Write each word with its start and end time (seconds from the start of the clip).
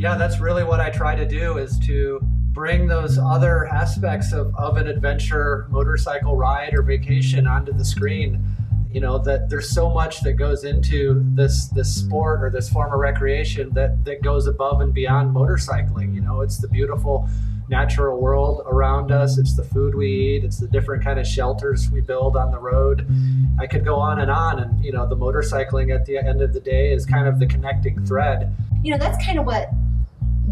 Yeah, 0.00 0.16
that's 0.16 0.40
really 0.40 0.64
what 0.64 0.80
I 0.80 0.88
try 0.88 1.14
to 1.14 1.26
do 1.26 1.58
is 1.58 1.78
to 1.80 2.20
bring 2.22 2.86
those 2.86 3.18
other 3.18 3.66
aspects 3.66 4.32
of, 4.32 4.54
of 4.56 4.78
an 4.78 4.88
adventure 4.88 5.66
motorcycle 5.68 6.36
ride 6.36 6.72
or 6.72 6.80
vacation 6.80 7.46
onto 7.46 7.74
the 7.74 7.84
screen. 7.84 8.42
You 8.90 9.02
know 9.02 9.18
that 9.18 9.50
there's 9.50 9.68
so 9.68 9.90
much 9.90 10.22
that 10.22 10.32
goes 10.32 10.64
into 10.64 11.22
this 11.34 11.68
this 11.68 11.94
sport 11.94 12.42
or 12.42 12.48
this 12.48 12.70
form 12.70 12.94
of 12.94 12.98
recreation 12.98 13.74
that 13.74 14.02
that 14.06 14.22
goes 14.22 14.46
above 14.46 14.80
and 14.80 14.94
beyond 14.94 15.36
motorcycling. 15.36 16.14
You 16.14 16.22
know 16.22 16.40
it's 16.40 16.56
the 16.56 16.68
beautiful 16.68 17.28
natural 17.68 18.18
world 18.18 18.62
around 18.64 19.12
us. 19.12 19.36
It's 19.36 19.54
the 19.54 19.64
food 19.64 19.94
we 19.94 20.10
eat. 20.10 20.44
It's 20.44 20.58
the 20.58 20.66
different 20.68 21.04
kind 21.04 21.20
of 21.20 21.26
shelters 21.26 21.90
we 21.90 22.00
build 22.00 22.38
on 22.38 22.50
the 22.50 22.58
road. 22.58 23.06
I 23.60 23.66
could 23.66 23.84
go 23.84 23.96
on 23.96 24.18
and 24.18 24.30
on 24.30 24.60
and 24.60 24.82
you 24.82 24.92
know 24.92 25.06
the 25.06 25.16
motorcycling 25.16 25.94
at 25.94 26.06
the 26.06 26.16
end 26.16 26.40
of 26.40 26.54
the 26.54 26.60
day 26.60 26.90
is 26.90 27.04
kind 27.04 27.28
of 27.28 27.38
the 27.38 27.44
connecting 27.46 28.02
thread. 28.06 28.56
You 28.82 28.92
know 28.92 28.98
that's 28.98 29.22
kind 29.22 29.38
of 29.38 29.44
what 29.44 29.68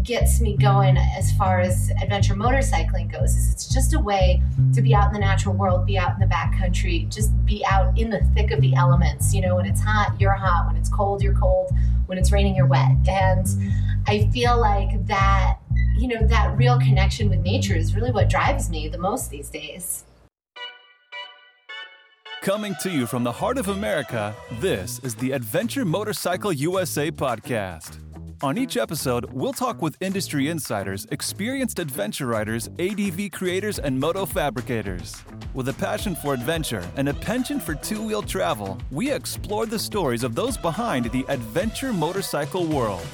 gets 0.03 0.41
me 0.41 0.55
going 0.57 0.97
as 0.97 1.31
far 1.33 1.59
as 1.59 1.91
adventure 2.01 2.33
motorcycling 2.33 3.11
goes 3.11 3.35
is 3.35 3.51
it's 3.51 3.73
just 3.73 3.93
a 3.93 3.99
way 3.99 4.41
to 4.73 4.81
be 4.81 4.95
out 4.95 5.07
in 5.07 5.13
the 5.13 5.19
natural 5.19 5.55
world 5.55 5.85
be 5.85 5.97
out 5.97 6.13
in 6.13 6.19
the 6.19 6.33
backcountry 6.33 7.07
just 7.09 7.31
be 7.45 7.65
out 7.65 7.97
in 7.97 8.09
the 8.09 8.21
thick 8.35 8.51
of 8.51 8.61
the 8.61 8.73
elements 8.75 9.33
you 9.33 9.41
know 9.41 9.55
when 9.55 9.65
it's 9.65 9.81
hot 9.81 10.13
you're 10.19 10.31
hot 10.31 10.67
when 10.67 10.75
it's 10.75 10.89
cold 10.89 11.21
you're 11.21 11.33
cold 11.33 11.71
when 12.05 12.17
it's 12.17 12.31
raining 12.31 12.55
you're 12.55 12.65
wet 12.65 12.91
and 13.07 13.47
i 14.07 14.27
feel 14.33 14.59
like 14.59 15.05
that 15.07 15.57
you 15.97 16.07
know 16.07 16.25
that 16.27 16.55
real 16.57 16.79
connection 16.79 17.29
with 17.29 17.39
nature 17.39 17.75
is 17.75 17.95
really 17.95 18.11
what 18.11 18.29
drives 18.29 18.69
me 18.69 18.87
the 18.87 18.97
most 18.97 19.29
these 19.29 19.49
days 19.49 20.05
Coming 22.41 22.73
to 22.79 22.89
you 22.89 23.05
from 23.05 23.25
the 23.25 23.33
heart 23.33 23.57
of 23.57 23.67
America, 23.67 24.33
this 24.61 24.99
is 24.99 25.13
the 25.13 25.33
Adventure 25.33 25.83
Motorcycle 25.83 26.53
USA 26.53 27.11
podcast. 27.11 27.97
On 28.41 28.57
each 28.57 28.77
episode, 28.77 29.25
we'll 29.33 29.51
talk 29.51 29.81
with 29.81 29.97
industry 29.99 30.47
insiders, 30.47 31.05
experienced 31.11 31.77
adventure 31.77 32.25
riders, 32.25 32.69
ADV 32.79 33.31
creators, 33.33 33.79
and 33.79 33.99
moto 33.99 34.25
fabricators. 34.25 35.21
With 35.53 35.67
a 35.67 35.73
passion 35.73 36.15
for 36.15 36.33
adventure 36.35 36.89
and 36.95 37.09
a 37.09 37.13
penchant 37.13 37.61
for 37.61 37.75
two 37.75 38.01
wheel 38.01 38.21
travel, 38.21 38.77
we 38.91 39.11
explore 39.11 39.65
the 39.65 39.77
stories 39.77 40.23
of 40.23 40.35
those 40.35 40.55
behind 40.55 41.11
the 41.11 41.25
adventure 41.27 41.91
motorcycle 41.91 42.65
world. 42.65 43.05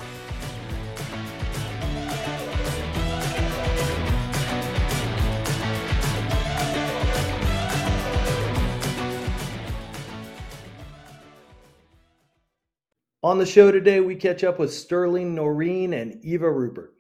On 13.26 13.40
the 13.40 13.46
show 13.48 13.72
today, 13.72 14.02
we 14.02 14.16
catch 14.16 14.44
up 14.44 14.60
with 14.60 14.72
Sterling 14.72 15.34
Noren 15.34 16.00
and 16.00 16.24
Eva 16.24 16.52
Rupert. 16.52 16.94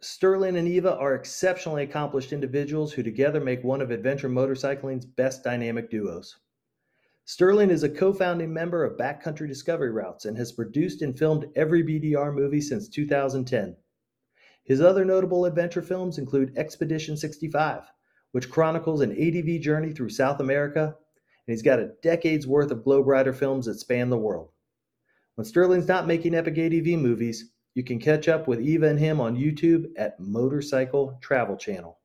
Sterling 0.00 0.56
and 0.56 0.68
Eva 0.68 0.94
are 0.96 1.16
exceptionally 1.16 1.82
accomplished 1.82 2.32
individuals 2.32 2.92
who 2.92 3.02
together 3.02 3.40
make 3.40 3.64
one 3.64 3.80
of 3.80 3.90
adventure 3.90 4.28
motorcycling's 4.28 5.04
best 5.04 5.42
dynamic 5.42 5.90
duos. 5.90 6.38
Sterling 7.24 7.68
is 7.68 7.82
a 7.82 7.88
co 7.88 8.12
founding 8.12 8.52
member 8.52 8.84
of 8.84 8.96
Backcountry 8.96 9.48
Discovery 9.48 9.90
Routes 9.90 10.24
and 10.24 10.38
has 10.38 10.52
produced 10.52 11.02
and 11.02 11.18
filmed 11.18 11.50
every 11.56 11.82
BDR 11.82 12.32
movie 12.32 12.60
since 12.60 12.88
2010. 12.88 13.76
His 14.62 14.80
other 14.80 15.04
notable 15.04 15.46
adventure 15.46 15.82
films 15.82 16.16
include 16.16 16.56
Expedition 16.56 17.16
65, 17.16 17.82
which 18.30 18.50
chronicles 18.50 19.00
an 19.00 19.10
ADV 19.10 19.60
journey 19.60 19.90
through 19.90 20.10
South 20.10 20.38
America, 20.38 20.84
and 20.84 21.52
he's 21.52 21.60
got 21.60 21.80
a 21.80 21.90
decade's 22.02 22.46
worth 22.46 22.70
of 22.70 22.84
Globe 22.84 23.08
Rider 23.08 23.32
films 23.32 23.66
that 23.66 23.80
span 23.80 24.10
the 24.10 24.16
world. 24.16 24.51
When 25.34 25.46
Sterling's 25.46 25.88
not 25.88 26.06
making 26.06 26.34
epic 26.34 26.58
ADV 26.58 26.98
movies, 26.98 27.50
you 27.74 27.82
can 27.82 27.98
catch 27.98 28.28
up 28.28 28.46
with 28.46 28.60
Eva 28.60 28.88
and 28.88 28.98
him 28.98 29.18
on 29.18 29.36
YouTube 29.36 29.86
at 29.96 30.20
Motorcycle 30.20 31.18
Travel 31.22 31.56
Channel. 31.56 31.98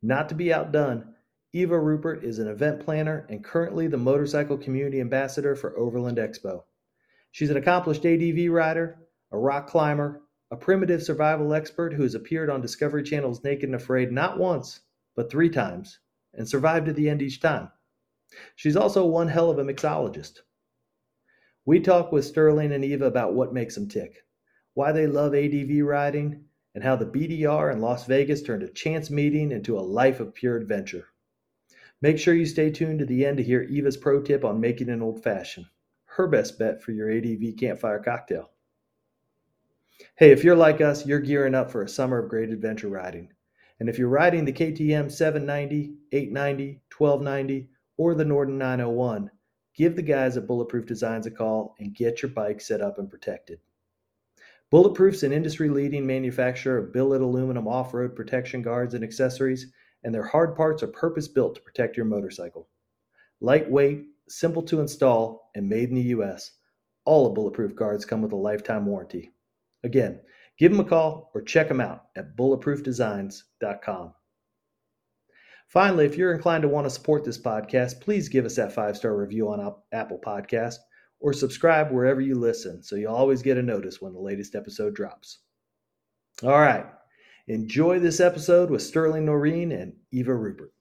Not 0.00 0.28
to 0.28 0.36
be 0.36 0.52
outdone, 0.52 1.14
Eva 1.52 1.76
Rupert 1.76 2.22
is 2.22 2.38
an 2.38 2.46
event 2.46 2.84
planner 2.84 3.26
and 3.28 3.42
currently 3.42 3.88
the 3.88 3.96
motorcycle 3.96 4.56
community 4.56 5.00
ambassador 5.00 5.56
for 5.56 5.76
Overland 5.76 6.18
Expo. 6.18 6.62
She's 7.32 7.50
an 7.50 7.56
accomplished 7.56 8.06
ADV 8.06 8.52
rider, 8.52 9.00
a 9.32 9.38
rock 9.38 9.66
climber, 9.66 10.22
a 10.52 10.56
primitive 10.56 11.02
survival 11.02 11.52
expert 11.52 11.92
who 11.92 12.04
has 12.04 12.14
appeared 12.14 12.50
on 12.50 12.60
Discovery 12.60 13.02
Channel's 13.02 13.42
Naked 13.42 13.64
and 13.64 13.74
Afraid 13.74 14.12
not 14.12 14.38
once, 14.38 14.80
but 15.16 15.28
three 15.28 15.50
times, 15.50 15.98
and 16.34 16.48
survived 16.48 16.86
to 16.86 16.92
the 16.92 17.10
end 17.10 17.20
each 17.20 17.40
time. 17.40 17.72
She's 18.54 18.76
also 18.76 19.04
one 19.04 19.26
hell 19.26 19.50
of 19.50 19.58
a 19.58 19.64
mixologist. 19.64 20.38
We 21.70 21.78
talk 21.78 22.10
with 22.10 22.24
Sterling 22.24 22.72
and 22.72 22.84
Eva 22.84 23.04
about 23.04 23.34
what 23.34 23.54
makes 23.54 23.76
them 23.76 23.86
tick, 23.86 24.24
why 24.74 24.90
they 24.90 25.06
love 25.06 25.36
ADV 25.36 25.84
riding, 25.84 26.46
and 26.74 26.82
how 26.82 26.96
the 26.96 27.06
BDR 27.06 27.72
in 27.72 27.80
Las 27.80 28.06
Vegas 28.06 28.42
turned 28.42 28.64
a 28.64 28.68
chance 28.68 29.08
meeting 29.08 29.52
into 29.52 29.78
a 29.78 29.80
life 29.80 30.18
of 30.18 30.34
pure 30.34 30.56
adventure. 30.56 31.06
Make 32.02 32.18
sure 32.18 32.34
you 32.34 32.44
stay 32.44 32.72
tuned 32.72 32.98
to 32.98 33.06
the 33.06 33.24
end 33.24 33.36
to 33.36 33.44
hear 33.44 33.62
Eva's 33.62 33.96
pro 33.96 34.20
tip 34.20 34.44
on 34.44 34.60
making 34.60 34.88
an 34.88 35.00
old 35.00 35.22
fashioned, 35.22 35.66
her 36.06 36.26
best 36.26 36.58
bet 36.58 36.82
for 36.82 36.90
your 36.90 37.08
ADV 37.08 37.56
campfire 37.56 38.00
cocktail. 38.00 38.50
Hey, 40.16 40.32
if 40.32 40.42
you're 40.42 40.56
like 40.56 40.80
us, 40.80 41.06
you're 41.06 41.20
gearing 41.20 41.54
up 41.54 41.70
for 41.70 41.82
a 41.82 41.88
summer 41.88 42.18
of 42.18 42.28
great 42.28 42.50
adventure 42.50 42.88
riding. 42.88 43.32
And 43.78 43.88
if 43.88 43.96
you're 43.96 44.08
riding 44.08 44.44
the 44.44 44.52
KTM 44.52 45.08
790, 45.08 45.94
890, 46.10 46.80
1290, 46.98 47.70
or 47.96 48.16
the 48.16 48.24
Norden 48.24 48.58
901, 48.58 49.30
give 49.80 49.96
the 49.96 50.02
guys 50.02 50.36
at 50.36 50.46
Bulletproof 50.46 50.84
Designs 50.84 51.24
a 51.24 51.30
call 51.30 51.74
and 51.78 51.94
get 51.94 52.20
your 52.20 52.30
bike 52.32 52.60
set 52.60 52.82
up 52.82 52.98
and 52.98 53.08
protected. 53.08 53.60
Bulletproof's 54.70 55.22
an 55.22 55.32
industry 55.32 55.70
leading 55.70 56.06
manufacturer 56.06 56.76
of 56.76 56.92
billet 56.92 57.22
aluminum 57.22 57.66
off 57.66 57.94
road 57.94 58.14
protection 58.14 58.60
guards 58.60 58.92
and 58.92 59.02
accessories, 59.02 59.72
and 60.04 60.14
their 60.14 60.26
hard 60.26 60.54
parts 60.54 60.82
are 60.82 60.88
purpose 60.88 61.28
built 61.28 61.54
to 61.54 61.62
protect 61.62 61.96
your 61.96 62.04
motorcycle. 62.04 62.68
Lightweight, 63.40 64.04
simple 64.28 64.62
to 64.64 64.80
install, 64.80 65.50
and 65.54 65.66
made 65.66 65.88
in 65.88 65.94
the 65.94 66.12
US, 66.14 66.50
all 67.06 67.26
of 67.26 67.34
Bulletproof 67.34 67.74
guards 67.74 68.04
come 68.04 68.20
with 68.20 68.32
a 68.32 68.36
lifetime 68.36 68.84
warranty. 68.84 69.30
Again, 69.82 70.20
give 70.58 70.72
them 70.72 70.80
a 70.80 70.84
call 70.84 71.30
or 71.34 71.40
check 71.40 71.68
them 71.68 71.80
out 71.80 72.02
at 72.16 72.36
bulletproofdesigns.com. 72.36 74.12
Finally, 75.70 76.04
if 76.04 76.16
you're 76.16 76.34
inclined 76.34 76.62
to 76.62 76.68
want 76.68 76.84
to 76.84 76.90
support 76.90 77.24
this 77.24 77.38
podcast, 77.38 78.00
please 78.00 78.28
give 78.28 78.44
us 78.44 78.56
that 78.56 78.72
five 78.72 78.96
star 78.96 79.16
review 79.16 79.48
on 79.48 79.72
Apple 79.92 80.18
Podcast 80.18 80.78
or 81.20 81.32
subscribe 81.32 81.92
wherever 81.92 82.20
you 82.20 82.34
listen 82.34 82.82
so 82.82 82.96
you'll 82.96 83.14
always 83.14 83.40
get 83.40 83.56
a 83.56 83.62
notice 83.62 84.00
when 84.00 84.12
the 84.12 84.18
latest 84.18 84.56
episode 84.56 84.96
drops. 84.96 85.38
All 86.42 86.50
right, 86.50 86.86
enjoy 87.46 88.00
this 88.00 88.18
episode 88.18 88.68
with 88.68 88.82
Sterling 88.82 89.26
Noren 89.26 89.72
and 89.72 89.92
Eva 90.10 90.34
Rupert. 90.34 90.72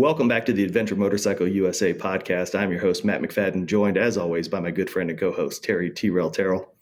Welcome 0.00 0.28
back 0.28 0.46
to 0.46 0.54
the 0.54 0.64
Adventure 0.64 0.96
Motorcycle 0.96 1.46
USA 1.46 1.92
podcast. 1.92 2.58
I'm 2.58 2.70
your 2.70 2.80
host, 2.80 3.04
Matt 3.04 3.20
McFadden, 3.20 3.66
joined 3.66 3.98
as 3.98 4.16
always 4.16 4.48
by 4.48 4.58
my 4.58 4.70
good 4.70 4.88
friend 4.88 5.10
and 5.10 5.18
co 5.18 5.30
host, 5.30 5.62
Terry 5.62 5.90
T. 5.90 6.08
Rel 6.08 6.30
Terrell. 6.30 6.72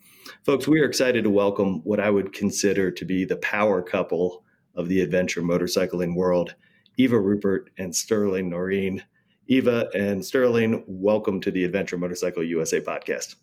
Folks, 0.45 0.69
we 0.69 0.79
are 0.79 0.85
excited 0.85 1.25
to 1.25 1.29
welcome 1.29 1.81
what 1.83 1.99
I 1.99 2.09
would 2.11 2.31
consider 2.31 2.89
to 2.91 3.03
be 3.03 3.25
the 3.25 3.35
power 3.35 3.81
couple 3.81 4.45
of 4.75 4.87
the 4.87 5.01
adventure 5.01 5.41
motorcycling 5.41 6.15
world, 6.15 6.55
Eva 6.95 7.19
Rupert 7.19 7.71
and 7.77 7.93
Sterling 7.93 8.49
Noren. 8.49 9.01
Eva 9.47 9.89
and 9.93 10.25
Sterling, 10.25 10.85
welcome 10.87 11.41
to 11.41 11.51
the 11.51 11.65
Adventure 11.65 11.97
Motorcycle 11.97 12.45
USA 12.45 12.79
podcast. 12.79 13.35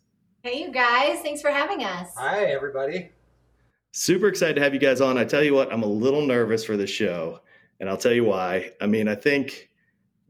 Hey, 0.43 0.59
you 0.59 0.73
guys. 0.73 1.21
Thanks 1.21 1.43
for 1.43 1.51
having 1.51 1.85
us. 1.85 2.09
Hi, 2.17 2.47
everybody. 2.47 3.11
Super 3.93 4.29
excited 4.29 4.55
to 4.55 4.63
have 4.63 4.73
you 4.73 4.81
guys 4.81 5.03
on. 5.03 5.19
I 5.19 5.27
tell 5.27 5.45
you 5.45 5.53
what, 5.53 5.71
I'm 5.71 5.83
a 5.83 5.87
little 5.87 6.25
nervous 6.25 6.65
for 6.65 6.79
the 6.79 6.87
show 6.87 7.41
and 7.81 7.89
I'll 7.89 7.97
tell 7.97 8.13
you 8.13 8.25
why. 8.25 8.73
I 8.81 8.87
mean, 8.87 9.09
I 9.09 9.15
think 9.15 9.71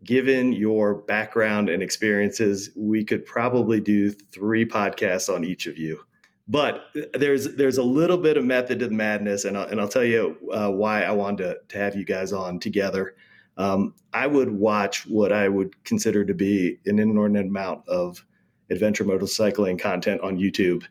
given 0.04 0.52
your 0.52 0.94
background 0.94 1.68
and 1.68 1.82
experiences, 1.82 2.70
we 2.76 3.04
could 3.04 3.24
probably 3.26 3.80
do 3.80 4.10
three 4.10 4.64
podcasts 4.64 5.32
on 5.32 5.44
each 5.44 5.66
of 5.66 5.78
you. 5.78 6.00
But 6.48 6.84
there's 7.12 7.56
there's 7.56 7.78
a 7.78 7.82
little 7.82 8.18
bit 8.18 8.36
of 8.36 8.44
method 8.44 8.78
to 8.78 8.86
the 8.86 8.94
madness, 8.94 9.44
and 9.44 9.58
I'll, 9.58 9.66
and 9.66 9.80
I'll 9.80 9.88
tell 9.88 10.04
you 10.04 10.36
uh, 10.52 10.70
why 10.70 11.02
I 11.02 11.10
wanted 11.10 11.42
to, 11.42 11.58
to 11.68 11.78
have 11.78 11.96
you 11.96 12.04
guys 12.04 12.32
on 12.32 12.60
together. 12.60 13.16
Um, 13.56 13.94
I 14.12 14.28
would 14.28 14.50
watch 14.50 15.06
what 15.06 15.32
I 15.32 15.48
would 15.48 15.82
consider 15.84 16.24
to 16.24 16.34
be 16.34 16.78
an 16.86 17.00
inordinate 17.00 17.46
amount 17.46 17.88
of 17.88 18.24
adventure 18.70 19.04
motorcycling 19.04 19.80
content 19.80 20.20
on 20.20 20.36
YouTube 20.36 20.84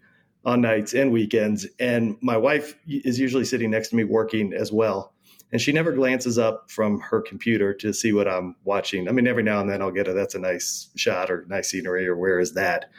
on 0.43 0.61
nights 0.61 0.93
and 0.93 1.11
weekends, 1.11 1.65
and 1.79 2.17
my 2.21 2.35
wife 2.35 2.77
is 2.85 3.17
usually 3.17 3.45
sitting 3.45 3.71
next 3.71 3.89
to 3.89 3.95
me 3.95 4.03
working 4.03 4.53
as 4.53 4.73
well 4.73 5.14
and 5.51 5.61
she 5.61 5.71
never 5.71 5.91
glances 5.91 6.37
up 6.37 6.69
from 6.69 6.99
her 6.99 7.21
computer 7.21 7.73
to 7.75 7.93
see 7.93 8.13
what 8.13 8.27
I'm 8.27 8.55
watching. 8.63 9.07
I 9.07 9.11
mean, 9.11 9.27
every 9.27 9.43
now 9.43 9.61
and 9.61 9.69
then 9.69 9.81
I'll 9.81 9.91
get 9.91 10.07
a 10.07 10.13
that's 10.13 10.35
a 10.35 10.39
nice 10.39 10.89
shot 10.95 11.29
or 11.29 11.45
nice 11.47 11.69
scenery 11.69 12.07
or 12.07 12.17
where 12.17 12.39
is 12.39 12.53
that. 12.53 12.89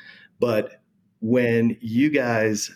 But 0.41 0.83
when 1.21 1.77
you 1.81 2.11
guys 2.11 2.71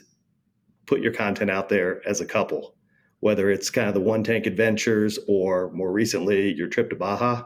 put 0.87 1.01
your 1.01 1.13
content 1.13 1.51
out 1.51 1.69
there 1.69 2.07
as 2.07 2.21
a 2.21 2.27
couple, 2.27 2.75
whether 3.21 3.51
it's 3.51 3.71
kind 3.71 3.87
of 3.87 3.95
the 3.95 4.01
one 4.01 4.25
tank 4.25 4.47
adventures 4.47 5.19
or 5.29 5.71
more 5.71 5.93
recently 5.93 6.53
your 6.53 6.67
trip 6.67 6.91
to 6.91 6.97
Baja. 6.97 7.45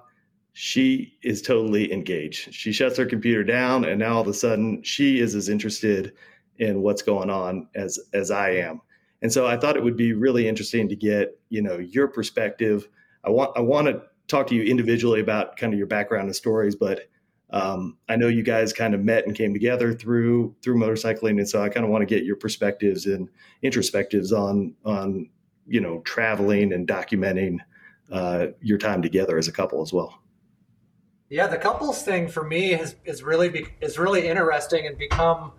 She 0.54 1.18
is 1.22 1.42
totally 1.42 1.92
engaged. 1.92 2.54
She 2.54 2.72
shuts 2.72 2.96
her 2.96 3.06
computer 3.06 3.42
down, 3.42 3.84
and 3.84 3.98
now 3.98 4.14
all 4.14 4.20
of 4.20 4.28
a 4.28 4.34
sudden 4.34 4.82
she 4.84 5.18
is 5.18 5.34
as 5.34 5.48
interested 5.48 6.12
in 6.58 6.80
what's 6.80 7.02
going 7.02 7.28
on 7.28 7.68
as 7.74 7.98
as 8.14 8.30
I 8.30 8.50
am. 8.50 8.80
And 9.24 9.32
so 9.32 9.46
I 9.46 9.56
thought 9.56 9.74
it 9.74 9.82
would 9.82 9.96
be 9.96 10.12
really 10.12 10.46
interesting 10.46 10.86
to 10.90 10.94
get 10.94 11.40
you 11.48 11.62
know 11.62 11.78
your 11.78 12.06
perspective. 12.06 12.86
I 13.24 13.30
want 13.30 13.56
I 13.56 13.60
want 13.60 13.86
to 13.86 14.02
talk 14.28 14.46
to 14.48 14.54
you 14.54 14.62
individually 14.62 15.18
about 15.18 15.56
kind 15.56 15.72
of 15.72 15.78
your 15.78 15.86
background 15.86 16.26
and 16.26 16.36
stories, 16.36 16.76
but 16.76 17.08
um, 17.48 17.96
I 18.06 18.16
know 18.16 18.28
you 18.28 18.42
guys 18.42 18.74
kind 18.74 18.94
of 18.94 19.02
met 19.02 19.26
and 19.26 19.34
came 19.34 19.54
together 19.54 19.94
through 19.94 20.54
through 20.62 20.76
motorcycling, 20.76 21.38
and 21.38 21.48
so 21.48 21.62
I 21.62 21.70
kind 21.70 21.84
of 21.84 21.90
want 21.90 22.02
to 22.02 22.06
get 22.06 22.24
your 22.24 22.36
perspectives 22.36 23.06
and 23.06 23.30
introspectives 23.64 24.30
on 24.30 24.74
on 24.84 25.30
you 25.66 25.80
know 25.80 26.00
traveling 26.00 26.74
and 26.74 26.86
documenting 26.86 27.60
uh, 28.12 28.48
your 28.60 28.76
time 28.76 29.00
together 29.00 29.38
as 29.38 29.48
a 29.48 29.52
couple 29.52 29.80
as 29.80 29.90
well. 29.90 30.20
Yeah, 31.30 31.46
the 31.46 31.56
couples 31.56 32.02
thing 32.02 32.28
for 32.28 32.44
me 32.44 32.72
has 32.72 32.96
is 33.06 33.22
really 33.22 33.48
be, 33.48 33.68
is 33.80 33.98
really 33.98 34.28
interesting 34.28 34.86
and 34.86 34.98
become 34.98 35.52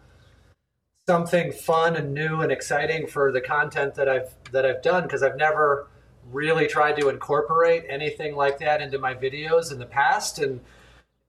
something 1.07 1.51
fun 1.51 1.95
and 1.95 2.13
new 2.13 2.41
and 2.41 2.51
exciting 2.51 3.07
for 3.07 3.31
the 3.31 3.41
content 3.41 3.95
that 3.95 4.09
I've 4.09 4.33
that 4.51 4.65
I've 4.65 4.81
done 4.81 5.03
because 5.03 5.21
I've 5.21 5.37
never 5.37 5.87
really 6.31 6.67
tried 6.67 6.97
to 6.97 7.09
incorporate 7.09 7.85
anything 7.87 8.35
like 8.35 8.59
that 8.59 8.81
into 8.81 8.97
my 8.97 9.13
videos 9.13 9.71
in 9.71 9.77
the 9.77 9.85
past 9.85 10.39
and 10.39 10.59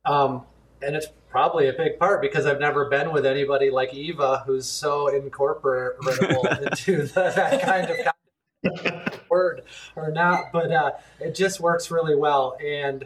um, 0.06 0.44
and 0.82 0.94
it's 0.96 1.08
probably 1.28 1.68
a 1.68 1.72
big 1.72 1.98
part 1.98 2.22
because 2.22 2.46
I've 2.46 2.60
never 2.60 2.88
been 2.88 3.12
with 3.12 3.26
anybody 3.26 3.70
like 3.70 3.92
Eva 3.92 4.42
who's 4.46 4.66
so 4.66 5.08
incorporable 5.08 6.46
into 6.62 7.02
the, 7.02 7.32
that 7.34 7.62
kind 7.62 7.90
of 7.90 9.22
word 9.28 9.62
or 9.94 10.10
not, 10.10 10.52
but 10.52 10.72
uh, 10.72 10.92
it 11.20 11.34
just 11.34 11.60
works 11.60 11.90
really 11.90 12.14
well. 12.14 12.56
And 12.64 13.04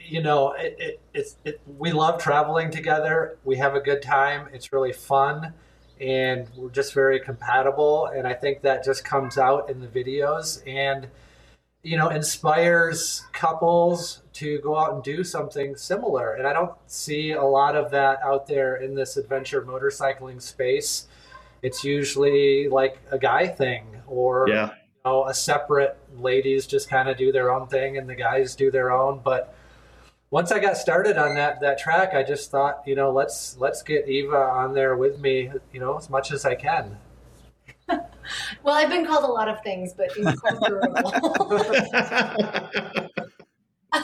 you 0.00 0.22
know, 0.22 0.52
it, 0.52 0.76
it, 0.78 1.00
it's 1.14 1.36
it, 1.44 1.60
we 1.66 1.92
love 1.92 2.20
traveling 2.20 2.70
together. 2.70 3.38
We 3.44 3.56
have 3.56 3.74
a 3.74 3.80
good 3.80 4.02
time. 4.02 4.48
It's 4.52 4.72
really 4.72 4.92
fun, 4.92 5.54
and 6.00 6.46
we're 6.56 6.70
just 6.70 6.94
very 6.94 7.20
compatible. 7.20 8.06
And 8.06 8.26
I 8.26 8.34
think 8.34 8.62
that 8.62 8.84
just 8.84 9.04
comes 9.04 9.38
out 9.38 9.70
in 9.70 9.80
the 9.80 9.86
videos 9.86 10.62
and 10.66 11.08
you 11.82 11.96
know 11.96 12.08
inspires 12.08 13.24
couples 13.32 14.22
to 14.32 14.58
go 14.60 14.76
out 14.76 14.94
and 14.94 15.02
do 15.02 15.22
something 15.22 15.76
similar 15.76 16.34
and 16.34 16.46
i 16.46 16.52
don't 16.52 16.72
see 16.86 17.32
a 17.32 17.42
lot 17.42 17.76
of 17.76 17.90
that 17.90 18.18
out 18.24 18.46
there 18.46 18.76
in 18.76 18.94
this 18.94 19.16
adventure 19.16 19.62
motorcycling 19.62 20.42
space 20.42 21.06
it's 21.62 21.84
usually 21.84 22.68
like 22.68 22.98
a 23.10 23.18
guy 23.18 23.46
thing 23.46 23.84
or 24.06 24.46
yeah. 24.48 24.70
you 24.70 25.00
know 25.04 25.26
a 25.26 25.34
separate 25.34 25.96
ladies 26.18 26.66
just 26.66 26.90
kind 26.90 27.08
of 27.08 27.16
do 27.16 27.30
their 27.30 27.52
own 27.52 27.68
thing 27.68 27.96
and 27.96 28.08
the 28.08 28.14
guys 28.14 28.56
do 28.56 28.70
their 28.70 28.90
own 28.90 29.20
but 29.22 29.54
once 30.30 30.52
i 30.52 30.58
got 30.58 30.76
started 30.76 31.16
on 31.16 31.34
that 31.34 31.60
that 31.60 31.78
track 31.78 32.14
i 32.14 32.22
just 32.22 32.50
thought 32.50 32.82
you 32.86 32.94
know 32.94 33.10
let's 33.10 33.56
let's 33.58 33.82
get 33.82 34.08
eva 34.08 34.36
on 34.36 34.74
there 34.74 34.96
with 34.96 35.18
me 35.20 35.50
you 35.72 35.80
know 35.80 35.96
as 35.96 36.10
much 36.10 36.32
as 36.32 36.44
i 36.44 36.54
can 36.54 36.96
well, 38.62 38.74
I've 38.74 38.90
been 38.90 39.06
called 39.06 39.24
a 39.24 39.32
lot 39.32 39.48
of 39.48 39.62
things, 39.62 39.94
but 39.94 40.16
incorporable. 40.16 41.12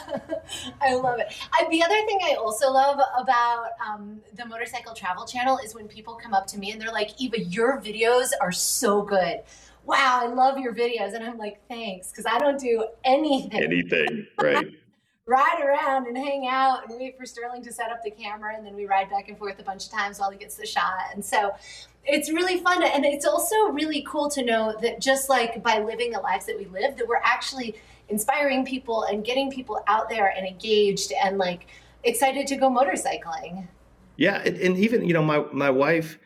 I 0.80 0.94
love 0.94 1.18
it. 1.20 1.32
I, 1.52 1.66
the 1.70 1.82
other 1.82 1.94
thing 2.06 2.18
I 2.24 2.34
also 2.34 2.70
love 2.70 2.98
about 3.18 3.70
um, 3.86 4.20
the 4.34 4.46
Motorcycle 4.46 4.94
Travel 4.94 5.26
Channel 5.26 5.58
is 5.64 5.74
when 5.74 5.86
people 5.88 6.14
come 6.14 6.32
up 6.32 6.46
to 6.48 6.58
me 6.58 6.72
and 6.72 6.80
they're 6.80 6.92
like, 6.92 7.10
Eva, 7.20 7.40
your 7.40 7.80
videos 7.80 8.30
are 8.40 8.52
so 8.52 9.02
good. 9.02 9.40
Wow, 9.84 10.20
I 10.22 10.26
love 10.26 10.58
your 10.58 10.74
videos. 10.74 11.14
And 11.14 11.22
I'm 11.22 11.36
like, 11.36 11.60
thanks, 11.68 12.10
because 12.10 12.24
I 12.24 12.38
don't 12.38 12.58
do 12.58 12.86
anything. 13.04 13.62
Anything, 13.62 14.26
right. 14.40 14.66
ride 15.26 15.62
around 15.64 16.06
and 16.06 16.16
hang 16.16 16.48
out 16.48 16.88
and 16.88 16.98
wait 16.98 17.16
for 17.16 17.24
Sterling 17.24 17.62
to 17.62 17.72
set 17.72 17.90
up 17.90 18.02
the 18.04 18.10
camera, 18.10 18.54
and 18.56 18.66
then 18.66 18.74
we 18.74 18.86
ride 18.86 19.08
back 19.08 19.28
and 19.28 19.38
forth 19.38 19.58
a 19.58 19.62
bunch 19.62 19.86
of 19.86 19.92
times 19.92 20.18
while 20.18 20.30
he 20.30 20.38
gets 20.38 20.56
the 20.56 20.66
shot. 20.66 21.10
And 21.14 21.24
so 21.24 21.52
it's 22.04 22.30
really 22.30 22.60
fun. 22.60 22.82
And 22.82 23.04
it's 23.04 23.24
also 23.24 23.68
really 23.68 24.02
cool 24.06 24.28
to 24.30 24.44
know 24.44 24.74
that 24.82 25.00
just 25.00 25.28
like 25.28 25.62
by 25.62 25.78
living 25.78 26.10
the 26.10 26.20
lives 26.20 26.46
that 26.46 26.58
we 26.58 26.66
live, 26.66 26.96
that 26.98 27.08
we're 27.08 27.22
actually 27.24 27.74
inspiring 28.08 28.66
people 28.66 29.04
and 29.04 29.24
getting 29.24 29.50
people 29.50 29.82
out 29.86 30.10
there 30.10 30.28
and 30.36 30.46
engaged 30.46 31.12
and 31.12 31.38
like 31.38 31.68
excited 32.02 32.46
to 32.48 32.56
go 32.56 32.68
motorcycling. 32.68 33.66
Yeah. 34.16 34.36
And 34.42 34.76
even, 34.76 35.06
you 35.06 35.14
know, 35.14 35.22
my, 35.22 35.44
my 35.52 35.70
wife, 35.70 36.18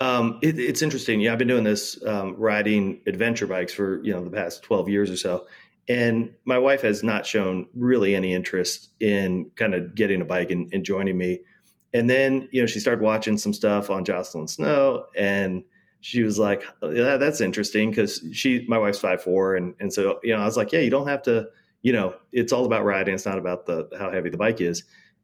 um, 0.00 0.38
it, 0.42 0.58
it's 0.58 0.80
interesting. 0.80 1.20
Yeah. 1.20 1.32
I've 1.32 1.38
been 1.38 1.46
doing 1.46 1.62
this, 1.64 2.02
um, 2.04 2.34
riding 2.36 3.00
adventure 3.06 3.46
bikes 3.46 3.74
for, 3.74 4.02
you 4.02 4.14
know, 4.14 4.24
the 4.24 4.30
past 4.30 4.62
12 4.62 4.88
years 4.88 5.10
or 5.10 5.16
so. 5.16 5.46
And 5.88 6.34
my 6.44 6.58
wife 6.58 6.82
has 6.82 7.02
not 7.02 7.26
shown 7.26 7.66
really 7.74 8.14
any 8.14 8.34
interest 8.34 8.90
in 9.00 9.50
kind 9.54 9.74
of 9.74 9.94
getting 9.94 10.20
a 10.20 10.24
bike 10.24 10.50
and, 10.50 10.68
and 10.72 10.84
joining 10.84 11.16
me. 11.16 11.40
And 11.94 12.10
then, 12.10 12.48
you 12.50 12.60
know, 12.60 12.66
she 12.66 12.80
started 12.80 13.02
watching 13.02 13.38
some 13.38 13.52
stuff 13.52 13.88
on 13.88 14.04
Jocelin 14.04 14.48
Snow 14.48 15.06
and 15.16 15.62
she 16.00 16.22
was 16.22 16.38
like, 16.38 16.64
yeah, 16.82 17.16
that's 17.16 17.40
interesting. 17.40 17.94
Cause 17.94 18.24
she, 18.32 18.64
my 18.68 18.78
wife's 18.78 18.98
five, 18.98 19.22
four. 19.22 19.56
And, 19.56 19.74
and 19.78 19.92
so, 19.92 20.18
you 20.22 20.34
know, 20.34 20.42
I 20.42 20.44
was 20.44 20.56
like, 20.56 20.72
yeah, 20.72 20.80
you 20.80 20.90
don't 20.90 21.06
have 21.06 21.22
to, 21.22 21.46
you 21.82 21.92
know, 21.92 22.14
it's 22.32 22.52
all 22.52 22.66
about 22.66 22.84
riding. 22.84 23.14
It's 23.14 23.26
not 23.26 23.38
about 23.38 23.66
the, 23.66 23.88
how 23.96 24.10
heavy 24.10 24.28
the 24.28 24.36
bike 24.36 24.60
is. 24.60 24.82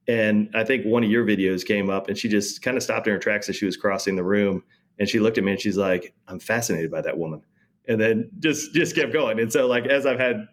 And 0.09 0.49
I 0.55 0.65
think 0.65 0.85
one 0.85 1.05
of 1.05 1.11
your 1.11 1.25
videos 1.25 1.67
came 1.67 1.91
up 1.91 2.09
and 2.09 2.17
she 2.17 2.29
just 2.29 2.63
kind 2.63 2.77
of 2.77 2.83
stopped 2.83 3.07
in 3.07 3.13
her 3.13 3.19
tracks 3.19 3.49
as 3.49 3.57
she 3.57 3.67
was 3.67 3.77
crossing 3.77 4.17
the 4.17 4.25
room. 4.25 4.63
And 4.99 5.09
she 5.09 5.19
looked 5.19 5.39
at 5.39 5.45
me 5.45 5.53
and 5.53 5.61
she's 5.61 5.77
like, 5.77 6.15
I'm 6.29 6.39
fascinated 6.39 6.91
by 6.91 7.01
that 7.03 7.19
woman 7.19 7.43
and 7.89 8.01
then 8.01 8.31
just 8.39 8.75
just 8.75 8.95
kept 8.95 9.13
going. 9.13 9.41
And 9.41 9.53
so 9.53 9.67
like 9.67 9.87
as 9.87 10.07
I've 10.07 10.19
had 10.19 10.47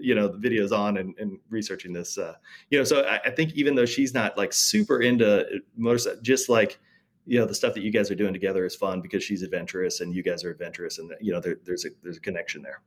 you 0.00 0.14
know 0.14 0.28
the 0.28 0.38
videos 0.38 0.72
on 0.72 0.98
and, 0.98 1.14
and 1.18 1.38
researching 1.50 1.92
this, 1.92 2.18
uh, 2.18 2.34
you 2.70 2.78
know, 2.78 2.84
so 2.84 3.02
I, 3.02 3.20
I, 3.26 3.30
think 3.30 3.52
even 3.54 3.74
though 3.74 3.86
she's 3.86 4.14
not 4.14 4.36
like 4.36 4.52
super 4.52 5.00
into 5.02 5.60
motorcycle, 5.76 6.20
just 6.22 6.48
like 6.48 6.78
you 7.26 7.38
know 7.38 7.46
the 7.46 7.54
stuff 7.54 7.74
that 7.74 7.82
you 7.82 7.90
guys 7.90 8.10
are 8.10 8.14
doing 8.14 8.32
together 8.32 8.64
is 8.64 8.74
fun 8.74 9.00
because 9.00 9.22
she's 9.22 9.42
adventurous 9.42 10.00
and 10.00 10.14
you 10.14 10.22
guys 10.22 10.44
are 10.44 10.50
adventurous, 10.50 10.98
and 10.98 11.12
you 11.20 11.32
know 11.32 11.40
there, 11.40 11.56
there's 11.64 11.84
a 11.84 11.90
there's 12.02 12.16
a 12.16 12.20
connection 12.20 12.62
there 12.62 12.80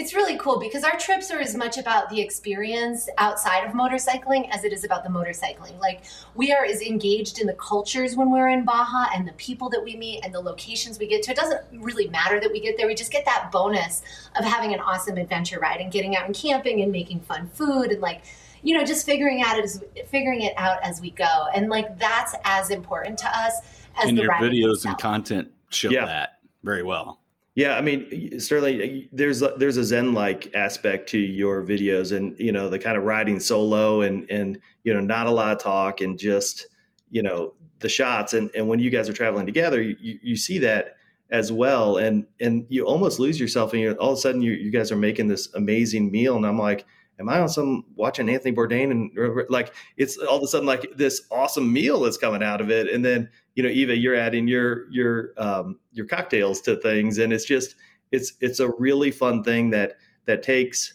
it's 0.00 0.14
really 0.14 0.38
cool 0.38 0.58
because 0.58 0.82
our 0.82 0.96
trips 0.96 1.30
are 1.30 1.40
as 1.40 1.54
much 1.54 1.76
about 1.76 2.08
the 2.08 2.18
experience 2.18 3.06
outside 3.18 3.66
of 3.66 3.72
motorcycling 3.72 4.48
as 4.50 4.64
it 4.64 4.72
is 4.72 4.82
about 4.82 5.04
the 5.04 5.10
motorcycling. 5.10 5.78
Like 5.78 6.04
we 6.34 6.52
are 6.52 6.64
as 6.64 6.80
engaged 6.80 7.38
in 7.38 7.46
the 7.46 7.52
cultures 7.52 8.16
when 8.16 8.30
we're 8.30 8.48
in 8.48 8.64
Baja 8.64 9.10
and 9.14 9.28
the 9.28 9.32
people 9.32 9.68
that 9.68 9.84
we 9.84 9.96
meet 9.96 10.24
and 10.24 10.32
the 10.32 10.40
locations 10.40 10.98
we 10.98 11.06
get 11.06 11.22
to. 11.24 11.32
It 11.32 11.36
doesn't 11.36 11.60
really 11.74 12.08
matter 12.08 12.40
that 12.40 12.50
we 12.50 12.60
get 12.60 12.78
there. 12.78 12.86
We 12.86 12.94
just 12.94 13.12
get 13.12 13.26
that 13.26 13.52
bonus 13.52 14.00
of 14.38 14.44
having 14.46 14.72
an 14.72 14.80
awesome 14.80 15.18
adventure 15.18 15.60
ride 15.60 15.82
and 15.82 15.92
getting 15.92 16.16
out 16.16 16.24
and 16.24 16.34
camping 16.34 16.80
and 16.80 16.90
making 16.90 17.20
fun 17.20 17.50
food 17.52 17.90
and 17.90 18.00
like 18.00 18.22
you 18.62 18.76
know 18.76 18.84
just 18.84 19.04
figuring 19.04 19.42
out 19.42 19.62
as 19.62 19.84
figuring 20.08 20.40
it 20.40 20.54
out 20.56 20.82
as 20.82 21.02
we 21.02 21.10
go. 21.10 21.46
And 21.54 21.68
like 21.68 21.98
that's 21.98 22.34
as 22.44 22.70
important 22.70 23.18
to 23.18 23.26
us 23.26 23.52
as 23.98 24.08
and 24.08 24.16
the 24.16 24.22
your 24.22 24.32
videos 24.32 24.76
itself. 24.76 24.94
and 24.94 24.98
content 24.98 25.48
show 25.68 25.90
yeah. 25.90 26.06
that 26.06 26.38
very 26.62 26.82
well. 26.82 27.19
Yeah, 27.56 27.76
I 27.76 27.80
mean, 27.80 28.38
certainly 28.38 29.08
there's 29.12 29.42
a, 29.42 29.54
there's 29.56 29.76
a 29.76 29.84
Zen 29.84 30.14
like 30.14 30.54
aspect 30.54 31.08
to 31.10 31.18
your 31.18 31.62
videos, 31.64 32.16
and 32.16 32.38
you 32.38 32.52
know 32.52 32.68
the 32.68 32.78
kind 32.78 32.96
of 32.96 33.04
riding 33.04 33.40
solo, 33.40 34.02
and 34.02 34.30
and 34.30 34.58
you 34.84 34.94
know 34.94 35.00
not 35.00 35.26
a 35.26 35.30
lot 35.30 35.52
of 35.52 35.58
talk, 35.58 36.00
and 36.00 36.18
just 36.18 36.68
you 37.10 37.22
know 37.22 37.54
the 37.80 37.88
shots, 37.88 38.34
and 38.34 38.50
and 38.54 38.68
when 38.68 38.78
you 38.78 38.88
guys 38.88 39.08
are 39.08 39.12
traveling 39.12 39.46
together, 39.46 39.82
you 39.82 39.96
you 40.00 40.36
see 40.36 40.58
that 40.58 40.96
as 41.30 41.50
well, 41.50 41.96
and 41.96 42.24
and 42.40 42.66
you 42.68 42.84
almost 42.84 43.18
lose 43.18 43.40
yourself, 43.40 43.72
and 43.72 43.82
you 43.82 43.92
all 43.94 44.12
of 44.12 44.18
a 44.18 44.20
sudden 44.20 44.42
you 44.42 44.52
you 44.52 44.70
guys 44.70 44.92
are 44.92 44.96
making 44.96 45.26
this 45.26 45.52
amazing 45.54 46.10
meal, 46.12 46.36
and 46.36 46.46
I'm 46.46 46.58
like, 46.58 46.86
am 47.18 47.28
I 47.28 47.40
on 47.40 47.48
some 47.48 47.84
watching 47.96 48.28
Anthony 48.28 48.54
Bourdain 48.54 48.90
and 48.92 49.10
like 49.48 49.74
it's 49.96 50.16
all 50.18 50.36
of 50.38 50.42
a 50.44 50.46
sudden 50.46 50.66
like 50.66 50.86
this 50.96 51.22
awesome 51.30 51.72
meal 51.72 52.00
that's 52.00 52.16
coming 52.16 52.44
out 52.44 52.60
of 52.60 52.70
it, 52.70 52.88
and 52.88 53.04
then 53.04 53.28
you 53.60 53.66
know 53.66 53.72
Eva, 53.72 53.94
you're 53.94 54.14
adding 54.14 54.48
your 54.48 54.90
your 54.90 55.34
um, 55.36 55.78
your 55.92 56.06
cocktails 56.06 56.62
to 56.62 56.76
things, 56.76 57.18
and 57.18 57.30
it's 57.30 57.44
just 57.44 57.74
it's 58.10 58.32
it's 58.40 58.58
a 58.58 58.70
really 58.78 59.10
fun 59.10 59.44
thing 59.44 59.68
that 59.68 59.98
that 60.24 60.42
takes 60.42 60.94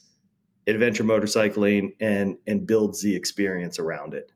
adventure 0.65 1.03
motorcycling 1.03 1.91
and 1.99 2.37
and 2.47 2.65
builds 2.65 3.03
the 3.03 3.15
experience 3.15 3.77
around 3.77 4.15
it. 4.15 4.31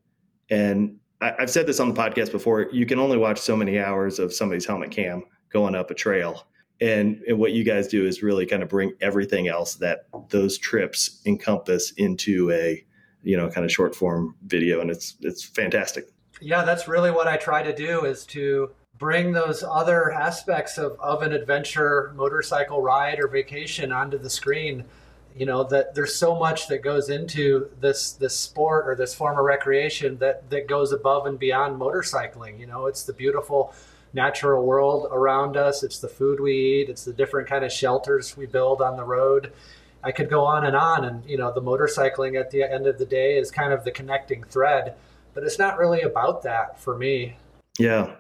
And 0.52 0.98
I, 1.22 1.34
I've 1.40 1.50
said 1.50 1.66
this 1.66 1.80
on 1.80 1.92
the 1.92 2.00
podcast 2.00 2.32
before: 2.32 2.68
you 2.72 2.86
can 2.86 3.00
only 3.00 3.18
watch 3.18 3.40
so 3.40 3.58
many 3.58 3.80
hours 3.80 4.20
of 4.20 4.32
somebody's 4.32 4.68
helmet 4.68 4.92
cam 4.92 5.24
going 5.52 5.74
up 5.74 5.90
a 5.90 5.96
trail 5.96 6.46
and, 6.80 7.24
and 7.28 7.40
what 7.40 7.54
you 7.54 7.64
guys 7.64 7.88
do 7.88 8.06
is 8.06 8.22
really 8.22 8.46
kind 8.46 8.62
of 8.62 8.70
bring 8.70 8.94
everything 9.02 9.48
else 9.48 9.74
that 9.76 10.06
those 10.30 10.60
trips 10.60 11.20
encompass 11.26 11.92
into 11.94 12.52
a 12.52 12.86
you 13.24 13.36
know 13.36 13.50
kind 13.50 13.66
of 13.66 13.72
short 13.72 13.96
form 13.96 14.36
video 14.46 14.80
and 14.80 14.90
it's 14.92 15.16
it's 15.22 15.44
fantastic 15.44 16.06
yeah 16.40 16.64
that's 16.64 16.88
really 16.88 17.12
what 17.12 17.28
i 17.28 17.38
try 17.38 17.62
to 17.62 17.76
do 17.76 18.06
is 18.06 18.26
to 18.26 18.70
bring 18.98 19.32
those 19.32 19.64
other 19.64 20.12
aspects 20.12 20.78
of, 20.78 21.00
of 21.00 21.22
an 21.22 21.32
adventure 21.32 22.12
motorcycle 22.16 22.82
ride 22.82 23.20
or 23.20 23.28
vacation 23.28 23.92
onto 23.92 24.18
the 24.18 24.30
screen 24.30 24.84
you 25.36 25.46
know 25.46 25.64
that 25.64 25.96
there's 25.96 26.16
so 26.16 26.36
much 26.36 26.68
that 26.68 26.80
goes 26.80 27.10
into 27.10 27.70
this 27.80 28.14
this 28.14 28.36
sport 28.36 28.88
or 28.88 28.96
this 28.96 29.14
form 29.14 29.38
of 29.38 29.46
recreation 29.46 30.18
that 30.18 30.50
that 30.50 30.68
goes 30.68 30.92
above 30.92 31.26
and 31.26 31.40
beyond 31.40 31.80
motorcycling 31.80 32.60
you 32.60 32.66
know 32.66 32.88
it's 32.88 33.04
the 33.04 33.14
beautiful 33.14 33.74
natural 34.14 34.66
world 34.66 35.08
around 35.12 35.58
us. 35.58 35.84
It's 35.84 36.00
the 36.00 36.08
food 36.08 36.40
we 36.40 36.54
eat. 36.54 36.90
It's 36.90 37.06
the 37.06 37.14
different 37.14 37.48
kind 37.48 37.64
of 37.64 37.72
shelters 37.72 38.36
we 38.36 38.46
build 38.46 38.82
on 38.82 38.98
the 38.98 39.04
road. 39.04 39.52
I 40.04 40.12
could 40.12 40.30
go 40.30 40.46
on 40.46 40.66
and 40.66 40.76
on. 40.76 41.06
And, 41.06 41.26
you 41.26 41.38
know, 41.38 41.52
the 41.52 41.62
motorcycling 41.62 42.40
at 42.40 42.52
the 42.52 42.64
end 42.64 42.88
of 42.88 42.98
the 42.98 43.06
day 43.06 43.38
is 43.38 43.52
kind 43.52 43.74
of 43.74 43.84
the 43.84 43.92
connecting 43.92 44.44
thread, 44.44 44.96
but 45.34 45.44
it's 45.44 45.60
not 45.60 45.78
really 45.78 46.02
about 46.02 46.44
that 46.44 46.80
for 46.80 46.98
me. 46.98 47.36
Yeah. 47.78 48.16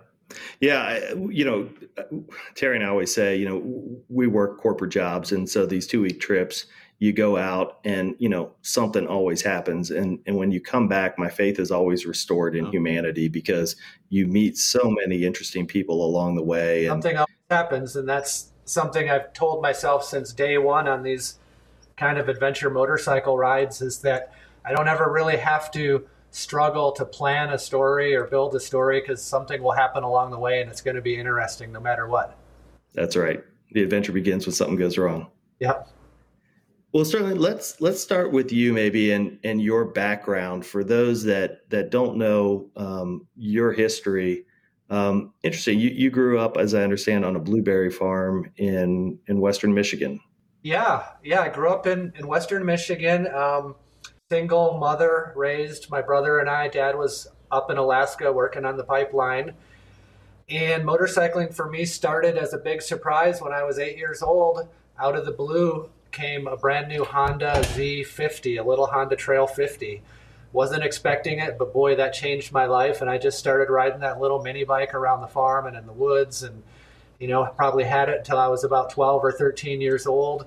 Yeah. 0.59 1.13
You 1.13 1.45
know, 1.45 1.69
Terry 2.55 2.75
and 2.75 2.85
I 2.85 2.89
always 2.89 3.13
say, 3.13 3.35
you 3.35 3.49
know, 3.49 4.01
we 4.09 4.27
work 4.27 4.59
corporate 4.59 4.91
jobs. 4.91 5.31
And 5.31 5.49
so 5.49 5.65
these 5.65 5.87
two 5.87 6.01
week 6.01 6.19
trips, 6.19 6.65
you 6.99 7.13
go 7.13 7.37
out 7.37 7.79
and 7.85 8.15
you 8.19 8.29
know 8.29 8.51
something 8.61 9.07
always 9.07 9.41
happens 9.41 9.89
and 9.89 10.19
and 10.25 10.37
when 10.37 10.51
you 10.51 10.61
come 10.61 10.87
back 10.87 11.17
my 11.17 11.29
faith 11.29 11.57
is 11.57 11.71
always 11.71 12.05
restored 12.05 12.55
in 12.55 12.67
oh. 12.67 12.71
humanity 12.71 13.27
because 13.27 13.75
you 14.09 14.27
meet 14.27 14.57
so 14.57 14.81
many 15.01 15.25
interesting 15.25 15.65
people 15.65 16.05
along 16.05 16.35
the 16.35 16.43
way 16.43 16.85
and, 16.85 16.91
something 16.91 17.17
always 17.17 17.35
happens 17.49 17.95
and 17.95 18.07
that's 18.07 18.51
something 18.65 19.09
i've 19.09 19.33
told 19.33 19.61
myself 19.61 20.03
since 20.03 20.33
day 20.33 20.57
one 20.57 20.87
on 20.87 21.01
these 21.01 21.39
kind 21.97 22.17
of 22.17 22.29
adventure 22.29 22.69
motorcycle 22.69 23.37
rides 23.37 23.81
is 23.81 23.99
that 23.99 24.33
i 24.65 24.71
don't 24.71 24.87
ever 24.87 25.11
really 25.11 25.37
have 25.37 25.71
to 25.71 26.05
struggle 26.31 26.91
to 26.91 27.05
plan 27.05 27.49
a 27.49 27.57
story 27.57 28.15
or 28.15 28.25
build 28.25 28.53
a 28.55 28.59
story 28.59 29.01
because 29.01 29.21
something 29.21 29.61
will 29.61 29.71
happen 29.71 30.03
along 30.03 30.31
the 30.31 30.39
way 30.39 30.61
and 30.61 30.69
it's 30.69 30.81
going 30.81 30.95
to 30.95 31.01
be 31.01 31.15
interesting 31.15 31.71
no 31.71 31.79
matter 31.79 32.07
what 32.07 32.37
that's 32.93 33.15
right 33.15 33.43
the 33.71 33.81
adventure 33.81 34.11
begins 34.11 34.45
when 34.45 34.53
something 34.53 34.77
goes 34.77 34.97
wrong 34.97 35.27
yep 35.59 35.87
well, 36.91 37.05
certainly 37.05 37.35
let's 37.35 37.79
let's 37.79 38.01
start 38.01 38.31
with 38.31 38.51
you 38.51 38.73
maybe 38.73 39.11
and 39.11 39.37
and 39.43 39.61
your 39.61 39.85
background 39.85 40.65
for 40.65 40.83
those 40.83 41.23
that 41.25 41.69
that 41.69 41.91
don't 41.91 42.17
know 42.17 42.69
um, 42.75 43.27
your 43.35 43.71
history. 43.71 44.45
Um, 44.89 45.33
interesting. 45.43 45.79
You 45.79 45.89
you 45.89 46.09
grew 46.09 46.39
up, 46.39 46.57
as 46.57 46.73
I 46.73 46.81
understand, 46.81 47.25
on 47.25 47.35
a 47.35 47.39
blueberry 47.39 47.91
farm 47.91 48.51
in 48.57 49.19
in 49.27 49.39
Western 49.39 49.73
Michigan. 49.73 50.19
Yeah, 50.63 51.05
yeah. 51.23 51.41
I 51.41 51.49
grew 51.49 51.69
up 51.69 51.85
in 51.85 52.11
in 52.17 52.25
Western 52.25 52.65
Michigan. 52.65 53.27
Um, 53.27 53.75
single 54.31 54.77
mother 54.77 55.33
raised 55.35 55.89
my 55.89 56.03
brother 56.03 56.37
and 56.37 56.47
I. 56.47 56.67
Dad 56.67 56.95
was 56.95 57.27
up 57.49 57.71
in 57.71 57.77
Alaska 57.77 58.31
working 58.31 58.63
on 58.63 58.77
the 58.77 58.83
pipeline. 58.83 59.55
And 60.47 60.83
motorcycling 60.83 61.51
for 61.51 61.67
me 61.67 61.83
started 61.83 62.37
as 62.37 62.53
a 62.53 62.59
big 62.59 62.83
surprise 62.83 63.41
when 63.41 63.53
I 63.53 63.63
was 63.63 63.79
eight 63.79 63.97
years 63.97 64.21
old. 64.21 64.67
Out 64.99 65.15
of 65.15 65.25
the 65.25 65.31
blue, 65.31 65.89
came 66.11 66.45
a 66.45 66.55
brand 66.55 66.89
new 66.89 67.03
Honda 67.03 67.53
Z50, 67.55 68.59
a 68.59 68.63
little 68.63 68.85
Honda 68.85 69.15
Trail 69.15 69.47
50. 69.47 70.03
Wasn't 70.53 70.83
expecting 70.83 71.39
it, 71.39 71.57
but 71.57 71.73
boy, 71.73 71.95
that 71.95 72.13
changed 72.13 72.51
my 72.51 72.67
life. 72.67 73.01
And 73.01 73.09
I 73.09 73.17
just 73.17 73.39
started 73.39 73.71
riding 73.71 74.01
that 74.01 74.21
little 74.21 74.43
mini 74.43 74.63
bike 74.63 74.93
around 74.93 75.21
the 75.21 75.27
farm 75.27 75.65
and 75.65 75.75
in 75.75 75.87
the 75.87 75.93
woods. 75.93 76.43
And, 76.43 76.61
you 77.17 77.27
know, 77.27 77.47
probably 77.57 77.83
had 77.83 78.09
it 78.09 78.19
until 78.19 78.37
I 78.37 78.47
was 78.47 78.63
about 78.63 78.91
12 78.91 79.25
or 79.25 79.31
13 79.31 79.81
years 79.81 80.05
old. 80.05 80.45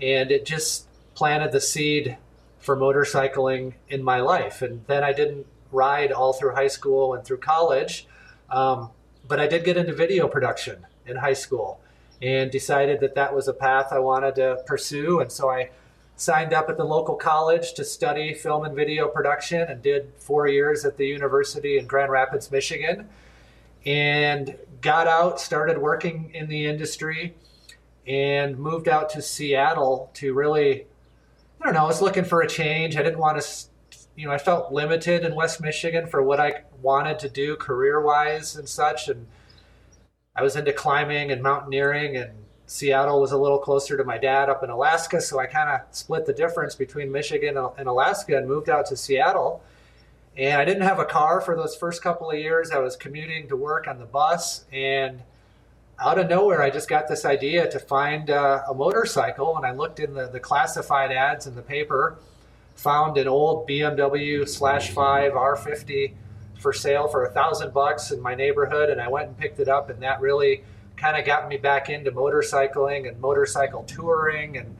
And 0.00 0.30
it 0.30 0.46
just 0.46 0.86
planted 1.14 1.52
the 1.52 1.60
seed 1.60 2.16
for 2.58 2.76
motorcycling 2.76 3.74
in 3.88 4.02
my 4.02 4.20
life. 4.20 4.62
And 4.62 4.84
then 4.86 5.04
I 5.04 5.12
didn't 5.12 5.46
ride 5.70 6.12
all 6.12 6.32
through 6.32 6.54
high 6.54 6.68
school 6.68 7.14
and 7.14 7.24
through 7.24 7.38
college, 7.38 8.06
um, 8.50 8.90
but 9.26 9.38
I 9.38 9.46
did 9.46 9.64
get 9.64 9.76
into 9.76 9.92
video 9.92 10.28
production 10.28 10.86
in 11.06 11.16
high 11.16 11.34
school 11.34 11.80
and 12.20 12.50
decided 12.50 13.00
that 13.00 13.14
that 13.14 13.34
was 13.34 13.48
a 13.48 13.52
path 13.52 13.88
I 13.92 13.98
wanted 13.98 14.34
to 14.36 14.62
pursue. 14.66 15.20
And 15.20 15.30
so 15.30 15.50
I 15.50 15.70
signed 16.16 16.52
up 16.52 16.68
at 16.68 16.76
the 16.76 16.84
local 16.84 17.14
college 17.14 17.74
to 17.74 17.84
study 17.84 18.34
film 18.34 18.64
and 18.64 18.74
video 18.74 19.06
production 19.06 19.60
and 19.60 19.80
did 19.82 20.12
four 20.16 20.48
years 20.48 20.84
at 20.84 20.96
the 20.96 21.06
university 21.06 21.78
in 21.78 21.86
Grand 21.86 22.10
Rapids, 22.10 22.50
Michigan. 22.50 23.08
And 23.86 24.56
got 24.80 25.06
out, 25.06 25.40
started 25.40 25.78
working 25.78 26.32
in 26.34 26.48
the 26.48 26.66
industry, 26.66 27.34
and 28.06 28.58
moved 28.58 28.88
out 28.88 29.10
to 29.10 29.22
Seattle 29.22 30.10
to 30.14 30.34
really, 30.34 30.86
I 31.60 31.64
don't 31.64 31.74
know, 31.74 31.84
I 31.84 31.86
was 31.86 32.00
looking 32.00 32.24
for 32.24 32.42
a 32.42 32.48
change. 32.48 32.96
I 32.96 33.02
didn't 33.02 33.18
want 33.18 33.40
to, 33.40 33.66
you 34.16 34.26
know, 34.26 34.32
I 34.32 34.38
felt 34.38 34.72
limited 34.72 35.24
in 35.24 35.34
West 35.34 35.60
Michigan 35.60 36.06
for 36.06 36.22
what 36.22 36.38
I 36.38 36.62
wanted 36.80 37.18
to 37.20 37.28
do 37.28 37.56
career 37.56 38.00
wise 38.00 38.56
and 38.56 38.68
such. 38.68 39.08
And 39.08 39.26
I 40.36 40.42
was 40.42 40.54
into 40.54 40.72
climbing 40.72 41.32
and 41.32 41.42
mountaineering, 41.42 42.16
and 42.16 42.30
Seattle 42.66 43.20
was 43.20 43.32
a 43.32 43.38
little 43.38 43.58
closer 43.58 43.96
to 43.96 44.04
my 44.04 44.18
dad 44.18 44.48
up 44.48 44.62
in 44.62 44.70
Alaska. 44.70 45.20
So 45.20 45.40
I 45.40 45.46
kind 45.46 45.68
of 45.68 45.80
split 45.90 46.26
the 46.26 46.32
difference 46.32 46.76
between 46.76 47.10
Michigan 47.10 47.56
and 47.56 47.88
Alaska 47.88 48.36
and 48.36 48.46
moved 48.46 48.68
out 48.68 48.86
to 48.86 48.96
Seattle. 48.96 49.62
And 50.36 50.60
I 50.60 50.64
didn't 50.64 50.82
have 50.82 51.00
a 51.00 51.04
car 51.04 51.40
for 51.40 51.56
those 51.56 51.74
first 51.74 52.02
couple 52.02 52.30
of 52.30 52.38
years. 52.38 52.70
I 52.70 52.78
was 52.78 52.94
commuting 52.94 53.48
to 53.48 53.56
work 53.56 53.88
on 53.88 53.98
the 53.98 54.04
bus. 54.04 54.64
And 54.72 55.22
out 56.00 56.18
of 56.18 56.28
nowhere, 56.28 56.62
I 56.62 56.70
just 56.70 56.88
got 56.88 57.08
this 57.08 57.24
idea 57.24 57.70
to 57.70 57.78
find 57.78 58.30
uh, 58.30 58.62
a 58.68 58.74
motorcycle. 58.74 59.56
And 59.56 59.66
I 59.66 59.72
looked 59.72 60.00
in 60.00 60.14
the, 60.14 60.28
the 60.28 60.40
classified 60.40 61.10
ads 61.10 61.46
in 61.46 61.54
the 61.54 61.62
paper, 61.62 62.18
found 62.76 63.18
an 63.18 63.26
old 63.26 63.68
BMW 63.68 64.48
slash 64.48 64.90
5 64.90 65.32
R50 65.32 66.14
for 66.58 66.72
sale 66.72 67.08
for 67.08 67.24
a 67.24 67.30
thousand 67.30 67.72
bucks 67.72 68.10
in 68.10 68.20
my 68.20 68.34
neighborhood, 68.34 68.90
and 68.90 69.00
I 69.00 69.08
went 69.08 69.28
and 69.28 69.36
picked 69.36 69.60
it 69.60 69.68
up, 69.68 69.90
and 69.90 70.02
that 70.02 70.20
really 70.20 70.64
kind 70.96 71.16
of 71.16 71.24
got 71.24 71.48
me 71.48 71.56
back 71.56 71.88
into 71.88 72.10
motorcycling 72.10 73.08
and 73.08 73.20
motorcycle 73.20 73.84
touring 73.84 74.56
and 74.56 74.76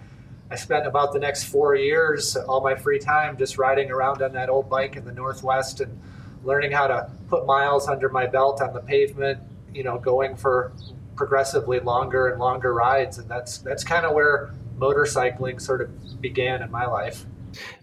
I 0.51 0.57
spent 0.57 0.87
about 0.87 1.13
the 1.13 1.19
next 1.19 1.45
four 1.45 1.75
years, 1.75 2.35
all 2.35 2.63
my 2.63 2.75
free 2.75 2.99
time, 2.99 3.37
just 3.37 3.59
riding 3.59 3.91
around 3.91 4.23
on 4.23 4.33
that 4.33 4.49
old 4.49 4.71
bike 4.71 4.97
in 4.97 5.05
the 5.05 5.13
Northwest 5.13 5.81
and 5.81 6.01
learning 6.43 6.73
how 6.73 6.87
to 6.87 7.11
put 7.29 7.45
miles 7.45 7.87
under 7.87 8.09
my 8.09 8.27
belt 8.27 8.63
on 8.63 8.73
the 8.73 8.81
pavement. 8.81 9.41
You 9.75 9.85
know, 9.85 9.99
going 9.99 10.37
for 10.37 10.73
progressively 11.19 11.81
longer 11.81 12.29
and 12.29 12.39
longer 12.39 12.73
rides, 12.73 13.19
and 13.19 13.29
that's 13.29 13.59
that's 13.59 13.85
kind 13.85 14.07
of 14.07 14.15
where 14.15 14.55
motorcycling 14.79 15.61
sort 15.61 15.83
of 15.83 16.21
began 16.23 16.63
in 16.63 16.71
my 16.71 16.87
life. 16.87 17.27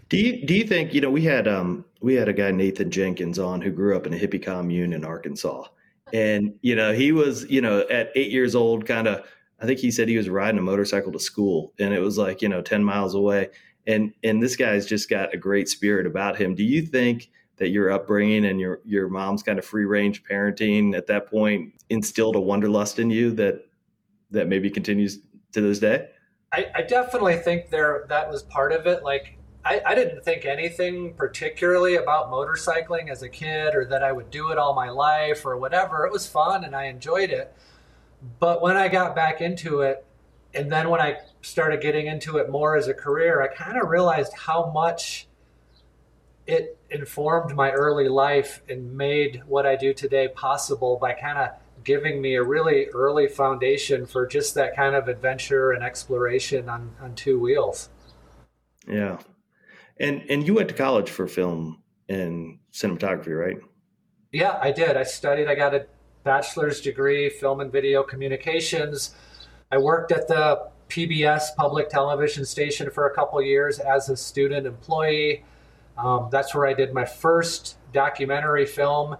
Do 0.08 0.16
you 0.16 0.44
do 0.44 0.54
you 0.54 0.64
think 0.64 0.94
you 0.94 1.00
know 1.00 1.10
we 1.10 1.22
had 1.22 1.46
um 1.46 1.84
we 2.00 2.14
had 2.14 2.28
a 2.28 2.32
guy 2.32 2.50
Nathan 2.50 2.90
Jenkins 2.90 3.38
on 3.38 3.60
who 3.60 3.70
grew 3.70 3.94
up 3.94 4.06
in 4.06 4.14
a 4.14 4.16
hippie 4.16 4.42
commune 4.42 4.92
in 4.92 5.04
Arkansas, 5.04 5.64
and 6.12 6.54
you 6.62 6.74
know 6.74 6.92
he 6.92 7.12
was 7.12 7.48
you 7.48 7.60
know 7.60 7.80
at 7.90 8.10
eight 8.16 8.32
years 8.32 8.54
old 8.54 8.86
kind 8.86 9.06
of 9.06 9.24
I 9.60 9.66
think 9.66 9.78
he 9.78 9.90
said 9.90 10.08
he 10.08 10.16
was 10.16 10.28
riding 10.28 10.58
a 10.58 10.62
motorcycle 10.62 11.12
to 11.12 11.18
school 11.18 11.72
and 11.78 11.94
it 11.94 12.00
was 12.00 12.18
like 12.18 12.42
you 12.42 12.48
know 12.48 12.62
ten 12.62 12.82
miles 12.82 13.14
away, 13.14 13.50
and 13.86 14.12
and 14.24 14.42
this 14.42 14.56
guy's 14.56 14.86
just 14.86 15.10
got 15.10 15.34
a 15.34 15.36
great 15.36 15.68
spirit 15.68 16.06
about 16.06 16.36
him. 16.36 16.54
Do 16.54 16.64
you 16.64 16.82
think 16.82 17.28
that 17.56 17.70
your 17.70 17.90
upbringing 17.90 18.46
and 18.46 18.60
your 18.60 18.80
your 18.84 19.08
mom's 19.08 19.42
kind 19.42 19.58
of 19.58 19.64
free 19.64 19.84
range 19.84 20.24
parenting 20.24 20.96
at 20.96 21.06
that 21.06 21.30
point 21.30 21.72
instilled 21.88 22.36
a 22.36 22.40
wanderlust 22.40 22.98
in 22.98 23.10
you 23.10 23.30
that 23.32 23.66
that 24.30 24.48
maybe 24.48 24.70
continues 24.70 25.20
to 25.52 25.60
this 25.60 25.78
day? 25.78 26.08
I, 26.52 26.66
I 26.74 26.82
definitely 26.82 27.36
think 27.36 27.70
there 27.70 28.06
that 28.08 28.30
was 28.30 28.42
part 28.42 28.72
of 28.72 28.86
it. 28.86 29.02
Like 29.02 29.38
I, 29.64 29.82
I, 29.84 29.94
didn't 29.94 30.24
think 30.24 30.44
anything 30.44 31.14
particularly 31.14 31.96
about 31.96 32.30
motorcycling 32.30 33.10
as 33.10 33.22
a 33.22 33.28
kid 33.28 33.74
or 33.74 33.84
that 33.86 34.02
I 34.02 34.12
would 34.12 34.30
do 34.30 34.52
it 34.52 34.58
all 34.58 34.74
my 34.74 34.90
life 34.90 35.44
or 35.44 35.56
whatever. 35.56 36.06
It 36.06 36.12
was 36.12 36.26
fun 36.26 36.62
and 36.62 36.76
I 36.76 36.84
enjoyed 36.84 37.30
it. 37.30 37.52
But 38.38 38.62
when 38.62 38.76
I 38.76 38.88
got 38.88 39.16
back 39.16 39.40
into 39.40 39.80
it, 39.80 40.06
and 40.54 40.70
then 40.70 40.88
when 40.88 41.00
I 41.00 41.18
started 41.42 41.80
getting 41.80 42.06
into 42.06 42.38
it 42.38 42.48
more 42.48 42.76
as 42.76 42.88
a 42.88 42.94
career, 42.94 43.42
I 43.42 43.48
kind 43.48 43.76
of 43.76 43.88
realized 43.88 44.32
how 44.34 44.70
much 44.72 45.26
it 46.46 46.75
informed 46.90 47.54
my 47.54 47.70
early 47.70 48.08
life 48.08 48.62
and 48.68 48.96
made 48.96 49.42
what 49.46 49.66
I 49.66 49.76
do 49.76 49.92
today 49.92 50.28
possible 50.28 50.98
by 51.00 51.14
kind 51.14 51.38
of 51.38 51.50
giving 51.84 52.20
me 52.20 52.34
a 52.34 52.42
really 52.42 52.86
early 52.86 53.28
foundation 53.28 54.06
for 54.06 54.26
just 54.26 54.54
that 54.54 54.74
kind 54.74 54.94
of 54.94 55.08
adventure 55.08 55.72
and 55.72 55.82
exploration 55.82 56.68
on, 56.68 56.94
on 57.00 57.14
two 57.14 57.38
wheels. 57.38 57.88
Yeah, 58.88 59.18
and 59.98 60.22
and 60.30 60.46
you 60.46 60.54
went 60.54 60.68
to 60.68 60.74
college 60.74 61.10
for 61.10 61.26
film 61.26 61.82
and 62.08 62.58
cinematography, 62.72 63.38
right? 63.38 63.56
Yeah, 64.32 64.58
I 64.60 64.70
did. 64.70 64.96
I 64.96 65.02
studied. 65.02 65.48
I 65.48 65.54
got 65.54 65.74
a 65.74 65.86
bachelor's 66.24 66.80
degree, 66.80 67.30
film 67.30 67.60
and 67.60 67.72
video 67.72 68.02
communications. 68.02 69.14
I 69.72 69.78
worked 69.78 70.12
at 70.12 70.28
the 70.28 70.68
PBS 70.88 71.54
public 71.56 71.88
television 71.88 72.44
station 72.44 72.90
for 72.90 73.06
a 73.06 73.14
couple 73.14 73.40
years 73.42 73.78
as 73.78 74.08
a 74.08 74.16
student 74.16 74.66
employee. 74.66 75.44
Um, 75.98 76.28
that's 76.30 76.54
where 76.54 76.66
I 76.66 76.74
did 76.74 76.92
my 76.92 77.04
first 77.04 77.76
documentary 77.92 78.66
film. 78.66 79.16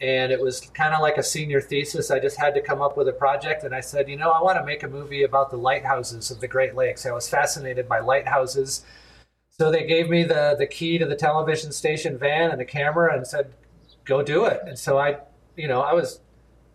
And 0.00 0.30
it 0.30 0.40
was 0.40 0.60
kind 0.60 0.92
of 0.92 1.00
like 1.00 1.16
a 1.16 1.22
senior 1.22 1.60
thesis. 1.60 2.10
I 2.10 2.18
just 2.18 2.38
had 2.38 2.54
to 2.54 2.60
come 2.60 2.82
up 2.82 2.96
with 2.98 3.08
a 3.08 3.12
project. 3.12 3.64
And 3.64 3.74
I 3.74 3.80
said, 3.80 4.08
you 4.08 4.16
know, 4.16 4.30
I 4.30 4.42
want 4.42 4.58
to 4.58 4.64
make 4.64 4.82
a 4.82 4.88
movie 4.88 5.22
about 5.22 5.50
the 5.50 5.56
lighthouses 5.56 6.30
of 6.30 6.40
the 6.40 6.48
Great 6.48 6.74
Lakes. 6.74 7.06
I 7.06 7.12
was 7.12 7.28
fascinated 7.28 7.88
by 7.88 8.00
lighthouses 8.00 8.84
so 9.58 9.70
they 9.70 9.86
gave 9.86 10.10
me 10.10 10.22
the 10.24 10.54
the 10.58 10.66
key 10.66 10.98
to 10.98 11.06
the 11.06 11.16
television 11.16 11.72
station 11.72 12.18
van 12.18 12.50
and 12.50 12.60
the 12.60 12.64
camera 12.64 13.16
and 13.16 13.26
said, 13.26 13.52
"Go 14.04 14.22
do 14.22 14.44
it." 14.44 14.60
And 14.66 14.78
so 14.78 14.98
I, 14.98 15.18
you 15.56 15.66
know, 15.66 15.80
I 15.80 15.94
was 15.94 16.20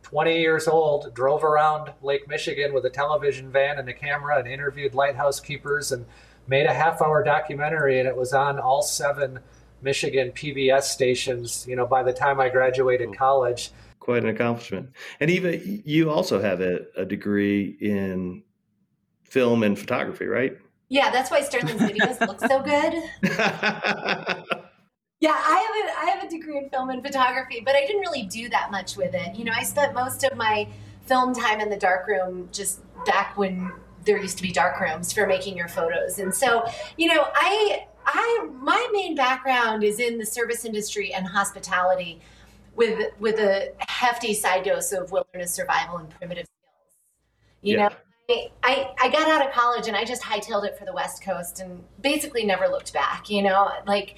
20 0.02 0.40
years 0.40 0.68
old, 0.68 1.14
drove 1.14 1.44
around 1.44 1.94
Lake 2.02 2.28
Michigan 2.28 2.74
with 2.74 2.86
a 2.86 2.90
television 2.90 3.52
van 3.52 3.78
and 3.78 3.88
a 3.88 3.94
camera 3.94 4.40
and 4.40 4.48
interviewed 4.48 4.96
lighthouse 4.96 5.40
keepers 5.40 5.92
and 5.92 6.06
made 6.52 6.66
a 6.66 6.74
half 6.74 7.02
hour 7.02 7.24
documentary 7.24 7.98
and 7.98 8.08
it 8.08 8.16
was 8.16 8.34
on 8.34 8.60
all 8.60 8.84
seven 8.84 9.40
Michigan 9.82 10.32
PBS 10.34 10.84
stations, 10.84 11.66
you 11.68 11.78
know, 11.78 11.88
by 11.88 12.04
the 12.04 12.12
time 12.12 12.42
I 12.42 12.50
graduated 12.50 13.18
college. 13.18 13.72
quite 14.00 14.24
an 14.24 14.30
accomplishment. 14.30 14.92
And 15.22 15.32
Eva, 15.32 15.58
you 15.66 16.12
also 16.12 16.42
have 16.42 16.60
a, 16.60 16.82
a 16.98 17.06
degree 17.06 17.78
in 17.80 18.44
film 19.24 19.64
and 19.64 19.80
photography, 19.80 20.26
right? 20.26 20.58
Yeah, 20.90 21.10
that's 21.10 21.32
why 21.32 21.42
Sterling's 21.42 21.82
videos 21.82 22.20
look 22.28 22.42
so 22.42 22.62
good. 22.62 22.94
yeah, 25.22 25.32
I 25.32 25.58
have 25.66 25.76
a 25.78 26.00
I 26.00 26.06
have 26.14 26.24
a 26.26 26.30
degree 26.30 26.58
in 26.58 26.70
film 26.70 26.90
and 26.90 27.02
photography, 27.02 27.62
but 27.66 27.76
I 27.76 27.88
didn't 27.88 28.02
really 28.02 28.24
do 28.24 28.50
that 28.50 28.72
much 28.72 28.98
with 28.98 29.14
it. 29.14 29.36
You 29.36 29.46
know, 29.46 29.54
I 29.56 29.64
spent 29.64 29.94
most 29.94 30.26
of 30.26 30.36
my 30.36 30.68
film 31.06 31.34
time 31.34 31.62
in 31.62 31.70
the 31.70 31.78
darkroom 31.78 32.50
just 32.52 32.82
back 33.06 33.38
when 33.38 33.72
there 34.06 34.18
used 34.18 34.38
to 34.38 34.44
be 34.44 34.52
dark 34.52 34.80
rooms 34.80 35.12
for 35.14 35.28
making 35.28 35.58
your 35.58 35.68
photos. 35.68 36.20
And 36.20 36.34
so, 36.34 36.66
you 36.98 37.14
know, 37.14 37.28
I 37.34 37.86
I 38.06 38.48
my 38.60 38.88
main 38.92 39.16
background 39.16 39.84
is 39.84 40.00
in 40.00 40.18
the 40.18 40.26
service 40.26 40.66
industry 40.66 41.14
and 41.14 41.26
hospitality 41.28 42.22
with 42.76 43.12
with 43.20 43.40
a 43.40 43.74
hefty 43.80 44.34
side 44.34 44.64
dose 44.64 44.92
of 44.92 45.12
wilderness 45.12 45.54
survival 45.54 45.98
and 45.98 46.10
primitive 46.10 46.48
skills. 46.48 46.96
You 47.62 47.78
yeah. 47.78 47.88
know, 47.90 47.96
I, 48.64 48.92
I 49.00 49.10
got 49.10 49.28
out 49.30 49.46
of 49.46 49.54
college 49.54 49.88
and 49.88 49.96
I 49.96 50.06
just 50.06 50.22
hightailed 50.22 50.66
it 50.66 50.78
for 50.78 50.86
the 50.86 50.94
West 50.94 51.24
Coast 51.24 51.60
and 51.60 51.84
basically 52.02 52.46
never 52.46 52.68
looked 52.68 52.94
back. 52.94 53.30
You 53.30 53.44
know, 53.44 53.72
like 53.86 54.16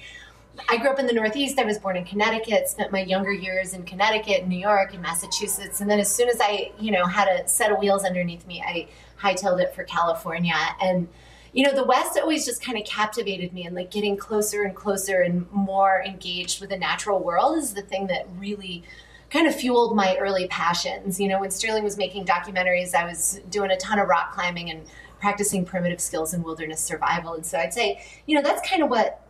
I 0.68 0.76
grew 0.76 0.90
up 0.90 0.98
in 0.98 1.06
the 1.06 1.12
Northeast. 1.12 1.58
I 1.58 1.64
was 1.64 1.78
born 1.78 1.96
in 1.96 2.04
Connecticut, 2.04 2.68
spent 2.68 2.92
my 2.92 3.02
younger 3.02 3.32
years 3.32 3.74
in 3.74 3.82
Connecticut, 3.84 4.46
New 4.46 4.58
York, 4.58 4.92
and 4.92 5.02
Massachusetts. 5.02 5.80
And 5.80 5.90
then 5.90 5.98
as 5.98 6.14
soon 6.14 6.28
as 6.28 6.40
I, 6.40 6.72
you 6.78 6.90
know, 6.90 7.06
had 7.06 7.28
a 7.28 7.48
set 7.48 7.72
of 7.72 7.78
wheels 7.78 8.04
underneath 8.04 8.46
me, 8.46 8.62
I 8.62 8.88
hightailed 9.20 9.60
it 9.60 9.74
for 9.74 9.84
California. 9.84 10.54
And, 10.80 11.08
you 11.52 11.64
know, 11.64 11.74
the 11.74 11.84
West 11.84 12.18
always 12.18 12.44
just 12.44 12.62
kind 12.62 12.78
of 12.78 12.84
captivated 12.84 13.52
me 13.52 13.66
and 13.66 13.74
like 13.74 13.90
getting 13.90 14.16
closer 14.16 14.62
and 14.62 14.74
closer 14.74 15.22
and 15.22 15.50
more 15.50 16.02
engaged 16.06 16.60
with 16.60 16.70
the 16.70 16.78
natural 16.78 17.20
world 17.20 17.58
is 17.58 17.74
the 17.74 17.82
thing 17.82 18.06
that 18.08 18.26
really 18.36 18.84
kind 19.30 19.48
of 19.48 19.54
fueled 19.54 19.96
my 19.96 20.16
early 20.18 20.46
passions. 20.48 21.18
You 21.18 21.28
know, 21.28 21.40
when 21.40 21.50
Sterling 21.50 21.82
was 21.82 21.96
making 21.96 22.26
documentaries, 22.26 22.94
I 22.94 23.04
was 23.04 23.40
doing 23.50 23.70
a 23.70 23.76
ton 23.76 23.98
of 23.98 24.08
rock 24.08 24.32
climbing 24.32 24.70
and 24.70 24.86
practicing 25.20 25.64
primitive 25.64 26.00
skills 26.00 26.34
in 26.34 26.42
wilderness 26.42 26.80
survival. 26.80 27.34
And 27.34 27.44
so 27.44 27.58
I'd 27.58 27.74
say, 27.74 28.04
you 28.26 28.36
know, 28.36 28.42
that's 28.42 28.68
kind 28.68 28.82
of 28.82 28.90
what 28.90 29.23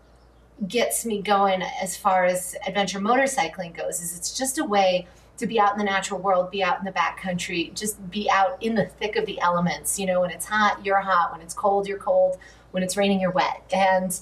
gets 0.69 1.05
me 1.05 1.21
going 1.21 1.63
as 1.83 1.97
far 1.97 2.25
as 2.25 2.57
adventure 2.67 3.01
motorcycling 3.01 3.75
goes 3.75 4.01
is 4.01 4.17
it's 4.17 4.37
just 4.37 4.59
a 4.59 4.65
way 4.65 5.07
to 5.37 5.47
be 5.47 5.59
out 5.59 5.73
in 5.73 5.79
the 5.79 5.85
natural 5.85 6.21
world, 6.21 6.51
be 6.51 6.63
out 6.63 6.79
in 6.79 6.85
the 6.85 6.93
backcountry, 6.93 7.75
just 7.75 8.09
be 8.11 8.31
out 8.31 8.63
in 8.63 8.77
the 8.77 8.87
thick 8.87 9.17
of 9.17 9.27
the 9.27 9.41
elements. 9.41 9.99
You 9.99 10.07
know, 10.07 10.21
when 10.21 10.31
it's 10.31 10.47
hot, 10.47 10.85
you're 10.85 11.01
hot. 11.01 11.33
When 11.33 11.41
it's 11.41 11.55
cold, 11.55 11.89
you're 11.89 11.99
cold. 11.99 12.39
When 12.71 12.85
it's 12.85 12.97
raining, 12.97 13.21
you're 13.21 13.33
wet. 13.33 13.65
And 13.73 14.17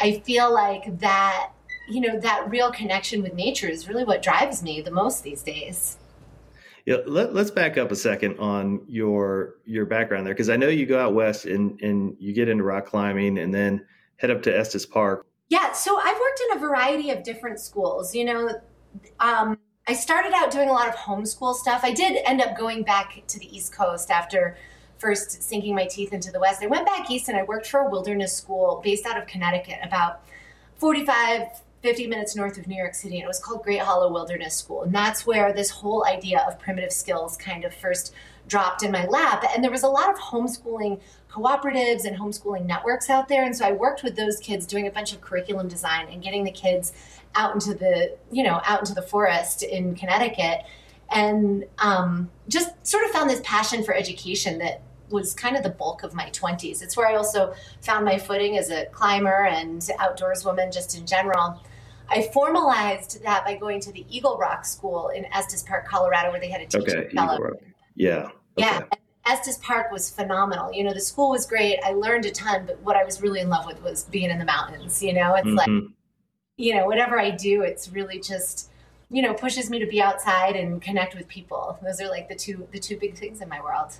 I 0.00 0.20
feel 0.20 0.52
like 0.52 1.00
that 1.00 1.50
you 1.88 2.00
know 2.00 2.18
that 2.20 2.48
real 2.48 2.70
connection 2.70 3.22
with 3.22 3.34
nature 3.34 3.68
is 3.68 3.88
really 3.88 4.04
what 4.04 4.22
drives 4.22 4.62
me 4.62 4.80
the 4.80 4.90
most 4.90 5.22
these 5.22 5.42
days 5.42 5.98
yeah 6.86 6.96
let, 7.06 7.30
us 7.30 7.50
back 7.50 7.76
up 7.76 7.90
a 7.90 7.96
second 7.96 8.38
on 8.38 8.80
your 8.88 9.56
your 9.64 9.84
background 9.84 10.26
there 10.26 10.34
because 10.34 10.48
i 10.48 10.56
know 10.56 10.68
you 10.68 10.86
go 10.86 10.98
out 10.98 11.14
west 11.14 11.44
and 11.44 11.80
and 11.82 12.16
you 12.18 12.32
get 12.32 12.48
into 12.48 12.64
rock 12.64 12.86
climbing 12.86 13.38
and 13.38 13.52
then 13.52 13.84
head 14.16 14.30
up 14.30 14.42
to 14.42 14.56
estes 14.56 14.86
park 14.86 15.26
yeah 15.52 15.70
so 15.72 15.98
i've 15.98 16.18
worked 16.18 16.40
in 16.48 16.56
a 16.56 16.58
variety 16.58 17.10
of 17.10 17.22
different 17.22 17.60
schools 17.60 18.14
you 18.14 18.24
know 18.24 18.48
um, 19.20 19.58
i 19.86 19.92
started 19.92 20.32
out 20.32 20.50
doing 20.50 20.70
a 20.70 20.72
lot 20.72 20.88
of 20.88 20.94
homeschool 20.94 21.54
stuff 21.54 21.82
i 21.84 21.92
did 21.92 22.18
end 22.24 22.40
up 22.40 22.56
going 22.56 22.82
back 22.82 23.22
to 23.26 23.38
the 23.38 23.54
east 23.54 23.70
coast 23.70 24.10
after 24.10 24.56
first 24.96 25.42
sinking 25.42 25.74
my 25.74 25.84
teeth 25.84 26.14
into 26.14 26.32
the 26.32 26.40
west 26.40 26.62
i 26.62 26.66
went 26.66 26.86
back 26.86 27.10
east 27.10 27.28
and 27.28 27.36
i 27.36 27.42
worked 27.42 27.66
for 27.66 27.80
a 27.80 27.90
wilderness 27.90 28.34
school 28.34 28.80
based 28.82 29.04
out 29.04 29.20
of 29.20 29.26
connecticut 29.26 29.78
about 29.82 30.22
45 30.76 31.42
50 31.82 32.06
minutes 32.06 32.36
north 32.36 32.58
of 32.58 32.68
New 32.68 32.76
York 32.76 32.94
City, 32.94 33.16
and 33.16 33.24
it 33.24 33.26
was 33.26 33.40
called 33.40 33.64
Great 33.64 33.80
Hollow 33.80 34.12
Wilderness 34.12 34.54
School. 34.54 34.84
And 34.84 34.94
that's 34.94 35.26
where 35.26 35.52
this 35.52 35.68
whole 35.68 36.06
idea 36.06 36.44
of 36.46 36.56
primitive 36.60 36.92
skills 36.92 37.36
kind 37.36 37.64
of 37.64 37.74
first 37.74 38.14
dropped 38.48 38.82
in 38.82 38.90
my 38.90 39.06
lap. 39.06 39.44
And 39.54 39.62
there 39.62 39.70
was 39.70 39.82
a 39.82 39.88
lot 39.88 40.10
of 40.10 40.16
homeschooling 40.18 41.00
cooperatives 41.30 42.04
and 42.04 42.16
homeschooling 42.16 42.66
networks 42.66 43.08
out 43.08 43.28
there. 43.28 43.44
And 43.44 43.56
so 43.56 43.64
I 43.64 43.72
worked 43.72 44.02
with 44.02 44.16
those 44.16 44.38
kids 44.38 44.66
doing 44.66 44.86
a 44.86 44.90
bunch 44.90 45.12
of 45.12 45.20
curriculum 45.20 45.68
design 45.68 46.08
and 46.10 46.22
getting 46.22 46.44
the 46.44 46.52
kids 46.52 46.92
out 47.34 47.54
into 47.54 47.74
the, 47.74 48.16
you 48.30 48.42
know, 48.42 48.60
out 48.64 48.80
into 48.80 48.94
the 48.94 49.02
forest 49.02 49.62
in 49.62 49.94
Connecticut. 49.94 50.64
And 51.10 51.64
um, 51.78 52.30
just 52.48 52.70
sort 52.86 53.04
of 53.04 53.10
found 53.10 53.30
this 53.30 53.40
passion 53.44 53.82
for 53.84 53.94
education 53.94 54.58
that 54.58 54.82
was 55.10 55.34
kind 55.34 55.56
of 55.56 55.62
the 55.62 55.70
bulk 55.70 56.02
of 56.02 56.14
my 56.14 56.30
20s. 56.30 56.82
It's 56.82 56.96
where 56.96 57.06
I 57.06 57.16
also 57.16 57.54
found 57.82 58.04
my 58.04 58.18
footing 58.18 58.56
as 58.56 58.70
a 58.70 58.86
climber 58.86 59.46
and 59.46 59.86
outdoors 59.98 60.44
woman 60.44 60.72
just 60.72 60.96
in 60.96 61.06
general. 61.06 61.60
I 62.08 62.22
formalized 62.32 63.22
that 63.22 63.44
by 63.44 63.56
going 63.56 63.80
to 63.80 63.92
the 63.92 64.04
Eagle 64.08 64.36
Rock 64.36 64.64
School 64.64 65.08
in 65.10 65.26
Estes 65.26 65.62
Park, 65.62 65.86
Colorado, 65.86 66.30
where 66.30 66.40
they 66.40 66.50
had 66.50 66.60
a 66.60 66.66
teaching 66.66 66.98
okay, 66.98 67.14
fellow. 67.14 67.52
Yeah. 67.94 68.28
Okay. 68.58 68.66
Yeah. 68.66 68.84
Estes 69.24 69.58
Park 69.58 69.92
was 69.92 70.10
phenomenal. 70.10 70.72
You 70.72 70.84
know, 70.84 70.92
the 70.92 71.00
school 71.00 71.30
was 71.30 71.46
great. 71.46 71.78
I 71.84 71.92
learned 71.92 72.26
a 72.26 72.30
ton, 72.32 72.66
but 72.66 72.80
what 72.80 72.96
I 72.96 73.04
was 73.04 73.22
really 73.22 73.40
in 73.40 73.48
love 73.48 73.66
with 73.66 73.80
was 73.82 74.04
being 74.04 74.30
in 74.30 74.38
the 74.38 74.44
mountains. 74.44 75.02
You 75.02 75.12
know, 75.12 75.34
it's 75.34 75.46
mm-hmm. 75.46 75.56
like, 75.56 75.90
you 76.56 76.74
know, 76.74 76.86
whatever 76.86 77.20
I 77.20 77.30
do, 77.30 77.62
it's 77.62 77.88
really 77.90 78.18
just, 78.18 78.70
you 79.10 79.22
know, 79.22 79.32
pushes 79.32 79.70
me 79.70 79.78
to 79.78 79.86
be 79.86 80.02
outside 80.02 80.56
and 80.56 80.82
connect 80.82 81.14
with 81.14 81.28
people. 81.28 81.78
Those 81.82 82.00
are 82.00 82.08
like 82.08 82.28
the 82.28 82.34
two 82.34 82.66
the 82.72 82.80
two 82.80 82.96
big 82.96 83.16
things 83.16 83.40
in 83.40 83.48
my 83.48 83.60
world. 83.60 83.92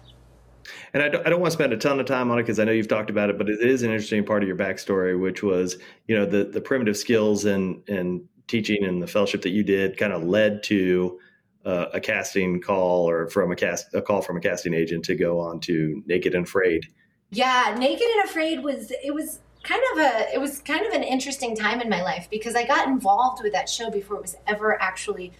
And 0.92 1.02
I 1.02 1.08
don't, 1.08 1.26
I 1.26 1.30
don't 1.30 1.40
want 1.40 1.52
to 1.52 1.56
spend 1.56 1.72
a 1.72 1.76
ton 1.76 1.98
of 2.00 2.06
time 2.06 2.30
on 2.30 2.38
it 2.38 2.42
because 2.42 2.58
I 2.58 2.64
know 2.64 2.72
you've 2.72 2.88
talked 2.88 3.10
about 3.10 3.30
it, 3.30 3.38
but 3.38 3.48
it 3.48 3.60
is 3.60 3.82
an 3.82 3.90
interesting 3.90 4.24
part 4.24 4.42
of 4.42 4.48
your 4.48 4.56
backstory, 4.56 5.18
which 5.18 5.42
was, 5.42 5.76
you 6.08 6.16
know, 6.16 6.26
the 6.26 6.44
the 6.44 6.60
primitive 6.60 6.96
skills 6.96 7.44
and 7.44 7.82
and 7.88 8.26
teaching 8.48 8.84
and 8.84 9.00
the 9.00 9.06
fellowship 9.06 9.42
that 9.42 9.50
you 9.50 9.62
did 9.62 9.96
kind 9.96 10.12
of 10.12 10.24
led 10.24 10.62
to 10.64 11.18
uh, 11.64 11.86
a 11.92 12.00
casting 12.00 12.60
call 12.60 13.08
or 13.08 13.28
from 13.28 13.52
a 13.52 13.56
cast 13.56 13.94
a 13.94 14.02
call 14.02 14.22
from 14.22 14.36
a 14.36 14.40
casting 14.40 14.74
agent 14.74 15.04
to 15.04 15.14
go 15.14 15.38
on 15.38 15.60
to 15.60 16.02
Naked 16.06 16.34
and 16.34 16.46
Afraid. 16.46 16.86
Yeah, 17.30 17.74
Naked 17.78 18.06
and 18.06 18.28
Afraid 18.28 18.62
was 18.62 18.92
it 19.02 19.14
was 19.14 19.40
kind 19.62 19.82
of 19.92 19.98
a 19.98 20.34
it 20.34 20.40
was 20.40 20.60
kind 20.60 20.84
of 20.84 20.92
an 20.92 21.02
interesting 21.02 21.56
time 21.56 21.80
in 21.80 21.88
my 21.88 22.02
life 22.02 22.28
because 22.30 22.54
I 22.54 22.66
got 22.66 22.88
involved 22.88 23.42
with 23.42 23.52
that 23.52 23.68
show 23.68 23.90
before 23.90 24.16
it 24.16 24.22
was 24.22 24.36
ever 24.46 24.80
actually 24.80 25.32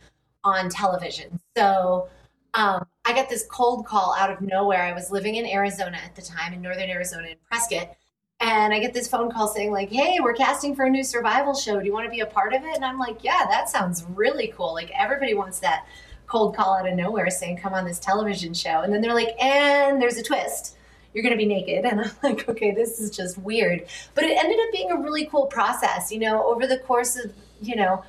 on 0.44 0.68
television. 0.68 1.40
So 1.56 2.08
um, 2.54 2.86
I 3.04 3.14
got 3.14 3.28
this 3.28 3.46
cold 3.50 3.86
call 3.86 4.14
out 4.14 4.30
of 4.30 4.40
nowhere. 4.40 4.82
I 4.82 4.92
was 4.92 5.10
living 5.10 5.36
in 5.36 5.46
Arizona 5.46 5.98
at 6.04 6.14
the 6.14 6.22
time, 6.22 6.52
in 6.52 6.60
northern 6.60 6.90
Arizona, 6.90 7.28
in 7.28 7.36
Prescott. 7.48 7.96
And 8.40 8.74
I 8.74 8.80
get 8.80 8.92
this 8.92 9.08
phone 9.08 9.30
call 9.30 9.46
saying, 9.46 9.70
like, 9.70 9.90
hey, 9.90 10.18
we're 10.20 10.34
casting 10.34 10.74
for 10.74 10.84
a 10.84 10.90
new 10.90 11.04
survival 11.04 11.54
show. 11.54 11.78
Do 11.78 11.86
you 11.86 11.92
want 11.92 12.06
to 12.06 12.10
be 12.10 12.20
a 12.20 12.26
part 12.26 12.52
of 12.52 12.64
it? 12.64 12.74
And 12.74 12.84
I'm 12.84 12.98
like, 12.98 13.22
yeah, 13.22 13.46
that 13.48 13.68
sounds 13.68 14.04
really 14.14 14.52
cool. 14.56 14.74
Like, 14.74 14.90
everybody 14.98 15.34
wants 15.34 15.60
that 15.60 15.86
cold 16.32 16.56
call 16.56 16.74
out 16.74 16.88
of 16.88 16.94
nowhere 16.94 17.28
saying, 17.28 17.58
come 17.58 17.74
on 17.74 17.84
this 17.84 17.98
television 17.98 18.54
show. 18.54 18.80
And 18.80 18.92
then 18.92 19.02
they're 19.02 19.12
like, 19.12 19.36
and 19.38 20.00
there's 20.00 20.16
a 20.16 20.22
twist. 20.22 20.78
You're 21.12 21.22
going 21.22 21.34
to 21.34 21.36
be 21.36 21.44
naked. 21.44 21.84
And 21.84 22.00
I'm 22.00 22.10
like, 22.22 22.48
okay, 22.48 22.70
this 22.70 23.00
is 23.00 23.10
just 23.14 23.36
weird. 23.36 23.84
But 24.14 24.24
it 24.24 24.38
ended 24.42 24.58
up 24.58 24.72
being 24.72 24.90
a 24.90 24.96
really 24.96 25.26
cool 25.26 25.44
process. 25.44 26.10
You 26.10 26.20
know, 26.20 26.46
over 26.46 26.66
the 26.66 26.78
course 26.78 27.16
of, 27.22 27.34
you 27.60 27.76
know, 27.76 28.02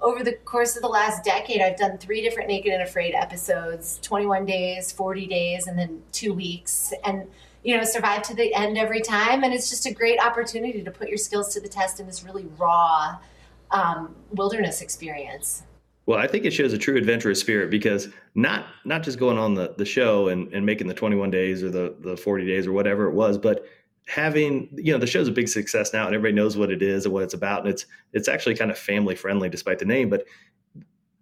over 0.00 0.24
the 0.24 0.32
course 0.32 0.74
of 0.74 0.82
the 0.82 0.88
last 0.88 1.22
decade, 1.22 1.60
I've 1.60 1.78
done 1.78 1.98
three 1.98 2.20
different 2.20 2.48
Naked 2.48 2.72
and 2.72 2.82
Afraid 2.82 3.14
episodes 3.14 4.00
21 4.02 4.44
days, 4.44 4.90
40 4.90 5.28
days, 5.28 5.68
and 5.68 5.78
then 5.78 6.02
two 6.10 6.34
weeks. 6.34 6.92
And, 7.04 7.28
you 7.62 7.76
know, 7.76 7.84
survive 7.84 8.22
to 8.22 8.34
the 8.34 8.52
end 8.54 8.76
every 8.76 9.02
time. 9.02 9.44
And 9.44 9.54
it's 9.54 9.70
just 9.70 9.86
a 9.86 9.94
great 9.94 10.18
opportunity 10.20 10.82
to 10.82 10.90
put 10.90 11.08
your 11.08 11.16
skills 11.16 11.54
to 11.54 11.60
the 11.60 11.68
test 11.68 12.00
in 12.00 12.06
this 12.06 12.24
really 12.24 12.46
raw 12.58 13.18
um, 13.70 14.16
wilderness 14.32 14.82
experience. 14.82 15.62
Well, 16.08 16.18
I 16.18 16.26
think 16.26 16.46
it 16.46 16.52
shows 16.52 16.72
a 16.72 16.78
true 16.78 16.96
adventurous 16.96 17.38
spirit 17.38 17.70
because 17.70 18.08
not 18.34 18.64
not 18.86 19.02
just 19.02 19.18
going 19.18 19.36
on 19.36 19.52
the, 19.52 19.74
the 19.76 19.84
show 19.84 20.28
and, 20.28 20.50
and 20.54 20.64
making 20.64 20.86
the 20.86 20.94
21 20.94 21.30
days 21.30 21.62
or 21.62 21.68
the, 21.68 21.96
the 22.00 22.16
40 22.16 22.46
days 22.46 22.66
or 22.66 22.72
whatever 22.72 23.08
it 23.08 23.12
was, 23.12 23.36
but 23.36 23.66
having 24.06 24.70
you 24.72 24.90
know 24.90 24.98
the 24.98 25.06
show's 25.06 25.28
a 25.28 25.32
big 25.32 25.48
success 25.48 25.92
now 25.92 26.06
and 26.06 26.14
everybody 26.14 26.32
knows 26.32 26.56
what 26.56 26.70
it 26.70 26.80
is 26.80 27.04
and 27.04 27.12
what 27.12 27.22
it's 27.22 27.34
about 27.34 27.60
and 27.60 27.68
it's 27.68 27.84
it's 28.14 28.26
actually 28.26 28.54
kind 28.54 28.70
of 28.70 28.78
family 28.78 29.14
friendly 29.14 29.50
despite 29.50 29.78
the 29.78 29.84
name 29.84 30.08
but 30.08 30.24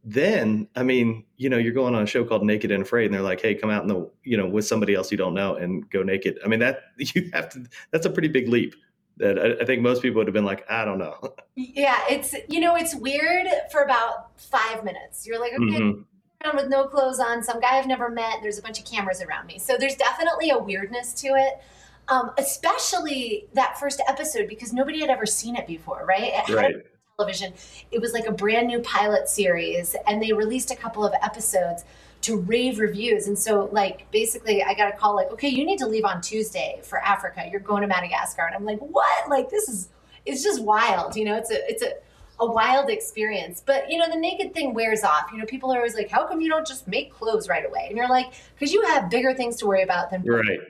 then 0.05 0.69
i 0.77 0.85
mean 0.85 1.25
you 1.37 1.49
know 1.49 1.57
you're 1.57 1.73
going 1.73 1.97
on 1.97 2.05
a 2.05 2.07
show 2.07 2.25
called 2.25 2.45
naked 2.45 2.71
and 2.71 2.85
afraid 2.85 3.07
and 3.07 3.15
they're 3.15 3.23
like 3.23 3.41
hey 3.41 3.57
come 3.57 3.71
out 3.71 3.83
in 3.83 3.89
the 3.89 4.09
you 4.23 4.37
know 4.37 4.47
with 4.47 4.65
somebody 4.65 4.95
else 4.95 5.11
you 5.11 5.19
don't 5.19 5.35
know 5.35 5.57
and 5.57 5.91
go 5.91 6.05
naked. 6.05 6.39
I 6.45 6.47
mean 6.47 6.61
that 6.61 6.85
you 6.99 7.29
have 7.33 7.49
to 7.49 7.67
that's 7.91 8.07
a 8.07 8.11
pretty 8.11 8.29
big 8.29 8.49
leap 8.49 8.77
that 9.19 9.39
I, 9.39 9.63
I 9.63 9.65
think 9.65 9.83
most 9.83 10.03
people 10.03 10.19
would 10.19 10.27
have 10.27 10.35
been 10.35 10.45
like 10.45 10.65
i 10.71 10.85
don't 10.85 10.99
know 10.99 11.17
yeah 11.55 12.01
it's 12.09 12.35
you 12.49 12.61
know 12.61 12.77
it's 12.77 12.95
weird 12.95 13.49
for 13.71 13.83
about 13.83 14.39
five 14.39 14.85
minutes 14.85 15.27
you're 15.27 15.41
like 15.41 15.53
okay 15.53 15.81
mm-hmm. 15.81 16.57
with 16.57 16.69
no 16.69 16.85
clothes 16.85 17.19
on 17.19 17.43
some 17.43 17.61
guy 17.61 17.79
i've 17.79 17.87
never 17.87 18.11
met 18.11 18.39
there's 18.43 18.59
a 18.59 18.63
bunch 18.63 18.79
of 18.79 18.85
cameras 18.85 19.23
around 19.23 19.47
me 19.47 19.59
so 19.59 19.77
there's 19.79 19.97
definitely 19.97 20.51
a 20.51 20.59
weirdness 20.59 21.13
to 21.15 21.29
it 21.29 21.61
um, 22.09 22.31
especially 22.39 23.49
that 23.55 23.79
first 23.79 24.01
episode 24.09 24.49
because 24.49 24.73
nobody 24.73 25.01
had 25.01 25.11
ever 25.11 25.27
seen 25.27 25.57
it 25.57 25.67
before, 25.67 26.05
right? 26.07 26.33
It 26.35 26.53
right. 26.55 26.75
Television. 27.17 27.55
It 27.91 28.01
was 28.01 28.13
like 28.13 28.27
a 28.27 28.33
brand 28.33 28.69
new 28.69 28.81
pilot 28.81 29.29
series, 29.29 29.97
and 30.07 30.23
they 30.23 30.33
released 30.33 30.71
a 30.71 30.77
couple 30.77 31.05
of 31.05 31.15
episodes 31.23 31.85
to 32.23 32.39
rave 32.39 32.79
reviews. 32.79 33.29
And 33.29 33.39
so, 33.39 33.69
like, 33.73 34.11
basically, 34.11 34.63
I 34.63 34.75
got 34.75 34.93
a 34.93 34.97
call 34.97 35.15
like, 35.15 35.31
"Okay, 35.33 35.49
you 35.49 35.65
need 35.65 35.79
to 35.79 35.87
leave 35.87 36.05
on 36.05 36.21
Tuesday 36.21 36.81
for 36.83 36.99
Africa. 37.01 37.49
You're 37.51 37.61
going 37.61 37.83
to 37.83 37.89
Madagascar." 37.89 38.47
And 38.47 38.55
I'm 38.55 38.65
like, 38.65 38.81
"What? 38.81 39.29
Like, 39.29 39.51
this 39.51 39.69
is 39.69 39.89
it's 40.25 40.43
just 40.43 40.63
wild, 40.63 41.17
you 41.17 41.25
know? 41.25 41.37
It's 41.37 41.51
a 41.51 41.71
it's 41.71 41.83
a 41.83 41.93
a 42.41 42.47
wild 42.47 42.91
experience. 42.91 43.63
But 43.65 43.91
you 43.91 43.99
know, 43.99 44.09
the 44.09 44.19
naked 44.19 44.53
thing 44.55 44.75
wears 44.75 45.03
off. 45.03 45.31
You 45.33 45.39
know, 45.39 45.47
people 45.47 45.73
are 45.73 45.79
always 45.79 45.95
like, 45.95 46.11
"How 46.11 46.27
come 46.27 46.41
you 46.41 46.49
don't 46.49 46.67
just 46.67 46.87
make 46.87 47.13
clothes 47.13 47.49
right 47.49 47.65
away?" 47.65 47.87
And 47.89 47.97
you're 47.97 48.09
like, 48.09 48.33
"Because 48.55 48.73
you 48.73 48.83
have 48.87 49.11
bigger 49.11 49.35
things 49.35 49.57
to 49.57 49.67
worry 49.67 49.83
about 49.83 50.11
than 50.11 50.23
right." 50.23 50.61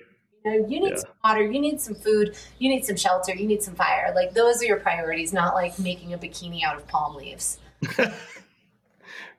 You, 0.44 0.60
know, 0.62 0.68
you 0.68 0.80
need 0.80 0.90
yeah. 0.90 0.96
some 0.96 1.10
water, 1.24 1.42
you 1.42 1.58
need 1.58 1.80
some 1.80 1.96
food, 1.96 2.36
you 2.58 2.68
need 2.68 2.84
some 2.84 2.94
shelter, 2.94 3.34
you 3.34 3.46
need 3.46 3.62
some 3.62 3.74
fire. 3.74 4.12
Like 4.14 4.32
those 4.32 4.62
are 4.62 4.64
your 4.64 4.78
priorities, 4.78 5.32
not 5.32 5.54
like 5.54 5.76
making 5.78 6.14
a 6.14 6.18
bikini 6.18 6.62
out 6.62 6.76
of 6.76 6.86
palm 6.86 7.16
leaves. 7.16 7.58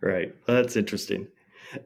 right. 0.02 0.36
Well, 0.48 0.62
that's 0.62 0.76
interesting. 0.76 1.28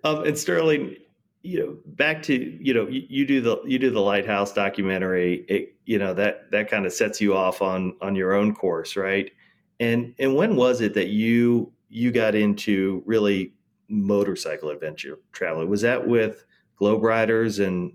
Um, 0.04 0.26
and 0.26 0.38
Sterling, 0.38 0.96
you 1.44 1.60
know, 1.60 1.78
back 1.86 2.22
to 2.24 2.36
you 2.36 2.74
know, 2.74 2.88
you, 2.88 3.04
you, 3.10 3.26
do 3.26 3.42
the 3.42 3.62
you 3.66 3.80
do 3.80 3.92
the 3.92 4.00
lighthouse 4.00 4.54
documentary. 4.54 5.46
It, 5.48 5.76
you 5.86 5.98
know 5.98 6.14
that 6.14 6.52
that 6.52 6.70
kind 6.70 6.86
of 6.86 6.94
sets 6.94 7.20
you 7.20 7.36
off 7.36 7.62
on 7.62 7.96
on 8.02 8.16
your 8.16 8.34
own 8.34 8.54
course, 8.54 8.96
right? 8.96 9.32
And 9.80 10.14
and 10.20 10.36
when 10.36 10.56
was 10.56 10.82
it 10.82 10.94
that 10.94 11.08
you 11.08 11.72
you 11.90 12.12
got 12.12 12.36
into 12.36 13.04
really 13.06 13.54
motorcycle 13.90 14.70
adventure 14.70 15.20
travel? 15.32 15.66
Was 15.66 15.82
that 15.82 16.08
with 16.08 16.46
Globe 16.78 17.04
Riders 17.04 17.60
and 17.60 17.94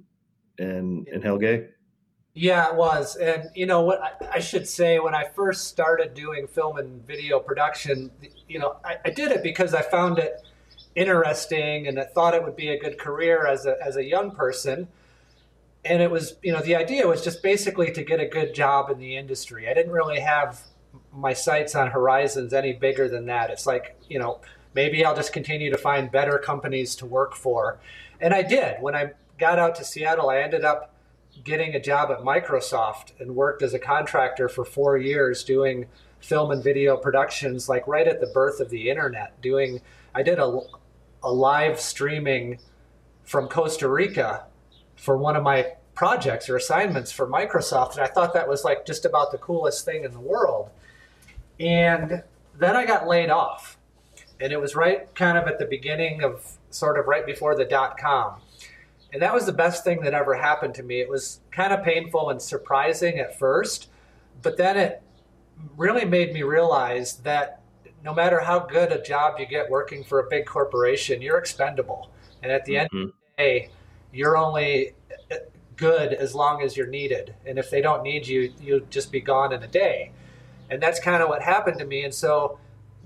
and 0.59 1.07
and 1.09 1.22
Helge? 1.22 1.68
Yeah, 2.35 2.68
it 2.68 2.75
was. 2.75 3.16
And 3.16 3.44
you 3.55 3.64
know 3.64 3.81
what 3.81 4.03
I, 4.03 4.35
I, 4.35 4.38
should 4.40 4.68
say 4.68 4.99
when 4.99 5.14
I 5.14 5.25
first 5.25 5.68
started 5.68 6.12
doing 6.12 6.46
film 6.46 6.77
and 6.77 7.05
video 7.07 7.40
production, 7.40 8.11
you 8.46 8.59
know, 8.59 8.77
I, 8.85 8.99
I, 9.07 9.11
did 9.11 9.33
it 9.33 9.42
because 9.42 9.72
I 9.72 9.81
found 9.81 10.18
it 10.18 10.42
interesting 10.97 11.87
and 11.87 12.01
I 12.01 12.05
thought 12.05 12.35
it 12.35 12.43
would 12.43 12.57
be 12.57 12.69
a 12.69 12.79
good 12.79 12.99
career 12.99 13.47
as 13.47 13.67
a 13.67 13.77
as 13.85 13.97
a 13.97 14.03
young 14.03 14.33
person. 14.33 14.89
And 15.85 16.03
it 16.03 16.11
was, 16.11 16.35
you 16.43 16.53
know, 16.53 16.61
the 16.61 16.75
idea 16.75 17.07
was 17.07 17.23
just 17.23 17.45
basically 17.45 17.93
to 17.93 18.03
get 18.03 18.19
a 18.19 18.27
good 18.27 18.55
job 18.55 18.91
in 18.91 18.99
the 18.99 19.17
industry. 19.17 19.69
I 19.69 19.75
didn't 19.75 19.93
really 19.93 20.19
have 20.19 20.61
my 21.13 21.33
sights 21.33 21.77
on 21.77 21.91
horizons 21.91 22.53
any 22.53 22.73
bigger 22.73 23.09
than 23.09 23.27
that. 23.27 23.51
It's 23.51 23.67
like, 23.67 23.97
you 24.09 24.19
know, 24.19 24.41
maybe 24.75 25.05
I'll 25.05 25.15
just 25.15 25.33
continue 25.33 25.71
to 25.71 25.79
find 25.79 26.11
better 26.11 26.39
companies 26.39 26.97
to 26.97 27.07
work 27.07 27.37
for. 27.37 27.79
And 28.21 28.35
I 28.35 28.43
did. 28.43 28.77
When 28.81 28.97
I 28.97 29.13
got 29.39 29.61
out 29.61 29.77
to 29.77 29.85
Seattle, 29.85 30.29
I 30.29 30.39
ended 30.39 30.65
up 30.65 30.93
getting 31.45 31.75
a 31.75 31.81
job 31.81 32.11
at 32.11 32.21
Microsoft 32.21 33.13
and 33.21 33.37
worked 33.37 33.63
as 33.63 33.75
a 33.75 33.79
contractor 33.79 34.49
for 34.49 34.65
four 34.65 34.97
years 34.97 35.45
doing 35.45 35.87
film 36.19 36.51
and 36.51 36.65
video 36.65 36.97
productions, 36.97 37.69
like 37.69 37.87
right 37.87 38.09
at 38.09 38.21
the 38.21 38.27
birth 38.27 38.59
of 38.59 38.71
the 38.71 38.91
internet. 38.91 39.41
Doing, 39.41 39.81
I 40.15 40.23
did 40.23 40.39
a, 40.39 40.61
a 41.23 41.33
live 41.33 41.81
streaming 41.81 42.59
from 43.25 43.49
Costa 43.49 43.89
Rica 43.89 44.47
for 44.95 45.17
one 45.17 45.37
of 45.37 45.43
my 45.43 45.73
projects 45.95 46.49
or 46.49 46.57
assignments 46.57 47.11
for 47.11 47.27
Microsoft, 47.27 47.93
and 47.93 48.01
I 48.01 48.07
thought 48.07 48.35
that 48.35 48.49
was 48.49 48.65
like 48.65 48.87
just 48.87 49.05
about 49.05 49.33
the 49.33 49.39
coolest 49.39 49.85
thing 49.85 50.05
in 50.05 50.13
the 50.13 50.21
world. 50.21 50.71
And 51.59 52.23
then 52.59 52.77
I 52.77 52.85
got 52.85 53.09
laid 53.09 53.31
off, 53.31 53.79
and 54.41 54.53
it 54.53 54.61
was 54.61 54.77
right 54.77 55.13
kind 55.15 55.39
of 55.39 55.47
at 55.47 55.59
the 55.59 55.67
beginning 55.67 56.23
of 56.23 56.59
sort 56.71 56.99
of 56.99 57.07
right 57.07 57.25
before 57.25 57.57
the 57.57 57.65
dot 57.65 57.99
com 57.99 58.41
and 59.13 59.23
that 59.23 59.33
was 59.33 59.47
the 59.47 59.53
best 59.53 59.85
thing 59.85 60.03
that 60.03 60.15
ever 60.15 60.35
happened 60.35 60.75
to 60.75 60.83
me. 60.83 61.01
It 61.01 61.09
was 61.09 61.41
kind 61.51 61.73
of 61.73 61.83
painful 61.83 62.29
and 62.29 62.43
surprising 62.43 63.19
at 63.19 63.39
first, 63.39 63.89
but 64.43 64.57
then 64.57 64.77
it 64.77 65.03
really 65.77 66.05
made 66.05 66.33
me 66.33 66.43
realize 66.43 67.17
that 67.19 67.63
no 68.07 68.14
matter 68.14 68.38
how 68.38 68.61
good 68.61 68.92
a 68.92 69.03
job 69.03 69.40
you 69.40 69.47
get 69.47 69.69
working 69.69 70.05
for 70.05 70.21
a 70.21 70.29
big 70.31 70.47
corporation, 70.47 71.21
you're 71.21 71.38
expendable. 71.38 72.09
And 72.40 72.53
at 72.53 72.64
the 72.64 72.75
mm-hmm. 72.75 72.97
end 72.97 73.09
of 73.09 73.14
the 73.37 73.42
day, 73.42 73.71
you're 74.12 74.37
only 74.37 74.95
good 75.77 76.12
as 76.12 76.33
long 76.33 76.62
as 76.62 76.77
you're 76.77 76.87
needed. 76.87 77.35
And 77.45 77.59
if 77.59 77.69
they 77.69 77.81
don't 77.81 78.05
need 78.05 78.25
you, 78.27 78.53
you'll 78.61 78.87
just 78.90 79.11
be 79.11 79.21
gone 79.21 79.53
in 79.53 79.61
a 79.62 79.66
day. 79.66 80.12
And 80.71 80.81
that's 80.81 81.01
kind 81.01 81.21
of 81.21 81.29
what 81.29 81.42
happened 81.42 81.81
to 81.81 81.85
me. 81.85 82.05
And 82.05 82.14
so 82.14 82.61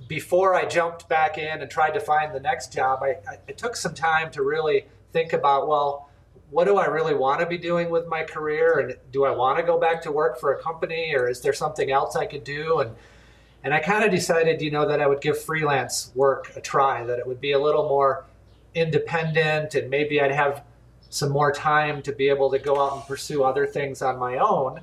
before 0.07 0.55
I 0.55 0.67
jumped 0.67 1.09
back 1.09 1.39
in 1.39 1.63
and 1.63 1.71
tried 1.71 1.93
to 1.93 2.01
find 2.01 2.35
the 2.35 2.41
next 2.41 2.71
job, 2.71 3.03
I, 3.03 3.17
I, 3.49 3.53
took 3.53 3.77
some 3.77 3.95
time 3.95 4.31
to 4.33 4.43
really 4.43 4.85
think 5.13 5.33
about, 5.33 5.67
well, 5.67 6.11
what 6.51 6.65
do 6.65 6.77
I 6.77 6.87
really 6.87 7.15
want 7.15 7.41
to 7.41 7.47
be 7.47 7.59
doing 7.59 7.89
with 7.91 8.07
my 8.07 8.23
career? 8.23 8.81
And 8.81 8.97
do 9.13 9.25
I 9.25 9.31
want 9.31 9.59
to 9.59 9.65
go 9.65 9.79
back 9.79 10.03
to 10.03 10.13
work 10.13 10.39
for 10.39 10.55
a 10.55 10.63
company 10.63 11.15
or 11.15 11.29
is 11.29 11.41
there 11.41 11.53
something 11.55 11.91
else 11.91 12.17
I 12.17 12.27
could 12.27 12.45
do? 12.45 12.81
And 12.81 12.95
and 13.63 13.75
I 13.75 13.81
kind 13.81 14.05
of 14.05 14.11
decided, 14.11 14.63
you 14.63 14.71
know, 14.71 14.87
that 14.89 15.01
I 15.01 15.07
would 15.07 15.21
give 15.21 15.41
freelance 15.41 16.13
work 16.15 16.53
a 16.57 16.61
try, 16.61 17.05
that 17.05 17.19
it 17.19 17.27
would 17.27 17.41
be 17.41 17.53
a 17.53 17.59
little 17.59 17.89
more 17.89 18.25
independent 18.75 19.75
and 19.75 19.91
maybe 19.91 20.21
I'd 20.21 20.31
have 20.31 20.65
some 21.11 21.31
more 21.31 21.53
time 21.53 22.03
to 22.03 22.13
be 22.13 22.29
able 22.29 22.51
to 22.51 22.59
go 22.59 22.81
out 22.81 22.95
and 22.95 23.05
pursue 23.05 23.43
other 23.43 23.67
things 23.67 24.01
on 24.01 24.19
my 24.19 24.39
own. 24.39 24.81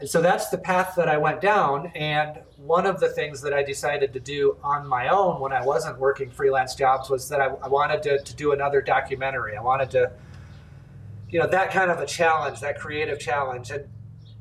And 0.00 0.08
so 0.08 0.20
that's 0.20 0.48
the 0.48 0.58
path 0.58 0.94
that 0.96 1.08
I 1.08 1.16
went 1.16 1.40
down. 1.40 1.86
And 1.94 2.40
one 2.56 2.86
of 2.86 3.00
the 3.00 3.08
things 3.08 3.40
that 3.42 3.52
I 3.52 3.62
decided 3.62 4.12
to 4.12 4.20
do 4.20 4.56
on 4.62 4.86
my 4.86 5.08
own 5.08 5.40
when 5.40 5.52
I 5.52 5.64
wasn't 5.64 5.98
working 5.98 6.30
freelance 6.30 6.74
jobs 6.74 7.10
was 7.10 7.28
that 7.28 7.40
I, 7.40 7.46
I 7.46 7.68
wanted 7.68 8.02
to, 8.04 8.22
to 8.22 8.36
do 8.36 8.52
another 8.52 8.80
documentary. 8.80 9.56
I 9.56 9.62
wanted 9.62 9.90
to, 9.92 10.12
you 11.28 11.40
know, 11.40 11.46
that 11.46 11.70
kind 11.70 11.90
of 11.90 12.00
a 12.00 12.06
challenge, 12.06 12.60
that 12.60 12.78
creative 12.78 13.18
challenge. 13.18 13.70
And, 13.70 13.88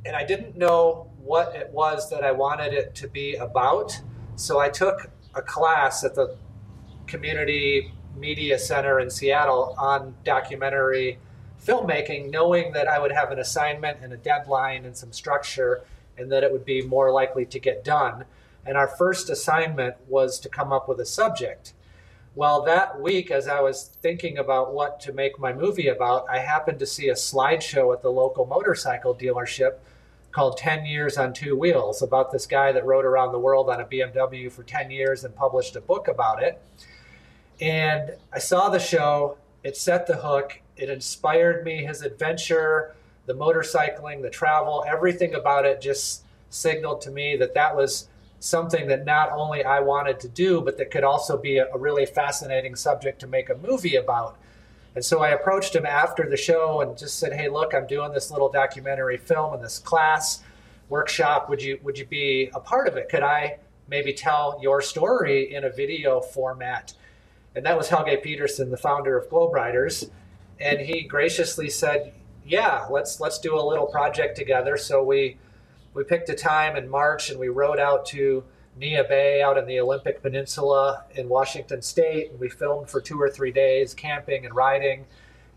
and 0.05 0.15
I 0.15 0.23
didn't 0.23 0.57
know 0.57 1.09
what 1.23 1.55
it 1.55 1.69
was 1.71 2.09
that 2.09 2.23
I 2.23 2.31
wanted 2.31 2.73
it 2.73 2.95
to 2.95 3.07
be 3.07 3.35
about. 3.35 3.99
So 4.35 4.59
I 4.59 4.69
took 4.69 5.09
a 5.35 5.41
class 5.41 6.03
at 6.03 6.15
the 6.15 6.35
Community 7.07 7.91
Media 8.15 8.59
Center 8.59 8.99
in 8.99 9.09
Seattle 9.09 9.75
on 9.77 10.15
documentary 10.23 11.19
filmmaking, 11.65 12.29
knowing 12.29 12.73
that 12.73 12.87
I 12.87 12.99
would 12.99 13.11
have 13.11 13.31
an 13.31 13.39
assignment 13.39 13.99
and 14.01 14.11
a 14.11 14.17
deadline 14.17 14.85
and 14.85 14.95
some 14.95 15.13
structure, 15.13 15.85
and 16.17 16.31
that 16.31 16.43
it 16.43 16.51
would 16.51 16.65
be 16.65 16.81
more 16.81 17.11
likely 17.11 17.45
to 17.45 17.59
get 17.59 17.83
done. 17.83 18.25
And 18.65 18.77
our 18.77 18.87
first 18.87 19.29
assignment 19.29 19.95
was 20.07 20.39
to 20.41 20.49
come 20.49 20.71
up 20.71 20.87
with 20.87 20.99
a 20.99 21.05
subject. 21.05 21.73
Well, 22.35 22.63
that 22.63 22.99
week, 22.99 23.29
as 23.29 23.47
I 23.47 23.61
was 23.61 23.95
thinking 24.01 24.37
about 24.37 24.73
what 24.73 24.99
to 25.01 25.13
make 25.13 25.39
my 25.39 25.53
movie 25.53 25.87
about, 25.87 26.25
I 26.29 26.39
happened 26.39 26.79
to 26.79 26.85
see 26.85 27.09
a 27.09 27.13
slideshow 27.13 27.93
at 27.93 28.01
the 28.01 28.11
local 28.11 28.45
motorcycle 28.45 29.13
dealership 29.13 29.75
called 30.33 30.57
10 30.57 30.85
Years 30.85 31.17
on 31.17 31.31
Two 31.31 31.55
Wheels 31.55 32.01
about 32.01 32.31
this 32.31 32.45
guy 32.45 32.71
that 32.71 32.85
rode 32.85 33.05
around 33.05 33.31
the 33.31 33.39
world 33.39 33.69
on 33.69 33.79
a 33.79 33.85
BMW 33.85 34.51
for 34.51 34.63
10 34.63 34.91
years 34.91 35.23
and 35.23 35.33
published 35.33 35.75
a 35.75 35.81
book 35.81 36.07
about 36.07 36.41
it. 36.41 36.61
And 37.61 38.15
I 38.33 38.39
saw 38.39 38.69
the 38.69 38.79
show, 38.79 39.37
it 39.63 39.77
set 39.77 40.07
the 40.07 40.17
hook, 40.17 40.59
it 40.75 40.89
inspired 40.89 41.63
me. 41.63 41.85
His 41.85 42.01
adventure, 42.01 42.95
the 43.27 43.33
motorcycling, 43.33 44.23
the 44.23 44.29
travel, 44.29 44.83
everything 44.87 45.35
about 45.35 45.65
it 45.65 45.79
just 45.79 46.23
signaled 46.49 47.01
to 47.01 47.11
me 47.11 47.37
that 47.37 47.53
that 47.53 47.75
was 47.75 48.09
something 48.39 48.87
that 48.87 49.05
not 49.05 49.31
only 49.31 49.63
I 49.63 49.79
wanted 49.79 50.19
to 50.21 50.27
do, 50.27 50.61
but 50.61 50.77
that 50.79 50.89
could 50.89 51.03
also 51.03 51.37
be 51.37 51.59
a, 51.59 51.71
a 51.73 51.77
really 51.77 52.07
fascinating 52.07 52.75
subject 52.75 53.21
to 53.21 53.27
make 53.27 53.49
a 53.49 53.55
movie 53.55 53.95
about. 53.95 54.37
And 54.95 55.03
so 55.03 55.21
I 55.21 55.29
approached 55.29 55.75
him 55.75 55.85
after 55.85 56.29
the 56.29 56.37
show 56.37 56.81
and 56.81 56.97
just 56.97 57.17
said, 57.19 57.33
"Hey, 57.33 57.49
look, 57.49 57.73
I'm 57.73 57.87
doing 57.87 58.11
this 58.11 58.29
little 58.29 58.49
documentary 58.49 59.17
film 59.17 59.53
in 59.53 59.61
this 59.61 59.79
class 59.79 60.43
workshop. 60.89 61.49
Would 61.49 61.61
you 61.61 61.79
would 61.83 61.97
you 61.97 62.05
be 62.05 62.51
a 62.53 62.59
part 62.59 62.87
of 62.87 62.97
it? 62.97 63.09
Could 63.09 63.23
I 63.23 63.59
maybe 63.87 64.13
tell 64.13 64.59
your 64.61 64.81
story 64.81 65.53
in 65.53 65.63
a 65.63 65.69
video 65.69 66.21
format?" 66.21 66.93
And 67.55 67.65
that 67.65 67.77
was 67.77 67.89
Helge 67.89 68.21
Pedersen, 68.23 68.71
the 68.71 68.77
founder 68.77 69.17
of 69.17 69.29
Globe 69.29 69.53
Riders 69.53 70.09
and 70.59 70.79
he 70.79 71.03
graciously 71.03 71.69
said, 71.69 72.13
"Yeah, 72.45 72.85
let's 72.89 73.19
let's 73.19 73.39
do 73.39 73.59
a 73.59 73.61
little 73.61 73.85
project 73.85 74.35
together." 74.35 74.77
So 74.77 75.03
we 75.03 75.37
we 75.93 76.03
picked 76.03 76.29
a 76.29 76.35
time 76.35 76.75
in 76.75 76.89
March 76.89 77.29
and 77.29 77.39
we 77.39 77.49
rode 77.49 77.79
out 77.79 78.05
to 78.07 78.43
Neah 78.79 79.07
Bay 79.07 79.41
out 79.41 79.57
in 79.57 79.65
the 79.65 79.79
Olympic 79.79 80.21
Peninsula 80.21 81.05
in 81.15 81.29
Washington 81.29 81.81
State. 81.81 82.31
And 82.31 82.39
we 82.39 82.49
filmed 82.49 82.89
for 82.89 83.01
two 83.01 83.21
or 83.21 83.29
three 83.29 83.51
days, 83.51 83.93
camping 83.93 84.45
and 84.45 84.55
riding. 84.55 85.05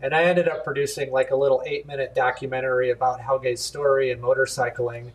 And 0.01 0.13
I 0.13 0.23
ended 0.23 0.47
up 0.47 0.63
producing 0.63 1.11
like 1.11 1.31
a 1.31 1.35
little 1.35 1.63
eight 1.65 1.87
minute 1.87 2.13
documentary 2.13 2.91
about 2.91 3.19
Helge's 3.19 3.61
story 3.61 4.11
and 4.11 4.21
motorcycling. 4.21 5.11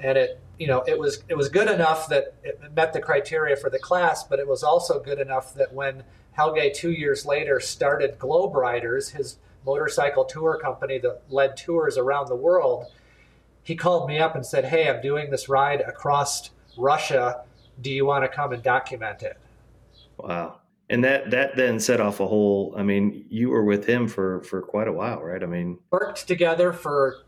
And 0.00 0.18
it, 0.18 0.40
you 0.58 0.66
know, 0.66 0.82
it 0.86 0.98
was 0.98 1.22
it 1.28 1.36
was 1.36 1.48
good 1.48 1.68
enough 1.68 2.08
that 2.08 2.34
it 2.42 2.60
met 2.74 2.92
the 2.92 3.00
criteria 3.00 3.56
for 3.56 3.70
the 3.70 3.78
class, 3.78 4.24
but 4.24 4.38
it 4.38 4.48
was 4.48 4.62
also 4.62 5.00
good 5.00 5.20
enough 5.20 5.54
that 5.54 5.72
when 5.72 6.02
Helge, 6.32 6.72
two 6.74 6.92
years 6.92 7.24
later, 7.24 7.60
started 7.60 8.18
Globe 8.18 8.54
Riders, 8.54 9.10
his 9.10 9.38
motorcycle 9.64 10.24
tour 10.24 10.58
company 10.58 10.98
that 10.98 11.22
led 11.28 11.56
tours 11.56 11.98
around 11.98 12.28
the 12.28 12.36
world. 12.36 12.86
He 13.62 13.76
called 13.76 14.08
me 14.08 14.18
up 14.18 14.34
and 14.34 14.46
said, 14.46 14.64
Hey, 14.64 14.88
I'm 14.88 15.00
doing 15.00 15.30
this 15.30 15.48
ride 15.48 15.80
across 15.80 16.50
Russia. 16.78 17.44
Do 17.80 17.90
you 17.90 18.06
want 18.06 18.24
to 18.24 18.28
come 18.28 18.52
and 18.52 18.62
document 18.62 19.22
it? 19.22 19.38
Wow. 20.16 20.60
And 20.90 21.04
that 21.04 21.30
that 21.30 21.56
then 21.56 21.78
set 21.78 22.00
off 22.00 22.20
a 22.20 22.26
whole 22.26 22.74
I 22.76 22.82
mean, 22.82 23.26
you 23.28 23.50
were 23.50 23.64
with 23.64 23.86
him 23.86 24.08
for 24.08 24.42
for 24.42 24.62
quite 24.62 24.88
a 24.88 24.92
while, 24.92 25.22
right? 25.22 25.42
I 25.42 25.46
mean, 25.46 25.78
worked 25.90 26.26
together 26.26 26.72
for 26.72 27.18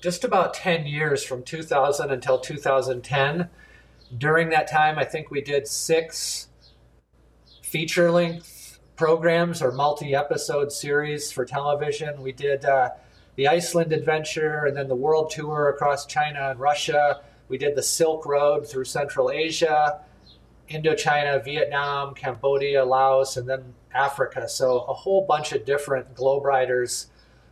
just 0.00 0.24
about 0.24 0.54
10 0.54 0.86
years 0.86 1.22
from 1.22 1.42
2000 1.42 2.10
until 2.10 2.38
2010. 2.38 3.48
During 4.16 4.48
that 4.50 4.70
time, 4.70 4.98
I 4.98 5.04
think 5.04 5.30
we 5.30 5.40
did 5.40 5.66
six 5.66 6.48
feature 7.62 8.10
length 8.10 8.80
programs 8.96 9.62
or 9.62 9.72
multi 9.72 10.14
episode 10.14 10.72
series 10.72 11.30
for 11.32 11.44
television. 11.44 12.20
We 12.22 12.32
did 12.32 12.64
uh, 12.64 12.90
the 13.36 13.48
Iceland 13.48 13.92
adventure 13.92 14.66
and 14.66 14.76
then 14.76 14.88
the 14.88 14.94
world 14.94 15.30
tour 15.30 15.68
across 15.68 16.04
China 16.06 16.50
and 16.50 16.60
Russia, 16.60 17.22
We 17.50 17.58
did 17.58 17.74
the 17.74 17.82
Silk 17.82 18.24
Road 18.24 18.66
through 18.66 18.84
Central 18.84 19.30
Asia, 19.30 20.00
Indochina, 20.70 21.44
Vietnam, 21.44 22.14
Cambodia, 22.14 22.84
Laos, 22.84 23.36
and 23.36 23.48
then 23.48 23.74
Africa. 23.92 24.48
So 24.48 24.82
a 24.82 24.94
whole 24.94 25.26
bunch 25.26 25.52
of 25.52 25.64
different 25.64 26.14
Globe 26.14 26.44
Riders 26.44 27.08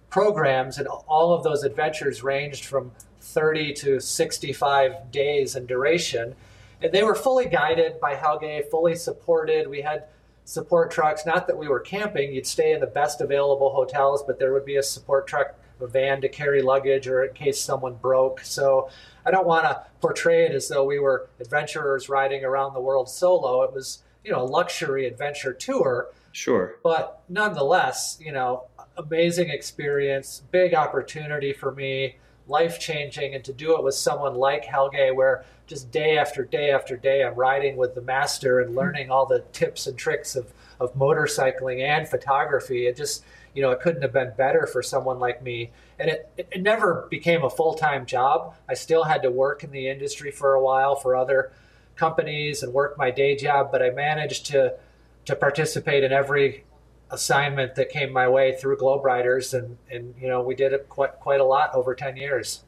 programs, 0.09 0.79
and 0.79 0.87
all 0.87 1.35
of 1.35 1.43
those 1.43 1.65
adventures 1.65 2.23
ranged 2.23 2.65
from 2.65 2.93
30 3.21 3.73
to 3.75 4.01
65 4.01 5.11
days 5.11 5.57
in 5.57 5.67
duration. 5.67 6.37
And 6.81 6.93
they 6.93 7.03
were 7.03 7.17
fully 7.17 7.47
guided 7.47 8.01
by 8.01 8.15
Helge, 8.15 8.65
fully 8.71 8.95
supported. 8.95 9.69
We 9.69 9.83
had 9.83 10.05
support 10.45 10.91
trucks, 10.93 11.27
not 11.27 11.47
that 11.49 11.59
we 11.59 11.69
were 11.69 11.81
camping, 11.81 12.33
you'd 12.33 12.47
stay 12.47 12.73
in 12.73 12.81
the 12.81 12.87
best 12.87 13.21
available 13.21 13.71
hotels, 13.71 14.23
but 14.23 14.39
there 14.39 14.53
would 14.55 14.65
be 14.65 14.77
a 14.77 14.83
support 14.83 15.27
truck, 15.27 15.55
a 15.81 15.87
van 15.87 16.23
to 16.23 16.29
carry 16.29 16.63
luggage 16.63 17.07
or 17.07 17.25
in 17.25 17.35
case 17.35 17.61
someone 17.61 17.97
broke. 17.97 18.41
So 18.41 18.89
I 19.29 19.31
don't 19.31 19.47
want 19.47 19.65
to 19.65 19.83
portray 20.01 20.47
it 20.47 20.53
as 20.53 20.69
though 20.69 20.85
we 20.85 20.99
were 20.99 21.29
adventurers 21.39 22.09
riding 22.09 22.45
around 22.45 22.73
the 22.73 22.81
world 22.81 23.11
solo. 23.11 23.63
It 23.63 23.75
was, 23.75 24.03
you 24.25 24.33
know, 24.33 24.41
a 24.41 24.49
luxury 24.49 25.07
adventure 25.07 25.53
tour. 25.53 26.09
Sure. 26.33 26.77
But 26.83 27.23
nonetheless, 27.29 28.17
you 28.19 28.33
know, 28.33 28.69
amazing 28.97 29.51
experience, 29.51 30.43
big 30.51 30.73
opportunity 30.73 31.53
for 31.53 31.73
me, 31.73 32.17
life 32.47 32.81
changing, 32.81 33.35
and 33.35 33.45
to 33.45 33.53
do 33.53 33.77
it 33.77 33.85
with 33.85 33.97
someone 33.97 34.35
like 34.35 34.65
Helge, 34.65 35.15
where 35.15 35.45
just 35.67 35.91
day 35.91 36.17
after 36.17 36.43
day 36.43 36.71
after 36.71 36.97
day, 36.97 37.23
I'm 37.23 37.35
riding 37.35 37.77
with 37.77 37.95
the 37.95 38.01
master 38.01 38.61
and 38.61 38.75
learning 38.75 39.11
all 39.11 39.27
the 39.27 39.45
tips 39.53 39.87
and 39.87 39.99
tricks 39.99 40.37
of, 40.37 40.55
of 40.81 40.95
motorcycling 40.95 41.83
and 41.83 42.09
photography. 42.09 42.87
It 42.87 42.97
just, 42.97 43.25
you 43.59 43.63
know, 43.63 43.73
it 43.73 43.81
couldn't 43.81 44.03
have 44.03 44.13
been 44.13 44.33
better 44.37 44.69
for 44.69 44.85
someone 44.85 45.19
like 45.19 45.43
me. 45.43 45.73
And 45.99 46.09
it, 46.09 46.31
it 46.37 46.63
never 46.63 47.09
became 47.11 47.43
a 47.43 47.51
full 47.51 47.75
time 47.75 48.07
job. 48.07 48.55
I 48.69 48.75
still 48.75 49.03
had 49.03 49.23
to 49.23 49.33
work 49.33 49.65
in 49.65 49.73
the 49.73 49.89
industry 49.89 50.31
for 50.31 50.55
a 50.55 50.63
while 50.63 50.95
for 50.95 51.17
other 51.17 51.51
companies 51.97 52.63
and 52.63 52.73
work 52.73 52.97
my 52.97 53.11
day 53.11 53.35
job, 53.35 53.73
but 53.73 53.83
I 53.83 53.91
managed 53.91 54.47
to 54.47 54.77
to 55.25 55.35
participate 55.35 56.05
in 56.05 56.13
every 56.13 56.67
assignment 57.11 57.75
that 57.75 57.89
came 57.89 58.13
my 58.13 58.29
way 58.29 58.57
through 58.57 58.77
Globe 58.77 59.05
Riders, 59.05 59.53
and 59.53 59.77
and 59.91 60.15
you 60.21 60.29
know 60.29 60.41
we 60.41 60.55
did 60.55 60.73
it 60.73 60.89
quite 60.89 61.19
quite 61.19 61.41
a 61.41 61.45
lot 61.45 61.75
over 61.75 61.97
ten 61.97 62.17
years. 62.17 62.63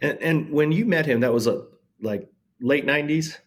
And, 0.00 0.16
and 0.20 0.52
when 0.52 0.70
you 0.70 0.84
met 0.84 1.06
him, 1.06 1.18
that 1.22 1.32
was 1.32 1.48
a 1.48 1.64
like 2.00 2.30
late 2.60 2.86
nineties. 2.86 3.40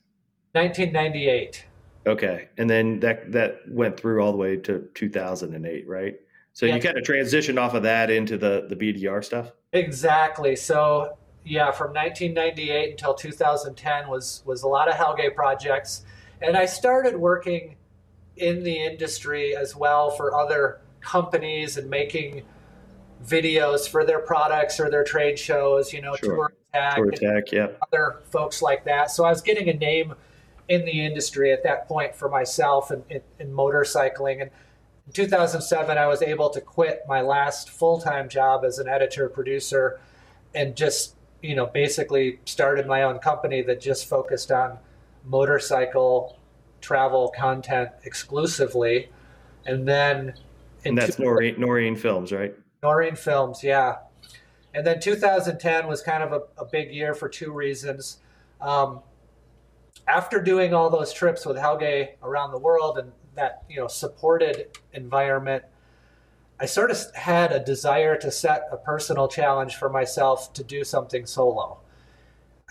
1998. 0.51 1.65
Okay, 2.05 2.49
and 2.57 2.69
then 2.69 2.99
that 2.99 3.31
that 3.31 3.61
went 3.69 3.97
through 3.97 4.21
all 4.21 4.33
the 4.33 4.37
way 4.37 4.57
to 4.57 4.89
2008, 4.95 5.87
right? 5.87 6.17
So 6.57 6.65
yeah. 6.65 6.73
you 6.73 6.81
kind 6.81 6.97
of 6.97 7.03
transitioned 7.03 7.59
off 7.59 7.75
of 7.75 7.83
that 7.83 8.09
into 8.09 8.35
the 8.35 8.65
the 8.67 8.75
BDR 8.75 9.23
stuff. 9.23 9.51
Exactly. 9.73 10.55
So 10.55 11.15
yeah, 11.45 11.69
from 11.69 11.93
1998 11.93 12.89
until 12.89 13.13
2010 13.13 14.07
was 14.07 14.41
was 14.43 14.63
a 14.63 14.67
lot 14.67 14.89
of 14.89 14.95
Helge 14.95 15.35
projects, 15.35 16.03
and 16.41 16.57
I 16.57 16.65
started 16.65 17.15
working 17.15 17.75
in 18.37 18.63
the 18.63 18.75
industry 18.75 19.55
as 19.55 19.75
well 19.75 20.09
for 20.09 20.33
other 20.33 20.81
companies 20.99 21.77
and 21.77 21.91
making 21.91 22.41
videos 23.23 23.87
for 23.87 24.03
their 24.03 24.19
products 24.19 24.79
or 24.79 24.89
their 24.89 25.03
trade 25.03 25.37
shows, 25.37 25.93
you 25.93 26.01
know, 26.01 26.15
sure. 26.15 26.35
tour 26.35 26.53
tech, 26.73 26.97
Touratech 26.97 27.51
yeah. 27.51 27.67
other 27.83 28.23
folks 28.31 28.63
like 28.63 28.83
that. 28.85 29.11
So 29.11 29.25
I 29.25 29.29
was 29.29 29.43
getting 29.43 29.69
a 29.69 29.73
name 29.73 30.15
in 30.69 30.85
the 30.85 31.05
industry 31.05 31.51
at 31.51 31.61
that 31.63 31.87
point 31.87 32.15
for 32.15 32.29
myself 32.29 32.89
and 32.89 33.03
in, 33.11 33.21
in, 33.39 33.53
motorcycling. 33.53 34.41
And 34.41 34.51
in 35.07 35.13
2007, 35.13 35.97
I 35.97 36.05
was 36.05 36.21
able 36.21 36.49
to 36.49 36.59
quit 36.59 37.03
my 37.07 37.21
last 37.21 37.69
full 37.69 37.99
time 37.99 38.27
job 38.27 38.65
as 38.65 38.77
an 38.77 38.87
editor 38.87 39.29
producer 39.29 39.99
and 40.53 40.75
just, 40.75 41.15
you 41.41 41.55
know, 41.55 41.65
basically 41.65 42.39
started 42.45 42.85
my 42.85 43.03
own 43.03 43.19
company 43.19 43.61
that 43.63 43.79
just 43.79 44.07
focused 44.07 44.51
on 44.51 44.77
motorcycle 45.23 46.37
travel 46.81 47.33
content 47.35 47.89
exclusively. 48.03 49.09
And 49.65 49.87
then. 49.87 50.33
And 50.83 50.97
that's 50.97 51.15
two- 51.15 51.23
Noren, 51.23 51.57
Noren 51.57 51.97
Films, 51.97 52.33
right? 52.33 52.53
Noren 52.83 53.17
Films, 53.17 53.63
yeah. 53.63 53.99
And 54.73 54.85
then 54.85 54.99
2010 54.99 55.87
was 55.87 56.01
kind 56.01 56.21
of 56.21 56.33
a, 56.33 56.61
a 56.61 56.65
big 56.65 56.93
year 56.93 57.15
for 57.15 57.29
two 57.29 57.51
reasons. 57.51 58.19
Um, 58.59 58.99
after 60.07 60.41
doing 60.41 60.73
all 60.73 60.89
those 60.89 61.11
trips 61.13 61.45
with 61.45 61.57
Helge 61.57 62.09
around 62.21 62.51
the 62.51 62.59
world 62.59 62.97
and 62.97 63.11
that 63.37 63.63
you 63.69 63.77
know 63.77 63.87
supported 63.87 64.77
environment, 64.93 65.63
I 66.59 66.65
sort 66.65 66.91
of 66.91 66.99
had 67.15 67.51
a 67.51 67.63
desire 67.63 68.17
to 68.17 68.29
set 68.29 68.67
a 68.71 68.77
personal 68.77 69.29
challenge 69.29 69.77
for 69.77 69.89
myself 69.89 70.53
to 70.53 70.63
do 70.63 70.83
something 70.83 71.25
solo 71.25 71.79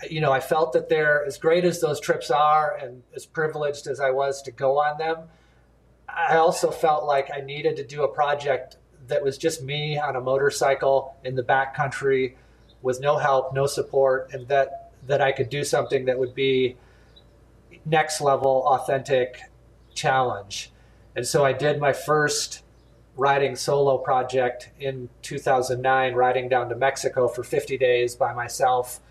you 0.09 0.21
know, 0.21 0.31
I 0.31 0.39
felt 0.39 0.73
that 0.73 0.89
they're 0.89 1.25
as 1.25 1.37
great 1.37 1.65
as 1.65 1.81
those 1.81 1.99
trips 1.99 2.29
are 2.29 2.77
and 2.77 3.01
as 3.15 3.25
privileged 3.25 3.87
as 3.87 3.99
I 3.99 4.11
was 4.11 4.41
to 4.43 4.51
go 4.51 4.79
on 4.79 4.97
them. 4.97 5.23
I 6.07 6.37
also 6.37 6.71
felt 6.71 7.05
like 7.05 7.29
I 7.33 7.41
needed 7.41 7.75
to 7.77 7.83
do 7.83 8.03
a 8.03 8.07
project 8.07 8.77
that 9.07 9.23
was 9.23 9.37
just 9.37 9.63
me 9.63 9.97
on 9.97 10.15
a 10.15 10.21
motorcycle 10.21 11.15
in 11.23 11.35
the 11.35 11.43
backcountry 11.43 12.35
with 12.81 12.99
no 12.99 13.17
help, 13.17 13.53
no 13.53 13.65
support, 13.65 14.29
and 14.33 14.47
that 14.49 14.91
that 15.07 15.21
I 15.21 15.31
could 15.31 15.49
do 15.49 15.63
something 15.63 16.05
that 16.05 16.19
would 16.19 16.35
be 16.35 16.75
next 17.85 18.19
level 18.19 18.63
authentic 18.67 19.39
challenge. 19.97 20.71
And 21.15 21.27
so 21.27 21.43
I 21.43 21.51
did 21.51 21.79
my 21.79 21.91
first 21.91 22.63
riding 23.17 23.55
solo 23.55 23.97
project 23.97 24.69
in 24.79 25.09
2009, 25.23 26.13
riding 26.13 26.47
down 26.47 26.69
to 26.69 26.75
Mexico 26.75 27.27
for 27.27 27.43
50 27.43 27.77
days 27.77 28.15
by 28.15 28.33
myself 28.33 29.01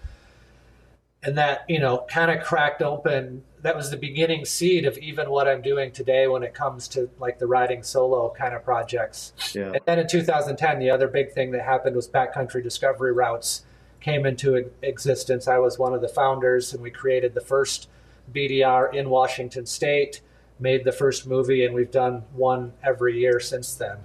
and 1.27 1.37
that 1.37 1.65
you 1.69 1.79
know 1.79 2.05
kind 2.09 2.31
of 2.31 2.45
cracked 2.45 2.81
open 2.83 3.43
that 3.63 3.77
was 3.77 3.91
the 3.91 3.97
beginning 3.97 4.45
seed 4.45 4.87
of 4.87 4.97
even 4.99 5.29
what 5.29 5.49
i'm 5.49 5.61
doing 5.61 5.91
today 5.91 6.27
when 6.29 6.43
it 6.43 6.55
comes 6.55 6.89
to 6.89 7.11
like 7.19 7.39
the 7.39 7.47
riding 7.47 7.83
solo 7.83 8.33
kind 8.37 8.55
of 8.55 8.65
projects 8.65 9.33
yeah. 9.55 9.73
and 9.73 9.81
then 9.87 9.99
in 9.99 10.07
2010 10.07 10.79
the 10.79 10.89
other 10.89 11.09
big 11.09 11.33
thing 11.33 11.51
that 11.51 11.63
happened 11.63 11.97
was 11.97 12.09
backcountry 12.09 12.63
discovery 12.63 13.13
routes 13.13 13.65
came 14.01 14.25
into 14.25 14.71
existence 14.83 15.49
i 15.49 15.59
was 15.59 15.79
one 15.79 15.93
of 15.93 16.01
the 16.01 16.09
founders 16.09 16.73
and 16.73 16.83
we 16.83 16.91
created 16.91 17.35
the 17.35 17.41
first 17.41 17.89
bdr 18.33 18.95
in 18.95 19.11
washington 19.11 19.67
state 19.67 20.21
made 20.59 20.85
the 20.85 20.93
first 20.93 21.27
movie 21.27 21.65
and 21.65 21.75
we've 21.75 21.91
done 21.91 22.23
one 22.33 22.73
every 22.83 23.19
year 23.19 23.41
since 23.41 23.75
then 23.75 23.99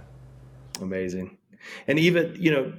amazing 0.82 1.38
and 1.88 2.00
even 2.00 2.36
you 2.40 2.52
know 2.52 2.74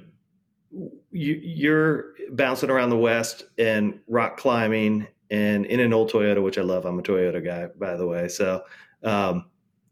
you, 1.11 1.73
are 1.73 2.15
bouncing 2.31 2.69
around 2.69 2.89
the 2.89 2.97
West 2.97 3.43
and 3.57 3.99
rock 4.07 4.37
climbing 4.37 5.07
and 5.29 5.65
in 5.65 5.79
an 5.79 5.93
old 5.93 6.11
Toyota, 6.11 6.41
which 6.41 6.57
I 6.57 6.61
love. 6.61 6.85
I'm 6.85 6.99
a 6.99 7.03
Toyota 7.03 7.43
guy, 7.43 7.67
by 7.77 7.95
the 7.95 8.05
way. 8.05 8.27
So, 8.27 8.63
um, 9.03 9.45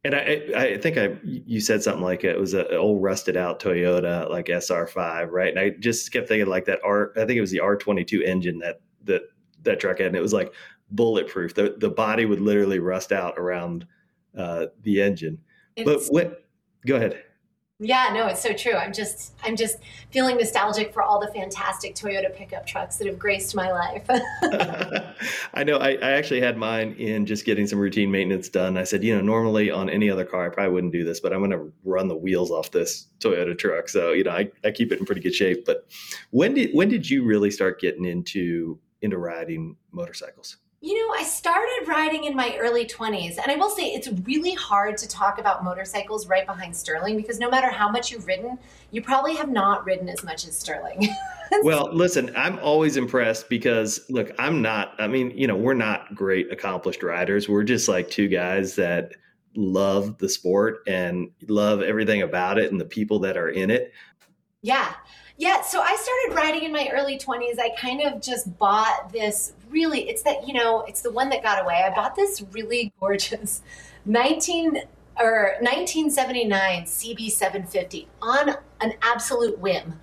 and 0.04 0.16
I, 0.16 0.42
I 0.56 0.78
think 0.78 0.98
I, 0.98 1.16
you 1.24 1.60
said 1.60 1.84
something 1.84 2.04
like 2.04 2.24
it 2.24 2.40
was 2.40 2.56
an 2.56 2.66
old 2.72 3.04
rusted 3.04 3.38
out 3.38 3.60
Toyota, 3.60 4.30
like 4.30 4.48
SR5, 4.48 5.30
right? 5.30 5.50
And 5.50 5.60
I 5.60 5.70
just 5.80 6.12
kept 6.12 6.28
thinking 6.28 6.48
like 6.48 6.66
that 6.66 6.80
R, 6.84 7.12
I 7.16 7.26
think 7.26 7.38
it 7.38 7.42
was 7.42 7.52
the 7.52 7.60
R22 7.60 8.26
engine 8.26 8.58
that, 8.60 8.82
that, 9.04 9.22
that 9.64 9.80
truck 9.80 10.00
had, 10.00 10.08
and 10.08 10.16
it 10.16 10.22
was 10.22 10.34
like 10.34 10.52
bulletproof. 10.92 11.56
The, 11.56 11.76
the 11.78 11.90
body 11.90 12.26
would 12.26 12.42
literally 12.42 12.80
rust 12.80 13.12
out 13.12 13.38
around 13.38 13.86
uh, 14.38 14.68
the 14.84 15.02
engine. 15.02 15.40
It's, 15.76 15.86
but 15.86 16.14
what, 16.14 16.46
go 16.86 16.96
ahead. 16.96 17.24
Yeah, 17.84 18.12
no, 18.14 18.28
it's 18.28 18.44
so 18.44 18.54
true. 18.54 18.74
I'm 18.74 18.94
just 18.94 19.34
I'm 19.44 19.56
just 19.56 19.78
feeling 20.12 20.38
nostalgic 20.38 20.94
for 20.94 21.02
all 21.02 21.20
the 21.20 21.34
fantastic 21.34 21.96
Toyota 21.96 22.32
pickup 22.32 22.68
trucks 22.68 22.98
that 22.98 23.08
have 23.08 23.18
graced 23.18 23.56
my 23.56 23.72
life. 23.72 24.06
I 25.56 25.64
know 25.64 25.78
I, 25.78 25.94
I, 25.94 26.12
actually 26.12 26.42
had 26.42 26.58
mine 26.58 26.94
in 27.00 27.26
just 27.26 27.44
getting 27.44 27.66
some 27.66 27.80
routine 27.80 28.12
maintenance 28.12 28.50
done. 28.50 28.78
I 28.78 28.84
said, 28.84 29.04
you 29.04 29.16
know, 29.16 29.22
normally 29.22 29.72
on 29.72 29.90
any 29.90 30.12
other 30.12 30.26
car 30.26 30.46
I 30.46 30.50
probably 30.50 30.74
wouldn't 30.74 30.94
do 30.94 31.04
this, 31.04 31.20
but 31.20 31.34
I'm 31.34 31.42
gonna 31.42 31.70
run 31.84 32.08
the 32.08 32.16
wheels 32.16 32.52
off 32.52 32.70
this 32.70 33.08
Toyota 33.20 33.58
truck. 33.58 33.90
So, 33.90 34.12
you 34.12 34.26
know, 34.26 34.32
I, 34.32 34.52
I 34.64 34.70
keep 34.70 34.92
it 34.92 35.00
in 35.00 35.06
pretty 35.08 35.22
good 35.22 35.34
shape. 35.34 35.66
But 35.66 35.88
when 36.30 36.54
did 36.54 36.76
when 36.76 36.88
did 36.88 37.10
you 37.10 37.24
really 37.24 37.50
start 37.50 37.82
getting 37.82 38.06
into 38.06 38.78
into 39.02 39.18
riding 39.18 39.76
motorcycles? 39.92 40.58
You 40.84 40.96
know, 40.96 41.14
I 41.14 41.24
started 41.24 41.88
riding 41.88 42.24
in 42.24 42.36
my 42.36 42.58
early 42.60 42.88
20s, 42.88 43.38
and 43.38 43.52
I 43.52 43.56
will 43.56 43.70
say 43.70 43.90
it's 43.90 44.08
really 44.26 44.56
hard 44.56 44.98
to 44.98 45.08
talk 45.08 45.38
about 45.38 45.64
motorcycles 45.64 46.26
right 46.26 46.44
behind 46.48 46.76
Sterling 46.76 47.18
because 47.18 47.38
no 47.38 47.52
matter 47.52 47.70
how 47.70 47.88
much 47.88 48.10
you've 48.10 48.26
ridden, 48.26 48.58
you 48.90 49.04
probably 49.04 49.36
have 49.36 49.48
not 49.48 49.86
ridden 49.86 50.10
as 50.10 50.24
much 50.24 50.48
as 50.48 50.58
Sterling. 50.58 51.08
well, 51.62 51.94
listen, 51.94 52.32
I'm 52.36 52.58
always 52.64 52.98
impressed 52.98 53.48
because 53.48 54.02
look, 54.10 54.32
I'm 54.40 54.64
not, 54.64 54.96
I 54.98 55.06
mean, 55.06 55.30
you 55.38 55.46
know, 55.46 55.56
we're 55.56 55.76
not 55.76 56.16
great 56.16 56.52
accomplished 56.52 57.04
riders. 57.04 57.48
We're 57.48 57.62
just 57.62 57.88
like 57.88 58.10
two 58.10 58.28
guys 58.28 58.76
that 58.78 59.12
love 59.56 60.18
the 60.18 60.30
sport 60.30 60.80
and 60.88 61.30
love 61.48 61.84
everything 61.84 62.24
about 62.24 62.58
it 62.58 62.72
and 62.72 62.82
the 62.82 62.86
people 62.86 63.20
that 63.20 63.38
are 63.38 63.50
in 63.50 63.70
it. 63.70 63.94
Yeah. 64.64 64.96
Yeah, 65.38 65.62
so 65.62 65.82
I 65.82 65.96
started 65.96 66.42
riding 66.42 66.64
in 66.64 66.72
my 66.72 66.90
early 66.92 67.18
20s. 67.18 67.60
I 67.60 67.70
kind 67.78 68.02
of 68.02 68.22
just 68.22 68.58
bought 68.58 69.12
this 69.12 69.54
really, 69.72 70.10
it's 70.10 70.24
that, 70.24 70.48
you 70.48 70.54
know, 70.54 70.82
it's 70.82 71.02
the 71.02 71.12
one 71.12 71.30
that 71.30 71.44
got 71.44 71.62
away. 71.62 71.84
I 71.86 71.94
bought 71.94 72.16
this 72.16 72.44
really 72.52 72.94
gorgeous 73.00 73.62
19 74.06 74.84
or 75.20 75.56
1979 75.62 76.84
CB750 76.84 78.08
on 78.22 78.56
an 78.82 78.94
absolute 79.02 79.60
whim. 79.60 80.00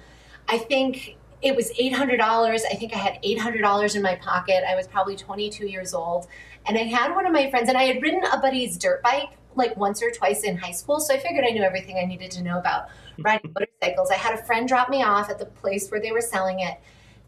I 0.49 0.59
think 0.59 1.17
it 1.43 1.55
was 1.55 1.71
$800. 1.73 2.21
I 2.21 2.75
think 2.75 2.95
I 2.95 2.99
had 2.99 3.23
$800 3.23 3.97
in 3.97 4.03
my 4.03 4.17
pocket. 4.17 4.65
I 4.69 4.75
was 4.75 4.87
probably 4.87 5.17
22 5.17 5.67
years 5.67 5.95
old. 5.95 6.27
And 6.67 6.77
I 6.77 6.83
had 6.83 7.15
one 7.15 7.27
of 7.27 7.33
my 7.33 7.49
friends, 7.51 7.69
and 7.69 7.79
I 7.79 7.85
had 7.85 8.03
ridden 8.03 8.25
a 8.25 8.39
buddy's 8.41 8.77
dirt 8.77 9.03
bike 9.03 9.31
like 9.55 9.77
once 9.77 10.03
or 10.03 10.11
twice 10.11 10.43
in 10.43 10.57
high 10.57 10.73
school. 10.73 11.01
So 11.01 11.15
I 11.15 11.19
figured 11.19 11.45
I 11.45 11.51
knew 11.51 11.63
everything 11.63 11.99
I 11.99 12.07
needed 12.07 12.31
to 12.33 12.43
know 12.43 12.59
about 12.59 12.89
riding 13.19 13.53
motorcycles. 13.59 14.11
I 14.11 14.15
had 14.15 14.39
a 14.39 14.43
friend 14.45 14.67
drop 14.67 14.89
me 14.89 15.03
off 15.03 15.31
at 15.31 15.39
the 15.39 15.47
place 15.47 15.91
where 15.91 16.01
they 16.01 16.13
were 16.13 16.21
selling 16.21 16.61
it. 16.61 16.79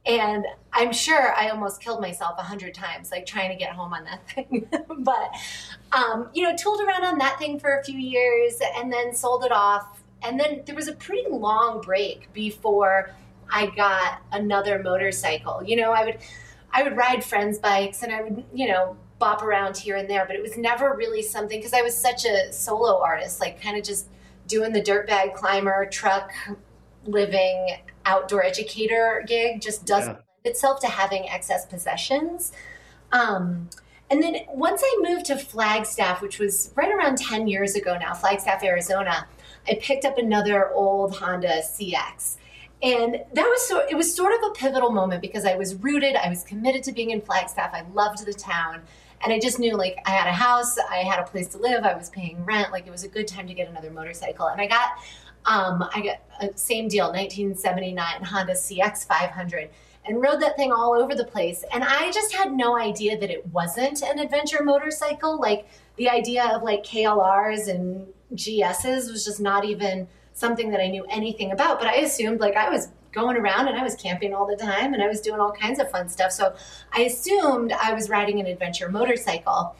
And 0.06 0.46
I'm 0.72 0.92
sure 0.92 1.34
I 1.34 1.50
almost 1.50 1.82
killed 1.82 2.00
myself 2.00 2.38
a 2.38 2.42
hundred 2.42 2.74
times, 2.74 3.10
like 3.10 3.26
trying 3.26 3.50
to 3.50 3.56
get 3.56 3.72
home 3.72 3.92
on 3.92 4.04
that 4.04 4.26
thing. 4.34 4.66
but, 4.98 5.30
um, 5.92 6.28
you 6.32 6.42
know, 6.42 6.56
tooled 6.56 6.80
around 6.80 7.04
on 7.04 7.18
that 7.18 7.38
thing 7.38 7.58
for 7.58 7.78
a 7.78 7.84
few 7.84 7.98
years 7.98 8.60
and 8.76 8.92
then 8.92 9.14
sold 9.14 9.44
it 9.44 9.52
off. 9.52 10.02
And 10.22 10.38
then 10.38 10.62
there 10.66 10.74
was 10.74 10.88
a 10.88 10.92
pretty 10.92 11.28
long 11.30 11.80
break 11.80 12.32
before 12.32 13.10
I 13.50 13.66
got 13.66 14.22
another 14.32 14.82
motorcycle. 14.82 15.62
You 15.62 15.76
know, 15.76 15.92
I 15.92 16.04
would, 16.04 16.18
I 16.72 16.82
would 16.82 16.96
ride 16.96 17.24
friends' 17.24 17.58
bikes 17.58 18.02
and 18.02 18.12
I 18.12 18.22
would, 18.22 18.44
you 18.54 18.68
know, 18.68 18.96
bop 19.18 19.42
around 19.42 19.76
here 19.76 19.96
and 19.96 20.08
there, 20.08 20.24
but 20.24 20.34
it 20.34 20.42
was 20.42 20.56
never 20.56 20.94
really 20.94 21.22
something 21.22 21.58
because 21.58 21.74
I 21.74 21.82
was 21.82 21.96
such 21.96 22.24
a 22.24 22.52
solo 22.52 23.00
artist, 23.02 23.40
like 23.40 23.60
kind 23.60 23.76
of 23.76 23.84
just 23.84 24.08
doing 24.46 24.72
the 24.72 24.80
dirtbag 24.80 25.34
climber, 25.34 25.86
truck 25.86 26.32
living, 27.06 27.76
outdoor 28.06 28.44
educator 28.44 29.24
gig 29.26 29.60
just 29.60 29.86
doesn't 29.86 30.12
yeah. 30.12 30.22
lend 30.44 30.46
itself 30.56 30.80
to 30.80 30.86
having 30.86 31.28
excess 31.28 31.66
possessions. 31.66 32.52
Um, 33.12 33.68
and 34.10 34.22
then 34.22 34.38
once 34.48 34.82
I 34.84 34.98
moved 35.02 35.26
to 35.26 35.36
Flagstaff, 35.36 36.20
which 36.20 36.38
was 36.38 36.72
right 36.74 36.92
around 36.92 37.18
10 37.18 37.46
years 37.46 37.76
ago 37.76 37.96
now, 37.96 38.12
Flagstaff, 38.12 38.64
Arizona, 38.64 39.28
I 39.68 39.78
picked 39.80 40.04
up 40.04 40.18
another 40.18 40.70
old 40.72 41.16
Honda 41.16 41.60
CX. 41.62 42.36
And 42.82 43.14
that 43.34 43.44
was 43.44 43.68
so 43.68 43.86
it 43.88 43.94
was 43.94 44.14
sort 44.14 44.32
of 44.32 44.50
a 44.50 44.54
pivotal 44.54 44.90
moment 44.90 45.20
because 45.20 45.44
I 45.44 45.54
was 45.54 45.74
rooted, 45.76 46.16
I 46.16 46.28
was 46.28 46.42
committed 46.42 46.82
to 46.84 46.92
being 46.92 47.10
in 47.10 47.20
Flagstaff. 47.20 47.72
I 47.74 47.84
loved 47.92 48.24
the 48.24 48.32
town. 48.32 48.82
And 49.22 49.34
I 49.34 49.38
just 49.38 49.58
knew 49.58 49.76
like 49.76 49.98
I 50.06 50.10
had 50.10 50.26
a 50.26 50.32
house, 50.32 50.78
I 50.78 50.98
had 50.98 51.20
a 51.20 51.24
place 51.24 51.48
to 51.48 51.58
live, 51.58 51.84
I 51.84 51.94
was 51.94 52.08
paying 52.08 52.42
rent, 52.46 52.72
like 52.72 52.86
it 52.86 52.90
was 52.90 53.04
a 53.04 53.08
good 53.08 53.28
time 53.28 53.46
to 53.48 53.54
get 53.54 53.68
another 53.68 53.90
motorcycle. 53.90 54.46
And 54.46 54.60
I 54.60 54.66
got 54.66 54.92
um, 55.46 55.88
I 55.94 56.02
got 56.02 56.18
a 56.40 56.56
same 56.56 56.88
deal, 56.88 57.06
1979 57.06 58.24
Honda 58.24 58.54
CX 58.54 59.06
500 59.06 59.70
and 60.06 60.22
rode 60.22 60.40
that 60.40 60.56
thing 60.56 60.72
all 60.72 60.94
over 60.94 61.14
the 61.14 61.24
place. 61.24 61.64
And 61.72 61.84
I 61.84 62.10
just 62.10 62.34
had 62.34 62.52
no 62.52 62.76
idea 62.76 63.18
that 63.18 63.30
it 63.30 63.46
wasn't 63.48 64.02
an 64.02 64.18
adventure 64.18 64.64
motorcycle. 64.64 65.38
Like 65.38 65.68
the 65.96 66.08
idea 66.08 66.44
of 66.54 66.62
like 66.62 66.82
KLRs 66.84 67.68
and 67.68 68.06
GSs 68.34 69.10
was 69.10 69.24
just 69.24 69.40
not 69.40 69.64
even 69.64 70.08
something 70.32 70.70
that 70.70 70.80
I 70.80 70.88
knew 70.88 71.04
anything 71.10 71.52
about. 71.52 71.78
But 71.78 71.88
I 71.88 71.96
assumed 71.96 72.40
like 72.40 72.56
I 72.56 72.70
was 72.70 72.88
going 73.12 73.36
around 73.36 73.68
and 73.68 73.76
I 73.76 73.82
was 73.82 73.94
camping 73.94 74.34
all 74.34 74.46
the 74.46 74.56
time 74.56 74.94
and 74.94 75.02
I 75.02 75.08
was 75.08 75.20
doing 75.20 75.40
all 75.40 75.52
kinds 75.52 75.78
of 75.80 75.90
fun 75.90 76.08
stuff. 76.08 76.32
So 76.32 76.54
I 76.92 77.02
assumed 77.02 77.72
I 77.72 77.92
was 77.92 78.08
riding 78.08 78.40
an 78.40 78.46
adventure 78.46 78.88
motorcycle. 78.88 79.76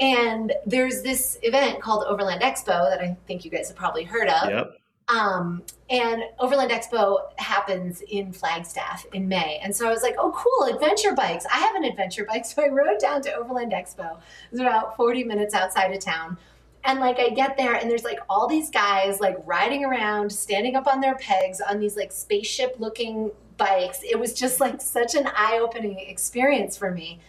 And 0.00 0.54
there's 0.64 1.02
this 1.02 1.38
event 1.42 1.80
called 1.82 2.04
Overland 2.06 2.40
Expo 2.40 2.90
that 2.90 3.00
I 3.00 3.16
think 3.26 3.44
you 3.44 3.50
guys 3.50 3.68
have 3.68 3.76
probably 3.76 4.04
heard 4.04 4.28
of. 4.28 4.48
Yep. 4.48 4.79
Um, 5.10 5.62
and 5.88 6.22
Overland 6.38 6.70
Expo 6.70 7.18
happens 7.36 8.00
in 8.02 8.32
Flagstaff 8.32 9.04
in 9.12 9.26
May. 9.26 9.58
And 9.62 9.74
so 9.74 9.88
I 9.88 9.90
was 9.90 10.02
like, 10.02 10.14
oh, 10.18 10.32
cool, 10.32 10.72
adventure 10.72 11.12
bikes. 11.14 11.44
I 11.52 11.58
have 11.58 11.74
an 11.74 11.84
adventure 11.84 12.24
bike. 12.24 12.44
So 12.50 12.64
I 12.64 12.68
rode 12.68 12.98
down 12.98 13.22
to 13.22 13.34
Overland 13.34 13.72
Expo. 13.72 14.12
It 14.12 14.52
was 14.52 14.60
about 14.60 14.96
40 14.96 15.24
minutes 15.24 15.54
outside 15.54 15.92
of 15.92 16.00
town. 16.00 16.36
And 16.84 16.98
like 17.00 17.18
I 17.18 17.30
get 17.30 17.56
there 17.56 17.74
and 17.74 17.90
there's 17.90 18.04
like 18.04 18.18
all 18.28 18.48
these 18.48 18.70
guys 18.70 19.20
like 19.20 19.36
riding 19.44 19.84
around, 19.84 20.30
standing 20.30 20.74
up 20.74 20.86
on 20.86 21.00
their 21.00 21.16
pegs 21.16 21.60
on 21.60 21.78
these 21.78 21.96
like 21.96 22.10
spaceship 22.10 22.76
looking 22.78 23.30
bikes. 23.56 24.00
It 24.02 24.18
was 24.18 24.32
just 24.32 24.58
like 24.58 24.80
such 24.80 25.14
an 25.14 25.28
eye 25.36 25.58
opening 25.60 25.98
experience 25.98 26.76
for 26.76 26.90
me. 26.90 27.20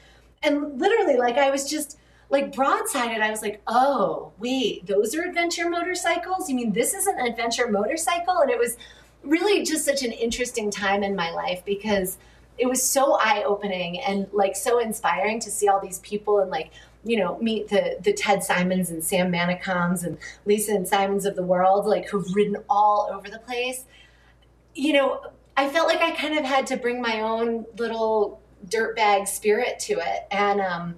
And 0.44 0.80
literally, 0.80 1.18
like 1.18 1.38
I 1.38 1.52
was 1.52 1.70
just 1.70 2.00
like 2.32 2.54
broadsided, 2.54 3.22
I 3.22 3.30
was 3.30 3.42
like, 3.42 3.62
oh, 3.68 4.32
wait, 4.40 4.86
those 4.88 5.14
are 5.16 5.22
adventure 5.24 5.70
motorcycles? 5.70 6.50
You 6.50 6.56
mean 6.56 6.72
this 6.72 6.94
is 6.94 7.06
an 7.06 7.20
adventure 7.20 7.70
motorcycle? 7.70 8.40
And 8.40 8.50
it 8.50 8.58
was 8.58 8.78
really 9.24 9.64
just 9.64 9.86
such 9.86 10.02
an 10.02 10.12
interesting 10.12 10.72
time 10.72 11.04
in 11.04 11.16
my 11.16 11.30
life 11.32 11.64
because 11.66 12.18
it 12.58 12.68
was 12.68 12.82
so 12.82 13.18
eye 13.20 13.44
opening 13.46 14.00
and 14.00 14.28
like 14.32 14.56
so 14.56 14.80
inspiring 14.80 15.40
to 15.42 15.52
see 15.52 15.68
all 15.68 15.80
these 15.80 16.00
people 16.00 16.40
and 16.40 16.50
like 16.50 16.72
you 17.04 17.18
know, 17.18 17.38
meet 17.40 17.68
the 17.70 17.98
the 18.02 18.14
Ted 18.14 18.44
Simons 18.44 18.92
and 18.92 19.04
Sam 19.04 19.32
Manicoms 19.32 20.04
and 20.04 20.18
Lisa 20.46 20.74
and 20.74 20.88
Simons 20.88 21.26
of 21.26 21.36
the 21.36 21.44
world, 21.44 21.86
like 21.86 22.08
who've 22.10 22.36
ridden 22.36 22.58
all 22.70 23.10
over 23.12 23.30
the 23.30 23.40
place. 23.40 23.86
You 24.76 24.94
know, 24.94 25.22
I 25.58 25.68
felt 25.70 25.88
like 25.88 26.02
I 26.02 26.12
kind 26.12 26.38
of 26.38 26.46
had 26.46 26.68
to 26.68 26.78
bring 26.78 27.02
my 27.02 27.22
own 27.22 27.66
little 27.78 28.42
dirtbag 28.68 29.28
spirit 29.28 29.80
to 29.80 29.94
it. 29.94 30.28
And 30.30 30.62
um, 30.62 30.96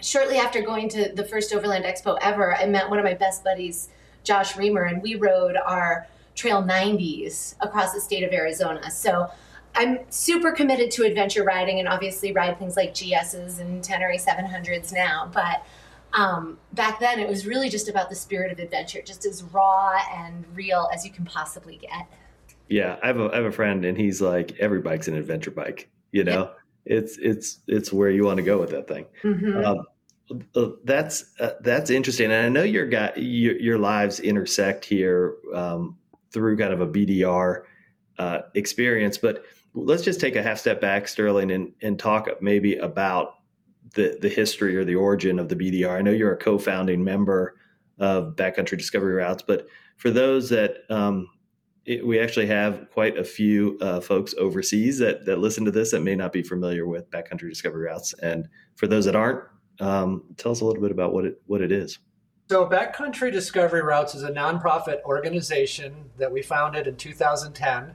shortly 0.00 0.36
after 0.38 0.62
going 0.62 0.88
to 0.90 1.12
the 1.14 1.24
first 1.24 1.52
Overland 1.52 1.84
Expo 1.84 2.18
ever, 2.20 2.54
I 2.54 2.66
met 2.66 2.88
one 2.88 2.98
of 2.98 3.04
my 3.04 3.14
best 3.14 3.44
buddies, 3.44 3.88
Josh 4.24 4.56
Reamer, 4.56 4.84
and 4.84 5.02
we 5.02 5.14
rode 5.14 5.56
our 5.56 6.06
Trail 6.34 6.62
90s 6.62 7.56
across 7.60 7.92
the 7.92 8.00
state 8.00 8.22
of 8.22 8.32
Arizona. 8.32 8.90
So 8.90 9.28
I'm 9.74 9.98
super 10.08 10.52
committed 10.52 10.90
to 10.92 11.04
adventure 11.04 11.42
riding 11.42 11.78
and 11.78 11.88
obviously 11.88 12.32
ride 12.32 12.58
things 12.58 12.76
like 12.76 12.94
GSs 12.94 13.60
and 13.60 13.82
Tenere 13.82 14.16
700s 14.18 14.92
now. 14.92 15.30
But 15.32 15.64
um, 16.12 16.58
back 16.72 17.00
then, 17.00 17.18
it 17.18 17.28
was 17.28 17.46
really 17.46 17.68
just 17.68 17.88
about 17.88 18.08
the 18.08 18.16
spirit 18.16 18.50
of 18.50 18.58
adventure, 18.58 19.02
just 19.02 19.26
as 19.26 19.42
raw 19.42 19.98
and 20.14 20.44
real 20.54 20.88
as 20.92 21.04
you 21.04 21.10
can 21.10 21.24
possibly 21.24 21.76
get. 21.76 22.06
Yeah, 22.68 22.98
I 23.02 23.06
have 23.08 23.18
a 23.18 23.30
I 23.32 23.36
have 23.36 23.44
a 23.46 23.52
friend, 23.52 23.84
and 23.84 23.96
he's 23.96 24.20
like, 24.20 24.56
every 24.58 24.80
bike's 24.80 25.08
an 25.08 25.16
adventure 25.16 25.50
bike. 25.50 25.88
You 26.12 26.24
know. 26.24 26.50
It's 26.88 27.18
it's 27.18 27.60
it's 27.66 27.92
where 27.92 28.10
you 28.10 28.24
want 28.24 28.38
to 28.38 28.42
go 28.42 28.58
with 28.58 28.70
that 28.70 28.88
thing. 28.88 29.06
Mm-hmm. 29.22 29.64
Um, 29.64 29.86
uh, 30.54 30.70
that's 30.84 31.34
uh, 31.40 31.52
that's 31.60 31.90
interesting, 31.90 32.30
and 32.32 32.46
I 32.46 32.48
know 32.48 32.62
your 32.62 32.86
guy 32.86 33.12
your, 33.16 33.58
your 33.58 33.78
lives 33.78 34.20
intersect 34.20 34.84
here 34.84 35.36
um, 35.54 35.96
through 36.32 36.56
kind 36.56 36.72
of 36.72 36.80
a 36.80 36.86
BDR 36.86 37.62
uh, 38.18 38.40
experience, 38.54 39.18
but 39.18 39.44
let's 39.74 40.02
just 40.02 40.20
take 40.20 40.36
a 40.36 40.42
half 40.42 40.58
step 40.58 40.80
back, 40.80 41.08
Sterling, 41.08 41.50
and, 41.50 41.72
and 41.82 41.98
talk 41.98 42.28
maybe 42.40 42.76
about 42.76 43.34
the, 43.94 44.18
the 44.20 44.28
history 44.28 44.76
or 44.76 44.84
the 44.84 44.94
origin 44.94 45.38
of 45.38 45.48
the 45.48 45.56
BDR. 45.56 45.96
I 45.98 46.02
know 46.02 46.10
you're 46.10 46.32
a 46.32 46.36
co-founding 46.36 47.02
member 47.02 47.56
of 47.98 48.36
Backcountry 48.36 48.78
Discovery 48.78 49.14
Routes, 49.14 49.42
but 49.46 49.66
for 49.96 50.10
those 50.10 50.48
that 50.50 50.78
um, 50.90 51.28
it, 51.88 52.06
we 52.06 52.20
actually 52.20 52.46
have 52.46 52.90
quite 52.90 53.16
a 53.16 53.24
few 53.24 53.78
uh, 53.80 53.98
folks 53.98 54.34
overseas 54.38 54.98
that, 54.98 55.24
that 55.24 55.38
listen 55.38 55.64
to 55.64 55.70
this 55.70 55.90
that 55.92 56.02
may 56.02 56.14
not 56.14 56.32
be 56.34 56.42
familiar 56.42 56.86
with 56.86 57.10
Backcountry 57.10 57.48
Discovery 57.48 57.86
Routes. 57.86 58.12
And 58.22 58.46
for 58.76 58.86
those 58.86 59.06
that 59.06 59.16
aren't, 59.16 59.42
um, 59.80 60.22
tell 60.36 60.52
us 60.52 60.60
a 60.60 60.66
little 60.66 60.82
bit 60.82 60.90
about 60.90 61.14
what 61.14 61.24
it 61.24 61.40
what 61.46 61.62
it 61.62 61.72
is. 61.72 61.98
So, 62.50 62.66
Backcountry 62.66 63.32
Discovery 63.32 63.82
Routes 63.82 64.14
is 64.14 64.22
a 64.22 64.30
nonprofit 64.30 65.02
organization 65.02 66.10
that 66.18 66.30
we 66.30 66.42
founded 66.42 66.86
in 66.86 66.96
2010 66.96 67.94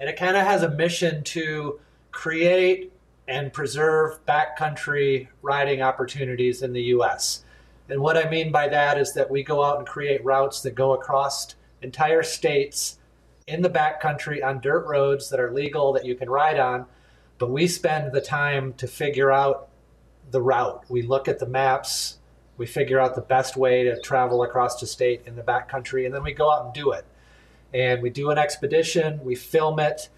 and 0.00 0.08
it 0.08 0.16
kind 0.16 0.36
of 0.36 0.44
has 0.44 0.62
a 0.62 0.70
mission 0.70 1.22
to 1.24 1.80
create 2.10 2.92
and 3.26 3.52
preserve 3.52 4.24
backcountry 4.26 5.28
riding 5.42 5.82
opportunities 5.82 6.62
in 6.62 6.72
the 6.72 6.82
US. 6.82 7.44
And 7.88 8.00
what 8.00 8.16
I 8.16 8.28
mean 8.28 8.50
by 8.50 8.68
that 8.68 8.98
is 8.98 9.12
that 9.14 9.30
we 9.30 9.42
go 9.42 9.62
out 9.62 9.78
and 9.78 9.86
create 9.86 10.24
routes 10.24 10.60
that 10.62 10.74
go 10.74 10.92
across 10.92 11.54
entire 11.82 12.22
states 12.22 12.97
in 13.48 13.62
the 13.62 13.70
backcountry 13.70 14.44
on 14.44 14.60
dirt 14.60 14.86
roads 14.86 15.30
that 15.30 15.40
are 15.40 15.52
legal 15.52 15.92
that 15.94 16.04
you 16.04 16.14
can 16.14 16.30
ride 16.30 16.58
on, 16.58 16.86
but 17.38 17.50
we 17.50 17.66
spend 17.66 18.12
the 18.12 18.20
time 18.20 18.74
to 18.74 18.86
figure 18.86 19.32
out 19.32 19.68
the 20.30 20.42
route. 20.42 20.84
We 20.88 21.02
look 21.02 21.28
at 21.28 21.38
the 21.38 21.46
maps, 21.46 22.18
we 22.56 22.66
figure 22.66 23.00
out 23.00 23.14
the 23.14 23.22
best 23.22 23.56
way 23.56 23.84
to 23.84 24.00
travel 24.00 24.42
across 24.42 24.78
the 24.78 24.86
state 24.86 25.22
in 25.26 25.36
the 25.36 25.42
backcountry, 25.42 26.04
and 26.04 26.14
then 26.14 26.22
we 26.22 26.32
go 26.32 26.50
out 26.50 26.66
and 26.66 26.74
do 26.74 26.92
it 26.92 27.04
and 27.72 28.02
we 28.02 28.10
do 28.10 28.30
an 28.30 28.38
expedition, 28.38 29.20
we 29.22 29.34
film 29.34 29.78
it. 29.78 30.08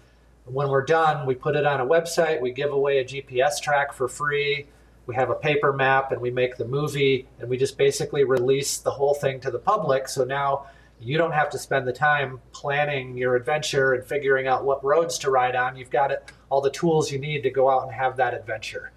When 0.45 0.69
we're 0.69 0.85
done, 0.85 1.25
we 1.25 1.35
put 1.35 1.55
it 1.55 1.65
on 1.65 1.81
a 1.81 1.85
website, 1.85 2.41
we 2.41 2.51
give 2.51 2.71
away 2.71 2.99
a 2.99 3.05
GPS 3.05 3.61
track 3.61 3.93
for 3.93 4.07
free. 4.07 4.67
We 5.05 5.15
have 5.15 5.29
a 5.29 5.35
paper 5.35 5.73
map 5.73 6.11
and 6.11 6.21
we 6.21 6.31
make 6.31 6.57
the 6.57 6.67
movie 6.67 7.27
and 7.39 7.49
we 7.49 7.57
just 7.57 7.77
basically 7.77 8.23
release 8.23 8.77
the 8.77 8.91
whole 8.91 9.13
thing 9.13 9.39
to 9.41 9.51
the 9.51 9.59
public. 9.59 10.07
So 10.07 10.23
now 10.23 10.67
you 11.01 11.17
don't 11.17 11.31
have 11.31 11.49
to 11.49 11.59
spend 11.59 11.87
the 11.87 11.93
time 11.93 12.39
planning 12.51 13.17
your 13.17 13.35
adventure 13.35 13.93
and 13.93 14.05
figuring 14.05 14.47
out 14.47 14.63
what 14.63 14.83
roads 14.83 15.17
to 15.19 15.31
ride 15.31 15.55
on. 15.55 15.75
You've 15.75 15.89
got 15.89 16.11
it, 16.11 16.31
all 16.49 16.61
the 16.61 16.69
tools 16.69 17.11
you 17.11 17.19
need 17.19 17.43
to 17.43 17.49
go 17.49 17.69
out 17.69 17.83
and 17.83 17.91
have 17.91 18.17
that 18.17 18.33
adventure. 18.33 18.91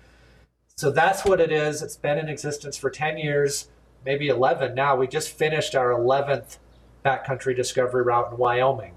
So 0.76 0.90
that's 0.90 1.24
what 1.24 1.40
it 1.40 1.50
is. 1.50 1.82
It's 1.82 1.96
been 1.96 2.18
in 2.18 2.28
existence 2.28 2.76
for 2.76 2.90
10 2.90 3.16
years, 3.16 3.68
maybe 4.04 4.28
11 4.28 4.74
now. 4.74 4.96
We 4.96 5.06
just 5.06 5.30
finished 5.30 5.74
our 5.74 5.90
11th 5.90 6.58
backcountry 7.04 7.54
discovery 7.54 8.02
route 8.02 8.32
in 8.32 8.38
Wyoming. 8.38 8.94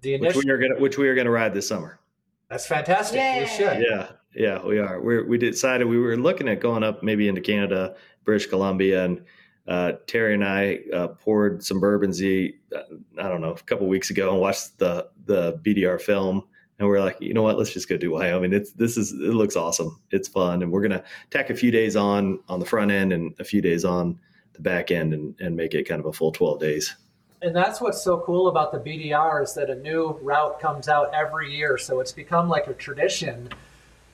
The 0.00 0.14
initial, 0.14 0.38
which 0.38 0.46
we 0.46 0.50
are 0.50 0.58
gonna 0.58 0.80
which 0.80 0.96
we 0.96 1.08
are 1.08 1.14
gonna 1.14 1.30
ride 1.30 1.52
this 1.52 1.68
summer. 1.68 2.00
That's 2.48 2.66
fantastic. 2.66 3.20
Yay. 3.20 3.40
We 3.40 3.46
should. 3.46 3.84
Yeah, 3.86 4.08
yeah, 4.34 4.64
we 4.64 4.78
are. 4.78 4.98
We 4.98 5.22
we 5.22 5.36
decided 5.36 5.86
we 5.86 5.98
were 5.98 6.16
looking 6.16 6.48
at 6.48 6.60
going 6.60 6.82
up 6.82 7.02
maybe 7.02 7.28
into 7.28 7.42
Canada, 7.42 7.96
British 8.24 8.46
Columbia, 8.46 9.04
and 9.04 9.22
uh, 9.68 9.92
Terry 10.06 10.34
and 10.34 10.44
I 10.44 10.80
uh, 10.92 11.08
poured 11.08 11.64
some 11.64 11.80
bourbon 11.80 12.12
Z. 12.12 12.54
Uh, 12.74 12.82
don't 13.16 13.40
know, 13.40 13.52
a 13.52 13.62
couple 13.62 13.86
weeks 13.86 14.10
ago, 14.10 14.32
and 14.32 14.40
watched 14.40 14.78
the 14.78 15.08
the 15.26 15.58
BDR 15.64 16.00
film 16.00 16.44
and 16.80 16.88
we're 16.88 17.00
like, 17.00 17.18
you 17.20 17.34
know 17.34 17.42
what? 17.42 17.58
Let's 17.58 17.72
just 17.72 17.90
go 17.90 17.98
do 17.98 18.10
Wyoming. 18.10 18.54
It's 18.54 18.72
this 18.72 18.96
is 18.96 19.12
it 19.12 19.34
looks 19.34 19.54
awesome. 19.54 20.00
It's 20.10 20.28
fun, 20.28 20.62
and 20.62 20.72
we're 20.72 20.80
gonna 20.80 21.04
tack 21.30 21.50
a 21.50 21.54
few 21.54 21.70
days 21.70 21.94
on 21.94 22.40
on 22.48 22.58
the 22.58 22.64
front 22.64 22.90
end 22.90 23.12
and 23.12 23.34
a 23.38 23.44
few 23.44 23.60
days 23.60 23.84
on 23.84 24.18
the 24.54 24.62
back 24.62 24.90
end, 24.90 25.12
and 25.12 25.38
and 25.40 25.54
make 25.54 25.74
it 25.74 25.86
kind 25.86 26.00
of 26.00 26.06
a 26.06 26.12
full 26.12 26.32
twelve 26.32 26.58
days. 26.58 26.96
And 27.42 27.54
that's 27.54 27.82
what's 27.82 28.02
so 28.02 28.20
cool 28.20 28.48
about 28.48 28.72
the 28.72 28.78
BDR 28.78 29.42
is 29.42 29.54
that 29.54 29.68
a 29.68 29.74
new 29.74 30.18
route 30.22 30.58
comes 30.58 30.88
out 30.88 31.14
every 31.14 31.54
year. 31.54 31.76
So 31.76 32.00
it's 32.00 32.12
become 32.12 32.48
like 32.48 32.66
a 32.66 32.74
tradition 32.74 33.50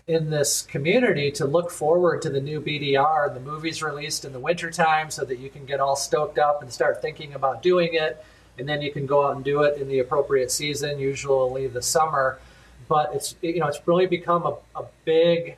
in 0.06 0.30
this 0.30 0.62
community 0.62 1.32
to 1.32 1.44
look 1.44 1.70
forward 1.70 2.22
to 2.22 2.30
the 2.30 2.40
new 2.40 2.60
BDR. 2.60 3.26
And 3.26 3.36
the 3.36 3.40
movie's 3.40 3.82
released 3.82 4.24
in 4.24 4.32
the 4.32 4.38
wintertime 4.38 5.10
so 5.10 5.24
that 5.24 5.38
you 5.38 5.50
can 5.50 5.66
get 5.66 5.80
all 5.80 5.96
stoked 5.96 6.38
up 6.38 6.62
and 6.62 6.72
start 6.72 7.02
thinking 7.02 7.34
about 7.34 7.62
doing 7.62 7.94
it. 7.94 8.24
And 8.58 8.68
then 8.68 8.80
you 8.80 8.92
can 8.92 9.04
go 9.04 9.26
out 9.26 9.36
and 9.36 9.44
do 9.44 9.62
it 9.62 9.80
in 9.80 9.88
the 9.88 9.98
appropriate 9.98 10.50
season, 10.50 10.98
usually 10.98 11.66
the 11.66 11.82
summer 11.82 12.38
but 12.88 13.10
it's 13.14 13.34
you 13.42 13.60
know 13.60 13.66
it's 13.66 13.80
really 13.86 14.06
become 14.06 14.44
a, 14.46 14.56
a 14.78 14.84
big 15.04 15.56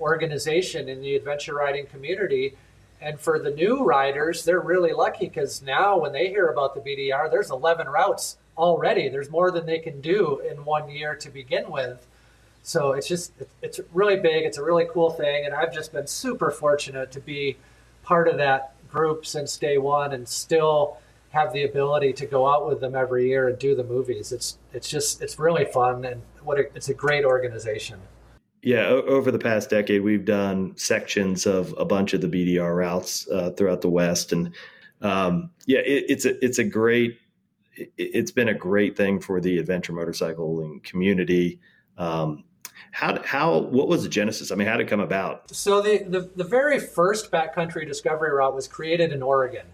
organization 0.00 0.88
in 0.88 1.00
the 1.00 1.14
adventure 1.14 1.54
riding 1.54 1.86
community. 1.86 2.56
And 3.00 3.18
for 3.18 3.38
the 3.38 3.50
new 3.50 3.84
riders, 3.84 4.44
they're 4.44 4.60
really 4.60 4.92
lucky 4.92 5.26
because 5.26 5.60
now 5.62 5.98
when 5.98 6.12
they 6.12 6.28
hear 6.28 6.48
about 6.48 6.74
the 6.74 6.80
BDR, 6.80 7.28
there's 7.30 7.50
11 7.50 7.88
routes 7.88 8.36
already. 8.56 9.08
There's 9.08 9.28
more 9.28 9.50
than 9.50 9.66
they 9.66 9.80
can 9.80 10.00
do 10.00 10.40
in 10.48 10.64
one 10.64 10.88
year 10.88 11.16
to 11.16 11.28
begin 11.28 11.68
with. 11.68 12.06
So 12.62 12.92
it's 12.92 13.08
just, 13.08 13.32
it's 13.60 13.80
really 13.92 14.16
big. 14.16 14.44
It's 14.44 14.58
a 14.58 14.64
really 14.64 14.86
cool 14.92 15.10
thing. 15.10 15.46
And 15.46 15.54
I've 15.54 15.72
just 15.72 15.92
been 15.92 16.06
super 16.06 16.50
fortunate 16.50 17.10
to 17.12 17.20
be 17.20 17.56
part 18.02 18.28
of 18.28 18.36
that 18.38 18.74
group 18.88 19.26
since 19.26 19.56
day 19.56 19.78
one 19.78 20.12
and 20.12 20.28
still 20.28 20.98
have 21.30 21.52
the 21.52 21.64
ability 21.64 22.12
to 22.12 22.26
go 22.26 22.46
out 22.46 22.68
with 22.68 22.80
them 22.80 22.94
every 22.94 23.28
year 23.28 23.48
and 23.48 23.58
do 23.58 23.74
the 23.74 23.84
movies. 23.84 24.32
It's, 24.32 24.58
it's 24.72 24.88
just, 24.88 25.22
it's 25.22 25.38
really 25.38 25.64
fun. 25.64 26.04
And 26.04 26.22
what 26.42 26.58
a, 26.58 26.62
it's 26.74 26.88
a 26.88 26.94
great 26.94 27.24
organization. 27.24 27.98
Yeah, 28.62 28.86
over 28.86 29.32
the 29.32 29.40
past 29.40 29.70
decade, 29.70 30.02
we've 30.02 30.24
done 30.24 30.76
sections 30.76 31.46
of 31.46 31.74
a 31.76 31.84
bunch 31.84 32.14
of 32.14 32.20
the 32.20 32.28
BDR 32.28 32.76
routes 32.76 33.26
uh, 33.28 33.50
throughout 33.50 33.80
the 33.80 33.90
West, 33.90 34.32
and 34.32 34.54
um, 35.00 35.50
yeah, 35.66 35.80
it, 35.80 36.04
it's 36.08 36.24
a 36.24 36.44
it's 36.44 36.58
a 36.58 36.64
great 36.64 37.18
it, 37.74 38.14
has 38.14 38.30
been 38.30 38.48
a 38.48 38.54
great 38.54 38.96
thing 38.96 39.18
for 39.18 39.40
the 39.40 39.58
adventure 39.58 39.92
motorcycling 39.92 40.80
community. 40.84 41.58
Um, 41.98 42.44
how 42.92 43.22
how 43.24 43.58
what 43.58 43.88
was 43.88 44.02
the 44.02 44.08
genesis? 44.08 44.52
I 44.52 44.54
mean, 44.54 44.68
how 44.68 44.76
did 44.76 44.86
it 44.86 44.90
come 44.90 45.00
about? 45.00 45.50
So 45.50 45.80
the 45.80 46.04
the, 46.04 46.30
the 46.36 46.44
very 46.44 46.78
first 46.78 47.30
backcountry 47.30 47.86
discovery 47.86 48.30
route 48.30 48.54
was 48.54 48.68
created 48.68 49.12
in 49.12 49.22
Oregon, 49.22 49.66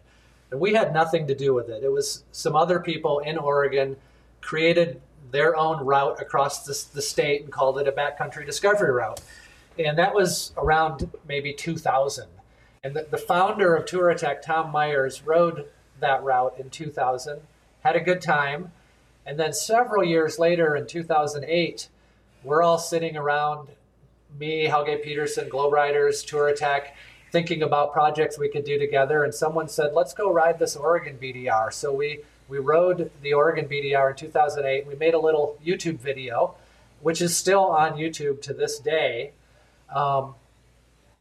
and 0.50 0.60
we 0.60 0.72
had 0.74 0.94
nothing 0.94 1.26
to 1.26 1.34
do 1.34 1.52
with 1.52 1.68
it. 1.68 1.82
It 1.82 1.92
was 1.92 2.24
some 2.32 2.54
other 2.54 2.78
people 2.78 3.18
in 3.18 3.36
Oregon 3.36 3.96
created 4.40 5.00
their 5.30 5.56
own 5.56 5.84
route 5.84 6.22
across 6.22 6.64
the, 6.64 6.94
the 6.94 7.02
state 7.02 7.42
and 7.42 7.52
called 7.52 7.78
it 7.78 7.88
a 7.88 7.92
backcountry 7.92 8.46
discovery 8.46 8.90
route. 8.90 9.20
And 9.78 9.98
that 9.98 10.14
was 10.14 10.52
around 10.56 11.10
maybe 11.26 11.52
2000. 11.52 12.28
And 12.82 12.94
the, 12.94 13.06
the 13.10 13.18
founder 13.18 13.74
of 13.74 13.84
Touratech, 13.84 14.42
Tom 14.42 14.72
Myers, 14.72 15.22
rode 15.22 15.66
that 16.00 16.22
route 16.22 16.54
in 16.58 16.70
2000, 16.70 17.40
had 17.80 17.96
a 17.96 18.00
good 18.00 18.22
time. 18.22 18.72
And 19.26 19.38
then 19.38 19.52
several 19.52 20.04
years 20.04 20.38
later 20.38 20.74
in 20.74 20.86
2008, 20.86 21.88
we're 22.42 22.62
all 22.62 22.78
sitting 22.78 23.16
around, 23.16 23.68
me, 24.38 24.64
Helge 24.64 25.02
Pedersen, 25.02 25.48
Globe 25.48 25.72
Riders, 25.72 26.24
Touratech, 26.24 26.88
thinking 27.32 27.62
about 27.62 27.92
projects 27.92 28.38
we 28.38 28.48
could 28.48 28.64
do 28.64 28.78
together. 28.78 29.24
And 29.24 29.34
someone 29.34 29.68
said, 29.68 29.92
let's 29.94 30.14
go 30.14 30.32
ride 30.32 30.58
this 30.58 30.76
Oregon 30.76 31.18
BDR. 31.20 31.72
So 31.72 31.92
we 31.92 32.20
we 32.48 32.58
rode 32.58 33.10
the 33.22 33.34
Oregon 33.34 33.66
BDR 33.66 34.10
in 34.10 34.16
2008. 34.16 34.86
We 34.86 34.94
made 34.94 35.12
a 35.12 35.18
little 35.18 35.58
YouTube 35.64 35.98
video, 35.98 36.54
which 37.02 37.20
is 37.20 37.36
still 37.36 37.64
on 37.64 37.98
YouTube 37.98 38.40
to 38.42 38.54
this 38.54 38.78
day. 38.78 39.32
Um, 39.94 40.34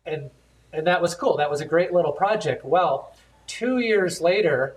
and 0.06 0.30
and 0.72 0.88
that 0.88 1.02
was 1.02 1.16
cool. 1.16 1.38
That 1.38 1.50
was 1.50 1.62
a 1.62 1.66
great 1.66 1.94
little 1.94 2.12
project. 2.12 2.64
Well, 2.64 3.14
two 3.46 3.80
years 3.80 4.22
later, 4.22 4.76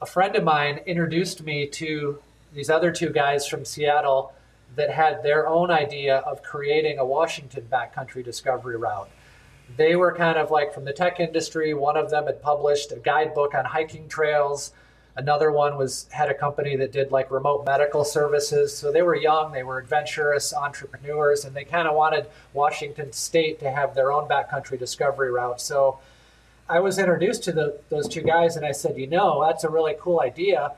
a 0.00 0.06
friend 0.06 0.34
of 0.36 0.44
mine 0.44 0.80
introduced 0.86 1.42
me 1.42 1.66
to 1.68 2.18
these 2.52 2.70
other 2.70 2.90
two 2.92 3.10
guys 3.10 3.46
from 3.46 3.64
Seattle 3.64 4.32
that 4.78 4.90
had 4.90 5.22
their 5.22 5.46
own 5.48 5.70
idea 5.70 6.18
of 6.18 6.42
creating 6.42 6.98
a 6.98 7.04
Washington 7.04 7.66
backcountry 7.70 8.24
discovery 8.24 8.76
route. 8.76 9.10
They 9.76 9.96
were 9.96 10.14
kind 10.14 10.38
of 10.38 10.50
like 10.50 10.72
from 10.72 10.84
the 10.84 10.92
tech 10.92 11.20
industry. 11.20 11.74
One 11.74 11.96
of 11.96 12.10
them 12.10 12.26
had 12.26 12.40
published 12.40 12.92
a 12.92 12.96
guidebook 12.96 13.54
on 13.54 13.66
hiking 13.66 14.08
trails. 14.08 14.72
Another 15.16 15.50
one 15.50 15.76
was 15.76 16.06
had 16.10 16.30
a 16.30 16.34
company 16.34 16.76
that 16.76 16.92
did 16.92 17.10
like 17.10 17.30
remote 17.32 17.66
medical 17.66 18.04
services. 18.04 18.74
So 18.74 18.92
they 18.92 19.02
were 19.02 19.16
young, 19.16 19.52
they 19.52 19.64
were 19.64 19.78
adventurous 19.78 20.54
entrepreneurs, 20.54 21.44
and 21.44 21.56
they 21.56 21.64
kind 21.64 21.88
of 21.88 21.96
wanted 21.96 22.26
Washington 22.52 23.12
State 23.12 23.58
to 23.58 23.70
have 23.70 23.96
their 23.96 24.12
own 24.12 24.28
backcountry 24.28 24.78
discovery 24.78 25.32
route. 25.32 25.60
So 25.60 25.98
I 26.68 26.78
was 26.78 26.98
introduced 26.98 27.42
to 27.44 27.52
the, 27.52 27.80
those 27.90 28.06
two 28.06 28.22
guys, 28.22 28.56
and 28.56 28.64
I 28.64 28.72
said, 28.72 28.96
you 28.96 29.08
know, 29.08 29.44
that's 29.44 29.64
a 29.64 29.68
really 29.68 29.96
cool 29.98 30.20
idea. 30.20 30.72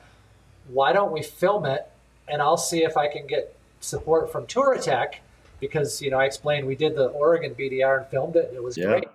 Why 0.68 0.94
don't 0.94 1.12
we 1.12 1.22
film 1.22 1.66
it? 1.66 1.86
And 2.26 2.40
I'll 2.40 2.56
see 2.56 2.82
if 2.82 2.96
I 2.96 3.08
can 3.08 3.26
get 3.26 3.54
support 3.80 4.30
from 4.30 4.46
Touratech 4.46 5.14
because 5.58 6.00
you 6.00 6.10
know 6.10 6.18
I 6.18 6.24
explained 6.26 6.66
we 6.66 6.76
did 6.76 6.94
the 6.94 7.06
Oregon 7.06 7.54
BDR 7.54 7.98
and 7.98 8.06
filmed 8.06 8.36
it. 8.36 8.52
It 8.54 8.62
was 8.62 8.76
yeah. 8.76 8.86
great 8.86 9.08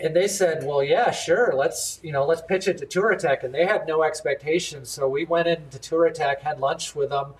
and 0.00 0.16
they 0.16 0.28
said, 0.28 0.64
"Well, 0.64 0.82
yeah, 0.82 1.10
sure. 1.10 1.52
Let's 1.54 2.00
you 2.02 2.12
know 2.12 2.24
let's 2.24 2.42
pitch 2.42 2.66
it 2.66 2.78
to 2.78 2.86
Touratech." 2.86 3.44
And 3.44 3.54
they 3.54 3.66
had 3.66 3.86
no 3.86 4.02
expectations, 4.02 4.88
so 4.88 5.08
we 5.08 5.24
went 5.24 5.48
into 5.48 5.78
Touratech, 5.78 6.40
had 6.40 6.60
lunch 6.60 6.94
with 6.94 7.10
them. 7.10 7.34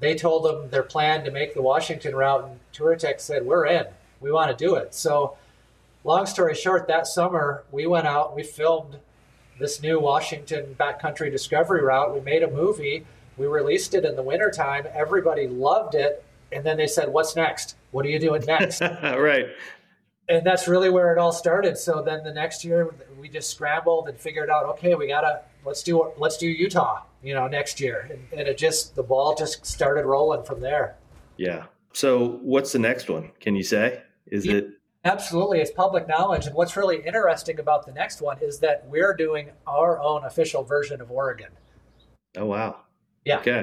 They 0.00 0.14
told 0.14 0.44
them 0.44 0.70
their 0.70 0.82
plan 0.82 1.24
to 1.24 1.30
make 1.30 1.54
the 1.54 1.62
Washington 1.62 2.14
route, 2.16 2.44
and 2.44 2.60
Touratech 2.72 3.20
said, 3.20 3.44
"We're 3.44 3.66
in. 3.66 3.86
We 4.20 4.32
want 4.32 4.56
to 4.56 4.64
do 4.64 4.74
it." 4.76 4.94
So, 4.94 5.36
long 6.04 6.26
story 6.26 6.54
short, 6.54 6.88
that 6.88 7.06
summer 7.06 7.64
we 7.70 7.86
went 7.86 8.06
out, 8.06 8.34
we 8.34 8.42
filmed 8.42 8.98
this 9.58 9.82
new 9.82 10.00
Washington 10.00 10.74
backcountry 10.78 11.30
discovery 11.30 11.82
route. 11.82 12.14
We 12.14 12.20
made 12.20 12.42
a 12.42 12.50
movie. 12.50 13.06
We 13.40 13.46
released 13.46 13.94
it 13.94 14.04
in 14.04 14.14
the 14.14 14.22
wintertime. 14.22 14.86
Everybody 14.94 15.48
loved 15.48 15.96
it. 15.96 16.24
And 16.52 16.64
then 16.64 16.76
they 16.76 16.86
said, 16.86 17.08
What's 17.08 17.34
next? 17.34 17.76
What 17.90 18.06
are 18.06 18.08
you 18.08 18.20
doing 18.20 18.44
next? 18.46 18.80
right 19.02 19.48
and 20.30 20.46
that's 20.46 20.68
really 20.68 20.88
where 20.90 21.12
it 21.12 21.18
all 21.18 21.32
started. 21.32 21.76
So 21.76 22.02
then 22.02 22.22
the 22.22 22.32
next 22.32 22.64
year 22.64 22.94
we 23.18 23.28
just 23.28 23.50
scrambled 23.50 24.08
and 24.08 24.18
figured 24.18 24.48
out, 24.48 24.64
okay, 24.66 24.94
we 24.94 25.08
gotta 25.08 25.42
let's 25.64 25.82
do 25.82 26.12
let's 26.16 26.36
do 26.36 26.46
Utah, 26.46 27.02
you 27.22 27.34
know, 27.34 27.48
next 27.48 27.80
year, 27.80 28.08
and, 28.10 28.38
and 28.38 28.48
it 28.48 28.56
just 28.56 28.94
the 28.94 29.02
ball 29.02 29.34
just 29.34 29.66
started 29.66 30.06
rolling 30.06 30.44
from 30.44 30.60
there. 30.60 30.96
Yeah. 31.36 31.64
So 31.92 32.38
what's 32.42 32.72
the 32.72 32.78
next 32.78 33.10
one? 33.10 33.32
Can 33.40 33.56
you 33.56 33.64
say? 33.64 34.02
Is 34.26 34.46
yeah, 34.46 34.54
it? 34.54 34.68
Absolutely, 35.04 35.60
it's 35.60 35.72
public 35.72 36.06
knowledge. 36.06 36.46
And 36.46 36.54
what's 36.54 36.76
really 36.76 37.02
interesting 37.04 37.58
about 37.58 37.84
the 37.84 37.92
next 37.92 38.22
one 38.22 38.38
is 38.40 38.60
that 38.60 38.86
we're 38.86 39.14
doing 39.14 39.50
our 39.66 40.00
own 40.00 40.24
official 40.24 40.62
version 40.62 41.00
of 41.00 41.10
Oregon. 41.10 41.50
Oh 42.36 42.46
wow! 42.46 42.82
Yeah. 43.24 43.38
Okay. 43.38 43.62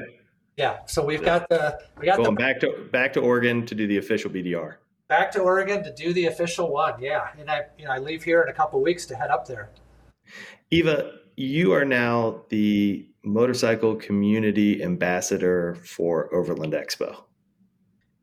Yeah. 0.56 0.78
So 0.86 1.04
we've 1.04 1.22
got 1.22 1.48
the 1.48 1.78
we 1.98 2.06
got 2.06 2.16
going 2.16 2.34
the, 2.34 2.36
back 2.36 2.60
to 2.60 2.88
back 2.92 3.12
to 3.14 3.20
Oregon 3.20 3.64
to 3.66 3.74
do 3.74 3.86
the 3.86 3.98
official 3.98 4.30
BDR 4.30 4.76
back 5.08 5.32
to 5.32 5.40
Oregon 5.40 5.82
to 5.82 5.92
do 5.92 6.12
the 6.12 6.26
official 6.26 6.70
one. 6.70 7.00
Yeah, 7.00 7.28
and 7.38 7.50
I 7.50 7.62
you 7.76 7.86
know 7.86 7.90
I 7.90 7.98
leave 7.98 8.22
here 8.22 8.42
in 8.42 8.48
a 8.48 8.52
couple 8.52 8.80
weeks 8.82 9.06
to 9.06 9.16
head 9.16 9.30
up 9.30 9.46
there. 9.46 9.70
Eva, 10.70 11.12
you 11.36 11.72
are 11.72 11.84
now 11.84 12.42
the 12.50 13.06
motorcycle 13.24 13.96
community 13.96 14.82
ambassador 14.82 15.76
for 15.76 16.32
Overland 16.34 16.74
Expo. 16.74 17.24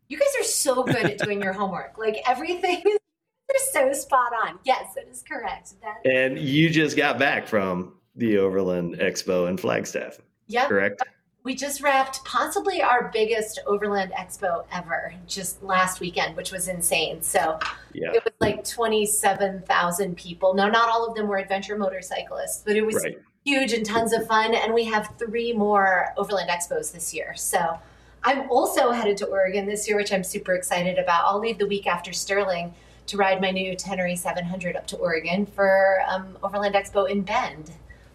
You 0.08 0.20
guys 0.20 0.28
are 0.40 0.44
so 0.44 0.84
good 0.84 0.98
at 0.98 1.18
doing 1.18 1.42
your 1.42 1.54
homework. 1.60 1.98
Like 1.98 2.18
everything 2.28 2.82
is 3.56 3.72
so 3.72 3.92
spot 3.94 4.32
on. 4.46 4.60
Yes, 4.64 4.94
that 4.96 5.08
is 5.08 5.24
correct. 5.28 5.74
That- 5.82 6.10
and 6.10 6.38
you 6.40 6.70
just 6.70 6.96
got 6.96 7.18
back 7.18 7.48
from 7.48 7.94
the 8.16 8.38
Overland 8.38 8.98
Expo 9.00 9.50
in 9.50 9.58
Flagstaff. 9.58 10.20
Yeah. 10.48 10.68
Correct 10.68 11.02
we 11.46 11.54
just 11.54 11.82
wrapped 11.82 12.26
possibly 12.26 12.82
our 12.82 13.12
biggest 13.14 13.60
Overland 13.68 14.12
Expo 14.18 14.66
ever 14.72 15.14
just 15.28 15.62
last 15.62 16.00
weekend, 16.00 16.36
which 16.36 16.52
was 16.52 16.68
insane. 16.68 17.22
So 17.22 17.60
yeah. 17.94 18.12
it 18.14 18.24
was 18.24 18.34
like 18.42 18.68
27,000 18.68 20.18
people. 20.18 20.56
Now, 20.56 20.68
not 20.68 20.90
all 20.90 21.06
of 21.06 21.16
them 21.16 21.28
were 21.28 21.38
adventure 21.38 21.78
motorcyclists, 21.78 22.64
but 22.66 22.76
it 22.76 22.84
was 22.84 22.96
right. 22.96 23.20
huge 23.46 23.74
and 23.74 23.86
tons 23.86 24.12
of 24.12 24.26
fun. 24.26 24.56
And 24.56 24.74
we 24.74 24.86
have 24.86 25.14
three 25.20 25.54
more 25.54 26.08
Overland 26.18 26.50
Expos 26.50 26.92
this 26.92 27.14
year. 27.14 27.36
So 27.36 27.78
I'm 28.24 28.50
also 28.50 28.90
headed 28.90 29.16
to 29.18 29.28
Oregon 29.28 29.68
this 29.68 29.88
year, 29.88 29.98
which 29.98 30.12
I'm 30.12 30.24
super 30.24 30.56
excited 30.56 30.98
about. 30.98 31.26
I'll 31.26 31.40
leave 31.40 31.60
the 31.60 31.68
week 31.68 31.86
after 31.86 32.12
Sterling 32.12 32.74
to 33.06 33.18
ride 33.18 33.40
my 33.40 33.52
new 33.52 33.76
Tenere 33.76 34.18
700 34.18 34.76
up 34.76 34.88
to 34.88 34.98
Oregon 34.98 35.46
for 35.46 36.00
um, 36.08 36.40
Overland 36.42 36.74
Expo 36.74 37.08
in 37.08 37.22
Bend. 37.22 37.72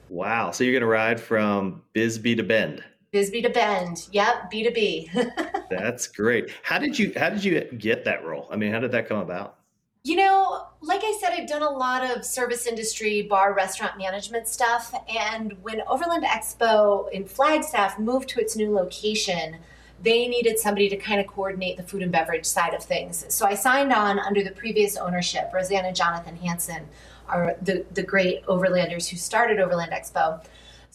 Wow. 0.08 0.50
So 0.50 0.64
you're 0.64 0.72
going 0.72 0.80
to 0.80 0.88
ride 0.88 1.20
from 1.20 1.82
Bisbee 1.92 2.34
to 2.34 2.42
Bend. 2.42 2.82
Bisbee 3.12 3.42
to 3.42 3.50
Bend. 3.50 4.08
Yep, 4.12 4.50
B 4.50 4.62
to 4.62 4.70
B. 4.70 5.10
That's 5.70 6.06
great. 6.06 6.50
How 6.62 6.78
did 6.78 6.98
you 6.98 7.12
how 7.16 7.30
did 7.30 7.42
you 7.42 7.60
get 7.76 8.04
that 8.04 8.24
role? 8.24 8.46
I 8.50 8.56
mean, 8.56 8.72
how 8.72 8.78
did 8.78 8.92
that 8.92 9.08
come 9.08 9.18
about? 9.18 9.56
You 10.02 10.16
know, 10.16 10.68
like 10.80 11.02
I 11.04 11.18
said, 11.20 11.32
I've 11.32 11.48
done 11.48 11.62
a 11.62 11.68
lot 11.68 12.16
of 12.16 12.24
service 12.24 12.66
industry, 12.66 13.22
bar, 13.22 13.52
restaurant 13.52 13.98
management 13.98 14.48
stuff. 14.48 14.94
And 15.14 15.54
when 15.62 15.82
Overland 15.86 16.24
Expo 16.24 17.10
in 17.10 17.26
Flagstaff 17.26 17.98
moved 17.98 18.28
to 18.30 18.40
its 18.40 18.56
new 18.56 18.72
location, 18.72 19.58
they 20.02 20.26
needed 20.26 20.58
somebody 20.58 20.88
to 20.88 20.96
kind 20.96 21.20
of 21.20 21.26
coordinate 21.26 21.76
the 21.76 21.82
food 21.82 22.02
and 22.02 22.10
beverage 22.10 22.46
side 22.46 22.72
of 22.72 22.82
things. 22.82 23.26
So 23.28 23.44
I 23.44 23.54
signed 23.54 23.92
on 23.92 24.18
under 24.18 24.42
the 24.42 24.52
previous 24.52 24.96
ownership, 24.96 25.50
Rosanna 25.52 25.88
and 25.88 25.96
Jonathan 25.96 26.36
Hanson 26.36 26.88
are 27.28 27.56
the, 27.60 27.84
the 27.92 28.02
great 28.02 28.44
overlanders 28.46 29.08
who 29.08 29.16
started 29.16 29.60
Overland 29.60 29.92
Expo. 29.92 30.42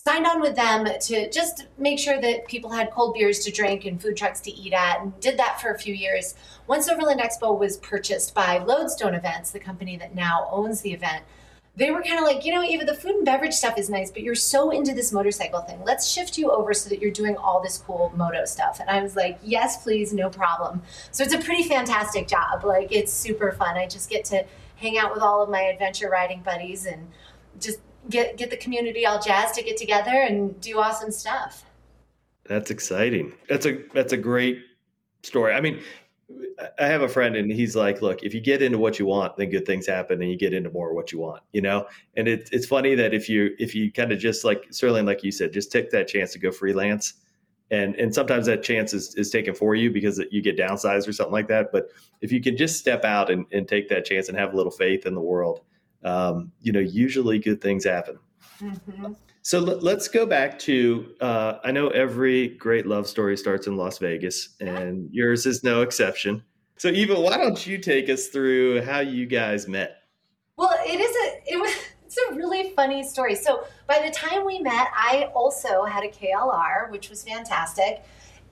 Signed 0.08 0.28
on 0.28 0.40
with 0.40 0.56
them 0.56 0.86
to 0.86 1.32
just 1.32 1.66
make 1.80 1.98
sure 1.98 2.22
that 2.22 2.48
people 2.48 2.70
had 2.70 2.92
cold 2.92 3.16
beers 3.16 3.40
to 3.40 3.52
drink 3.52 3.86
and 3.86 4.00
food 4.00 4.16
trucks 4.16 4.40
to 4.42 4.52
eat 4.52 4.72
at, 4.72 5.02
and 5.02 5.20
did 5.20 5.36
that 5.40 5.60
for 5.60 5.72
a 5.72 5.80
few 5.80 5.96
years. 5.96 6.36
Once 6.68 6.88
Overland 6.88 7.20
Expo 7.20 7.58
was 7.58 7.78
purchased 7.78 8.36
by 8.36 8.60
Lodestone 8.60 9.16
Events, 9.16 9.50
the 9.50 9.60
company 9.60 9.98
that 9.98 10.14
now 10.14 10.48
owns 10.52 10.82
the 10.82 10.94
event, 10.94 11.24
they 11.76 11.90
were 11.90 12.04
kind 12.04 12.20
of 12.20 12.24
like, 12.24 12.46
you 12.46 12.54
know, 12.54 12.62
Eva, 12.62 12.86
the 12.86 12.94
food 12.94 13.16
and 13.16 13.26
beverage 13.26 13.56
stuff 13.56 13.80
is 13.80 13.90
nice, 13.90 14.12
but 14.12 14.22
you're 14.22 14.36
so 14.36 14.70
into 14.70 14.94
this 14.94 15.12
motorcycle 15.12 15.62
thing. 15.62 15.82
Let's 15.84 16.08
shift 16.08 16.38
you 16.38 16.52
over 16.52 16.76
so 16.76 16.88
that 16.90 17.02
you're 17.02 17.10
doing 17.10 17.36
all 17.36 17.60
this 17.64 17.80
cool 17.80 18.14
moto 18.16 18.46
stuff. 18.46 18.80
And 18.80 18.92
I 18.92 19.02
was 19.02 19.16
like, 19.16 19.40
yes, 19.42 19.82
please, 19.82 20.14
no 20.14 20.30
problem. 20.30 20.84
So 21.10 21.24
it's 21.24 21.34
a 21.34 21.40
pretty 21.40 21.64
fantastic 21.64 22.28
job. 22.28 22.64
Like, 22.64 22.92
it's 22.92 23.12
super 23.12 23.54
fun. 23.54 23.76
I 23.76 23.88
just 23.88 24.12
get 24.12 24.24
to 24.26 24.46
hang 24.76 25.00
out 25.00 25.16
with 25.16 25.24
all 25.24 25.42
of 25.42 25.50
my 25.50 25.62
adventure 25.62 26.10
riding 26.10 26.42
buddies 26.42 26.86
and 26.86 27.08
just 27.60 27.80
get 28.10 28.38
get 28.38 28.50
the 28.50 28.58
community 28.58 29.06
all 29.06 29.22
jazzed 29.22 29.56
to 29.56 29.64
get 29.64 29.78
together 29.78 30.12
and 30.12 30.60
do 30.62 30.80
awesome 30.80 31.12
stuff. 31.12 31.64
That's 32.46 32.72
exciting. 32.72 33.34
That's 33.50 33.66
a 33.66 33.84
that's 33.94 34.14
a 34.14 34.18
great 34.18 34.60
story. 35.24 35.54
I 35.54 35.62
mean, 35.62 35.82
I 36.80 36.88
have 36.88 37.02
a 37.02 37.10
friend 37.10 37.36
and 37.36 37.52
he's 37.52 37.76
like, 37.76 38.02
look, 38.02 38.24
if 38.24 38.34
you 38.34 38.42
get 38.42 38.62
into 38.62 38.78
what 38.78 38.98
you 38.98 39.06
want, 39.06 39.38
then 39.38 39.50
good 39.50 39.66
things 39.66 39.86
happen 39.86 40.22
and 40.22 40.32
you 40.32 40.38
get 40.38 40.54
into 40.54 40.70
more 40.72 40.94
what 40.94 41.12
you 41.12 41.20
want, 41.20 41.44
you 41.54 41.62
know? 41.62 41.88
And 42.16 42.28
it, 42.28 42.50
it's 42.52 42.66
funny 42.66 42.96
that 42.96 43.14
if 43.14 43.30
you, 43.30 43.56
if 43.60 43.76
you 43.76 43.92
kind 43.92 44.12
of 44.12 44.20
just 44.20 44.44
like, 44.44 44.66
Sterling, 44.72 45.06
like 45.06 45.24
you 45.24 45.32
said, 45.32 45.54
just 45.54 45.72
take 45.72 45.92
that 45.92 46.08
chance 46.08 46.32
to 46.34 46.40
go 46.40 46.52
freelance 46.52 47.14
and, 47.72 47.96
and 47.96 48.14
sometimes 48.14 48.46
that 48.46 48.64
chance 48.64 48.94
is, 48.94 49.16
is 49.16 49.30
taken 49.30 49.54
for 49.54 49.76
you 49.76 49.92
because 49.92 50.22
you 50.32 50.42
get 50.42 50.58
downsized 50.58 51.08
or 51.08 51.14
something 51.14 51.34
like 51.34 51.48
that. 51.48 51.72
But 51.72 51.90
if 52.22 52.32
you 52.32 52.42
can 52.42 52.56
just 52.58 52.80
step 52.80 53.04
out 53.04 53.30
and, 53.30 53.46
and 53.52 53.68
take 53.68 53.90
that 53.90 54.06
chance 54.06 54.30
and 54.30 54.38
have 54.38 54.54
a 54.54 54.58
little 54.58 54.72
faith 54.72 55.06
in 55.06 55.16
the 55.16 55.22
world, 55.22 55.62
um, 56.06 56.52
you 56.62 56.72
know, 56.72 56.80
usually 56.80 57.40
good 57.40 57.62
things 57.62 57.84
happen. 57.84 58.18
Mm-hmm. 58.62 59.14
So 59.42 59.60
let's 59.60 60.08
go 60.08 60.26
back 60.26 60.58
to 60.60 61.14
uh, 61.22 61.60
I 61.64 61.72
know 61.72 61.90
every 61.90 62.50
great 62.50 62.88
love 62.88 63.08
story 63.08 63.38
starts 63.38 63.68
in 63.68 63.76
Las 63.76 63.98
Vegas, 63.98 64.56
and 64.60 65.10
yours 65.12 65.46
is 65.46 65.64
no 65.64 65.82
exception. 65.82 66.44
So, 66.78 66.88
Eva, 66.90 67.20
why 67.20 67.38
don't 67.38 67.66
you 67.66 67.78
take 67.78 68.10
us 68.10 68.28
through 68.28 68.82
how 68.82 69.00
you 69.00 69.26
guys 69.26 69.68
met? 69.68 69.98
Well, 70.58 70.76
it 70.86 71.00
is 71.00 71.16
a 71.16 71.54
it 71.54 71.60
was 71.60 71.76
it's 72.06 72.18
a 72.30 72.36
really 72.36 72.72
funny 72.72 73.04
story. 73.04 73.36
So, 73.36 73.66
by 73.88 74.02
the 74.04 74.12
time 74.12 74.46
we 74.46 74.60
met, 74.60 74.88
I 74.96 75.30
also 75.36 75.84
had 75.84 76.04
a 76.04 76.10
KLR, 76.10 76.90
which 76.90 77.10
was 77.10 77.24
fantastic, 77.24 78.04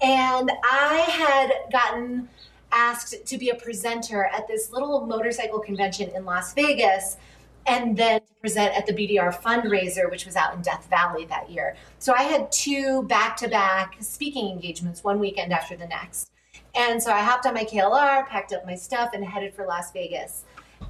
and 0.02 0.52
I 0.64 1.06
had 1.08 1.72
gotten 1.72 2.30
asked 2.72 3.26
to 3.26 3.38
be 3.38 3.50
a 3.50 3.56
presenter 3.56 4.26
at 4.26 4.48
this 4.48 4.72
little 4.72 5.06
motorcycle 5.06 5.60
convention 5.60 6.10
in 6.16 6.26
Las 6.26 6.54
Vegas 6.54 7.18
and 7.66 7.96
then 7.96 8.20
to 8.20 8.34
present 8.42 8.76
at 8.78 8.86
the 8.86 8.94
BDR 8.94 9.34
fundraiser, 9.34 10.10
which 10.10 10.26
was 10.26 10.36
out 10.36 10.54
in 10.54 10.62
Death 10.62 10.88
Valley 10.90 11.26
that 11.26 11.50
year. 11.50 11.76
So 12.00 12.14
I 12.14 12.24
had 12.24 12.52
two 12.52 13.04
back 13.04 13.38
to 13.38 13.48
back 13.48 13.96
speaking 14.00 14.50
engagements 14.50 15.04
one 15.04 15.20
weekend 15.20 15.54
after 15.54 15.76
the 15.76 15.88
next. 15.88 16.32
And 16.76 17.02
so 17.02 17.12
I 17.12 17.20
hopped 17.20 17.46
on 17.46 17.54
my 17.54 17.64
KLR, 17.64 18.28
packed 18.28 18.52
up 18.52 18.66
my 18.66 18.76
stuff, 18.76 19.12
and 19.14 19.24
headed 19.24 19.54
for 19.54 19.66
Las 19.66 19.92
Vegas. 19.92 20.44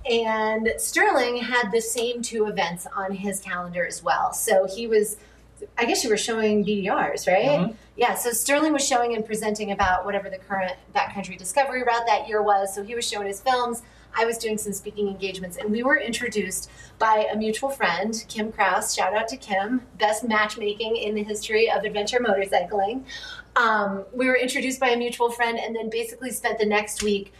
And 0.09 0.73
Sterling 0.77 1.37
had 1.37 1.71
the 1.71 1.81
same 1.81 2.21
two 2.21 2.47
events 2.47 2.87
on 2.95 3.13
his 3.13 3.39
calendar 3.39 3.85
as 3.85 4.01
well. 4.01 4.33
So 4.33 4.65
he 4.65 4.87
was, 4.87 5.17
I 5.77 5.85
guess 5.85 6.03
you 6.03 6.09
were 6.09 6.17
showing 6.17 6.65
BDRs, 6.65 7.27
right? 7.27 7.59
Mm-hmm. 7.59 7.73
Yeah, 7.95 8.15
so 8.15 8.31
Sterling 8.31 8.73
was 8.73 8.85
showing 8.85 9.15
and 9.15 9.25
presenting 9.25 9.71
about 9.71 10.05
whatever 10.05 10.29
the 10.29 10.37
current 10.37 10.73
backcountry 10.95 11.37
discovery 11.37 11.83
route 11.83 12.05
that 12.07 12.27
year 12.27 12.41
was. 12.41 12.73
So 12.73 12.83
he 12.83 12.95
was 12.95 13.07
showing 13.07 13.27
his 13.27 13.39
films. 13.39 13.83
I 14.15 14.25
was 14.25 14.37
doing 14.37 14.57
some 14.57 14.73
speaking 14.73 15.07
engagements, 15.07 15.57
and 15.57 15.71
we 15.71 15.83
were 15.83 15.97
introduced 15.97 16.69
by 16.99 17.27
a 17.31 17.35
mutual 17.35 17.69
friend, 17.69 18.23
Kim 18.27 18.51
Kraus. 18.51 18.93
Shout 18.93 19.15
out 19.15 19.27
to 19.29 19.37
Kim, 19.37 19.81
best 19.97 20.23
matchmaking 20.23 20.97
in 20.97 21.15
the 21.15 21.23
history 21.23 21.69
of 21.69 21.83
adventure 21.83 22.19
motorcycling. 22.19 23.03
Um, 23.55 24.05
we 24.13 24.27
were 24.27 24.37
introduced 24.37 24.79
by 24.79 24.89
a 24.89 24.97
mutual 24.97 25.31
friend, 25.31 25.59
and 25.59 25.75
then 25.75 25.89
basically 25.89 26.31
spent 26.31 26.59
the 26.59 26.65
next 26.65 27.03
week 27.03 27.33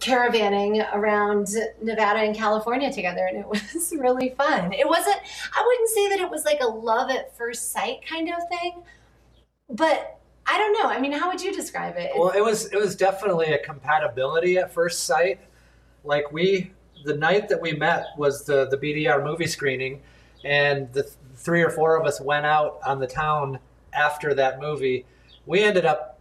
caravanning 0.00 0.84
around 0.92 1.48
Nevada 1.80 2.20
and 2.20 2.34
California 2.34 2.92
together, 2.92 3.26
and 3.26 3.38
it 3.38 3.46
was 3.48 3.92
really 3.96 4.30
fun. 4.30 4.72
It 4.72 4.88
wasn't, 4.88 5.18
I 5.56 5.64
wouldn't 5.64 5.88
say 5.90 6.08
that 6.10 6.20
it 6.20 6.30
was 6.30 6.44
like 6.44 6.60
a 6.60 6.66
love 6.66 7.10
at 7.10 7.36
first 7.36 7.72
sight 7.72 8.06
kind 8.06 8.28
of 8.28 8.48
thing, 8.48 8.82
but 9.70 10.18
I 10.46 10.58
don't 10.58 10.72
know. 10.72 10.88
I 10.88 11.00
mean, 11.00 11.12
how 11.12 11.30
would 11.30 11.40
you 11.40 11.52
describe 11.52 11.96
it? 11.96 12.10
Well, 12.16 12.30
it 12.30 12.40
was 12.40 12.72
it 12.72 12.76
was 12.76 12.96
definitely 12.96 13.52
a 13.52 13.58
compatibility 13.58 14.58
at 14.58 14.74
first 14.74 15.04
sight 15.04 15.38
like 16.04 16.32
we 16.32 16.72
the 17.04 17.14
night 17.14 17.48
that 17.48 17.60
we 17.60 17.72
met 17.72 18.06
was 18.16 18.44
the 18.44 18.66
the 18.68 18.76
BDR 18.76 19.22
movie 19.22 19.46
screening, 19.46 20.02
and 20.44 20.92
the 20.92 21.02
th- 21.02 21.14
three 21.34 21.62
or 21.62 21.70
four 21.70 21.98
of 21.98 22.06
us 22.06 22.20
went 22.20 22.46
out 22.46 22.78
on 22.84 23.00
the 23.00 23.06
town 23.06 23.58
after 23.92 24.34
that 24.34 24.60
movie. 24.60 25.04
We 25.46 25.62
ended 25.62 25.84
up 25.84 26.20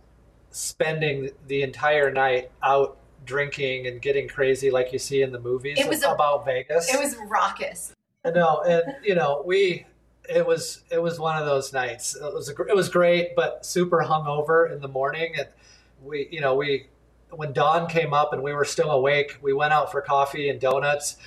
spending 0.52 1.30
the 1.48 1.62
entire 1.62 2.12
night 2.12 2.52
out 2.64 2.98
drinking 3.26 3.88
and 3.88 4.02
getting 4.02 4.28
crazy 4.28 4.72
like 4.72 4.92
you 4.92 5.00
see 5.00 5.22
in 5.22 5.32
the 5.32 5.40
movies 5.40 5.78
it 5.80 5.88
was 5.88 6.04
about 6.04 6.42
a, 6.42 6.46
Vegas. 6.46 6.94
It 6.94 7.00
was 7.00 7.16
raucous. 7.28 7.96
No, 8.26 8.62
and 8.62 8.84
you 9.04 9.16
know 9.16 9.44
we 9.46 9.86
it 10.30 10.46
was 10.46 10.84
it 10.90 11.02
was 11.02 11.20
one 11.20 11.38
of 11.38 11.46
those 11.46 11.74
nights. 11.74 12.16
It 12.16 12.34
was 12.34 12.50
a, 12.50 12.62
it 12.64 12.76
was 12.76 12.90
great, 12.90 13.36
but 13.36 13.66
super 13.66 14.04
hungover 14.04 14.72
in 14.72 14.82
the 14.82 14.88
morning, 14.88 15.34
and 15.38 15.48
we 16.04 16.28
you 16.32 16.42
know 16.42 16.56
we 16.56 16.88
when 17.32 17.54
dawn 17.54 17.88
came 17.88 18.14
up 18.14 18.34
and 18.34 18.44
we 18.44 18.54
were 18.54 18.66
still 18.66 18.92
awake, 18.92 19.38
we 19.42 19.54
went 19.54 19.74
out 19.74 19.92
for 19.92 20.02
coffee 20.02 20.50
and 20.50 20.60
donuts. 20.60 21.18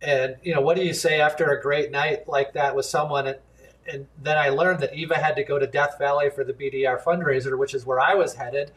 And 0.00 0.36
you 0.42 0.54
know, 0.54 0.60
what 0.60 0.76
do 0.76 0.84
you 0.84 0.94
say 0.94 1.20
after 1.20 1.50
a 1.50 1.60
great 1.60 1.90
night 1.90 2.28
like 2.28 2.52
that 2.54 2.74
with 2.74 2.86
someone? 2.86 3.26
And, 3.26 3.38
and 3.86 4.06
then 4.20 4.38
I 4.38 4.48
learned 4.48 4.80
that 4.80 4.94
Eva 4.94 5.16
had 5.16 5.36
to 5.36 5.44
go 5.44 5.58
to 5.58 5.66
Death 5.66 5.98
Valley 5.98 6.30
for 6.30 6.44
the 6.44 6.52
BDR 6.52 7.02
fundraiser, 7.02 7.58
which 7.58 7.74
is 7.74 7.84
where 7.84 8.00
I 8.00 8.14
was 8.14 8.34
headed. 8.34 8.72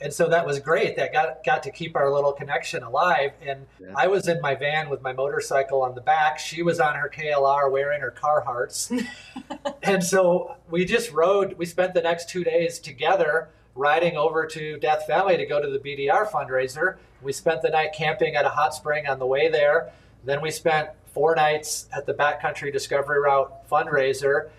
And 0.00 0.12
so 0.12 0.28
that 0.28 0.44
was 0.44 0.58
great. 0.58 0.96
That 0.96 1.12
got 1.12 1.44
got 1.44 1.62
to 1.62 1.70
keep 1.70 1.94
our 1.94 2.12
little 2.12 2.32
connection 2.32 2.82
alive. 2.82 3.32
And 3.40 3.66
yeah. 3.80 3.92
I 3.94 4.08
was 4.08 4.26
in 4.26 4.40
my 4.40 4.54
van 4.54 4.90
with 4.90 5.00
my 5.00 5.12
motorcycle 5.12 5.82
on 5.82 5.94
the 5.94 6.00
back. 6.00 6.38
She 6.38 6.62
was 6.62 6.80
on 6.80 6.96
her 6.96 7.08
KLR 7.08 7.70
wearing 7.70 8.00
her 8.00 8.10
Carhartts. 8.10 9.06
and 9.82 10.02
so 10.02 10.56
we 10.68 10.84
just 10.84 11.12
rode. 11.12 11.56
We 11.56 11.66
spent 11.66 11.94
the 11.94 12.02
next 12.02 12.28
two 12.28 12.42
days 12.42 12.80
together 12.80 13.50
riding 13.74 14.16
over 14.16 14.46
to 14.46 14.78
Death 14.78 15.06
Valley 15.06 15.36
to 15.36 15.46
go 15.46 15.60
to 15.60 15.70
the 15.70 15.78
BDR 15.78 16.30
fundraiser. 16.30 16.96
We 17.22 17.32
spent 17.32 17.62
the 17.62 17.70
night 17.70 17.90
camping 17.94 18.36
at 18.36 18.44
a 18.44 18.50
hot 18.50 18.74
spring 18.74 19.06
on 19.06 19.18
the 19.18 19.26
way 19.26 19.48
there. 19.48 19.92
Then 20.24 20.40
we 20.40 20.50
spent 20.50 20.90
four 21.12 21.34
nights 21.34 21.88
at 21.94 22.06
the 22.06 22.14
Backcountry 22.14 22.72
Discovery 22.72 23.20
Route 23.20 23.68
fundraiser. 23.68 24.50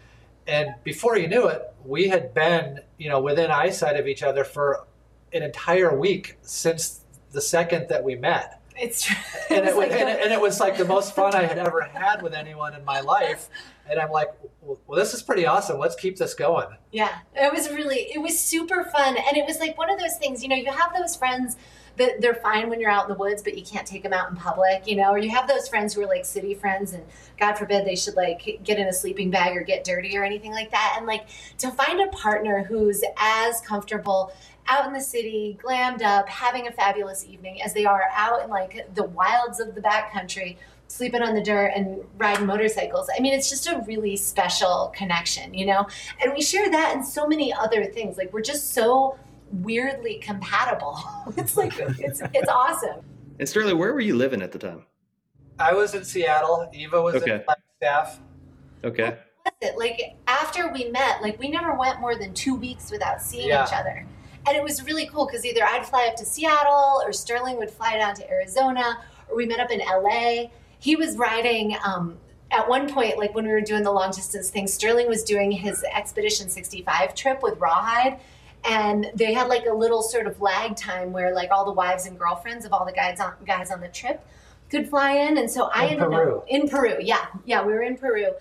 And 0.48 0.76
before 0.84 1.18
you 1.18 1.28
knew 1.28 1.48
it, 1.48 1.74
we 1.86 2.10
had 2.10 2.34
been, 2.34 2.82
you 2.98 3.10
know, 3.10 3.22
within 3.22 3.52
eyesight 3.52 3.98
of 3.98 4.08
each 4.08 4.24
other 4.24 4.44
for 4.44 4.86
an 5.32 5.44
entire 5.44 5.98
week 5.98 6.38
since 6.42 7.02
the 7.32 7.42
second 7.42 7.88
that 7.90 8.04
we 8.04 8.16
met. 8.16 8.62
It's 8.78 9.04
true. 9.04 9.16
And 9.50 9.68
it, 9.68 9.76
was, 9.76 9.90
like 9.90 9.92
and, 9.92 10.10
it, 10.10 10.20
and 10.24 10.34
it 10.34 10.42
was 10.42 10.60
like 10.60 10.78
the 10.78 10.86
most 10.86 11.14
fun 11.14 11.36
I 11.36 11.44
had 11.44 11.60
ever 11.60 11.82
had 11.82 12.22
with 12.22 12.34
anyone 12.34 12.74
in 12.74 12.84
my 12.84 13.02
life. 13.02 13.50
And 13.90 14.00
I'm 14.00 14.10
like, 14.10 14.30
well, 14.62 14.98
this 14.98 15.14
is 15.14 15.22
pretty 15.22 15.46
awesome. 15.46 15.78
Let's 15.78 15.96
keep 15.96 16.18
this 16.18 16.34
going. 16.34 16.68
Yeah, 16.92 17.20
it 17.36 17.54
was 17.54 17.70
really, 17.70 18.08
it 18.14 18.20
was 18.20 18.40
super 18.40 18.86
fun. 18.86 19.18
And 19.18 19.38
it 19.38 19.46
was 19.46 19.60
like 19.60 19.78
one 19.78 19.92
of 19.92 20.00
those 20.00 20.18
things, 20.18 20.42
you 20.42 20.50
know, 20.50 20.56
you 20.56 20.72
have 20.72 20.94
those 20.98 21.16
friends 21.16 21.58
that 21.98 22.22
they're 22.22 22.34
fine 22.34 22.70
when 22.70 22.80
you're 22.80 22.90
out 22.90 23.04
in 23.04 23.10
the 23.10 23.20
woods, 23.20 23.44
but 23.44 23.56
you 23.56 23.64
can't 23.64 23.86
take 23.86 24.02
them 24.02 24.14
out 24.14 24.30
in 24.30 24.36
public, 24.36 24.88
you 24.88 24.96
know, 24.96 25.12
or 25.12 25.20
you 25.20 25.30
have 25.30 25.48
those 25.48 25.68
friends 25.68 25.94
who 25.94 26.02
are 26.02 26.08
like 26.08 26.26
city 26.26 26.56
friends 26.56 26.94
and 26.94 27.04
God 27.40 27.54
forbid 27.54 27.86
they 27.86 27.96
should 27.96 28.16
like 28.16 28.60
get 28.64 28.80
in 28.80 28.88
a 28.88 28.94
sleeping 28.94 29.30
bag 29.30 29.56
or 29.56 29.62
get 29.62 29.84
dirty 29.84 30.18
or 30.18 30.24
anything 30.24 30.52
like 30.52 30.72
that. 30.72 30.96
And 30.98 31.06
like 31.06 31.28
to 31.60 31.70
find 31.70 32.02
a 32.02 32.08
partner 32.08 32.64
who's 32.64 33.04
as 33.18 33.62
comfortable 33.62 34.34
out 34.68 34.86
in 34.88 34.94
the 34.94 35.02
city, 35.02 35.58
glammed 35.62 36.02
up, 36.02 36.28
having 36.30 36.68
a 36.68 36.72
fabulous 36.72 37.26
evening 37.26 37.62
as 37.62 37.74
they 37.74 37.86
are 37.86 38.04
out 38.14 38.44
in 38.44 38.50
like 38.50 38.94
the 38.96 39.04
wilds 39.04 39.60
of 39.60 39.76
the 39.76 39.82
backcountry, 39.82 40.58
sleeping 40.88 41.22
on 41.22 41.34
the 41.34 41.42
dirt 41.42 41.74
and 41.76 42.04
riding 42.18 42.46
motorcycles. 42.46 43.10
I 43.16 43.22
mean, 43.22 43.34
it's 43.34 43.50
just 43.50 43.68
a 43.68 43.84
really 43.88 44.16
special 44.16 44.94
connection, 44.96 45.54
you 45.54 45.66
know? 45.66 45.88
And 46.22 46.34
we 46.34 46.42
share 46.42 46.70
that 46.70 46.94
and 46.96 47.06
so 47.06 47.28
many 47.28 47.54
other 47.54 47.86
things. 47.86 48.18
Like 48.18 48.32
we're 48.32 48.42
just 48.42 48.74
so 48.74 49.18
weirdly 49.52 50.16
compatible. 50.16 51.00
it's 51.38 51.58
like 51.58 51.74
it's 51.78 52.22
it's 52.34 52.50
awesome. 52.50 53.02
And 53.40 53.50
Sterling, 53.50 53.78
where 53.78 53.94
were 53.94 54.02
you 54.02 54.16
living 54.16 54.42
at 54.42 54.52
the 54.52 54.60
time? 54.60 54.86
I 55.60 55.74
was 55.74 55.94
in 55.94 56.04
Seattle. 56.04 56.70
Eva 56.74 57.02
was 57.02 57.16
okay. 57.16 57.36
in 57.36 57.44
Flagstaff. 57.44 58.20
Okay. 58.84 59.18
it? 59.62 59.78
Like 59.78 60.16
after 60.28 60.72
we 60.72 60.90
met, 60.90 61.22
like 61.22 61.40
we 61.40 61.50
never 61.50 61.76
went 61.76 62.00
more 62.00 62.16
than 62.16 62.34
two 62.34 62.56
weeks 62.56 62.92
without 62.92 63.22
seeing 63.22 63.50
yeah. 63.50 63.66
each 63.66 63.74
other. 63.74 64.06
And 64.48 64.58
it 64.58 64.64
was 64.64 64.84
really 64.86 65.06
cool 65.08 65.26
because 65.26 65.46
either 65.46 65.64
I'd 65.64 65.86
fly 65.86 66.08
up 66.08 66.16
to 66.18 66.26
Seattle 66.26 67.02
or 67.06 67.14
Sterling 67.14 67.58
would 67.58 67.72
fly 67.72 67.98
down 67.98 68.14
to 68.16 68.30
Arizona 68.30 69.00
or 69.30 69.38
we 69.38 69.46
met 69.46 69.60
up 69.60 69.72
in 69.72 69.80
LA. 69.80 70.50
He 70.80 70.96
was 70.96 71.16
riding 71.18 71.78
um, 71.86 72.18
at 72.52 72.68
one 72.68 72.92
point, 72.94 73.18
like 73.18 73.34
when 73.34 73.46
we 73.46 73.52
were 73.52 73.62
doing 73.62 73.84
the 73.84 73.92
long 73.92 74.12
distance 74.12 74.50
thing, 74.50 74.68
Sterling 74.68 75.08
was 75.08 75.24
doing 75.24 75.52
his 75.52 75.84
Expedition 75.96 76.50
65 76.50 77.16
trip 77.16 77.42
with 77.42 77.58
RawHyde. 77.58 78.20
and 78.66 79.10
they 79.16 79.34
had 79.34 79.48
like 79.48 79.66
a 79.66 79.74
little 79.74 80.02
sort 80.02 80.28
of 80.28 80.40
lag 80.42 80.76
time 80.76 81.12
where 81.12 81.34
like 81.34 81.52
all 81.52 81.66
the 81.66 81.72
wives 81.72 82.06
and 82.06 82.18
girlfriends 82.20 82.66
of 82.66 82.72
all 82.74 82.86
the 82.86 82.94
guys 82.94 83.20
on 83.20 83.34
guys 83.46 83.72
on 83.72 83.82
the 83.82 83.88
trip 83.90 84.26
could 84.70 84.88
fly 84.90 85.12
in 85.14 85.38
and 85.38 85.52
so 85.52 85.70
i 85.74 85.86
In 85.86 85.94
ended 85.96 86.10
Peru. 86.12 86.38
up 86.38 86.46
in 86.48 86.70
peru 86.70 86.96
yeah 87.02 87.26
yeah 87.46 87.62
we 87.62 87.74
were 87.74 87.82
in 87.82 87.98
peru 87.98 88.32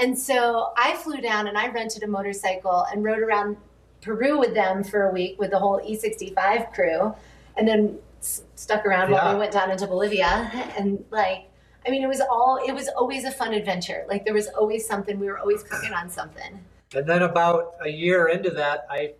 and 0.00 0.16
so 0.16 0.72
i 0.76 0.94
flew 0.94 1.20
down 1.20 1.48
and 1.48 1.58
i 1.58 1.66
rented 1.68 2.02
a 2.04 2.06
motorcycle 2.06 2.86
and 2.92 3.02
rode 3.04 3.18
around 3.18 3.56
peru 4.02 4.38
with 4.38 4.52
them 4.52 4.84
for 4.84 5.08
a 5.08 5.12
week 5.12 5.38
with 5.38 5.50
the 5.50 5.58
whole 5.58 5.80
e65 5.80 6.72
crew 6.74 7.14
and 7.56 7.66
then 7.66 7.98
s- 8.20 8.42
stuck 8.54 8.84
around 8.84 9.10
while 9.10 9.32
we 9.32 9.38
went 9.38 9.52
down 9.52 9.70
into 9.70 9.86
bolivia. 9.86 10.50
And 10.78 11.04
like 11.10 11.48
i 11.86 11.90
mean 11.90 12.02
it 12.02 12.08
was 12.08 12.20
all 12.20 12.60
it 12.66 12.72
was 12.72 12.88
always 12.88 13.24
a 13.24 13.30
fun 13.30 13.54
adventure. 13.54 14.04
Like 14.08 14.24
there 14.24 14.34
was 14.34 14.48
always 14.48 14.86
something. 14.86 15.18
We 15.18 15.26
were 15.26 15.38
always 15.38 15.62
cooking 15.62 15.94
on 15.94 16.10
something. 16.10 16.60
And 16.94 17.08
then 17.08 17.22
about 17.22 17.74
a 17.82 17.88
year 17.88 18.28
into 18.28 18.50
that, 18.50 18.86
I, 18.90 19.14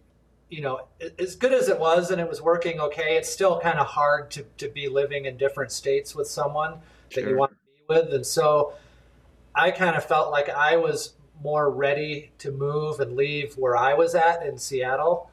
you 0.51 0.61
know, 0.61 0.87
as 1.19 1.37
good 1.37 1.53
as 1.53 1.69
it 1.69 1.79
was 1.79 2.11
and 2.11 2.21
it 2.21 2.29
was 2.29 2.43
working 2.43 2.81
okay, 2.81 3.17
it's 3.17 3.31
still 3.31 3.59
kind 3.61 3.79
of 3.79 3.87
hard 3.87 4.31
to, 4.33 4.45
to 4.59 4.69
be 4.69 4.89
living 4.89 5.25
in 5.25 5.37
different 5.37 5.73
states 5.73 6.15
with 6.15 6.29
someone 6.29 6.81
that 7.15 7.25
you 7.25 7.37
want 7.37 7.53
to 7.53 7.57
be 7.57 7.83
with. 7.89 8.13
And 8.13 8.27
so 8.27 8.75
I 9.55 9.71
kind 9.71 9.97
of 9.97 10.05
felt 10.05 10.31
like 10.31 10.49
I 10.51 10.77
was 10.77 11.15
more 11.43 11.71
ready 11.71 12.31
to 12.39 12.51
move 12.51 13.01
and 13.01 13.17
leave 13.17 13.55
where 13.59 13.77
I 13.77 13.95
was 13.95 14.15
at 14.15 14.45
in 14.45 14.59
Seattle 14.59 15.31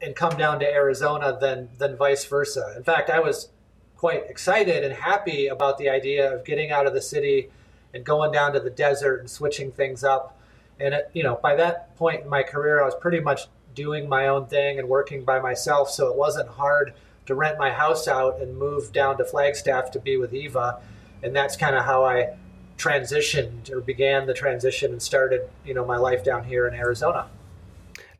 and 0.00 0.16
come 0.16 0.36
down 0.36 0.58
to 0.60 0.70
Arizona 0.70 1.36
than 1.40 1.68
than 1.78 1.96
vice 1.96 2.24
versa. 2.24 2.74
In 2.76 2.82
fact, 2.82 3.08
I 3.08 3.20
was 3.20 3.48
quite 3.96 4.28
excited 4.28 4.84
and 4.84 4.92
happy 4.92 5.46
about 5.46 5.78
the 5.78 5.88
idea 5.88 6.34
of 6.34 6.44
getting 6.44 6.72
out 6.72 6.86
of 6.86 6.92
the 6.92 7.00
city 7.00 7.50
and 7.94 8.04
going 8.04 8.32
down 8.32 8.52
to 8.52 8.60
the 8.60 8.70
desert 8.70 9.20
and 9.20 9.30
switching 9.30 9.70
things 9.70 10.02
up. 10.02 10.36
And 10.80 10.94
it, 10.94 11.10
you 11.12 11.22
know, 11.22 11.38
by 11.40 11.54
that 11.56 11.94
point 11.96 12.22
in 12.22 12.28
my 12.28 12.42
career, 12.42 12.82
I 12.82 12.84
was 12.84 12.96
pretty 12.96 13.20
much 13.20 13.46
doing 13.74 14.08
my 14.08 14.26
own 14.26 14.46
thing 14.46 14.78
and 14.78 14.88
working 14.88 15.24
by 15.24 15.38
myself, 15.38 15.90
so 15.90 16.08
it 16.10 16.16
wasn't 16.16 16.48
hard 16.48 16.94
to 17.26 17.34
rent 17.34 17.58
my 17.58 17.70
house 17.70 18.08
out 18.08 18.40
and 18.40 18.58
move 18.58 18.92
down 18.92 19.16
to 19.18 19.24
Flagstaff 19.24 19.92
to 19.92 20.00
be 20.00 20.16
with 20.16 20.34
Eva. 20.34 20.80
And 21.22 21.34
that's 21.36 21.56
kind 21.56 21.76
of 21.76 21.84
how 21.84 22.04
I 22.04 22.34
transitioned 22.82 23.70
or 23.70 23.80
began 23.80 24.26
the 24.26 24.34
transition 24.34 24.92
and 24.92 25.02
started, 25.02 25.48
you 25.64 25.74
know, 25.74 25.84
my 25.84 25.96
life 25.96 26.24
down 26.24 26.44
here 26.44 26.66
in 26.66 26.74
Arizona. 26.74 27.28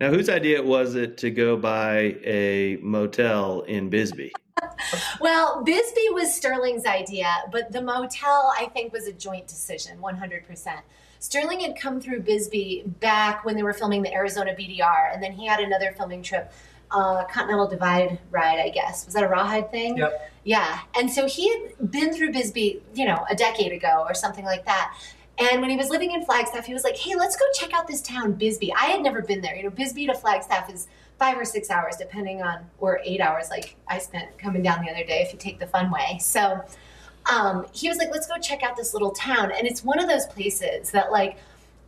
Now, 0.01 0.11
whose 0.11 0.29
idea 0.29 0.63
was 0.63 0.95
it 0.95 1.17
to 1.19 1.31
go 1.31 1.57
buy 1.57 2.17
a 2.25 2.79
motel 2.83 3.63
in 3.63 3.89
Bisbee? 3.89 4.33
Well, 5.21 5.63
Bisbee 5.63 6.09
was 6.11 6.35
Sterling's 6.35 6.87
idea, 6.87 7.29
but 7.51 7.73
the 7.73 7.81
motel, 7.81 8.53
I 8.59 8.67
think, 8.75 8.93
was 8.93 9.07
a 9.07 9.13
joint 9.13 9.47
decision, 9.47 9.99
100%. 9.99 10.81
Sterling 11.21 11.61
had 11.61 11.79
come 11.79 12.01
through 12.01 12.21
Bisbee 12.23 12.83
back 13.01 13.45
when 13.45 13.55
they 13.55 13.63
were 13.63 13.73
filming 13.73 14.03
the 14.03 14.13
Arizona 14.13 14.55
BDR, 14.55 15.15
and 15.15 15.23
then 15.23 15.33
he 15.33 15.47
had 15.47 15.61
another 15.61 15.93
filming 15.97 16.23
trip, 16.23 16.53
uh, 16.93 17.24
Continental 17.24 17.66
Divide 17.66 18.18
ride, 18.30 18.59
I 18.59 18.68
guess. 18.68 19.05
Was 19.07 19.14
that 19.14 19.24
a 19.24 19.28
RawHyde 19.28 19.70
thing? 19.70 19.97
Yep. 19.97 20.32
Yeah. 20.45 20.80
And 20.97 21.11
so 21.11 21.26
he 21.26 21.49
had 21.51 21.90
been 21.90 22.12
through 22.12 22.32
Bisbee, 22.32 22.82
you 22.95 23.05
know, 23.05 23.24
a 23.30 23.34
decade 23.34 23.72
ago 23.72 24.05
or 24.07 24.14
something 24.14 24.45
like 24.45 24.64
that. 24.64 24.97
And 25.38 25.61
when 25.61 25.70
he 25.70 25.76
was 25.76 25.88
living 25.88 26.12
in 26.12 26.24
Flagstaff, 26.24 26.66
he 26.66 26.74
was 26.74 26.84
like, 26.84 26.97
hey, 26.97 27.14
let's 27.14 27.36
go 27.36 27.45
check 27.55 27.72
out 27.72 27.86
this 27.86 28.03
town, 28.03 28.34
Bisbee. 28.34 28.72
I 28.74 28.86
had 28.86 29.03
never 29.03 29.22
been 29.22 29.40
there. 29.40 29.57
You 29.57 29.64
know, 29.64 29.70
Bisbee 29.70 30.07
to 30.07 30.14
Flagstaff 30.14 30.72
is 30.72 30.88
five 31.18 31.38
or 31.38 31.45
six 31.45 31.70
hours, 31.70 31.97
depending 31.97 32.43
on, 32.43 32.64
or 32.78 33.01
eight 33.05 33.20
hours, 33.20 33.49
like 33.49 33.76
I 33.88 33.99
spent 33.99 34.36
coming 34.38 34.62
down 34.62 34.84
the 34.84 34.90
other 34.90 35.05
day 35.05 35.22
if 35.22 35.32
you 35.32 35.38
take 35.38 35.59
the 35.59 35.66
fun 35.66 35.90
way. 35.90 36.18
So 36.20 36.62
um, 37.32 37.66
he 37.72 37.88
was 37.88 37.97
like, 37.99 38.11
let's 38.11 38.26
go 38.26 38.38
check 38.38 38.62
out 38.62 38.76
this 38.76 38.93
little 38.93 39.12
town. 39.12 39.53
And 39.57 39.66
it's 39.66 39.84
one 39.84 40.01
of 40.01 40.09
those 40.09 40.26
places 40.26 40.90
that, 40.90 41.12
like, 41.12 41.38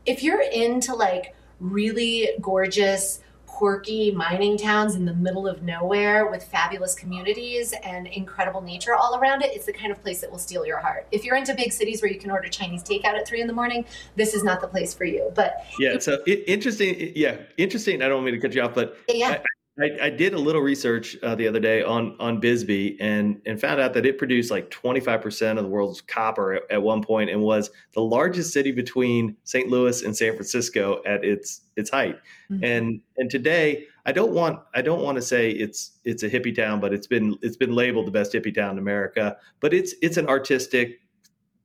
if 0.06 0.22
you're 0.22 0.40
into 0.40 0.94
like 0.94 1.34
really 1.60 2.30
gorgeous, 2.40 3.20
quirky 3.54 4.10
mining 4.10 4.58
towns 4.58 4.96
in 4.96 5.04
the 5.04 5.14
middle 5.14 5.46
of 5.46 5.62
nowhere 5.62 6.26
with 6.26 6.42
fabulous 6.42 6.92
communities 6.92 7.72
and 7.84 8.08
incredible 8.08 8.60
nature 8.60 8.96
all 8.96 9.16
around 9.16 9.42
it, 9.42 9.54
it's 9.54 9.66
the 9.66 9.72
kind 9.72 9.92
of 9.92 10.02
place 10.02 10.20
that 10.20 10.30
will 10.30 10.38
steal 10.38 10.66
your 10.66 10.78
heart. 10.78 11.06
If 11.12 11.24
you're 11.24 11.36
into 11.36 11.54
big 11.54 11.72
cities 11.72 12.02
where 12.02 12.10
you 12.10 12.18
can 12.18 12.32
order 12.32 12.48
Chinese 12.48 12.82
takeout 12.82 13.14
at 13.14 13.28
three 13.28 13.40
in 13.40 13.46
the 13.46 13.52
morning, 13.52 13.84
this 14.16 14.34
is 14.34 14.42
not 14.42 14.60
the 14.60 14.66
place 14.66 14.92
for 14.92 15.04
you. 15.04 15.30
But 15.36 15.64
Yeah, 15.78 15.98
so 16.00 16.18
i 16.26 16.30
interesting. 16.48 17.12
Yeah, 17.14 17.36
interesting. 17.56 18.02
I 18.02 18.08
don't 18.08 18.16
want 18.16 18.26
me 18.26 18.32
to 18.32 18.40
cut 18.40 18.54
you 18.54 18.62
off, 18.62 18.74
but 18.74 18.98
yeah, 19.08 19.28
I, 19.28 19.42
I 19.80 20.10
did 20.10 20.34
a 20.34 20.38
little 20.38 20.60
research 20.60 21.16
uh, 21.22 21.34
the 21.34 21.48
other 21.48 21.58
day 21.58 21.82
on 21.82 22.16
on 22.20 22.38
Bisbee 22.38 22.96
and 23.00 23.40
and 23.44 23.60
found 23.60 23.80
out 23.80 23.92
that 23.94 24.06
it 24.06 24.18
produced 24.18 24.50
like 24.50 24.70
25 24.70 25.20
percent 25.20 25.58
of 25.58 25.64
the 25.64 25.68
world's 25.68 26.00
copper 26.00 26.54
at, 26.54 26.62
at 26.70 26.82
one 26.82 27.02
point 27.02 27.28
and 27.28 27.42
was 27.42 27.70
the 27.92 28.00
largest 28.00 28.52
city 28.52 28.70
between 28.70 29.36
St. 29.42 29.68
Louis 29.68 30.02
and 30.02 30.16
San 30.16 30.34
Francisco 30.34 31.02
at 31.06 31.24
its 31.24 31.62
its 31.76 31.90
height. 31.90 32.16
Mhm. 32.52 32.64
And 32.64 33.00
and 33.16 33.28
today 33.28 33.86
I 34.06 34.12
don't 34.12 34.32
want 34.32 34.60
I 34.74 34.82
don't 34.82 35.02
want 35.02 35.16
to 35.16 35.22
say 35.22 35.50
it's 35.50 35.98
it's 36.04 36.22
a 36.22 36.30
hippie 36.30 36.54
town, 36.54 36.78
but 36.78 36.92
it's 36.92 37.08
been 37.08 37.36
it's 37.42 37.56
been 37.56 37.74
labeled 37.74 38.06
the 38.06 38.12
best 38.12 38.32
hippie 38.32 38.54
town 38.54 38.72
in 38.72 38.78
America. 38.78 39.36
But 39.58 39.74
it's 39.74 39.92
it's 40.02 40.18
an 40.18 40.28
artistic, 40.28 41.00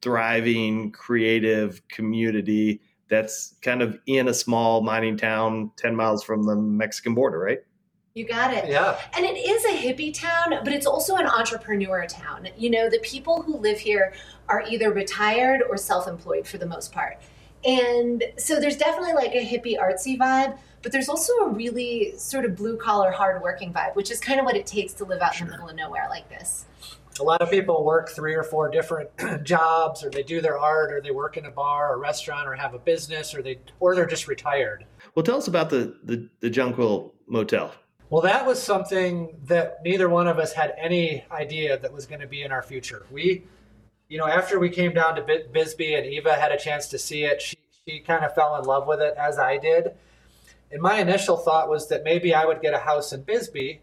thriving, 0.01 0.91
creative 0.91 1.87
community 1.89 2.81
that's 3.07 3.55
kind 3.61 3.81
of 3.81 3.99
in 4.07 4.27
a 4.27 4.33
small 4.33 4.81
mining 4.81 5.17
town 5.17 5.71
10 5.77 5.95
miles 5.95 6.23
from 6.23 6.43
the 6.43 6.55
Mexican 6.55 7.15
border, 7.15 7.39
right? 7.39 7.59
You 8.15 8.27
got 8.27 8.53
it. 8.53 8.67
Yeah. 8.67 8.99
And 9.15 9.25
it 9.25 9.37
is 9.37 9.65
a 9.65 9.69
hippie 9.69 10.13
town, 10.13 10.59
but 10.63 10.73
it's 10.73 10.85
also 10.85 11.15
an 11.15 11.27
entrepreneur 11.27 12.05
town. 12.07 12.49
You 12.57 12.69
know, 12.69 12.89
the 12.89 12.99
people 12.99 13.41
who 13.41 13.57
live 13.57 13.79
here 13.79 14.13
are 14.47 14.63
either 14.67 14.91
retired 14.91 15.61
or 15.69 15.77
self 15.77 16.07
employed 16.07 16.47
for 16.47 16.57
the 16.57 16.65
most 16.65 16.91
part. 16.91 17.19
And 17.65 18.23
so 18.37 18.59
there's 18.59 18.77
definitely 18.77 19.13
like 19.13 19.33
a 19.33 19.45
hippie 19.45 19.77
artsy 19.77 20.17
vibe, 20.17 20.57
but 20.81 20.91
there's 20.91 21.09
also 21.09 21.33
a 21.39 21.49
really 21.49 22.17
sort 22.17 22.45
of 22.45 22.55
blue 22.55 22.77
collar, 22.77 23.11
hardworking 23.11 23.73
vibe, 23.73 23.95
which 23.95 24.11
is 24.11 24.19
kind 24.19 24.39
of 24.39 24.45
what 24.45 24.55
it 24.55 24.65
takes 24.65 24.93
to 24.93 25.05
live 25.05 25.21
out 25.21 25.39
in 25.39 25.45
the 25.45 25.51
middle 25.51 25.69
of 25.69 25.75
nowhere 25.75 26.07
like 26.09 26.29
this. 26.29 26.65
A 27.19 27.23
lot 27.23 27.41
of 27.41 27.51
people 27.51 27.83
work 27.83 28.09
three 28.09 28.33
or 28.33 28.43
four 28.43 28.69
different 28.69 29.09
jobs, 29.43 30.05
or 30.05 30.09
they 30.09 30.23
do 30.23 30.39
their 30.39 30.57
art, 30.57 30.93
or 30.93 31.01
they 31.01 31.11
work 31.11 31.35
in 31.35 31.45
a 31.45 31.51
bar 31.51 31.93
or 31.93 31.99
restaurant, 31.99 32.47
or 32.47 32.55
have 32.55 32.73
a 32.73 32.79
business, 32.79 33.35
or 33.35 33.41
they 33.41 33.59
or 33.81 33.93
they're 33.93 34.05
just 34.05 34.29
retired. 34.29 34.85
Well, 35.15 35.23
tell 35.23 35.37
us 35.37 35.49
about 35.49 35.69
the 35.69 35.97
the, 36.03 36.29
the 36.39 36.49
Jonquil 36.49 37.11
Motel. 37.27 37.73
Well, 38.09 38.23
that 38.23 38.47
was 38.47 38.61
something 38.61 39.37
that 39.45 39.83
neither 39.85 40.09
one 40.09 40.27
of 40.27 40.39
us 40.39 40.53
had 40.53 40.73
any 40.79 41.23
idea 41.31 41.77
that 41.77 41.93
was 41.93 42.07
going 42.07 42.21
to 42.21 42.27
be 42.27 42.41
in 42.41 42.51
our 42.51 42.63
future. 42.63 43.05
We, 43.11 43.43
you 44.07 44.17
know, 44.17 44.25
after 44.25 44.59
we 44.59 44.69
came 44.69 44.93
down 44.93 45.15
to 45.15 45.41
Bisbee 45.53 45.93
and 45.93 46.07
Eva 46.07 46.33
had 46.33 46.51
a 46.51 46.57
chance 46.57 46.87
to 46.87 46.97
see 46.97 47.23
it, 47.23 47.39
she, 47.39 47.57
she 47.87 47.99
kind 47.99 48.25
of 48.25 48.33
fell 48.33 48.55
in 48.57 48.65
love 48.65 48.87
with 48.87 48.99
it 48.99 49.13
as 49.15 49.37
I 49.37 49.57
did. 49.57 49.91
And 50.71 50.81
my 50.81 50.99
initial 50.99 51.37
thought 51.37 51.69
was 51.69 51.87
that 51.89 52.03
maybe 52.03 52.33
I 52.33 52.45
would 52.45 52.61
get 52.61 52.73
a 52.73 52.79
house 52.79 53.13
in 53.13 53.21
Bisbee 53.21 53.81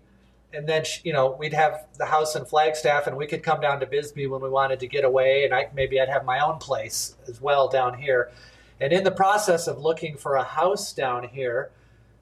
and 0.53 0.68
then, 0.68 0.85
you 1.05 1.12
know, 1.12 1.37
we'd 1.39 1.53
have 1.53 1.87
the 1.97 2.07
house 2.07 2.35
in 2.35 2.45
Flagstaff 2.45 3.07
and 3.07 3.16
we 3.16 3.29
could 3.29 3.45
come 3.45 3.61
down 3.61 3.79
to 3.79 3.87
Bisbee 3.87 4.27
when 4.27 4.41
we 4.41 4.49
wanted 4.49 4.81
to 4.81 4.89
get 4.89 5.05
away. 5.05 5.45
And 5.45 5.55
I, 5.55 5.68
maybe 5.72 6.01
I'd 6.01 6.09
have 6.09 6.24
my 6.24 6.41
own 6.41 6.59
place 6.59 7.14
as 7.29 7.41
well 7.41 7.68
down 7.68 7.97
here. 7.97 8.33
And 8.81 8.93
in 8.93 9.05
the 9.05 9.11
process 9.12 9.68
of 9.68 9.79
looking 9.79 10.16
for 10.16 10.35
a 10.35 10.43
house 10.43 10.93
down 10.93 11.29
here, 11.29 11.70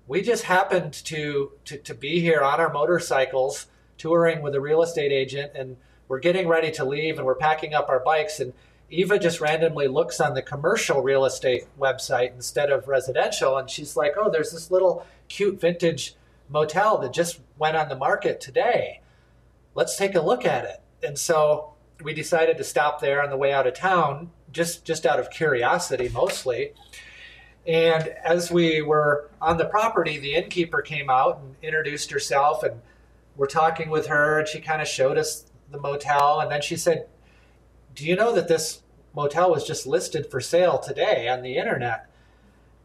we 0.06 0.22
just 0.22 0.44
happened 0.44 0.92
to, 0.92 1.52
to 1.64 1.78
to 1.78 1.94
be 1.94 2.20
here 2.20 2.40
on 2.40 2.60
our 2.60 2.72
motorcycles 2.72 3.66
touring 3.96 4.42
with 4.42 4.54
a 4.54 4.60
real 4.60 4.82
estate 4.82 5.12
agent 5.12 5.52
and 5.54 5.76
we're 6.08 6.18
getting 6.18 6.48
ready 6.48 6.70
to 6.70 6.84
leave 6.84 7.16
and 7.16 7.26
we're 7.26 7.34
packing 7.34 7.74
up 7.74 7.88
our 7.88 8.00
bikes 8.00 8.40
and 8.40 8.52
eva 8.90 9.18
just 9.18 9.40
randomly 9.40 9.88
looks 9.88 10.20
on 10.20 10.34
the 10.34 10.42
commercial 10.42 11.00
real 11.00 11.24
estate 11.24 11.64
website 11.78 12.34
instead 12.34 12.70
of 12.70 12.86
residential 12.88 13.56
and 13.56 13.70
she's 13.70 13.96
like 13.96 14.14
oh 14.18 14.30
there's 14.30 14.50
this 14.50 14.70
little 14.70 15.06
cute 15.28 15.60
vintage 15.60 16.16
motel 16.48 16.98
that 16.98 17.12
just 17.12 17.40
went 17.58 17.76
on 17.76 17.88
the 17.88 17.96
market 17.96 18.40
today. 18.40 19.00
Let's 19.74 19.96
take 19.96 20.14
a 20.14 20.20
look 20.20 20.44
at 20.44 20.64
it. 20.64 20.80
And 21.02 21.18
so 21.18 21.74
we 22.02 22.14
decided 22.14 22.56
to 22.58 22.64
stop 22.64 23.00
there 23.00 23.22
on 23.22 23.30
the 23.30 23.36
way 23.36 23.52
out 23.52 23.66
of 23.66 23.74
town 23.74 24.30
just 24.52 24.84
just 24.84 25.04
out 25.04 25.18
of 25.18 25.30
curiosity 25.30 26.08
mostly 26.08 26.72
and 27.66 28.08
as 28.22 28.50
we 28.50 28.82
were 28.82 29.30
on 29.40 29.56
the 29.56 29.64
property, 29.64 30.18
the 30.18 30.34
innkeeper 30.34 30.82
came 30.82 31.08
out 31.08 31.38
and 31.38 31.56
introduced 31.62 32.10
herself, 32.10 32.62
and 32.62 32.80
we're 33.36 33.46
talking 33.46 33.88
with 33.88 34.06
her, 34.06 34.38
and 34.38 34.48
she 34.48 34.60
kind 34.60 34.82
of 34.82 34.88
showed 34.88 35.16
us 35.16 35.50
the 35.70 35.80
motel. 35.80 36.40
And 36.40 36.50
then 36.50 36.60
she 36.60 36.76
said, 36.76 37.06
Do 37.94 38.06
you 38.06 38.16
know 38.16 38.34
that 38.34 38.48
this 38.48 38.82
motel 39.14 39.50
was 39.50 39.66
just 39.66 39.86
listed 39.86 40.30
for 40.30 40.40
sale 40.40 40.78
today 40.78 41.28
on 41.28 41.42
the 41.42 41.56
internet? 41.56 42.10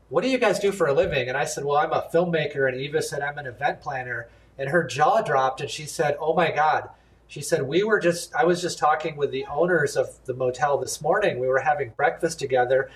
What 0.07 0.23
do 0.23 0.29
you 0.29 0.37
guys 0.37 0.59
do 0.59 0.71
for 0.71 0.87
a 0.87 0.93
living? 0.93 1.27
And 1.27 1.37
I 1.37 1.43
said, 1.43 1.65
Well, 1.65 1.77
I'm 1.77 1.91
a 1.91 2.09
filmmaker. 2.13 2.67
And 2.67 2.79
Eva 2.79 3.01
said, 3.01 3.21
I'm 3.21 3.37
an 3.37 3.47
event 3.47 3.81
planner. 3.81 4.29
And 4.57 4.69
her 4.69 4.83
jaw 4.83 5.21
dropped, 5.21 5.61
and 5.61 5.69
she 5.69 5.85
said, 5.85 6.17
Oh 6.19 6.33
my 6.33 6.51
God. 6.51 6.89
She 7.27 7.41
said, 7.41 7.63
We 7.63 7.83
were 7.83 7.99
just, 7.99 8.33
I 8.33 8.45
was 8.45 8.61
just 8.61 8.79
talking 8.79 9.17
with 9.17 9.31
the 9.31 9.45
owners 9.45 9.95
of 9.95 10.23
the 10.25 10.33
motel 10.33 10.77
this 10.77 11.01
morning. 11.01 11.37
We 11.37 11.47
were 11.47 11.59
having 11.59 11.91
breakfast 11.95 12.39
together. 12.39 12.89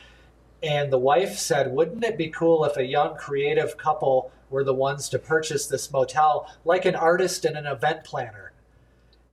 And 0.63 0.91
the 0.91 0.97
wife 0.97 1.37
said, 1.37 1.71
Wouldn't 1.73 2.03
it 2.05 2.17
be 2.17 2.29
cool 2.29 2.63
if 2.63 2.77
a 2.77 2.85
young 2.85 3.15
creative 3.17 3.77
couple 3.77 4.31
were 4.49 4.63
the 4.63 4.73
ones 4.73 5.09
to 5.09 5.19
purchase 5.19 5.67
this 5.67 5.91
motel, 5.91 6.49
like 6.63 6.85
an 6.85 6.95
artist 6.95 7.43
and 7.43 7.57
an 7.57 7.67
event 7.67 8.05
planner? 8.05 8.53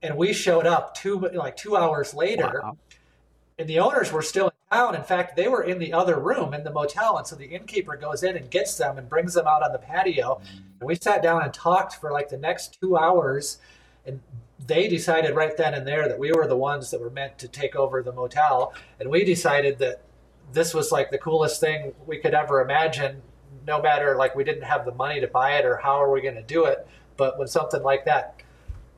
And 0.02 0.16
we 0.16 0.32
showed 0.32 0.66
up 0.66 0.94
two 0.94 1.18
like 1.32 1.56
two 1.56 1.76
hours 1.76 2.14
later, 2.14 2.60
Wow. 2.64 2.76
and 3.58 3.68
the 3.68 3.78
owners 3.78 4.10
were 4.10 4.22
still 4.22 4.46
in 4.48 4.76
town. 4.76 4.96
In 4.96 5.04
fact, 5.04 5.36
they 5.36 5.46
were 5.46 5.62
in 5.62 5.78
the 5.78 5.92
other 5.92 6.18
room 6.18 6.52
in 6.52 6.64
the 6.64 6.72
motel. 6.72 7.16
And 7.18 7.26
so 7.26 7.36
the 7.36 7.46
innkeeper 7.46 7.96
goes 7.96 8.22
in 8.24 8.36
and 8.36 8.50
gets 8.50 8.76
them 8.76 8.98
and 8.98 9.08
brings 9.08 9.34
them 9.34 9.46
out 9.46 9.62
on 9.62 9.72
the 9.72 9.78
patio. 9.78 10.40
And 10.80 10.86
we 10.88 10.96
sat 10.96 11.22
down 11.22 11.42
and 11.42 11.54
talked 11.54 11.94
for 11.94 12.10
like 12.10 12.28
the 12.28 12.38
next 12.38 12.78
two 12.80 12.96
hours. 12.96 13.58
And 14.04 14.20
they 14.66 14.88
decided 14.88 15.36
right 15.36 15.56
then 15.56 15.74
and 15.74 15.86
there 15.86 16.08
that 16.08 16.18
we 16.18 16.32
were 16.32 16.46
the 16.48 16.56
ones 16.56 16.90
that 16.90 17.00
were 17.00 17.10
meant 17.10 17.38
to 17.38 17.46
take 17.48 17.76
over 17.76 18.02
the 18.02 18.12
motel. 18.12 18.72
And 18.98 19.10
we 19.10 19.24
decided 19.24 19.78
that 19.78 20.00
this 20.52 20.74
was 20.74 20.92
like 20.92 21.10
the 21.10 21.18
coolest 21.18 21.60
thing 21.60 21.94
we 22.06 22.18
could 22.18 22.34
ever 22.34 22.60
imagine, 22.60 23.22
no 23.66 23.80
matter 23.80 24.16
like 24.16 24.34
we 24.34 24.44
didn't 24.44 24.62
have 24.62 24.84
the 24.84 24.94
money 24.94 25.20
to 25.20 25.26
buy 25.26 25.54
it 25.54 25.64
or 25.64 25.76
how 25.76 26.02
are 26.02 26.10
we 26.10 26.20
going 26.20 26.34
to 26.34 26.42
do 26.42 26.64
it. 26.64 26.86
But 27.16 27.38
when 27.38 27.48
something 27.48 27.82
like 27.82 28.04
that 28.06 28.36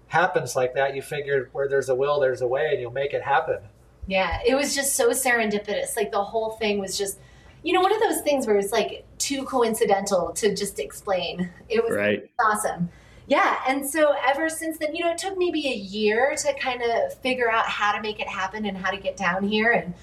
happens 0.09 0.55
like 0.55 0.75
that, 0.75 0.95
you 0.95 1.03
figure 1.03 1.49
where 1.53 1.69
there's 1.69 1.89
a 1.89 1.95
will, 1.95 2.21
there's 2.21 2.43
a 2.43 2.47
way, 2.47 2.69
and 2.73 2.81
you'll 2.81 2.93
make 2.93 3.13
it 3.13 3.23
happen. 3.23 3.59
Yeah, 4.07 4.41
it 4.47 4.55
was 4.55 4.75
just 4.75 4.95
so 4.95 5.11
serendipitous. 5.11 5.97
Like 5.97 6.11
the 6.11 6.23
whole 6.23 6.53
thing 6.53 6.79
was 6.79 6.99
just, 6.99 7.19
you 7.63 7.73
know, 7.73 7.81
one 7.81 7.95
of 7.95 8.01
those 8.01 8.21
things 8.23 8.47
where 8.47 8.57
it's 8.57 8.73
like 8.73 9.05
too 9.19 9.45
coincidental 9.45 10.33
to 10.35 10.55
just 10.55 10.79
explain. 10.79 11.51
It 11.69 11.85
was 11.85 11.97
right. 11.97 12.31
awesome. 12.41 12.91
Yeah, 13.27 13.61
and 13.69 13.89
so 13.89 14.15
ever 14.27 14.49
since 14.49 14.79
then, 14.79 14.95
you 14.95 15.05
know, 15.05 15.13
it 15.13 15.19
took 15.19 15.39
maybe 15.39 15.67
a 15.69 15.75
year 15.75 16.35
to 16.37 16.55
kind 16.55 16.83
of 16.83 17.15
figure 17.21 17.51
out 17.51 17.67
how 17.67 17.93
to 17.93 18.03
make 18.03 18.21
it 18.21 18.29
happen 18.29 18.67
and 18.67 18.77
how 18.77 18.91
to 18.91 18.97
get 18.97 19.17
down 19.17 19.45
here 19.45 19.71
and 19.71 19.95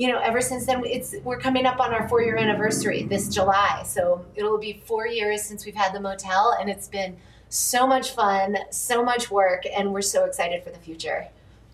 you 0.00 0.08
know, 0.08 0.18
ever 0.20 0.40
since 0.40 0.64
then, 0.64 0.82
it's 0.86 1.14
we're 1.24 1.38
coming 1.38 1.66
up 1.66 1.78
on 1.78 1.92
our 1.92 2.08
four 2.08 2.22
year 2.22 2.38
anniversary 2.38 3.02
this 3.02 3.28
July. 3.28 3.82
So 3.84 4.24
it'll 4.34 4.56
be 4.56 4.82
four 4.86 5.06
years 5.06 5.42
since 5.42 5.66
we've 5.66 5.74
had 5.74 5.92
the 5.92 6.00
motel, 6.00 6.56
and 6.58 6.70
it's 6.70 6.88
been 6.88 7.18
so 7.50 7.86
much 7.86 8.12
fun, 8.12 8.56
so 8.70 9.04
much 9.04 9.30
work, 9.30 9.64
and 9.70 9.92
we're 9.92 10.00
so 10.00 10.24
excited 10.24 10.64
for 10.64 10.70
the 10.70 10.78
future. 10.78 11.28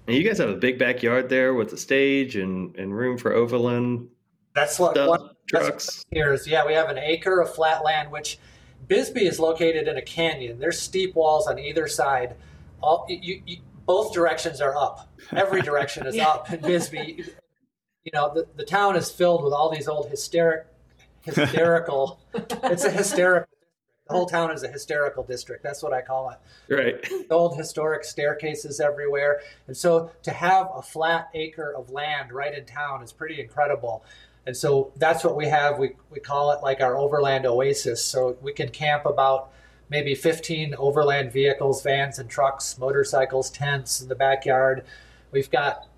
And 0.08 0.16
you 0.16 0.24
guys 0.24 0.38
have 0.38 0.48
a 0.48 0.56
big 0.56 0.76
backyard 0.76 1.28
there 1.28 1.54
with 1.54 1.72
a 1.72 1.76
stage 1.76 2.34
and, 2.34 2.74
and 2.74 2.96
room 2.96 3.16
for 3.16 3.32
overland. 3.32 4.08
That's 4.56 4.76
what 4.80 4.96
one, 4.96 5.30
trucks. 5.48 6.04
Here's 6.10 6.48
yeah, 6.48 6.66
we 6.66 6.72
have 6.72 6.88
an 6.88 6.98
acre 6.98 7.38
of 7.38 7.54
flat 7.54 7.84
land, 7.84 8.10
which 8.10 8.40
Bisbee 8.88 9.28
is 9.28 9.38
located 9.38 9.86
in 9.86 9.98
a 9.98 10.02
canyon. 10.02 10.58
There's 10.58 10.80
steep 10.80 11.14
walls 11.14 11.46
on 11.46 11.60
either 11.60 11.86
side. 11.86 12.34
All 12.82 13.06
you, 13.08 13.40
you 13.46 13.58
both 13.86 14.12
directions 14.12 14.60
are 14.60 14.76
up. 14.76 15.08
Every 15.30 15.62
direction 15.70 16.08
is 16.08 16.16
yeah. 16.16 16.26
up 16.26 16.52
in 16.52 16.60
Bisbee. 16.60 17.24
You 18.06 18.12
know, 18.14 18.32
the, 18.32 18.46
the 18.54 18.64
town 18.64 18.94
is 18.94 19.10
filled 19.10 19.42
with 19.42 19.52
all 19.52 19.68
these 19.68 19.88
old 19.88 20.08
hysteric, 20.08 20.66
hysterical. 21.22 22.20
it's 22.34 22.84
a 22.84 22.90
hysterical 22.90 23.50
the 24.06 24.14
whole 24.14 24.26
town 24.26 24.52
is 24.52 24.62
a 24.62 24.68
hysterical 24.68 25.24
district. 25.24 25.64
That's 25.64 25.82
what 25.82 25.92
I 25.92 26.00
call 26.00 26.30
it. 26.30 26.38
Right. 26.72 27.28
Old 27.30 27.56
historic 27.56 28.04
staircases 28.04 28.78
everywhere. 28.78 29.40
And 29.66 29.76
so 29.76 30.12
to 30.22 30.30
have 30.30 30.68
a 30.74 30.82
flat 30.82 31.28
acre 31.34 31.74
of 31.74 31.90
land 31.90 32.30
right 32.30 32.56
in 32.56 32.64
town 32.66 33.02
is 33.02 33.12
pretty 33.12 33.40
incredible. 33.40 34.04
And 34.46 34.56
so 34.56 34.92
that's 34.96 35.24
what 35.24 35.34
we 35.34 35.46
have. 35.48 35.78
We, 35.78 35.96
we 36.10 36.20
call 36.20 36.52
it 36.52 36.62
like 36.62 36.80
our 36.80 36.96
overland 36.96 37.46
oasis. 37.46 38.04
So 38.04 38.36
we 38.40 38.52
can 38.52 38.68
camp 38.68 39.06
about 39.06 39.50
maybe 39.88 40.14
15 40.14 40.76
overland 40.78 41.32
vehicles, 41.32 41.82
vans 41.82 42.20
and 42.20 42.30
trucks, 42.30 42.78
motorcycles, 42.78 43.50
tents 43.50 44.00
in 44.00 44.06
the 44.06 44.14
backyard. 44.14 44.84
We've 45.32 45.50
got 45.50 45.88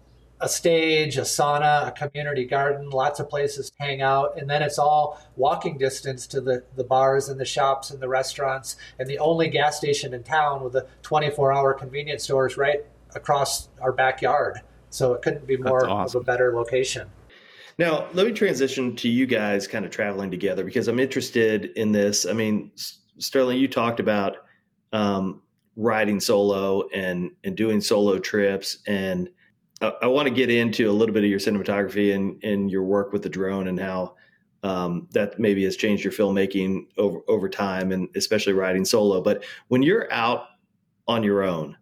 a 0.40 0.48
stage, 0.48 1.16
a 1.16 1.22
sauna, 1.22 1.88
a 1.88 1.90
community 1.92 2.44
garden, 2.44 2.90
lots 2.90 3.18
of 3.18 3.28
places 3.28 3.70
to 3.70 3.76
hang 3.80 4.02
out, 4.02 4.38
and 4.38 4.48
then 4.48 4.62
it's 4.62 4.78
all 4.78 5.20
walking 5.36 5.78
distance 5.78 6.26
to 6.28 6.40
the, 6.40 6.62
the 6.76 6.84
bars 6.84 7.28
and 7.28 7.40
the 7.40 7.44
shops 7.44 7.90
and 7.90 8.00
the 8.00 8.08
restaurants, 8.08 8.76
and 8.98 9.08
the 9.08 9.18
only 9.18 9.48
gas 9.48 9.76
station 9.76 10.14
in 10.14 10.22
town 10.22 10.62
with 10.62 10.76
a 10.76 10.86
24 11.02 11.52
hour 11.52 11.74
convenience 11.74 12.24
store 12.24 12.46
is 12.46 12.56
right 12.56 12.84
across 13.14 13.68
our 13.80 13.92
backyard. 13.92 14.60
So 14.90 15.12
it 15.12 15.22
couldn't 15.22 15.46
be 15.46 15.56
more 15.56 15.88
awesome. 15.88 16.20
of 16.20 16.22
a 16.22 16.24
better 16.24 16.54
location. 16.54 17.10
Now, 17.78 18.08
let 18.12 18.26
me 18.26 18.32
transition 18.32 18.96
to 18.96 19.08
you 19.08 19.26
guys 19.26 19.68
kind 19.68 19.84
of 19.84 19.90
traveling 19.90 20.30
together 20.30 20.64
because 20.64 20.88
I'm 20.88 20.98
interested 20.98 21.66
in 21.76 21.92
this. 21.92 22.26
I 22.26 22.32
mean, 22.32 22.72
Sterling, 23.18 23.58
you 23.58 23.68
talked 23.68 24.00
about 24.00 24.38
um, 24.92 25.42
riding 25.76 26.18
solo 26.18 26.88
and 26.88 27.30
and 27.44 27.56
doing 27.56 27.80
solo 27.80 28.18
trips 28.18 28.78
and 28.86 29.28
I, 29.80 30.06
want 30.06 30.26
to 30.26 30.34
get 30.34 30.50
into 30.50 30.90
a 30.90 30.92
little 30.92 31.12
bit 31.12 31.24
of 31.24 31.30
your 31.30 31.38
cinematography 31.38 32.14
and, 32.14 32.42
and 32.42 32.70
your 32.70 32.82
work 32.82 33.12
with 33.12 33.22
the 33.22 33.28
drone 33.28 33.68
and 33.68 33.78
how 33.78 34.14
um, 34.62 35.08
that 35.12 35.38
maybe 35.38 35.64
has 35.64 35.76
changed 35.76 36.02
your 36.02 36.12
filmmaking 36.12 36.86
over 36.96 37.20
over 37.28 37.48
time, 37.48 37.92
and 37.92 38.08
especially 38.16 38.52
riding 38.54 38.84
solo. 38.84 39.20
But 39.20 39.44
when 39.68 39.82
you're 39.82 40.12
out 40.12 40.46
on 41.06 41.22
your 41.22 41.44
own, 41.44 41.76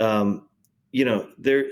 um, 0.00 0.48
you 0.90 1.04
know 1.04 1.28
there 1.38 1.66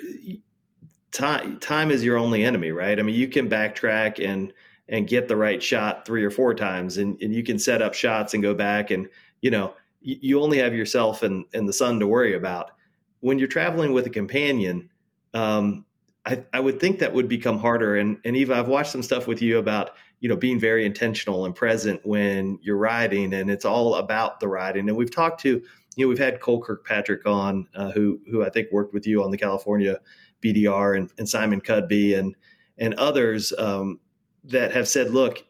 time 1.12 1.58
time 1.58 1.90
is 1.90 2.04
your 2.04 2.16
only 2.16 2.44
enemy, 2.44 2.70
right? 2.70 2.98
I 2.98 3.02
mean, 3.02 3.16
you 3.16 3.28
can 3.28 3.50
backtrack 3.50 4.24
and 4.24 4.52
and 4.88 5.08
get 5.08 5.28
the 5.28 5.36
right 5.36 5.62
shot 5.62 6.04
three 6.04 6.24
or 6.24 6.30
four 6.30 6.54
times, 6.54 6.98
and, 6.98 7.20
and 7.22 7.34
you 7.34 7.42
can 7.42 7.58
set 7.58 7.82
up 7.82 7.94
shots 7.94 8.34
and 8.34 8.42
go 8.42 8.54
back, 8.54 8.90
and 8.90 9.08
you 9.40 9.50
know 9.50 9.74
you, 10.00 10.16
you 10.20 10.42
only 10.42 10.58
have 10.58 10.74
yourself 10.74 11.22
and 11.24 11.44
and 11.54 11.68
the 11.68 11.72
sun 11.72 11.98
to 12.00 12.06
worry 12.06 12.34
about. 12.34 12.72
When 13.20 13.38
you're 13.38 13.48
traveling 13.48 13.92
with 13.92 14.06
a 14.06 14.10
companion, 14.10 14.89
um, 15.34 15.84
I, 16.26 16.44
I 16.52 16.60
would 16.60 16.80
think 16.80 16.98
that 16.98 17.12
would 17.12 17.28
become 17.28 17.58
harder. 17.58 17.96
And, 17.96 18.18
and 18.24 18.36
Eva, 18.36 18.54
I've 18.54 18.68
watched 18.68 18.92
some 18.92 19.02
stuff 19.02 19.26
with 19.26 19.40
you 19.40 19.58
about, 19.58 19.92
you 20.20 20.28
know, 20.28 20.36
being 20.36 20.60
very 20.60 20.84
intentional 20.84 21.46
and 21.46 21.54
present 21.54 22.00
when 22.04 22.58
you're 22.62 22.76
riding 22.76 23.32
and 23.34 23.50
it's 23.50 23.64
all 23.64 23.94
about 23.94 24.38
the 24.38 24.48
riding. 24.48 24.88
And 24.88 24.96
we've 24.96 25.14
talked 25.14 25.40
to, 25.42 25.62
you 25.96 26.04
know, 26.04 26.08
we've 26.08 26.18
had 26.18 26.40
Cole 26.40 26.62
Kirkpatrick 26.62 27.26
on, 27.26 27.66
uh, 27.74 27.90
who, 27.92 28.20
who 28.30 28.44
I 28.44 28.50
think 28.50 28.68
worked 28.70 28.92
with 28.92 29.06
you 29.06 29.24
on 29.24 29.30
the 29.30 29.38
California 29.38 29.98
BDR 30.42 30.98
and, 30.98 31.10
and 31.18 31.28
Simon 31.28 31.60
Cudby 31.60 32.18
and, 32.18 32.36
and 32.78 32.94
others 32.94 33.52
um, 33.58 33.98
that 34.44 34.72
have 34.72 34.88
said, 34.88 35.10
look, 35.10 35.44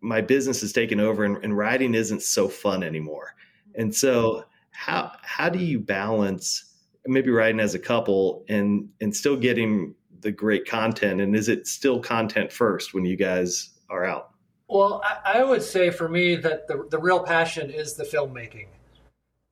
my 0.00 0.20
business 0.20 0.62
is 0.62 0.72
taken 0.72 0.98
over 0.98 1.24
and, 1.24 1.36
and 1.44 1.56
riding 1.56 1.94
isn't 1.94 2.22
so 2.22 2.48
fun 2.48 2.82
anymore. 2.82 3.34
And 3.74 3.94
so 3.94 4.44
how, 4.70 5.12
how 5.22 5.50
do 5.50 5.58
you 5.58 5.78
balance 5.78 6.75
maybe 7.08 7.30
riding 7.30 7.60
as 7.60 7.74
a 7.74 7.78
couple 7.78 8.44
and 8.48 8.88
and 9.00 9.14
still 9.14 9.36
getting 9.36 9.94
the 10.20 10.30
great 10.30 10.66
content 10.66 11.20
and 11.20 11.36
is 11.36 11.48
it 11.48 11.66
still 11.66 12.00
content 12.00 12.52
first 12.52 12.94
when 12.94 13.04
you 13.04 13.16
guys 13.16 13.70
are 13.90 14.04
out? 14.04 14.30
Well 14.68 15.00
i, 15.04 15.38
I 15.38 15.44
would 15.44 15.62
say 15.62 15.90
for 15.90 16.08
me 16.08 16.36
that 16.36 16.66
the, 16.68 16.86
the 16.90 16.98
real 16.98 17.20
passion 17.20 17.70
is 17.70 17.94
the 17.94 18.04
filmmaking. 18.04 18.66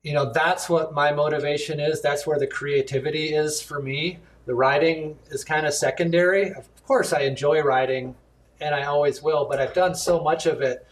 You 0.03 0.13
know 0.13 0.31
that's 0.31 0.69
what 0.69 0.93
my 0.93 1.11
motivation 1.11 1.79
is. 1.79 2.01
That's 2.01 2.27
where 2.27 2.39
the 2.39 2.47
creativity 2.47 3.33
is 3.33 3.61
for 3.61 3.81
me. 3.81 4.19
The 4.45 4.53
writing 4.53 5.17
is 5.31 5.43
kind 5.43 5.65
of 5.65 5.73
secondary. 5.73 6.53
Of 6.53 6.69
course 6.85 7.13
i 7.13 7.21
enjoy 7.21 7.61
writing 7.61 8.15
and 8.61 8.73
i 8.73 8.83
always 8.83 9.21
will 9.21 9.45
but 9.45 9.59
i've 9.59 9.73
done 9.73 9.95
so 9.95 10.21
much 10.21 10.45
of 10.45 10.61
it 10.61 10.85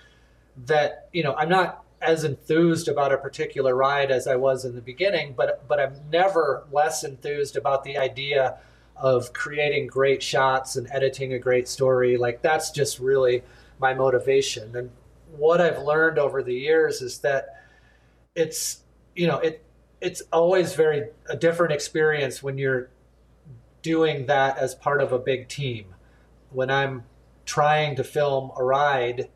that 0.66 1.10
you 1.14 1.24
know 1.24 1.34
i'm 1.36 1.50
not 1.50 1.83
as 2.04 2.24
enthused 2.24 2.88
about 2.88 3.12
a 3.12 3.18
particular 3.18 3.76
ride 3.76 4.12
as 4.12 4.28
I 4.28 4.36
was 4.36 4.66
in 4.66 4.76
the 4.76 4.82
beginning, 4.82 5.34
but 5.36 5.68
but 5.68 5.80
I'm 5.80 5.96
never 6.12 6.66
less 6.72 7.04
enthused 7.04 7.56
about 7.56 7.84
the 7.84 7.98
idea 7.98 8.58
of 8.96 9.34
creating 9.34 9.88
great 9.88 10.22
shots 10.22 10.76
and 10.76 10.88
editing 10.92 11.34
a 11.34 11.40
great 11.40 11.68
story. 11.68 12.18
Like 12.18 12.42
that's 12.42 12.72
just 12.72 13.00
really 13.00 13.44
my 13.80 13.94
motivation. 13.94 14.76
And 14.76 14.92
what 15.32 15.62
I've 15.62 15.82
learned 15.82 16.20
over 16.20 16.44
the 16.44 16.54
years 16.54 17.02
is 17.02 17.20
that 17.20 17.64
it's 18.36 18.82
you 19.16 19.28
know 19.28 19.40
it 19.40 19.64
it's 20.02 20.22
always 20.32 20.74
very 20.74 21.10
a 21.30 21.36
different 21.36 21.74
experience 21.74 22.44
when 22.44 22.58
you're 22.58 22.90
doing 23.82 24.26
that 24.26 24.58
as 24.58 24.76
part 24.76 25.02
of 25.02 25.12
a 25.12 25.20
big 25.20 25.48
team. 25.48 25.86
When 26.52 26.70
I'm 26.70 27.04
trying 27.46 27.96
to 27.96 28.04
film 28.04 28.52
a 28.58 28.64
ride 28.64 29.30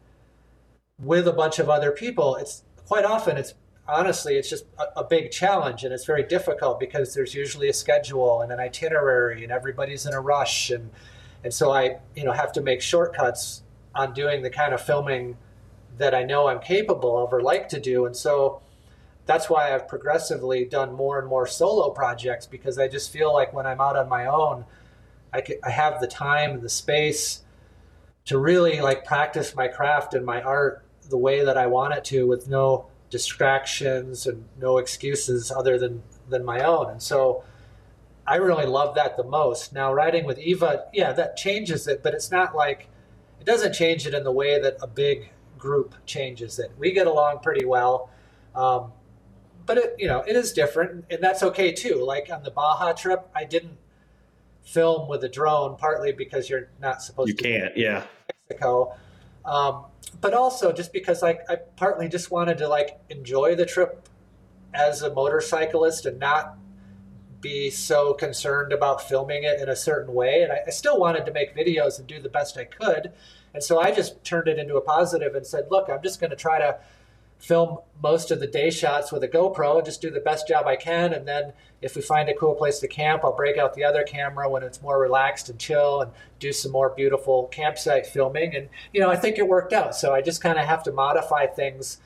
with 1.00 1.28
a 1.28 1.34
bunch 1.34 1.60
of 1.60 1.70
other 1.70 1.92
people, 1.92 2.36
it's 2.36 2.64
quite 2.86 3.06
often 3.06 3.38
it's 3.38 3.54
honestly 3.88 4.36
it's 4.36 4.50
just 4.50 4.66
a, 4.80 5.00
a, 5.00 5.04
big 5.04 5.32
challenge 5.32 5.84
and 5.84 5.94
it's 5.94 6.06
very 6.06 6.24
difficult 6.24 6.80
because 6.80 7.14
there's 7.14 7.34
usually 7.34 7.70
a 7.70 7.74
schedule 7.74 8.42
and 8.42 8.52
an 8.52 8.60
itinerary 8.60 9.44
and 9.44 9.52
everybody's 9.52 10.06
in 10.06 10.14
a 10.14 10.20
rush 10.20 10.70
and 10.72 10.90
and 11.44 11.54
so 11.54 11.72
I 11.72 12.00
you 12.16 12.26
know 12.26 12.34
have 12.34 12.52
to 12.54 12.62
make 12.62 12.82
shortcuts 12.82 13.64
on 13.96 14.14
doing 14.14 14.42
the 14.42 14.50
kind 14.50 14.74
of 14.74 14.82
filming 14.82 15.38
that 15.98 16.14
I 16.14 16.24
know 16.24 16.48
I'm 16.48 16.60
capable 16.60 17.24
of 17.24 17.34
or 17.34 17.42
like 17.42 17.70
to 17.70 17.80
do. 17.80 18.06
And 18.06 18.16
so 18.16 18.62
that's 19.26 19.50
why 19.50 19.74
I've 19.74 19.88
progressively 19.88 20.66
done 20.66 20.94
more 20.94 21.20
and 21.20 21.28
more 21.28 21.48
solo 21.48 21.90
projects 21.90 22.46
because 22.46 22.78
I 22.78 22.88
just 22.88 23.12
feel 23.12 23.34
like 23.34 23.54
when 23.54 23.66
I'm 23.66 23.82
out 23.82 23.98
on 23.98 24.08
my 24.08 24.28
own 24.28 24.66
I, 25.34 25.42
can, 25.42 25.58
I 25.64 25.72
have 25.72 26.00
the 26.00 26.08
time 26.08 26.52
and 26.52 26.62
the 26.62 26.70
space 26.70 27.42
to 28.26 28.38
really 28.38 28.82
like 28.82 29.04
practice 29.06 29.56
my 29.56 29.68
craft 29.68 30.14
and 30.14 30.26
my 30.26 30.42
art 30.42 30.84
the 31.10 31.18
way 31.18 31.44
that 31.44 31.58
I 31.58 31.68
want 31.68 31.94
it 31.94 32.04
to 32.06 32.28
with 32.28 32.48
no 32.48 32.88
distractions 33.10 34.28
and 34.28 34.46
no 34.60 34.78
excuses 34.78 35.52
other 35.52 35.78
than 35.78 36.04
than 36.30 36.44
my 36.44 36.60
own. 36.62 36.90
And 36.90 37.02
so 37.02 37.44
I 38.26 38.36
really 38.36 38.66
love 38.66 38.96
that 38.96 39.16
the 39.16 39.24
most. 39.24 39.72
Now 39.74 39.94
riding 39.94 40.26
with 40.26 40.38
Eva, 40.40 40.86
yeah, 40.94 41.14
that 41.14 41.38
changes 41.38 41.88
it, 41.88 42.04
but 42.04 42.14
it's 42.14 42.30
not 42.30 42.56
like 42.56 42.90
it 43.40 43.46
doesn't 43.46 43.74
change 43.74 44.06
it 44.06 44.14
in 44.14 44.24
the 44.24 44.32
way 44.32 44.60
that 44.60 44.78
a 44.82 44.88
big 44.88 45.32
group 45.58 45.96
changes 46.06 46.60
it. 46.60 46.72
We 46.78 46.92
get 46.92 47.08
along 47.08 47.40
pretty 47.40 47.66
well. 47.66 48.10
Um, 48.54 48.92
but 49.66 49.78
it, 49.78 49.96
you 49.98 50.08
know, 50.08 50.20
it 50.28 50.36
is 50.36 50.52
different 50.52 51.06
and 51.10 51.24
that's 51.24 51.44
okay 51.44 51.72
too. 51.72 52.04
Like 52.04 52.30
on 52.32 52.44
the 52.44 52.52
Baja 52.52 52.92
trip, 52.92 53.30
I 53.34 53.46
didn't 53.46 53.78
film 54.64 55.08
with 55.08 55.24
a 55.24 55.30
drone, 55.30 55.78
partly 55.78 56.12
because 56.12 56.50
you're 56.50 56.70
not 56.82 57.02
supposed 57.02 57.30
you 57.30 57.36
to. 57.36 57.48
You 57.48 57.60
can't, 57.60 57.78
yeah. 57.78 58.04
Mexico. 58.50 58.94
Um, 59.46 59.86
but 60.10 60.34
also 60.34 60.72
just 60.72 60.94
because 60.94 61.24
I, 61.24 61.40
I 61.50 61.58
partly 61.76 62.08
just 62.08 62.32
wanted 62.32 62.58
to 62.60 62.68
like 62.68 63.00
enjoy 63.10 63.56
the 63.56 63.66
trip 63.66 64.08
as 64.74 65.02
a 65.02 65.14
motorcyclist 65.14 66.06
and 66.06 66.20
not 66.20 66.58
be 67.42 67.70
so 67.70 68.14
concerned 68.14 68.74
about 68.74 69.02
filming 69.02 69.44
it 69.44 69.60
in 69.62 69.70
a 69.70 69.76
certain 69.76 70.14
way. 70.14 70.42
And 70.42 70.52
I, 70.52 70.62
I, 70.68 70.70
still 70.72 71.00
wanted 71.00 71.26
to 71.28 71.32
make 71.32 71.56
videos 71.56 72.00
and 72.00 72.08
do 72.08 72.20
the 72.20 72.30
best 72.30 72.58
I 72.58 72.66
could. 72.66 73.12
And 73.54 73.64
so 73.64 73.80
I 73.80 73.92
just 73.92 74.24
turned 74.24 74.48
it 74.48 74.58
into 74.58 74.76
a 74.76 74.82
positive 74.82 75.36
and 75.36 75.46
said, 75.46 75.68
look, 75.70 75.90
I'm 75.90 76.02
just 76.02 76.20
going 76.20 76.32
to 76.32 76.36
try 76.36 76.60
to 76.60 76.80
film 77.40 77.80
most 78.02 78.32
of 78.32 78.40
the 78.40 78.48
day 78.48 78.70
shots 78.70 79.12
with 79.12 79.24
a 79.24 79.28
GoPro 79.28 79.84
just 79.84 80.02
do 80.02 80.10
the 80.10 80.20
best 80.20 80.48
job 80.48 80.66
I 80.66 80.76
can. 80.76 81.14
And 81.14 81.28
then 81.28 81.54
if 81.82 81.96
we 81.96 82.02
find 82.02 82.30
a 82.30 82.34
cool 82.34 82.56
place 82.56 82.80
to 82.80 82.88
camp, 82.88 83.24
I'll 83.24 83.36
break 83.36 83.58
out 83.58 83.74
the 83.74 83.84
other 83.84 84.04
camera 84.04 84.50
when 84.50 84.64
it's 84.64 84.82
more 84.82 85.00
relaxed 85.00 85.50
and 85.50 85.60
chill 85.60 86.02
and 86.02 86.12
do 86.40 86.52
some 86.52 86.72
more 86.72 86.90
beautiful 86.90 87.46
campsite 87.48 88.08
filming. 88.08 88.56
And, 88.56 88.70
you 88.94 89.02
know, 89.02 89.10
I 89.10 89.16
think 89.16 89.38
it 89.38 89.48
worked 89.48 89.74
out. 89.74 89.96
So 89.96 90.14
I 90.14 90.22
just 90.22 90.42
kind 90.42 90.60
of 90.60 90.66
have 90.66 90.84
to 90.84 90.92
modify 90.92 91.48
things 91.48 92.00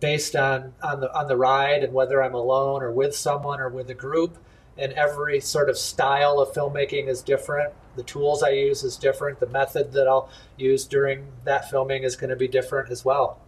based 0.00 0.36
on, 0.36 0.74
on 0.82 1.00
the, 1.00 1.14
on 1.14 1.28
the 1.28 1.36
ride 1.36 1.82
and 1.82 1.92
whether 1.92 2.22
I'm 2.22 2.34
alone 2.34 2.82
or 2.82 2.90
with 2.90 3.14
someone 3.14 3.60
or 3.60 3.68
with 3.68 3.90
a 3.90 3.94
group. 3.94 4.38
And 4.76 4.92
every 4.92 5.40
sort 5.40 5.68
of 5.68 5.76
style 5.76 6.38
of 6.38 6.54
filmmaking 6.54 7.08
is 7.08 7.20
different. 7.20 7.72
The 7.96 8.04
tools 8.04 8.44
I 8.44 8.50
use 8.50 8.84
is 8.84 8.96
different. 8.96 9.40
The 9.40 9.48
method 9.48 9.92
that 9.92 10.06
I'll 10.06 10.30
use 10.56 10.84
during 10.84 11.26
that 11.44 11.68
filming 11.68 12.04
is 12.04 12.14
going 12.14 12.30
to 12.30 12.36
be 12.36 12.46
different 12.46 12.90
as 12.90 13.04
well. 13.04 13.40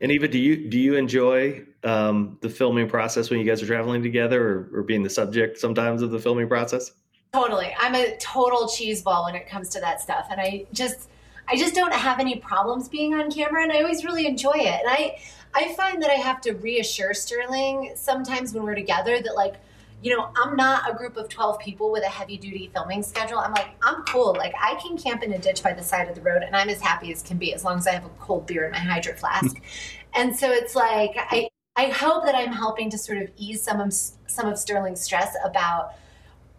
And 0.00 0.12
Eva, 0.12 0.28
do 0.28 0.38
you 0.38 0.68
do 0.68 0.78
you 0.78 0.94
enjoy 0.94 1.64
um, 1.82 2.38
the 2.40 2.48
filming 2.48 2.88
process 2.88 3.30
when 3.30 3.40
you 3.40 3.44
guys 3.44 3.62
are 3.62 3.66
traveling 3.66 4.02
together, 4.02 4.42
or, 4.42 4.80
or 4.80 4.82
being 4.82 5.02
the 5.02 5.10
subject 5.10 5.58
sometimes 5.58 6.02
of 6.02 6.10
the 6.10 6.18
filming 6.18 6.48
process? 6.48 6.92
Totally, 7.32 7.74
I'm 7.78 7.94
a 7.94 8.16
total 8.18 8.68
cheese 8.68 9.02
ball 9.02 9.24
when 9.24 9.34
it 9.34 9.48
comes 9.48 9.68
to 9.70 9.80
that 9.80 10.00
stuff, 10.00 10.28
and 10.30 10.40
I 10.40 10.66
just 10.72 11.08
I 11.48 11.56
just 11.56 11.74
don't 11.74 11.92
have 11.92 12.20
any 12.20 12.36
problems 12.36 12.88
being 12.88 13.14
on 13.14 13.30
camera, 13.30 13.62
and 13.62 13.72
I 13.72 13.80
always 13.82 14.04
really 14.04 14.26
enjoy 14.26 14.54
it. 14.54 14.80
And 14.84 14.88
I 14.88 15.18
I 15.54 15.74
find 15.74 16.00
that 16.02 16.10
I 16.10 16.14
have 16.14 16.40
to 16.42 16.52
reassure 16.52 17.12
Sterling 17.12 17.92
sometimes 17.96 18.54
when 18.54 18.62
we're 18.62 18.76
together 18.76 19.20
that 19.20 19.34
like 19.34 19.56
you 20.02 20.16
know, 20.16 20.30
I'm 20.36 20.54
not 20.54 20.88
a 20.88 20.94
group 20.94 21.16
of 21.16 21.28
12 21.28 21.58
people 21.58 21.90
with 21.90 22.04
a 22.04 22.08
heavy 22.08 22.36
duty 22.36 22.70
filming 22.72 23.02
schedule. 23.02 23.38
I'm 23.38 23.52
like, 23.52 23.70
I'm 23.82 24.04
cool. 24.04 24.34
Like, 24.36 24.54
I 24.60 24.76
can 24.76 24.96
camp 24.96 25.22
in 25.22 25.32
a 25.32 25.38
ditch 25.38 25.62
by 25.62 25.72
the 25.72 25.82
side 25.82 26.08
of 26.08 26.14
the 26.14 26.20
road 26.20 26.42
and 26.42 26.54
I'm 26.54 26.68
as 26.68 26.80
happy 26.80 27.12
as 27.12 27.22
can 27.22 27.36
be 27.36 27.52
as 27.52 27.64
long 27.64 27.78
as 27.78 27.86
I 27.86 27.92
have 27.92 28.04
a 28.04 28.10
cold 28.20 28.46
beer 28.46 28.64
in 28.64 28.72
my 28.72 28.78
hydro 28.78 29.14
flask. 29.14 29.60
and 30.14 30.36
so 30.36 30.50
it's 30.50 30.76
like, 30.76 31.16
I, 31.16 31.48
I 31.76 31.86
hope 31.86 32.24
that 32.24 32.34
I'm 32.34 32.52
helping 32.52 32.90
to 32.90 32.98
sort 32.98 33.18
of 33.18 33.30
ease 33.36 33.62
some 33.62 33.80
of, 33.80 33.92
some 33.92 34.46
of 34.46 34.58
Sterling's 34.58 35.00
stress 35.00 35.36
about 35.44 35.94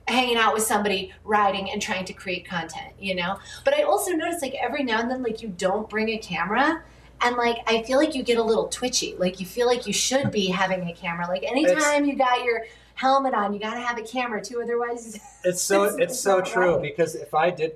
hanging 0.07 0.37
out 0.37 0.53
with 0.53 0.63
somebody, 0.63 1.13
riding, 1.23 1.69
and 1.71 1.81
trying 1.81 2.03
to 2.05 2.13
create 2.13 2.45
content, 2.45 2.93
you 2.99 3.15
know? 3.15 3.37
But 3.63 3.75
I 3.75 3.83
also 3.83 4.11
notice, 4.11 4.41
like, 4.41 4.55
every 4.55 4.83
now 4.83 4.99
and 4.99 5.09
then, 5.09 5.21
like, 5.21 5.41
you 5.41 5.49
don't 5.49 5.87
bring 5.89 6.09
a 6.09 6.17
camera 6.17 6.83
and 7.21 7.35
like 7.35 7.57
I 7.67 7.83
feel 7.83 7.97
like 7.97 8.15
you 8.15 8.23
get 8.23 8.37
a 8.37 8.43
little 8.43 8.67
twitchy. 8.67 9.15
Like 9.17 9.39
you 9.39 9.45
feel 9.45 9.67
like 9.67 9.85
you 9.85 9.93
should 9.93 10.31
be 10.31 10.47
having 10.47 10.87
a 10.87 10.93
camera. 10.93 11.27
Like 11.27 11.43
anytime 11.43 12.03
it's, 12.03 12.07
you 12.07 12.15
got 12.15 12.43
your 12.43 12.65
helmet 12.99 13.33
on. 13.33 13.53
You 13.53 13.59
got 13.59 13.75
to 13.75 13.79
have 13.79 13.97
a 13.97 14.03
camera 14.03 14.43
too, 14.43 14.61
otherwise. 14.61 15.19
It's 15.45 15.61
so 15.61 15.83
it's, 15.85 15.97
it's 15.97 16.19
so 16.19 16.41
true 16.41 16.73
right. 16.73 16.81
because 16.81 17.15
if 17.15 17.33
I 17.33 17.49
did, 17.49 17.75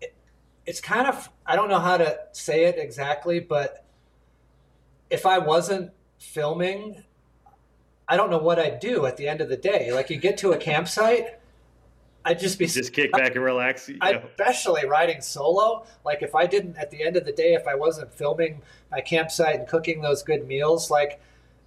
it, 0.00 0.14
it's 0.64 0.80
kind 0.80 1.08
of 1.08 1.28
I 1.44 1.56
don't 1.56 1.68
know 1.68 1.80
how 1.80 1.96
to 1.96 2.20
say 2.30 2.66
it 2.66 2.78
exactly, 2.78 3.40
but 3.40 3.84
if 5.10 5.26
I 5.26 5.38
wasn't 5.38 5.90
filming, 6.20 7.02
I 8.06 8.16
don't 8.16 8.30
know 8.30 8.38
what 8.38 8.60
I'd 8.60 8.78
do 8.78 9.04
at 9.06 9.16
the 9.16 9.26
end 9.26 9.40
of 9.40 9.48
the 9.48 9.56
day. 9.56 9.92
Like 9.92 10.10
you 10.10 10.16
get 10.16 10.38
to 10.38 10.52
a 10.52 10.56
campsite. 10.56 11.40
I'd 12.24 12.38
just 12.38 12.56
be 12.56 12.66
just 12.66 12.92
kick 12.92 13.10
back 13.10 13.34
and 13.34 13.44
relax. 13.44 13.90
Especially 14.00 14.86
riding 14.86 15.20
solo. 15.22 15.86
Like 16.04 16.22
if 16.22 16.36
I 16.36 16.46
didn't 16.46 16.76
at 16.76 16.92
the 16.92 17.02
end 17.02 17.16
of 17.16 17.24
the 17.24 17.32
day, 17.32 17.54
if 17.54 17.66
I 17.66 17.74
wasn't 17.74 18.14
filming 18.14 18.62
my 18.92 19.00
campsite 19.00 19.56
and 19.56 19.66
cooking 19.66 20.02
those 20.02 20.22
good 20.22 20.46
meals, 20.46 20.88
like 20.88 21.20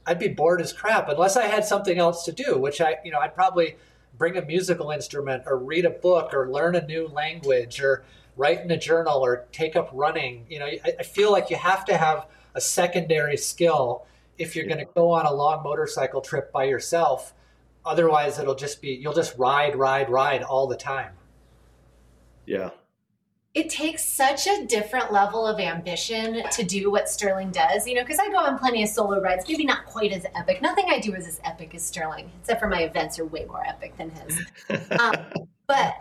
I'd 0.07 0.19
be 0.19 0.29
bored 0.29 0.61
as 0.61 0.71
crap 0.71 1.09
unless 1.09 1.35
I 1.35 1.43
had 1.43 1.65
something 1.65 1.99
else 1.99 2.23
to 2.25 2.31
do, 2.31 2.57
which 2.57 2.79
I, 2.79 2.95
you 3.03 3.11
know, 3.11 3.19
I'd 3.19 3.35
probably 3.35 3.75
bring 4.17 4.37
a 4.37 4.41
musical 4.41 4.89
instrument 4.91 5.43
or 5.45 5.57
read 5.57 5.83
a 5.83 5.89
book 5.89 6.33
or 6.33 6.49
learn 6.49 6.75
a 6.75 6.87
new 6.87 7.07
language 7.09 7.81
or 7.81 8.05
write 8.37 8.61
in 8.61 8.71
a 8.71 8.77
journal 8.77 9.23
or 9.23 9.45
take 9.51 9.75
up 9.75 9.89
running. 9.91 10.45
You 10.49 10.59
know, 10.59 10.65
I, 10.65 10.93
I 10.99 11.03
feel 11.03 11.31
like 11.31 11.49
you 11.49 11.57
have 11.57 11.83
to 11.85 11.97
have 11.97 12.25
a 12.55 12.61
secondary 12.61 13.35
skill 13.35 14.05
if 14.37 14.55
you're 14.55 14.65
going 14.65 14.79
to 14.79 14.91
go 14.95 15.11
on 15.11 15.25
a 15.25 15.33
long 15.33 15.61
motorcycle 15.61 16.21
trip 16.21 16.53
by 16.53 16.63
yourself. 16.63 17.33
Otherwise, 17.85 18.39
it'll 18.39 18.55
just 18.55 18.81
be, 18.81 18.91
you'll 18.91 19.13
just 19.13 19.37
ride, 19.37 19.75
ride, 19.75 20.09
ride 20.09 20.41
all 20.41 20.67
the 20.67 20.77
time. 20.77 21.11
Yeah 22.45 22.69
it 23.57 23.71
takes 23.71 24.05
such 24.05 24.45
a 24.45 24.67
different 24.67 25.11
level 25.11 25.47
of 25.47 25.59
ambition 25.59 26.43
to 26.51 26.63
do 26.63 26.91
what 26.91 27.09
Sterling 27.09 27.49
does, 27.49 27.87
you 27.87 27.95
know, 27.95 28.03
because 28.03 28.19
I 28.19 28.29
go 28.29 28.37
on 28.37 28.59
plenty 28.59 28.83
of 28.83 28.89
solo 28.89 29.19
rides, 29.19 29.45
maybe 29.47 29.65
not 29.65 29.87
quite 29.87 30.11
as 30.11 30.27
epic. 30.35 30.61
Nothing 30.61 30.85
I 30.89 30.99
do 30.99 31.15
is 31.15 31.25
as 31.25 31.41
epic 31.43 31.73
as 31.73 31.83
Sterling, 31.83 32.29
except 32.39 32.59
for 32.59 32.67
my 32.67 32.81
events 32.81 33.17
are 33.17 33.25
way 33.25 33.45
more 33.45 33.65
epic 33.65 33.97
than 33.97 34.11
his. 34.11 34.39
um, 34.99 35.15
but 35.65 35.95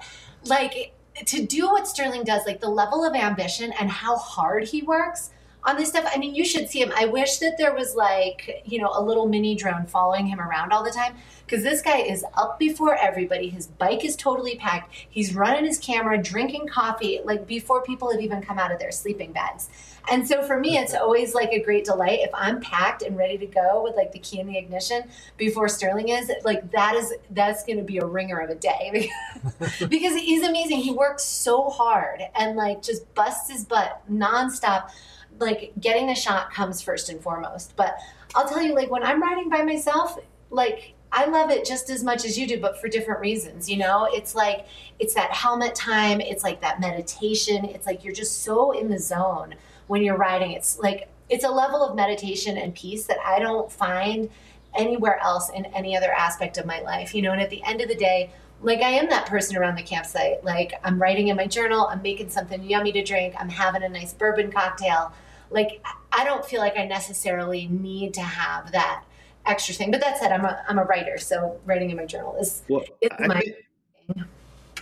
like 0.44 0.92
to 1.24 1.46
do 1.46 1.68
what 1.68 1.88
Sterling 1.88 2.24
does, 2.24 2.44
like 2.44 2.60
the 2.60 2.68
level 2.68 3.02
of 3.02 3.14
ambition 3.14 3.72
and 3.80 3.90
how 3.90 4.18
hard 4.18 4.64
he 4.64 4.82
works 4.82 5.30
on 5.66 5.76
this 5.76 5.88
stuff. 5.88 6.08
I 6.14 6.18
mean, 6.18 6.34
you 6.34 6.44
should 6.44 6.70
see 6.70 6.80
him. 6.80 6.92
I 6.96 7.06
wish 7.06 7.38
that 7.38 7.58
there 7.58 7.74
was 7.74 7.94
like, 7.96 8.62
you 8.64 8.80
know, 8.80 8.90
a 8.94 9.02
little 9.02 9.26
mini 9.26 9.56
drone 9.56 9.84
following 9.84 10.26
him 10.26 10.40
around 10.40 10.72
all 10.72 10.84
the 10.84 10.92
time 10.92 11.16
because 11.44 11.64
this 11.64 11.82
guy 11.82 11.98
is 11.98 12.24
up 12.34 12.58
before 12.58 12.96
everybody. 12.96 13.48
His 13.48 13.66
bike 13.66 14.04
is 14.04 14.14
totally 14.16 14.56
packed. 14.56 14.94
He's 15.08 15.34
running 15.34 15.64
his 15.64 15.78
camera, 15.78 16.22
drinking 16.22 16.68
coffee, 16.68 17.20
like 17.24 17.46
before 17.46 17.82
people 17.82 18.10
have 18.12 18.20
even 18.20 18.42
come 18.42 18.58
out 18.58 18.70
of 18.70 18.78
their 18.78 18.92
sleeping 18.92 19.32
bags. 19.32 19.68
And 20.08 20.26
so 20.26 20.42
for 20.42 20.58
me, 20.58 20.78
it's 20.78 20.94
always 20.94 21.34
like 21.34 21.50
a 21.50 21.60
great 21.60 21.84
delight 21.84 22.20
if 22.22 22.30
I'm 22.32 22.60
packed 22.60 23.02
and 23.02 23.16
ready 23.16 23.36
to 23.38 23.46
go 23.46 23.82
with 23.82 23.96
like 23.96 24.12
the 24.12 24.20
key 24.20 24.38
in 24.38 24.46
the 24.46 24.56
ignition 24.56 25.02
before 25.36 25.68
Sterling 25.68 26.10
is. 26.10 26.30
Like 26.44 26.70
that 26.70 26.94
is 26.94 27.12
that's 27.30 27.64
going 27.64 27.78
to 27.78 27.84
be 27.84 27.98
a 27.98 28.06
ringer 28.06 28.38
of 28.38 28.50
a 28.50 28.54
day 28.54 29.10
because 29.88 30.16
he's 30.16 30.46
amazing. 30.46 30.78
He 30.78 30.92
works 30.92 31.24
so 31.24 31.70
hard 31.70 32.22
and 32.36 32.56
like 32.56 32.82
just 32.82 33.12
busts 33.14 33.50
his 33.50 33.64
butt 33.64 34.02
nonstop. 34.10 34.90
Like 35.38 35.72
getting 35.80 36.06
the 36.06 36.14
shot 36.14 36.52
comes 36.52 36.80
first 36.80 37.08
and 37.08 37.20
foremost. 37.20 37.74
But 37.76 37.98
I'll 38.34 38.48
tell 38.48 38.62
you, 38.62 38.74
like 38.74 38.90
when 38.90 39.02
I'm 39.02 39.22
riding 39.22 39.48
by 39.48 39.62
myself, 39.62 40.18
like 40.50 40.94
I 41.12 41.26
love 41.26 41.50
it 41.50 41.64
just 41.64 41.88
as 41.88 42.02
much 42.02 42.24
as 42.24 42.38
you 42.38 42.46
do, 42.46 42.60
but 42.60 42.80
for 42.80 42.88
different 42.88 43.20
reasons. 43.20 43.70
You 43.70 43.78
know, 43.78 44.08
it's 44.10 44.34
like 44.34 44.66
it's 44.98 45.14
that 45.14 45.32
helmet 45.32 45.74
time. 45.74 46.20
It's 46.20 46.44
like 46.44 46.60
that 46.60 46.80
meditation. 46.80 47.64
It's 47.64 47.86
like 47.86 48.04
you're 48.04 48.14
just 48.14 48.42
so 48.42 48.72
in 48.72 48.88
the 48.88 48.98
zone 48.98 49.54
when 49.86 50.02
you're 50.02 50.16
riding. 50.16 50.52
It's 50.52 50.78
like 50.78 51.08
it's 51.28 51.44
a 51.44 51.50
level 51.50 51.82
of 51.82 51.96
meditation 51.96 52.56
and 52.56 52.74
peace 52.74 53.06
that 53.06 53.18
I 53.24 53.38
don't 53.38 53.70
find 53.70 54.28
anywhere 54.76 55.18
else 55.20 55.50
in 55.50 55.64
any 55.66 55.96
other 55.96 56.12
aspect 56.12 56.58
of 56.58 56.66
my 56.66 56.80
life. 56.80 57.14
You 57.14 57.22
know, 57.22 57.32
and 57.32 57.40
at 57.40 57.50
the 57.50 57.62
end 57.64 57.80
of 57.80 57.88
the 57.88 57.94
day, 57.94 58.30
like 58.62 58.80
I 58.80 58.90
am 58.90 59.08
that 59.08 59.26
person 59.26 59.56
around 59.56 59.76
the 59.76 59.82
campsite. 59.82 60.44
Like 60.44 60.74
I'm 60.84 61.00
writing 61.00 61.28
in 61.28 61.36
my 61.36 61.46
journal, 61.46 61.86
I'm 61.86 62.02
making 62.02 62.30
something 62.30 62.62
yummy 62.62 62.92
to 62.92 63.02
drink, 63.02 63.34
I'm 63.38 63.48
having 63.48 63.82
a 63.82 63.88
nice 63.88 64.12
bourbon 64.12 64.50
cocktail. 64.50 65.12
Like 65.50 65.84
I 66.12 66.24
don't 66.24 66.44
feel 66.44 66.60
like 66.60 66.76
I 66.76 66.86
necessarily 66.86 67.68
need 67.68 68.14
to 68.14 68.22
have 68.22 68.72
that 68.72 69.04
extra 69.46 69.74
thing. 69.74 69.90
But 69.90 70.00
that 70.00 70.18
said, 70.18 70.32
I'm 70.32 70.44
a 70.44 70.62
I'm 70.68 70.78
a 70.78 70.84
writer, 70.84 71.18
so 71.18 71.60
writing 71.64 71.90
in 71.90 71.96
my 71.96 72.06
journal 72.06 72.36
is, 72.36 72.62
well, 72.68 72.84
is 73.00 73.10
my. 73.20 73.40
Think, 73.40 74.26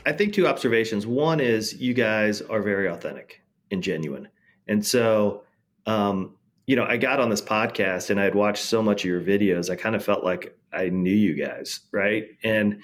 I 0.07 0.13
think 0.13 0.35
two 0.35 0.47
observations. 0.47 1.07
One 1.07 1.41
is 1.41 1.75
you 1.75 1.95
guys 1.95 2.43
are 2.43 2.61
very 2.61 2.89
authentic 2.89 3.43
and 3.71 3.83
genuine, 3.83 4.29
and 4.69 4.85
so 4.85 5.45
um, 5.87 6.35
you 6.67 6.77
know 6.77 6.85
I 6.85 6.97
got 6.97 7.21
on 7.21 7.29
this 7.29 7.43
podcast 7.43 8.11
and 8.11 8.21
I 8.21 8.25
had 8.25 8.35
watched 8.35 8.65
so 8.65 8.83
much 8.83 9.05
of 9.05 9.11
your 9.11 9.21
videos. 9.21 9.71
I 9.71 9.77
kind 9.77 9.95
of 9.95 10.05
felt 10.05 10.25
like 10.25 10.57
I 10.73 10.89
knew 10.89 11.15
you 11.15 11.35
guys, 11.35 11.81
right? 11.93 12.27
And 12.43 12.81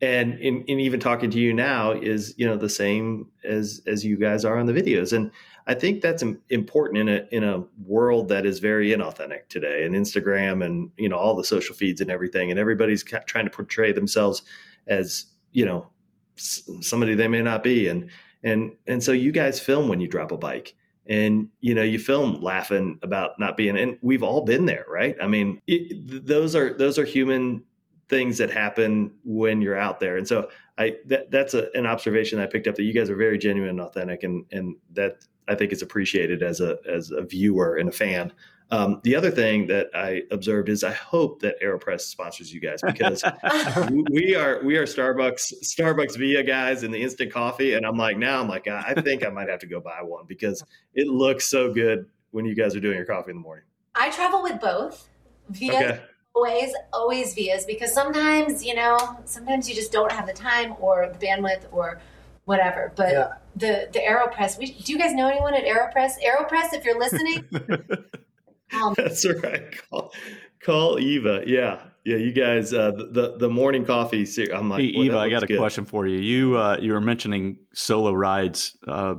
and 0.00 0.38
in, 0.40 0.62
in 0.64 0.78
even 0.80 1.00
talking 1.00 1.30
to 1.30 1.38
you 1.38 1.54
now 1.54 1.92
is 1.92 2.34
you 2.36 2.46
know 2.46 2.56
the 2.56 2.68
same 2.68 3.28
as 3.44 3.80
as 3.86 4.04
you 4.04 4.16
guys 4.16 4.44
are 4.44 4.58
on 4.58 4.66
the 4.66 4.72
videos 4.72 5.12
and 5.12 5.30
I 5.66 5.74
think 5.74 6.00
that's 6.00 6.22
important 6.50 6.98
in 6.98 7.08
a 7.08 7.26
in 7.32 7.42
a 7.42 7.64
world 7.84 8.28
that 8.28 8.46
is 8.46 8.60
very 8.60 8.90
inauthentic 8.90 9.48
today, 9.48 9.84
and 9.84 9.94
Instagram 9.94 10.64
and 10.64 10.90
you 10.96 11.08
know 11.08 11.16
all 11.16 11.34
the 11.34 11.44
social 11.44 11.74
feeds 11.74 12.00
and 12.00 12.10
everything, 12.10 12.50
and 12.50 12.60
everybody's 12.60 13.02
trying 13.02 13.44
to 13.46 13.50
portray 13.50 13.92
themselves 13.92 14.42
as 14.86 15.26
you 15.52 15.64
know 15.64 15.88
somebody 16.36 17.14
they 17.14 17.28
may 17.28 17.42
not 17.42 17.64
be, 17.64 17.88
and 17.88 18.08
and 18.44 18.76
and 18.86 19.02
so 19.02 19.12
you 19.12 19.32
guys 19.32 19.58
film 19.58 19.88
when 19.88 20.00
you 20.00 20.06
drop 20.06 20.30
a 20.30 20.36
bike, 20.36 20.76
and 21.06 21.48
you 21.60 21.74
know 21.74 21.82
you 21.82 21.98
film 21.98 22.40
laughing 22.40 22.98
about 23.02 23.38
not 23.40 23.56
being, 23.56 23.76
and 23.76 23.98
we've 24.02 24.22
all 24.22 24.42
been 24.42 24.66
there, 24.66 24.84
right? 24.88 25.16
I 25.20 25.26
mean, 25.26 25.60
it, 25.66 26.26
those 26.26 26.54
are 26.54 26.74
those 26.74 26.96
are 26.96 27.04
human 27.04 27.64
things 28.08 28.38
that 28.38 28.50
happen 28.50 29.12
when 29.24 29.60
you're 29.60 29.78
out 29.78 30.00
there, 30.00 30.16
and 30.16 30.26
so 30.26 30.48
I 30.78 30.96
that, 31.06 31.30
that's 31.30 31.54
a, 31.54 31.68
an 31.74 31.86
observation 31.86 32.38
I 32.38 32.46
picked 32.46 32.66
up 32.66 32.74
that 32.76 32.84
you 32.84 32.92
guys 32.92 33.10
are 33.10 33.16
very 33.16 33.38
genuine 33.38 33.70
and 33.70 33.80
authentic, 33.80 34.22
and 34.22 34.44
and 34.52 34.76
that 34.92 35.24
I 35.48 35.54
think 35.54 35.72
is 35.72 35.82
appreciated 35.82 36.42
as 36.42 36.60
a 36.60 36.78
as 36.88 37.10
a 37.10 37.22
viewer 37.22 37.76
and 37.76 37.88
a 37.88 37.92
fan 37.92 38.32
Um, 38.70 39.00
the 39.04 39.14
other 39.14 39.30
thing 39.30 39.68
that 39.68 39.88
I 39.94 40.22
observed 40.32 40.68
is 40.68 40.82
I 40.82 40.92
hope 40.92 41.40
that 41.42 41.60
Aeropress 41.62 42.00
sponsors 42.00 42.52
you 42.52 42.60
guys 42.60 42.80
because 42.84 43.22
we 44.10 44.34
are 44.34 44.60
we 44.64 44.76
are 44.76 44.84
Starbucks 44.84 45.54
Starbucks 45.62 46.18
Via 46.18 46.42
guys 46.42 46.82
in 46.82 46.90
the 46.90 47.00
instant 47.00 47.32
coffee, 47.32 47.74
and 47.74 47.86
I'm 47.86 47.96
like 47.96 48.18
now 48.18 48.40
I'm 48.40 48.48
like 48.48 48.66
I 48.66 48.94
think 48.94 49.24
I 49.24 49.28
might 49.28 49.48
have 49.48 49.60
to 49.60 49.66
go 49.66 49.80
buy 49.80 50.02
one 50.02 50.24
because 50.26 50.64
it 50.94 51.06
looks 51.06 51.46
so 51.46 51.72
good 51.72 52.06
when 52.32 52.44
you 52.44 52.56
guys 52.56 52.74
are 52.74 52.80
doing 52.80 52.96
your 52.96 53.06
coffee 53.06 53.30
in 53.30 53.36
the 53.36 53.42
morning. 53.42 53.64
I 53.94 54.10
travel 54.10 54.42
with 54.42 54.60
both. 54.60 55.08
Via 55.48 55.72
okay. 55.72 56.00
Always, 56.36 56.72
always 56.92 57.34
vias 57.34 57.64
because 57.64 57.92
sometimes, 57.92 58.64
you 58.64 58.74
know, 58.74 58.98
sometimes 59.24 59.68
you 59.68 59.74
just 59.74 59.90
don't 59.90 60.12
have 60.12 60.26
the 60.26 60.32
time 60.32 60.74
or 60.78 61.08
the 61.12 61.26
bandwidth 61.26 61.64
or 61.72 62.00
whatever. 62.44 62.92
But 62.94 63.12
yeah. 63.12 63.32
the 63.56 63.88
the 63.92 64.00
Aeropress, 64.00 64.58
we, 64.58 64.72
do 64.72 64.92
you 64.92 64.98
guys 64.98 65.14
know 65.14 65.28
anyone 65.28 65.54
at 65.54 65.64
Aeropress? 65.64 66.12
Aeropress, 66.24 66.72
if 66.72 66.84
you're 66.84 66.98
listening. 66.98 67.44
um, 68.72 68.94
That's 68.96 69.26
right. 69.42 69.74
Call, 69.90 70.12
call 70.60 70.98
Eva. 70.98 71.42
Yeah. 71.46 71.80
Yeah, 72.04 72.18
you 72.18 72.30
guys, 72.30 72.72
uh, 72.72 72.92
the 72.92 73.34
the 73.36 73.48
morning 73.48 73.84
coffee. 73.84 74.24
I'm 74.54 74.70
like, 74.70 74.80
hey, 74.80 74.86
Eva, 74.90 75.18
I 75.18 75.28
got 75.28 75.42
a 75.42 75.46
good. 75.46 75.58
question 75.58 75.84
for 75.84 76.06
you. 76.06 76.18
You 76.18 76.56
uh, 76.56 76.76
you 76.80 76.92
were 76.92 77.00
mentioning 77.00 77.58
solo 77.74 78.12
rides 78.12 78.76
uh, 78.86 79.16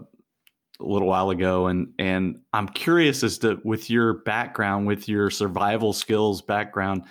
a 0.79 0.85
little 0.85 1.07
while 1.07 1.29
ago, 1.29 1.67
and 1.67 1.93
and 1.99 2.39
I'm 2.53 2.67
curious 2.67 3.23
as 3.23 3.39
to 3.39 3.59
with 3.63 3.89
your 3.89 4.13
background, 4.13 4.87
with 4.87 5.09
your 5.09 5.29
survival 5.29 5.93
skills 5.93 6.41
background, 6.41 7.03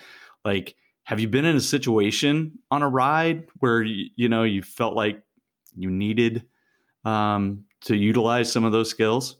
like 0.45 0.75
have 1.07 1.21
you 1.21 1.27
been 1.29 1.45
in 1.45 1.55
a 1.55 1.61
situation 1.61 2.59
on 2.69 2.81
a 2.81 2.89
ride 2.89 3.47
where 3.59 3.81
you, 3.81 4.09
you 4.17 4.27
know 4.27 4.43
you 4.43 4.61
felt 4.61 4.93
like 4.93 5.21
you 5.73 5.89
needed 5.89 6.45
um, 7.05 7.63
to 7.81 7.95
utilize 7.95 8.51
some 8.51 8.65
of 8.65 8.73
those 8.73 8.89
skills? 8.89 9.37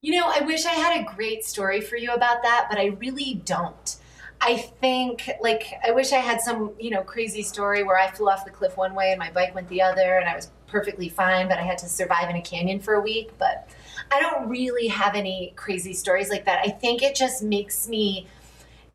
You 0.00 0.18
know, 0.18 0.26
I 0.26 0.40
wish 0.40 0.64
I 0.64 0.70
had 0.70 1.02
a 1.02 1.14
great 1.14 1.44
story 1.44 1.82
for 1.82 1.96
you 1.96 2.12
about 2.12 2.42
that, 2.42 2.66
but 2.70 2.78
I 2.78 2.96
really 2.98 3.42
don't. 3.44 3.96
I 4.40 4.56
think, 4.56 5.30
like, 5.40 5.74
I 5.86 5.92
wish 5.92 6.12
I 6.12 6.16
had 6.16 6.40
some, 6.40 6.72
you 6.80 6.90
know, 6.90 7.02
crazy 7.02 7.42
story 7.42 7.84
where 7.84 7.98
I 7.98 8.10
flew 8.10 8.28
off 8.28 8.44
the 8.44 8.50
cliff 8.50 8.76
one 8.76 8.94
way 8.94 9.10
and 9.10 9.18
my 9.18 9.30
bike 9.30 9.54
went 9.54 9.68
the 9.68 9.82
other 9.82 10.16
and 10.18 10.28
I 10.28 10.34
was 10.34 10.50
perfectly 10.72 11.08
fine, 11.08 11.46
but 11.46 11.58
I 11.58 11.62
had 11.62 11.78
to 11.78 11.88
survive 11.88 12.28
in 12.30 12.36
a 12.36 12.42
canyon 12.42 12.80
for 12.80 12.94
a 12.94 13.00
week. 13.00 13.30
But 13.38 13.68
I 14.10 14.20
don't 14.20 14.48
really 14.48 14.88
have 14.88 15.14
any 15.14 15.52
crazy 15.54 15.92
stories 15.92 16.30
like 16.30 16.46
that. 16.46 16.62
I 16.64 16.70
think 16.70 17.02
it 17.02 17.14
just 17.14 17.42
makes 17.42 17.88
me 17.88 18.26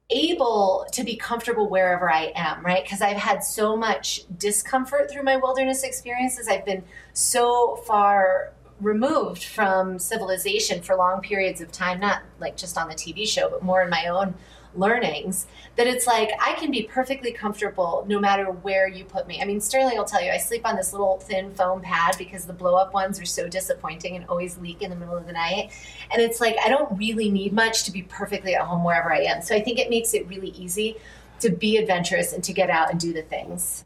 able 0.09 0.87
to 0.93 1.03
be 1.03 1.15
comfortable 1.15 1.69
wherever 1.69 2.11
I 2.11 2.31
am, 2.35 2.65
right? 2.65 2.83
Because 2.83 3.01
I've 3.01 3.17
had 3.17 3.43
so 3.43 3.75
much 3.75 4.23
discomfort 4.37 5.11
through 5.11 5.23
my 5.23 5.37
wilderness 5.37 5.83
experiences. 5.83 6.47
I've 6.47 6.65
been 6.65 6.83
so 7.13 7.75
far 7.85 8.53
removed 8.79 9.43
from 9.43 9.99
civilization 9.99 10.81
for 10.81 10.95
long 10.95 11.21
periods 11.21 11.61
of 11.61 11.71
time, 11.71 11.99
not 11.99 12.21
like 12.39 12.55
just 12.55 12.77
on 12.77 12.87
the 12.87 12.95
TV 12.95 13.27
show, 13.27 13.49
but 13.49 13.63
more 13.63 13.81
in 13.81 13.89
my 13.89 14.05
own 14.07 14.33
learnings 14.77 15.47
that 15.75 15.87
it's 15.87 16.07
like 16.07 16.29
I 16.39 16.53
can 16.53 16.71
be 16.71 16.83
perfectly 16.83 17.31
comfortable 17.31 18.05
no 18.07 18.19
matter 18.19 18.45
where 18.45 18.87
you 18.87 19.05
put 19.05 19.27
me. 19.27 19.41
I 19.41 19.45
mean, 19.45 19.59
Sterling 19.59 19.97
will 19.97 20.05
tell 20.05 20.23
you 20.23 20.31
I 20.31 20.37
sleep 20.37 20.65
on 20.65 20.75
this 20.75 20.93
little 20.93 21.17
thin 21.19 21.53
foam 21.53 21.81
pad 21.81 22.15
because 22.17 22.45
the 22.45 22.53
blow 22.53 22.75
up 22.75 22.93
ones 22.93 23.19
are 23.19 23.25
so 23.25 23.47
disappointing 23.47 24.15
and 24.15 24.25
always 24.27 24.57
leak 24.57 24.81
in 24.81 24.89
the 24.89 24.95
middle 24.95 25.17
of 25.17 25.25
the 25.25 25.33
night. 25.33 25.71
And 26.11 26.21
it's 26.21 26.41
like 26.41 26.55
I 26.63 26.69
don't 26.69 26.97
really 26.97 27.29
need 27.29 27.53
much 27.53 27.83
to 27.83 27.91
be 27.91 28.03
perfectly 28.03 28.55
at 28.55 28.61
home 28.61 28.83
wherever 28.83 29.11
I 29.13 29.21
am. 29.21 29.41
So 29.41 29.55
I 29.55 29.61
think 29.61 29.79
it 29.79 29.89
makes 29.89 30.13
it 30.13 30.27
really 30.27 30.49
easy 30.49 30.97
to 31.39 31.49
be 31.49 31.77
adventurous 31.77 32.33
and 32.33 32.43
to 32.43 32.53
get 32.53 32.69
out 32.69 32.91
and 32.91 32.99
do 32.99 33.13
the 33.13 33.21
things. 33.21 33.85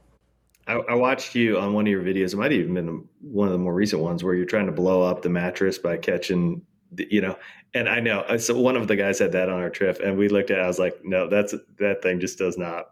I, 0.67 0.95
watched 0.95 1.35
you 1.35 1.57
on 1.57 1.73
one 1.73 1.85
of 1.85 1.91
your 1.91 2.01
videos. 2.03 2.33
It 2.33 2.37
might 2.37 2.51
have 2.51 2.61
even 2.61 2.73
been 2.75 3.09
one 3.19 3.47
of 3.47 3.51
the 3.51 3.57
more 3.57 3.73
recent 3.73 4.01
ones 4.01 4.23
where 4.23 4.33
you're 4.33 4.45
trying 4.45 4.67
to 4.67 4.71
blow 4.71 5.01
up 5.01 5.21
the 5.21 5.29
mattress 5.29 5.77
by 5.77 5.97
catching 5.97 6.61
you 6.97 7.21
know 7.21 7.37
and 7.73 7.87
i 7.87 7.99
know 7.99 8.19
uh, 8.21 8.37
so 8.37 8.59
one 8.59 8.75
of 8.75 8.87
the 8.87 8.95
guys 8.95 9.19
had 9.19 9.31
that 9.31 9.47
on 9.49 9.61
our 9.61 9.69
trip 9.69 9.99
and 10.03 10.17
we 10.17 10.27
looked 10.27 10.51
at 10.51 10.57
it 10.57 10.61
i 10.61 10.67
was 10.67 10.79
like 10.79 10.99
no 11.03 11.29
that's 11.29 11.55
that 11.79 12.01
thing 12.01 12.19
just 12.19 12.37
does 12.37 12.57
not 12.57 12.87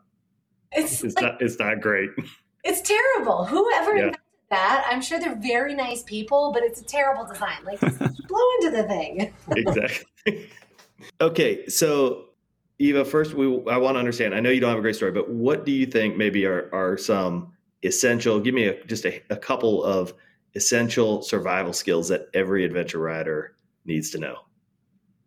it's, 0.71 1.03
it's 1.03 1.15
like, 1.15 1.23
not 1.23 1.41
it's 1.41 1.59
not 1.59 1.81
great. 1.81 2.09
It's 2.63 2.81
terrible. 2.81 3.45
Whoever 3.45 3.91
yeah. 3.91 3.97
invented 3.97 4.21
that? 4.49 4.87
I'm 4.89 5.01
sure 5.01 5.19
they're 5.19 5.35
very 5.35 5.73
nice 5.75 6.03
people 6.03 6.51
but 6.53 6.63
it's 6.63 6.81
a 6.81 6.83
terrible 6.83 7.25
design. 7.25 7.63
Like 7.65 7.79
blow 8.27 8.47
into 8.61 8.71
the 8.71 8.83
thing. 8.87 9.33
Exactly. 9.51 10.49
Okay 11.21 11.65
so 11.69 12.25
eva 12.77 13.05
first 13.05 13.33
we 13.33 13.45
i 13.71 13.77
want 13.77 13.95
to 13.95 13.99
understand 13.99 14.35
i 14.35 14.39
know 14.41 14.49
you 14.49 14.59
don't 14.59 14.69
have 14.69 14.77
a 14.77 14.81
great 14.81 14.97
story 14.97 15.13
but 15.13 15.29
what 15.29 15.65
do 15.65 15.71
you 15.71 15.85
think 15.85 16.17
maybe 16.17 16.45
are 16.45 16.69
are 16.73 16.97
some 16.97 17.53
essential 17.83 18.37
give 18.37 18.53
me 18.53 18.65
a, 18.65 18.83
just 18.83 19.05
a, 19.05 19.21
a 19.29 19.37
couple 19.37 19.81
of 19.85 20.13
essential 20.55 21.21
survival 21.21 21.71
skills 21.71 22.09
that 22.09 22.27
every 22.33 22.65
adventure 22.65 22.99
rider 22.99 23.55
needs 23.89 24.09
to 24.11 24.19
know? 24.19 24.37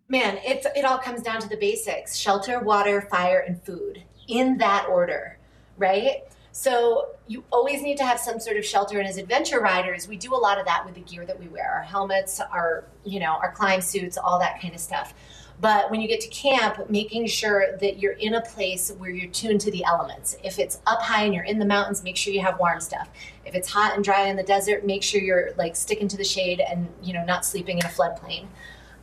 Man, 0.09 0.39
it, 0.39 0.65
it 0.75 0.85
all 0.85 0.99
comes 0.99 1.23
down 1.23 1.41
to 1.41 1.49
the 1.49 1.57
basics 1.57 2.17
shelter, 2.17 2.61
water, 2.61 3.03
fire, 3.03 3.45
and 3.47 3.63
food 3.63 4.03
in 4.29 4.59
that 4.59 4.87
order, 4.89 5.39
right? 5.77 6.25
So 6.53 7.09
you 7.27 7.45
always 7.51 7.83
need 7.83 7.97
to 7.97 8.05
have 8.05 8.21
some 8.21 8.39
sort 8.39 8.59
of 8.59 8.65
shelter. 8.65 8.99
And 8.99 9.09
as 9.09 9.17
adventure 9.17 9.61
riders, 9.61 10.07
we 10.07 10.17
do 10.17 10.35
a 10.35 10.37
lot 10.37 10.59
of 10.59 10.67
that 10.67 10.85
with 10.85 10.95
the 10.95 11.01
gear 11.01 11.25
that 11.25 11.39
we 11.39 11.49
wear 11.49 11.71
our 11.71 11.83
helmets, 11.83 12.41
our, 12.41 12.85
you 13.05 13.21
know, 13.21 13.39
our 13.43 13.53
Klim 13.53 13.81
suits, 13.81 14.19
all 14.19 14.39
that 14.39 14.61
kind 14.61 14.75
of 14.75 14.81
stuff. 14.81 15.15
But 15.61 15.91
when 15.91 16.01
you 16.01 16.09
get 16.09 16.21
to 16.23 16.29
camp, 16.29 16.91
making 16.91 17.27
sure 17.27 17.77
that 17.79 17.99
you're 17.99 18.15
in 18.15 18.35
a 18.35 18.41
place 18.41 18.91
where 18.99 19.11
you're 19.11 19.31
tuned 19.31 19.61
to 19.63 19.71
the 19.71 19.85
elements. 19.85 20.37
If 20.43 20.59
it's 20.59 20.81
up 20.87 21.01
high 21.01 21.25
and 21.25 21.35
you're 21.35 21.45
in 21.45 21.59
the 21.59 21.65
mountains, 21.65 22.03
make 22.03 22.17
sure 22.17 22.33
you 22.33 22.41
have 22.41 22.59
warm 22.59 22.81
stuff. 22.81 23.09
If 23.45 23.55
it's 23.55 23.69
hot 23.69 23.95
and 23.95 24.05
dry 24.05 24.27
in 24.27 24.37
the 24.37 24.43
desert, 24.43 24.85
make 24.85 25.03
sure 25.03 25.21
you're 25.21 25.51
like 25.57 25.77
sticking 25.77 26.09
to 26.09 26.17
the 26.17 26.25
shade 26.25 26.61
and 26.61 26.89
you 27.03 27.13
know 27.13 27.25
not 27.25 27.45
sleeping 27.45 27.79
in 27.79 27.85
a 27.85 27.89
floodplain. 27.89 28.47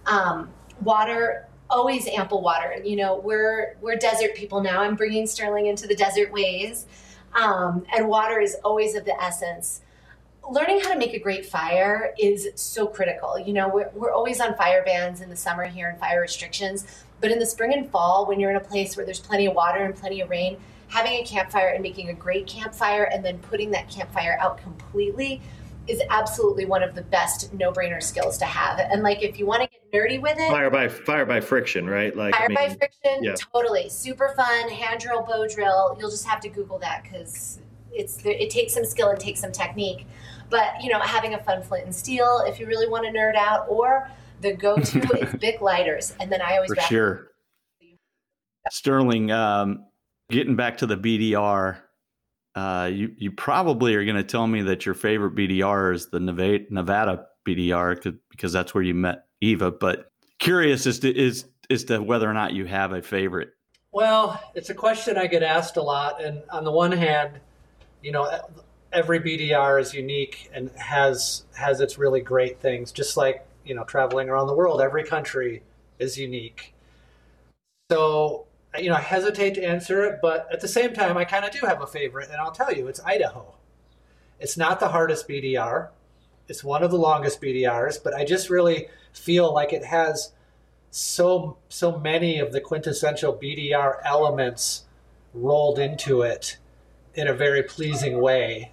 Um, 0.06 0.50
water, 0.82 1.48
always 1.70 2.08
ample 2.08 2.42
water. 2.42 2.82
You 2.84 2.98
know 2.98 3.20
we're 3.20 3.78
we're 3.82 3.96
desert 3.96 4.36
people 4.36 4.62
now. 4.62 4.82
I'm 4.82 4.96
bringing 4.96 5.28
Sterling 5.28 5.68
into 5.68 5.88
the 5.88 5.96
desert 5.96 6.32
ways, 6.32 6.88
um, 7.34 7.86
and 7.96 8.08
water 8.08 8.40
is 8.40 8.56
always 8.64 8.96
of 8.96 9.06
the 9.06 9.22
essence 9.22 9.82
learning 10.50 10.80
how 10.82 10.94
to 10.94 10.98
make 10.98 11.14
a 11.14 11.20
great 11.20 11.46
fire 11.46 12.14
is 12.18 12.48
so 12.56 12.88
critical. 12.88 13.38
You 13.40 13.54
know, 13.54 13.70
we're, 13.70 13.90
we're 13.94 14.12
always 14.12 14.40
on 14.40 14.56
fire 14.56 14.84
bans 14.84 15.22
in 15.22 15.30
the 15.30 15.36
summer 15.36 15.66
here 15.66 15.90
and 15.90 16.00
fire 16.00 16.22
restrictions, 16.22 16.86
but 17.22 17.32
in 17.32 17.40
the 17.40 17.46
spring 17.46 17.74
and 17.74 17.90
fall, 17.90 18.26
when 18.26 18.40
you're 18.40 18.52
in 18.52 18.58
a 18.58 18.62
place 18.62 18.96
where 18.98 19.06
there's 19.06 19.20
plenty 19.20 19.46
of 19.46 19.54
water 19.54 19.84
and 19.84 19.96
plenty 19.96 20.22
of 20.22 20.30
rain, 20.30 20.58
having 20.88 21.14
a 21.14 21.24
campfire 21.24 21.70
and 21.70 21.84
making 21.84 22.10
a 22.10 22.14
great 22.14 22.48
campfire 22.48 23.04
and 23.04 23.24
then 23.24 23.38
putting 23.40 23.72
that 23.72 23.90
campfire 23.90 24.38
out 24.42 24.58
completely 24.58 25.42
is 25.88 26.02
absolutely 26.10 26.66
one 26.66 26.84
of 26.84 26.94
the 26.94 27.02
best 27.02 27.52
no-brainer 27.54 28.02
skills 28.02 28.38
to 28.38 28.46
have. 28.46 28.80
And 28.80 29.02
like 29.02 29.24
if 29.24 29.40
you 29.40 29.46
want 29.46 29.64
to 29.64 29.68
get 29.68 29.92
nerdy 29.92 30.22
with 30.22 30.38
it, 30.38 30.50
fire 30.50 30.70
by 30.70 30.88
fire 30.88 31.26
by 31.26 31.42
friction, 31.42 31.88
right? 31.90 32.16
Like 32.16 32.34
fire 32.34 32.46
I 32.46 32.48
mean, 32.48 32.56
by 32.56 32.76
friction, 32.76 33.24
yeah. 33.24 33.36
totally 33.54 33.90
super 33.90 34.34
fun. 34.36 34.70
Hand 34.70 35.00
drill, 35.00 35.24
bow 35.24 35.48
drill. 35.48 35.98
You'll 36.00 36.12
just 36.12 36.26
have 36.28 36.40
to 36.42 36.50
Google 36.50 36.78
that 36.80 37.04
because 37.04 37.60
it's 37.94 38.20
it 38.26 38.50
takes 38.50 38.74
some 38.74 38.86
skill 38.86 39.10
and 39.10 39.20
takes 39.20 39.40
some 39.40 39.52
technique. 39.52 40.08
But 40.50 40.82
you 40.82 40.90
know, 40.90 41.00
having 41.00 41.34
a 41.34 41.44
fun 41.44 41.62
flint 41.62 41.86
and 41.86 41.96
steel 41.96 42.44
if 42.48 42.60
you 42.60 42.66
really 42.66 42.88
want 42.88 43.06
to 43.06 43.12
nerd 43.12 43.36
out, 43.36 43.66
or 43.70 44.10
the 44.42 44.54
go-to 44.54 45.00
is 45.22 45.34
Bic 45.36 45.62
lighters, 45.62 46.16
and 46.20 46.32
then 46.32 46.42
I 46.42 46.56
always 46.56 46.74
for 46.74 46.82
sure. 46.82 47.28
Sterling, 48.72 49.32
um, 49.32 49.86
getting 50.30 50.56
back 50.56 50.78
to 50.78 50.86
the 50.86 50.98
BDR, 50.98 51.78
uh, 52.56 52.90
you 52.92 53.14
you 53.18 53.32
probably 53.32 53.96
are 53.96 54.04
going 54.04 54.18
to 54.18 54.24
tell 54.24 54.48
me 54.48 54.62
that 54.64 54.86
your 54.86 54.96
favorite 54.96 55.36
BDR 55.36 55.94
is 55.94 56.10
the 56.10 56.20
Nevada, 56.20 56.66
Nevada 56.70 57.26
BDR 57.48 58.18
because 58.30 58.52
that's 58.52 58.74
where 58.74 58.84
you 58.84 58.94
met 58.94 59.26
Eva. 59.42 59.72
But 59.72 60.12
curious 60.40 60.86
as 60.88 61.00
to 61.00 61.16
is 61.16 61.46
as 61.70 61.84
to 61.86 62.02
whether 62.02 62.30
or 62.30 62.34
not 62.34 62.54
you 62.54 62.66
have 62.66 62.94
a 62.94 63.02
favorite. 63.02 63.50
Well, 63.92 64.40
it's 64.54 64.70
a 64.70 64.76
question 64.76 65.18
I 65.18 65.28
get 65.28 65.42
asked 65.42 65.78
a 65.78 65.82
lot, 65.82 66.24
and 66.24 66.44
on 66.52 66.64
the 66.64 66.72
one 66.72 66.92
hand, 66.92 67.40
you 68.02 68.12
know, 68.12 68.30
every 68.92 69.20
BDR 69.20 69.80
is 69.80 69.94
unique 69.94 70.50
and 70.54 70.72
has 70.72 71.46
has 71.56 71.82
its 71.82 71.98
really 71.98 72.22
great 72.22 72.60
things. 72.60 72.92
Just 72.92 73.18
like 73.18 73.46
you 73.66 73.76
know, 73.76 73.84
traveling 73.84 74.30
around 74.30 74.48
the 74.48 74.56
world, 74.56 74.82
every 74.82 75.04
country 75.04 75.64
is 76.00 76.18
unique. 76.18 76.74
So 77.92 78.46
you 78.78 78.90
know, 78.90 78.96
I 78.96 79.02
hesitate 79.02 79.56
to 79.56 79.64
answer 79.64 80.04
it, 80.04 80.20
but 80.22 80.48
at 80.52 80.62
the 80.62 80.68
same 80.68 80.94
time, 80.94 81.18
I 81.18 81.26
kind 81.26 81.44
of 81.44 81.52
do 81.52 81.66
have 81.66 81.82
a 81.82 81.88
favorite, 81.88 82.30
and 82.30 82.40
I'll 82.40 82.52
tell 82.52 82.72
you, 82.72 82.88
it's 82.88 83.00
Idaho. 83.04 83.56
It's 84.40 84.58
not 84.58 84.80
the 84.80 84.90
hardest 84.90 85.28
BDR. 85.28 85.90
It's 86.48 86.64
one 86.64 86.84
of 86.84 86.92
the 86.92 86.98
longest 86.98 87.42
BDRs, 87.42 88.02
but 88.04 88.14
I 88.14 88.26
just 88.26 88.50
really 88.50 88.88
feel 89.12 89.54
like 89.54 89.74
it 89.74 89.86
has 89.86 90.34
so 90.92 91.58
so 91.68 92.00
many 92.00 92.40
of 92.40 92.52
the 92.52 92.62
quintessential 92.62 93.34
BDR 93.34 93.98
elements 94.04 94.86
rolled 95.34 95.78
into 95.78 96.22
it 96.22 96.58
in 97.16 97.28
a 97.28 97.34
very 97.34 97.64
pleasing 97.64 98.22
way 98.22 98.72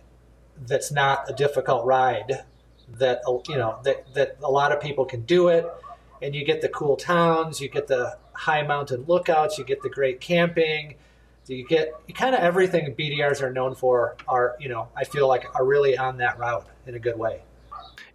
that's 0.66 0.90
not 0.90 1.28
a 1.28 1.32
difficult 1.32 1.84
ride 1.84 2.44
that 2.98 3.20
you 3.48 3.56
know 3.56 3.78
that 3.84 4.12
that 4.14 4.36
a 4.42 4.50
lot 4.50 4.72
of 4.72 4.80
people 4.80 5.04
can 5.04 5.22
do 5.22 5.48
it. 5.48 5.66
And 6.22 6.34
you 6.34 6.46
get 6.46 6.62
the 6.62 6.70
cool 6.70 6.96
towns 6.96 7.60
you 7.60 7.68
get 7.68 7.88
the 7.88 8.16
high 8.32 8.62
mountain 8.62 9.04
lookouts 9.06 9.58
you 9.58 9.64
get 9.64 9.82
the 9.82 9.90
great 9.90 10.18
camping 10.18 10.94
you 11.46 11.66
get 11.66 11.92
you 12.06 12.14
kind 12.14 12.34
of 12.34 12.40
everything 12.40 12.94
bdrs 12.94 13.42
are 13.42 13.52
known 13.52 13.74
for 13.74 14.16
are 14.26 14.56
you 14.58 14.68
know 14.68 14.88
i 14.96 15.04
feel 15.04 15.28
like 15.28 15.44
are 15.54 15.64
really 15.64 15.96
on 15.96 16.16
that 16.16 16.38
route 16.38 16.66
in 16.86 16.94
a 16.94 16.98
good 16.98 17.18
way. 17.18 17.42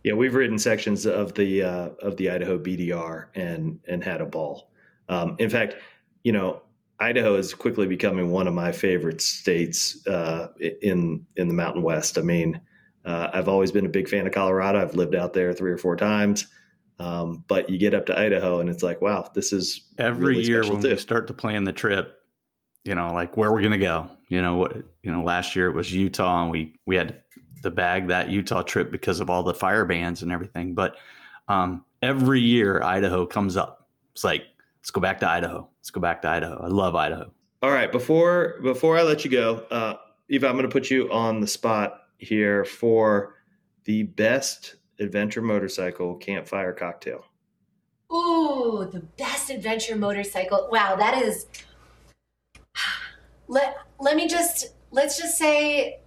Yeah 0.04 0.14
we've 0.14 0.34
ridden 0.34 0.58
sections 0.58 1.06
of 1.06 1.36
the 1.36 1.62
uh, 1.62 1.90
of 2.00 2.18
the 2.18 2.32
idaho 2.32 2.58
bdr 2.58 3.26
and 3.36 3.80
and 3.88 4.04
had 4.04 4.20
a 4.20 4.26
ball. 4.26 4.68
Um, 5.10 5.36
in 5.40 5.50
fact, 5.50 5.76
you 6.24 6.32
know, 6.32 6.62
Idaho 7.02 7.36
is 7.36 7.54
quickly 7.54 7.88
becoming 7.88 8.30
one 8.32 8.48
of 8.48 8.54
my 8.54 8.72
favorite 8.72 9.22
states 9.22 10.06
uh, 10.08 10.50
in 10.82 11.26
in 11.36 11.48
the 11.48 11.54
Mountain 11.54 11.82
West. 11.82 12.18
I 12.18 12.22
mean, 12.22 12.62
uh, 13.06 13.30
I've 13.34 13.50
always 13.50 13.72
been 13.72 13.86
a 13.86 13.90
big 13.90 14.08
fan 14.08 14.28
of 14.28 14.34
Colorado. 14.34 14.80
I've 14.80 14.96
lived 14.96 15.16
out 15.16 15.34
there 15.34 15.52
three 15.52 15.72
or 15.72 15.78
four 15.78 15.96
times. 15.96 16.48
Um, 17.00 17.44
but 17.48 17.68
you 17.68 17.80
get 17.80 17.96
up 17.96 18.06
to 18.06 18.20
Idaho 18.20 18.60
and 18.60 18.70
it's 18.70 18.84
like, 18.84 19.02
wow, 19.02 19.28
this 19.34 19.52
is 19.52 19.90
every 19.98 20.36
really 20.36 20.48
year 20.48 20.62
when 20.62 20.82
too. 20.82 20.90
we 20.90 20.98
start 20.98 21.26
to 21.28 21.34
plan 21.34 21.64
the 21.64 21.74
trip. 21.74 22.20
You 22.86 22.94
know, 22.94 23.12
like 23.14 23.36
where 23.38 23.52
we're 23.52 23.64
gonna 23.64 23.80
go. 23.80 24.10
You 24.30 24.42
know 24.42 24.58
what? 24.58 24.76
You 25.02 25.12
know, 25.12 25.24
last 25.24 25.56
year 25.56 25.68
it 25.68 25.76
was 25.76 25.92
Utah, 25.92 26.44
and 26.44 26.52
we 26.52 26.76
we 26.86 26.96
had 26.96 27.24
to 27.64 27.72
bag 27.72 28.08
that 28.10 28.30
Utah 28.30 28.62
trip 28.62 28.92
because 28.92 29.20
of 29.20 29.30
all 29.30 29.42
the 29.42 29.54
fire 29.54 29.86
bans 29.86 30.22
and 30.22 30.32
everything. 30.32 30.76
But 30.76 30.98
um, 31.48 31.84
every 32.04 32.42
year 32.42 32.84
Idaho 32.84 33.26
comes 33.26 33.58
up. 33.58 33.88
It's 34.14 34.24
like 34.24 34.44
let's 34.82 34.92
go 34.92 35.02
back 35.02 35.20
to 35.20 35.30
Idaho. 35.30 35.70
Let's 35.80 35.92
go 35.92 36.02
back 36.02 36.22
to 36.24 36.30
Idaho. 36.30 36.62
I 36.64 36.68
love 36.68 36.96
Idaho. 36.96 37.32
All 37.62 37.72
right, 37.72 37.92
before 37.92 38.60
before 38.64 38.98
I 38.98 39.04
let 39.04 39.24
you 39.24 39.32
go, 39.32 39.66
uh, 39.70 39.96
Eva, 40.30 40.48
I'm 40.48 40.54
going 40.54 40.64
to 40.64 40.72
put 40.72 40.90
you 40.90 41.12
on 41.12 41.40
the 41.40 41.48
spot 41.48 42.06
here 42.18 42.66
for 42.66 43.36
the 43.86 44.04
best 44.04 44.76
adventure 45.00 45.42
motorcycle 45.42 46.16
campfire 46.16 46.74
cocktail. 46.74 47.26
Ooh, 48.12 48.90
the 48.92 49.02
best 49.18 49.50
adventure 49.50 49.96
motorcycle. 49.96 50.70
Wow, 50.72 50.96
that 50.96 51.22
is. 51.24 51.46
Let 53.48 53.78
let 54.00 54.16
me 54.16 54.28
just 54.28 54.74
let's 54.92 55.20
just 55.20 55.38
say, 55.38 56.00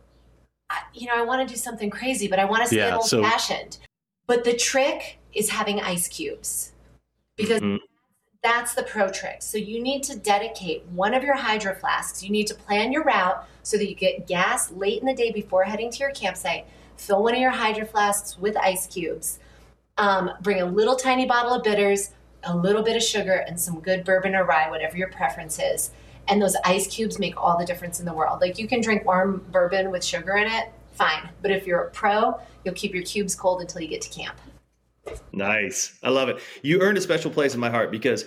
you 0.95 1.07
know, 1.07 1.15
I 1.15 1.23
want 1.23 1.47
to 1.47 1.55
do 1.55 1.59
something 1.59 1.91
crazy, 1.91 2.27
but 2.27 2.39
I 2.39 2.47
want 2.47 2.63
to 2.63 2.69
stay 2.69 2.79
yeah, 2.79 2.97
old 2.97 3.07
so... 3.07 3.23
fashioned. 3.23 3.79
But 4.27 4.45
the 4.45 4.55
trick 4.55 5.19
is 5.35 5.51
having 5.51 5.81
ice 5.81 6.09
cubes, 6.09 6.73
because 7.37 7.61
mm-hmm. 7.61 7.85
That's 8.45 8.75
the 8.75 8.85
pro 8.85 9.11
trick. 9.11 9.39
So 9.41 9.59
you 9.59 9.83
need 9.83 10.05
to 10.05 10.17
dedicate 10.17 10.85
one 10.93 11.15
of 11.15 11.25
your 11.25 11.35
hydro 11.35 11.75
flasks. 11.75 12.23
You 12.23 12.31
need 12.31 12.47
to 12.49 12.55
plan 12.55 12.93
your 12.93 13.03
route 13.03 13.49
so 13.65 13.77
that 13.79 13.89
you 13.89 13.97
get 13.97 14.29
gas 14.29 14.71
late 14.71 15.01
in 15.01 15.07
the 15.07 15.15
day 15.15 15.33
before 15.33 15.65
heading 15.65 15.91
to 15.91 15.99
your 15.99 16.11
campsite 16.13 16.67
fill 16.97 17.23
one 17.23 17.35
of 17.35 17.41
your 17.41 17.51
hydro 17.51 17.85
flasks 17.85 18.39
with 18.39 18.57
ice 18.57 18.87
cubes. 18.87 19.39
Um, 19.99 20.31
bring 20.43 20.61
a 20.61 20.67
little 20.67 20.97
tiny 20.97 21.27
bottle 21.27 21.55
of 21.55 21.63
bitters, 21.63 22.11
a 22.43 22.57
little 22.57 22.83
bit 22.83 22.97
of 22.97 23.03
sugar, 23.03 23.45
and 23.47 23.61
some 23.61 23.81
good 23.81 24.05
bourbon 24.05 24.35
or 24.35 24.45
rye, 24.45 24.71
whatever 24.71 24.97
your 24.97 25.09
preference 25.09 25.59
is. 25.59 25.91
And 26.29 26.41
those 26.41 26.57
ice 26.65 26.87
cubes 26.87 27.19
make 27.19 27.37
all 27.37 27.59
the 27.59 27.67
difference 27.67 28.01
in 28.01 28.07
the 28.07 28.15
world. 28.15 28.41
Like 28.41 28.59
you 28.59 28.67
can 28.67 28.81
drink 28.81 29.05
warm 29.05 29.45
bourbon 29.51 29.91
with 29.91 30.05
sugar 30.05 30.37
in 30.37 30.47
it, 30.47 30.73
fine. 30.93 31.29
But 31.43 31.51
if 31.51 31.67
you're 31.67 31.83
a 31.83 31.91
pro, 31.91 32.41
you'll 32.65 32.75
keep 32.75 32.95
your 32.95 33.03
cubes 33.03 33.35
cold 33.35 33.61
until 33.61 33.81
you 33.81 33.89
get 33.89 34.01
to 34.03 34.11
camp. 34.11 34.39
Nice. 35.33 35.99
I 36.03 36.11
love 36.11 36.29
it. 36.29 36.41
You 36.63 36.81
earned 36.81 36.99
a 36.99 37.01
special 37.01 37.31
place 37.31 37.55
in 37.55 37.61
my 37.61 37.71
heart 37.71 37.91
because 37.91 38.25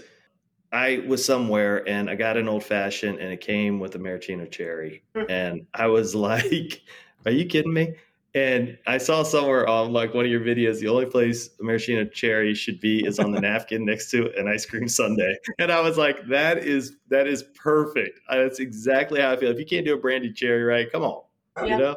I 0.71 1.03
was 1.07 1.23
somewhere 1.23 1.88
and 1.88 2.09
I 2.09 2.15
got 2.15 2.38
an 2.38 2.49
old 2.49 2.63
fashioned 2.63 3.19
and 3.19 3.32
it 3.32 3.41
came 3.41 3.80
with 3.80 3.95
a 3.95 3.99
maraschino 3.99 4.45
cherry. 4.45 5.03
And 5.30 5.65
I 5.73 5.88
was 5.88 6.13
like, 6.15 6.82
are 7.25 7.32
you 7.32 7.45
kidding 7.45 7.73
me? 7.73 7.95
And 8.34 8.78
I 8.86 8.99
saw 8.99 9.23
somewhere 9.23 9.67
on 9.67 9.93
like 9.93 10.13
one 10.13 10.25
of 10.25 10.32
your 10.32 10.41
videos, 10.41 10.80
the 10.80 10.89
only 10.89 11.05
place 11.05 11.49
a 11.59 11.63
maraschino 11.63 12.05
cherry 12.05 12.53
should 12.53 12.80
be 12.80 13.03
is 13.05 13.17
on 13.17 13.32
the 13.32 13.41
napkin 13.47 13.84
next 13.86 14.11
to 14.11 14.32
an 14.38 14.47
ice 14.47 14.65
cream 14.65 14.88
sundae. 14.88 15.36
And 15.57 15.71
I 15.71 15.80
was 15.82 15.97
like, 15.97 16.28
that 16.28 16.59
is 16.59 16.97
that 17.07 17.25
is 17.25 17.43
perfect. 17.55 18.19
That's 18.30 18.59
exactly 18.59 19.21
how 19.21 19.32
I 19.32 19.38
feel. 19.38 19.49
If 19.49 19.57
you 19.57 19.65
can't 19.65 19.86
do 19.86 19.95
a 19.95 19.97
brandy 19.97 20.32
cherry 20.32 20.63
right, 20.63 20.91
come 20.91 21.03
on, 21.03 21.23
you 21.65 21.78
know. 21.78 21.95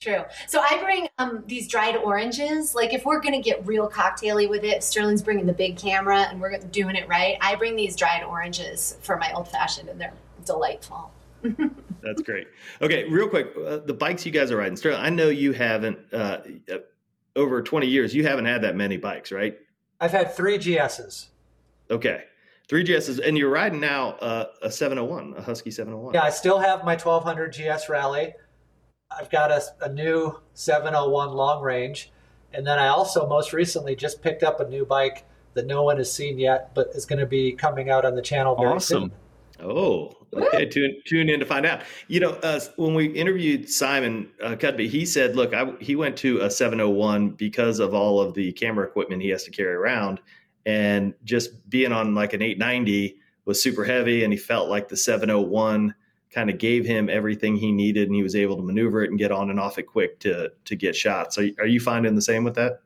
True. 0.00 0.24
So 0.46 0.60
I 0.60 0.78
bring 0.82 1.08
um, 1.18 1.42
these 1.46 1.68
dried 1.68 1.96
oranges. 1.96 2.74
Like 2.74 2.92
if 2.92 3.04
we're 3.06 3.20
gonna 3.20 3.40
get 3.40 3.66
real 3.66 3.88
cocktaily 3.88 4.48
with 4.48 4.62
it, 4.62 4.82
Sterling's 4.82 5.22
bringing 5.22 5.46
the 5.46 5.54
big 5.54 5.78
camera 5.78 6.26
and 6.30 6.40
we're 6.40 6.58
doing 6.58 6.96
it 6.96 7.08
right. 7.08 7.38
I 7.40 7.54
bring 7.56 7.76
these 7.76 7.96
dried 7.96 8.22
oranges 8.22 8.98
for 9.00 9.16
my 9.16 9.32
old 9.32 9.48
fashioned, 9.48 9.88
and 9.88 9.98
they're 9.98 10.12
delightful. 10.44 11.10
That's 12.02 12.22
great. 12.22 12.46
Okay, 12.82 13.08
real 13.08 13.28
quick, 13.28 13.52
uh, 13.56 13.78
the 13.78 13.94
bikes 13.94 14.26
you 14.26 14.32
guys 14.32 14.50
are 14.50 14.58
riding, 14.58 14.76
Sterling. 14.76 15.00
I 15.00 15.08
know 15.08 15.28
you 15.28 15.52
haven't 15.52 15.98
uh, 16.12 16.38
uh 16.70 16.78
over 17.34 17.62
twenty 17.62 17.86
years. 17.86 18.14
You 18.14 18.24
haven't 18.24 18.44
had 18.44 18.62
that 18.62 18.76
many 18.76 18.98
bikes, 18.98 19.32
right? 19.32 19.58
I've 20.00 20.10
had 20.10 20.34
three 20.34 20.58
GSs. 20.58 21.28
Okay, 21.90 22.24
three 22.68 22.84
GSs, 22.84 23.26
and 23.26 23.38
you're 23.38 23.50
riding 23.50 23.80
now 23.80 24.10
uh, 24.16 24.46
a 24.62 24.70
701, 24.70 25.34
a 25.38 25.42
Husky 25.42 25.70
701. 25.70 26.14
Yeah, 26.14 26.22
I 26.22 26.30
still 26.30 26.58
have 26.58 26.84
my 26.84 26.96
1200 26.96 27.52
GS 27.52 27.88
Rally. 27.88 28.34
I've 29.10 29.30
got 29.30 29.50
a, 29.50 29.62
a 29.80 29.92
new 29.92 30.40
701 30.54 31.30
long 31.30 31.62
range, 31.62 32.12
and 32.52 32.66
then 32.66 32.78
I 32.78 32.88
also 32.88 33.26
most 33.28 33.52
recently 33.52 33.96
just 33.96 34.22
picked 34.22 34.42
up 34.42 34.60
a 34.60 34.68
new 34.68 34.84
bike 34.84 35.24
that 35.54 35.66
no 35.66 35.82
one 35.82 35.96
has 35.96 36.12
seen 36.12 36.38
yet, 36.38 36.74
but 36.74 36.88
is 36.94 37.06
going 37.06 37.18
to 37.18 37.26
be 37.26 37.52
coming 37.52 37.90
out 37.90 38.04
on 38.04 38.14
the 38.14 38.22
channel 38.22 38.54
very 38.54 38.68
soon. 38.68 38.76
awesome. 38.76 39.02
soon. 39.10 39.12
Oh, 39.58 40.12
okay. 40.34 40.66
tune, 40.66 40.96
tune 41.06 41.30
in 41.30 41.40
to 41.40 41.46
find 41.46 41.64
out. 41.64 41.82
You 42.08 42.20
know, 42.20 42.30
uh, 42.42 42.60
when 42.76 42.94
we 42.94 43.06
interviewed 43.06 43.70
Simon 43.70 44.28
uh, 44.42 44.56
Cudby, 44.56 44.88
he 44.88 45.06
said, 45.06 45.34
look, 45.34 45.54
I, 45.54 45.72
he 45.80 45.96
went 45.96 46.16
to 46.18 46.40
a 46.40 46.50
701 46.50 47.30
because 47.30 47.78
of 47.78 47.94
all 47.94 48.20
of 48.20 48.34
the 48.34 48.52
camera 48.52 48.86
equipment 48.86 49.22
he 49.22 49.30
has 49.30 49.44
to 49.44 49.50
carry 49.50 49.74
around. 49.74 50.20
And 50.66 51.14
just 51.24 51.68
being 51.70 51.92
on 51.92 52.14
like 52.14 52.32
an 52.32 52.42
890 52.42 53.16
was 53.46 53.62
super 53.62 53.84
heavy. 53.84 54.24
And 54.24 54.32
he 54.32 54.38
felt 54.38 54.68
like 54.68 54.88
the 54.88 54.96
701 54.96 55.94
kind 56.30 56.50
of 56.50 56.58
gave 56.58 56.84
him 56.84 57.08
everything 57.08 57.56
he 57.56 57.72
needed 57.72 58.08
and 58.08 58.14
he 58.14 58.22
was 58.22 58.36
able 58.36 58.56
to 58.56 58.62
maneuver 58.62 59.02
it 59.02 59.10
and 59.10 59.18
get 59.18 59.32
on 59.32 59.50
and 59.50 59.60
off 59.60 59.78
it 59.78 59.84
quick 59.84 60.18
to, 60.20 60.50
to 60.64 60.76
get 60.76 60.94
shots. 60.94 61.36
So 61.36 61.48
are 61.58 61.66
you 61.66 61.80
finding 61.80 62.14
the 62.14 62.22
same 62.22 62.44
with 62.44 62.54
that? 62.56 62.80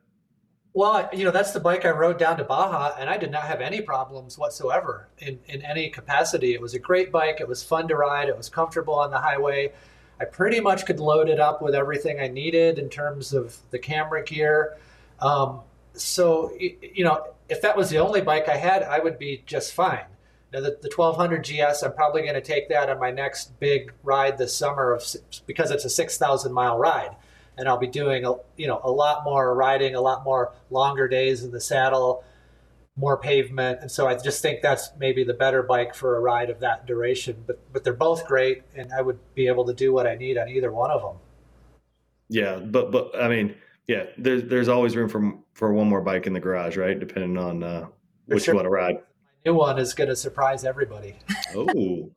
Well, 0.73 1.09
you 1.11 1.25
know, 1.25 1.31
that's 1.31 1.51
the 1.51 1.59
bike 1.59 1.83
I 1.83 1.89
rode 1.89 2.17
down 2.17 2.37
to 2.37 2.45
Baja, 2.45 2.95
and 2.97 3.09
I 3.09 3.17
did 3.17 3.29
not 3.29 3.43
have 3.43 3.59
any 3.59 3.81
problems 3.81 4.37
whatsoever 4.37 5.09
in, 5.17 5.37
in 5.47 5.61
any 5.63 5.89
capacity. 5.89 6.53
It 6.53 6.61
was 6.61 6.75
a 6.75 6.79
great 6.79 7.11
bike. 7.11 7.41
It 7.41 7.47
was 7.47 7.61
fun 7.61 7.89
to 7.89 7.95
ride. 7.95 8.29
It 8.29 8.37
was 8.37 8.47
comfortable 8.47 8.93
on 8.93 9.11
the 9.11 9.17
highway. 9.17 9.73
I 10.21 10.25
pretty 10.25 10.61
much 10.61 10.85
could 10.85 11.01
load 11.01 11.27
it 11.27 11.41
up 11.41 11.61
with 11.61 11.75
everything 11.75 12.21
I 12.21 12.29
needed 12.29 12.79
in 12.79 12.89
terms 12.89 13.33
of 13.33 13.57
the 13.71 13.79
camera 13.79 14.23
gear. 14.23 14.77
Um, 15.19 15.59
so, 15.93 16.53
you 16.57 17.03
know, 17.03 17.33
if 17.49 17.61
that 17.63 17.75
was 17.75 17.89
the 17.89 17.97
only 17.97 18.21
bike 18.21 18.47
I 18.47 18.55
had, 18.55 18.83
I 18.83 18.99
would 18.99 19.19
be 19.19 19.43
just 19.45 19.73
fine. 19.73 20.05
Now, 20.53 20.59
the, 20.59 20.77
the 20.81 20.91
1200 20.93 21.43
GS, 21.43 21.81
I'm 21.81 21.93
probably 21.93 22.23
going 22.23 22.33
to 22.33 22.41
take 22.41 22.67
that 22.69 22.89
on 22.89 22.99
my 22.99 23.11
next 23.11 23.57
big 23.59 23.93
ride 24.03 24.37
this 24.37 24.55
summer 24.55 24.91
of, 24.91 25.03
because 25.45 25.71
it's 25.71 25.85
a 25.85 25.89
6,000 25.89 26.51
mile 26.51 26.77
ride 26.77 27.15
and 27.57 27.67
I'll 27.67 27.77
be 27.77 27.87
doing 27.87 28.25
a, 28.25 28.33
you 28.57 28.67
know 28.67 28.81
a 28.83 28.91
lot 28.91 29.23
more 29.23 29.53
riding, 29.55 29.95
a 29.95 30.01
lot 30.01 30.23
more 30.23 30.53
longer 30.69 31.07
days 31.07 31.43
in 31.43 31.51
the 31.51 31.61
saddle, 31.61 32.23
more 32.95 33.17
pavement, 33.17 33.79
and 33.81 33.91
so 33.91 34.07
I 34.07 34.15
just 34.17 34.41
think 34.41 34.61
that's 34.61 34.89
maybe 34.97 35.23
the 35.23 35.33
better 35.33 35.63
bike 35.63 35.93
for 35.93 36.17
a 36.17 36.19
ride 36.19 36.49
of 36.49 36.59
that 36.61 36.85
duration. 36.85 37.43
But 37.45 37.59
but 37.71 37.83
they're 37.83 37.93
both 37.93 38.25
great, 38.25 38.63
and 38.75 38.91
I 38.91 39.01
would 39.01 39.19
be 39.35 39.47
able 39.47 39.65
to 39.65 39.73
do 39.73 39.93
what 39.93 40.07
I 40.07 40.15
need 40.15 40.37
on 40.37 40.49
either 40.49 40.71
one 40.71 40.91
of 40.91 41.01
them. 41.01 41.17
Yeah, 42.29 42.57
but 42.57 42.91
but 42.91 43.11
I 43.19 43.27
mean, 43.27 43.55
yeah, 43.87 44.05
there's 44.17 44.43
there's 44.43 44.67
always 44.67 44.95
room 44.95 45.09
for 45.09 45.33
for 45.53 45.73
one 45.73 45.87
more 45.87 46.01
bike 46.01 46.27
in 46.27 46.33
the 46.33 46.39
garage, 46.39 46.77
right? 46.77 46.99
Depending 46.99 47.37
on 47.37 47.63
uh, 47.63 47.87
which 48.25 48.45
sure. 48.45 48.53
you 48.53 48.57
want 48.57 48.65
to 48.65 48.69
ride. 48.69 48.97
My 49.45 49.51
new 49.51 49.57
one 49.57 49.79
is 49.79 49.93
going 49.93 50.09
to 50.09 50.15
surprise 50.15 50.63
everybody. 50.63 51.15
Oh. 51.55 52.11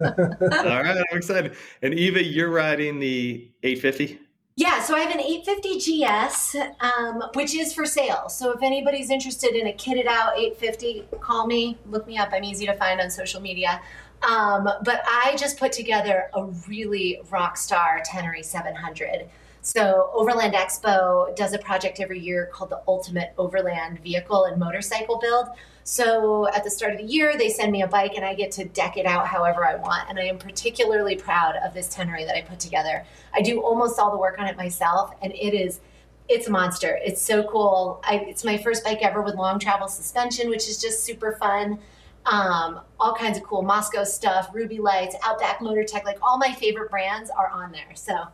All 0.00 0.10
right, 0.10 1.04
I'm 1.10 1.16
excited. 1.16 1.56
And 1.82 1.92
Eva, 1.92 2.22
you're 2.22 2.50
riding 2.50 3.00
the 3.00 3.50
850. 3.64 4.20
Yeah, 4.54 4.80
so 4.82 4.94
I 4.94 5.00
have 5.00 5.12
an 5.12 5.20
850 5.20 5.78
GS, 5.78 6.56
um, 6.80 7.22
which 7.34 7.54
is 7.54 7.72
for 7.72 7.84
sale. 7.84 8.28
So 8.28 8.52
if 8.52 8.62
anybody's 8.62 9.10
interested 9.10 9.54
in 9.54 9.68
a 9.68 9.72
kitted 9.72 10.06
out 10.06 10.38
850, 10.38 11.08
call 11.20 11.46
me, 11.46 11.78
look 11.86 12.06
me 12.06 12.16
up. 12.16 12.30
I'm 12.32 12.44
easy 12.44 12.66
to 12.66 12.74
find 12.74 13.00
on 13.00 13.10
social 13.10 13.40
media. 13.40 13.80
Um, 14.28 14.68
but 14.84 15.02
I 15.06 15.36
just 15.36 15.58
put 15.58 15.72
together 15.72 16.30
a 16.34 16.44
really 16.68 17.20
rock 17.30 17.56
star 17.56 18.02
Tenere 18.08 18.44
700. 18.44 19.28
So 19.62 20.10
Overland 20.14 20.54
Expo 20.54 21.34
does 21.36 21.52
a 21.52 21.58
project 21.58 22.00
every 22.00 22.20
year 22.20 22.50
called 22.52 22.70
the 22.70 22.80
Ultimate 22.88 23.32
Overland 23.36 24.00
Vehicle 24.02 24.44
and 24.44 24.58
Motorcycle 24.58 25.18
Build. 25.18 25.48
So 25.84 26.48
at 26.48 26.64
the 26.64 26.70
start 26.70 26.92
of 26.92 26.98
the 26.98 27.04
year, 27.04 27.36
they 27.38 27.48
send 27.48 27.72
me 27.72 27.82
a 27.82 27.86
bike 27.86 28.12
and 28.14 28.24
I 28.24 28.34
get 28.34 28.50
to 28.52 28.64
deck 28.66 28.96
it 28.96 29.06
out 29.06 29.26
however 29.26 29.66
I 29.66 29.76
want. 29.76 30.08
And 30.08 30.18
I 30.18 30.24
am 30.24 30.38
particularly 30.38 31.16
proud 31.16 31.56
of 31.56 31.74
this 31.74 31.88
Tenere 31.94 32.26
that 32.26 32.36
I 32.36 32.42
put 32.42 32.60
together. 32.60 33.04
I 33.34 33.40
do 33.40 33.60
almost 33.60 33.98
all 33.98 34.10
the 34.10 34.18
work 34.18 34.38
on 34.38 34.46
it 34.46 34.56
myself, 34.56 35.14
and 35.22 35.32
it 35.32 35.54
is 35.54 35.80
it's 36.28 36.46
a 36.46 36.50
monster. 36.50 36.98
It's 37.02 37.22
so 37.22 37.42
cool. 37.44 38.02
I, 38.04 38.16
it's 38.16 38.44
my 38.44 38.58
first 38.58 38.84
bike 38.84 38.98
ever 39.00 39.22
with 39.22 39.34
long 39.34 39.58
travel 39.58 39.88
suspension, 39.88 40.50
which 40.50 40.68
is 40.68 40.78
just 40.80 41.04
super 41.04 41.32
fun. 41.32 41.78
Um, 42.26 42.80
all 43.00 43.14
kinds 43.14 43.38
of 43.38 43.44
cool 43.44 43.62
Mosko 43.62 44.06
stuff, 44.06 44.50
Ruby 44.52 44.78
Lights, 44.78 45.16
Outback 45.24 45.60
Motortek, 45.60 46.04
like 46.04 46.18
all 46.22 46.36
my 46.36 46.52
favorite 46.52 46.90
brands 46.90 47.30
are 47.30 47.48
on 47.48 47.72
there. 47.72 47.94
So, 47.94 48.26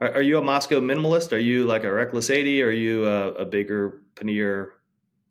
are, 0.00 0.14
are 0.14 0.22
you 0.22 0.38
a 0.38 0.42
Mosko 0.42 0.80
minimalist? 0.80 1.32
Are 1.32 1.38
you 1.38 1.64
like 1.64 1.84
a 1.84 1.92
Reckless 1.92 2.30
80? 2.30 2.62
Or 2.62 2.68
are 2.68 2.72
you 2.72 3.06
a, 3.06 3.32
a 3.32 3.44
bigger 3.44 4.00
Pannier 4.14 4.72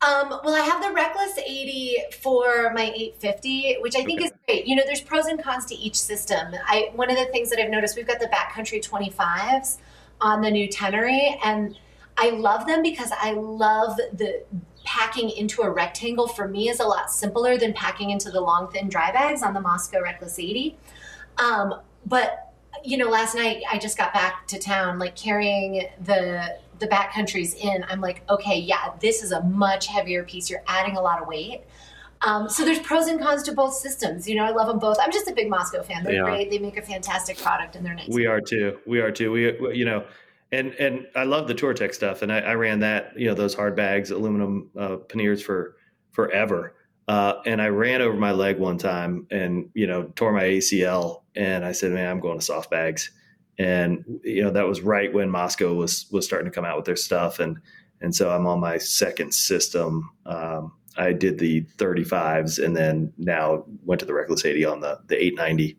um, 0.02 0.28
well, 0.44 0.54
I 0.54 0.60
have 0.60 0.82
the 0.82 0.92
Reckless 0.92 1.38
80 1.38 1.96
for 2.20 2.70
my 2.74 2.92
850, 2.94 3.78
which 3.80 3.96
I 3.96 4.04
think 4.04 4.20
okay. 4.20 4.26
is 4.26 4.32
great. 4.46 4.66
You 4.66 4.76
know, 4.76 4.82
there's 4.84 5.00
pros 5.00 5.24
and 5.24 5.42
cons 5.42 5.64
to 5.66 5.74
each 5.74 5.98
system. 5.98 6.54
I 6.66 6.90
one 6.94 7.10
of 7.10 7.16
the 7.16 7.24
things 7.26 7.48
that 7.48 7.58
I've 7.58 7.70
noticed, 7.70 7.96
we've 7.96 8.06
got 8.06 8.20
the 8.20 8.26
backcountry 8.26 8.86
25s 8.86 9.78
on 10.20 10.42
the 10.42 10.50
new 10.50 10.68
Tenere, 10.68 11.38
and 11.42 11.78
I 12.18 12.30
love 12.30 12.66
them 12.66 12.82
because 12.82 13.10
I 13.18 13.32
love 13.32 13.96
the 13.96 14.44
packing 14.84 15.30
into 15.30 15.62
a 15.62 15.70
rectangle 15.70 16.28
for 16.28 16.46
me 16.46 16.68
is 16.68 16.78
a 16.78 16.86
lot 16.86 17.10
simpler 17.10 17.56
than 17.56 17.72
packing 17.72 18.10
into 18.10 18.30
the 18.30 18.40
long, 18.40 18.70
thin 18.70 18.88
dry 18.88 19.10
bags 19.12 19.42
on 19.42 19.54
the 19.54 19.60
Mosko 19.60 20.02
Reckless 20.02 20.38
80. 20.38 20.76
Um, 21.38 21.80
but 22.04 22.45
you 22.84 22.96
know, 22.96 23.08
last 23.08 23.34
night 23.34 23.62
I 23.70 23.78
just 23.78 23.96
got 23.96 24.12
back 24.12 24.46
to 24.48 24.58
town, 24.58 24.98
like 24.98 25.16
carrying 25.16 25.88
the 26.02 26.58
the 26.78 26.86
backcountries 26.86 27.56
in. 27.56 27.84
I'm 27.88 28.00
like, 28.00 28.22
okay, 28.28 28.58
yeah, 28.58 28.92
this 29.00 29.22
is 29.22 29.32
a 29.32 29.42
much 29.42 29.86
heavier 29.86 30.24
piece. 30.24 30.50
You're 30.50 30.62
adding 30.66 30.96
a 30.96 31.00
lot 31.00 31.20
of 31.20 31.28
weight. 31.28 31.62
Um, 32.22 32.48
so 32.48 32.64
there's 32.64 32.78
pros 32.80 33.06
and 33.08 33.20
cons 33.20 33.42
to 33.44 33.52
both 33.52 33.74
systems. 33.74 34.28
You 34.28 34.36
know, 34.36 34.44
I 34.44 34.50
love 34.50 34.66
them 34.66 34.78
both. 34.78 34.96
I'm 35.00 35.12
just 35.12 35.28
a 35.28 35.34
big 35.34 35.50
Mosko 35.50 35.84
fan. 35.84 36.02
They're 36.02 36.24
great. 36.24 36.50
They 36.50 36.58
make 36.58 36.76
a 36.76 36.82
fantastic 36.82 37.38
product, 37.38 37.76
and 37.76 37.84
they're 37.84 37.94
nice. 37.94 38.08
We 38.08 38.26
are 38.26 38.40
too. 38.40 38.78
We 38.86 39.00
are 39.00 39.10
too. 39.10 39.30
We, 39.30 39.76
you 39.76 39.84
know, 39.84 40.04
and 40.52 40.72
and 40.74 41.06
I 41.14 41.24
love 41.24 41.48
the 41.48 41.54
Touratech 41.54 41.94
stuff, 41.94 42.22
and 42.22 42.32
I, 42.32 42.40
I 42.40 42.54
ran 42.54 42.80
that. 42.80 43.18
You 43.18 43.26
know, 43.26 43.34
those 43.34 43.54
hard 43.54 43.76
bags, 43.76 44.10
aluminum 44.10 44.70
uh, 44.78 44.96
panniers 44.96 45.42
for 45.42 45.76
forever. 46.12 46.74
Uh, 47.08 47.34
and 47.46 47.62
I 47.62 47.68
ran 47.68 48.02
over 48.02 48.16
my 48.16 48.32
leg 48.32 48.58
one 48.58 48.78
time, 48.78 49.26
and 49.30 49.70
you 49.74 49.86
know, 49.86 50.04
tore 50.16 50.32
my 50.32 50.42
ACL. 50.42 51.22
And 51.34 51.64
I 51.64 51.72
said, 51.72 51.92
"Man, 51.92 52.10
I'm 52.10 52.20
going 52.20 52.38
to 52.38 52.44
soft 52.44 52.70
bags." 52.70 53.10
And 53.58 54.04
you 54.24 54.42
know, 54.42 54.50
that 54.50 54.66
was 54.66 54.80
right 54.80 55.12
when 55.12 55.30
Mosko 55.30 55.76
was 55.76 56.06
was 56.10 56.24
starting 56.24 56.50
to 56.50 56.54
come 56.54 56.64
out 56.64 56.76
with 56.76 56.84
their 56.84 56.96
stuff, 56.96 57.38
and 57.38 57.58
and 58.00 58.14
so 58.14 58.30
I'm 58.30 58.46
on 58.46 58.60
my 58.60 58.78
second 58.78 59.32
system. 59.32 60.10
Um, 60.26 60.72
I 60.96 61.12
did 61.12 61.38
the 61.38 61.62
35s 61.76 62.62
and 62.62 62.76
then 62.76 63.12
now 63.18 63.64
went 63.84 64.00
to 64.00 64.06
the 64.06 64.14
Reckless 64.14 64.44
80 64.44 64.64
on 64.64 64.80
the, 64.80 64.98
the 65.06 65.16
890. 65.16 65.78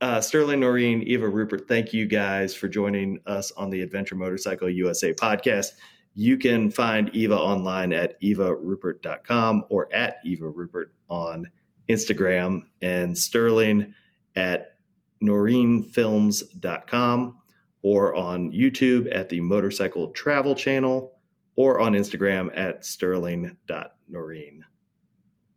Uh, 0.00 0.20
Sterling 0.20 0.60
Noren, 0.60 1.02
Eva 1.04 1.28
Rupert, 1.28 1.66
thank 1.66 1.92
you 1.92 2.06
guys 2.06 2.54
for 2.54 2.68
joining 2.68 3.18
us 3.26 3.52
on 3.52 3.70
the 3.70 3.80
Adventure 3.80 4.16
Motorcycle 4.16 4.68
USA 4.68 5.14
podcast. 5.14 5.72
You 6.14 6.38
can 6.38 6.70
find 6.70 7.10
Eva 7.12 7.36
online 7.36 7.92
at 7.92 8.18
evarupert.com 8.22 9.64
or 9.68 9.92
at 9.92 10.18
Eva 10.24 10.48
Rupert 10.48 10.94
on 11.10 11.50
Instagram 11.88 12.62
and 12.82 13.16
Sterling 13.16 13.94
at 14.36 14.76
norenfilms.com 15.22 17.38
or 17.82 18.14
on 18.14 18.52
YouTube 18.52 19.14
at 19.14 19.28
the 19.28 19.40
Motorcycle 19.40 20.10
Travel 20.10 20.54
Channel 20.54 21.12
or 21.56 21.80
on 21.80 21.94
Instagram 21.94 22.56
at 22.56 22.84
sterling.noren. 22.84 24.64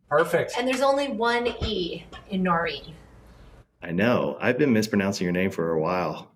Perfect. 0.08 0.54
And 0.58 0.66
there's 0.66 0.80
only 0.80 1.08
one 1.08 1.48
E 1.64 2.04
in 2.30 2.42
Noren. 2.42 2.94
I 3.82 3.92
know. 3.92 4.36
I've 4.40 4.58
been 4.58 4.72
mispronouncing 4.72 5.24
your 5.24 5.32
name 5.32 5.50
for 5.50 5.72
a 5.72 5.80
while. 5.80 6.32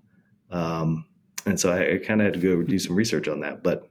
Um, 0.50 1.06
and 1.46 1.58
so 1.58 1.72
I, 1.72 1.94
I 1.94 1.98
kind 1.98 2.20
of 2.20 2.26
had 2.26 2.34
to 2.34 2.40
go 2.40 2.62
do 2.62 2.78
some 2.78 2.94
research 2.94 3.28
on 3.28 3.40
that, 3.40 3.62
but 3.62 3.88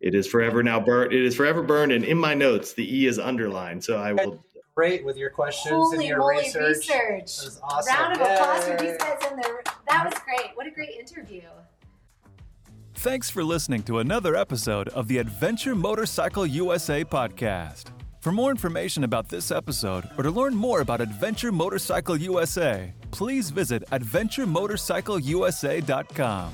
it 0.00 0.14
is 0.14 0.26
forever 0.26 0.62
now 0.62 0.80
burned. 0.80 1.12
It 1.12 1.24
is 1.24 1.34
forever 1.34 1.62
burned. 1.62 1.92
And 1.92 2.04
in 2.04 2.18
my 2.18 2.34
notes, 2.34 2.72
the 2.74 2.96
E 2.96 3.06
is 3.06 3.18
underlined. 3.18 3.82
So 3.84 3.96
I 3.98 4.12
will. 4.12 4.42
Great 4.74 5.06
with 5.06 5.16
your 5.16 5.30
questions 5.30 5.72
Holy 5.74 5.96
and 5.96 6.04
your 6.06 6.18
moly, 6.18 6.36
research. 6.36 6.76
research. 6.88 7.38
That 7.38 7.44
was 7.46 7.60
awesome. 7.62 7.94
Round 7.94 8.12
of 8.12 8.20
applause 8.20 8.64
for 8.68 8.76
these 8.76 8.96
guys 8.98 9.18
in 9.30 9.40
there. 9.40 9.62
That 9.88 10.04
was 10.04 10.12
great. 10.22 10.50
What 10.54 10.66
a 10.66 10.70
great 10.70 10.90
interview. 10.90 11.40
Thanks 12.96 13.30
for 13.30 13.42
listening 13.42 13.82
to 13.84 14.00
another 14.00 14.36
episode 14.36 14.88
of 14.88 15.08
the 15.08 15.16
Adventure 15.18 15.74
Motorcycle 15.74 16.44
USA 16.46 17.04
podcast. 17.04 17.84
For 18.20 18.32
more 18.32 18.50
information 18.50 19.04
about 19.04 19.28
this 19.28 19.50
episode 19.50 20.04
or 20.18 20.24
to 20.24 20.30
learn 20.30 20.54
more 20.54 20.80
about 20.80 21.00
Adventure 21.00 21.52
Motorcycle 21.52 22.16
USA, 22.18 22.92
please 23.12 23.48
visit 23.50 23.82
AdventureMotorcycleUSA.com. 23.92 26.52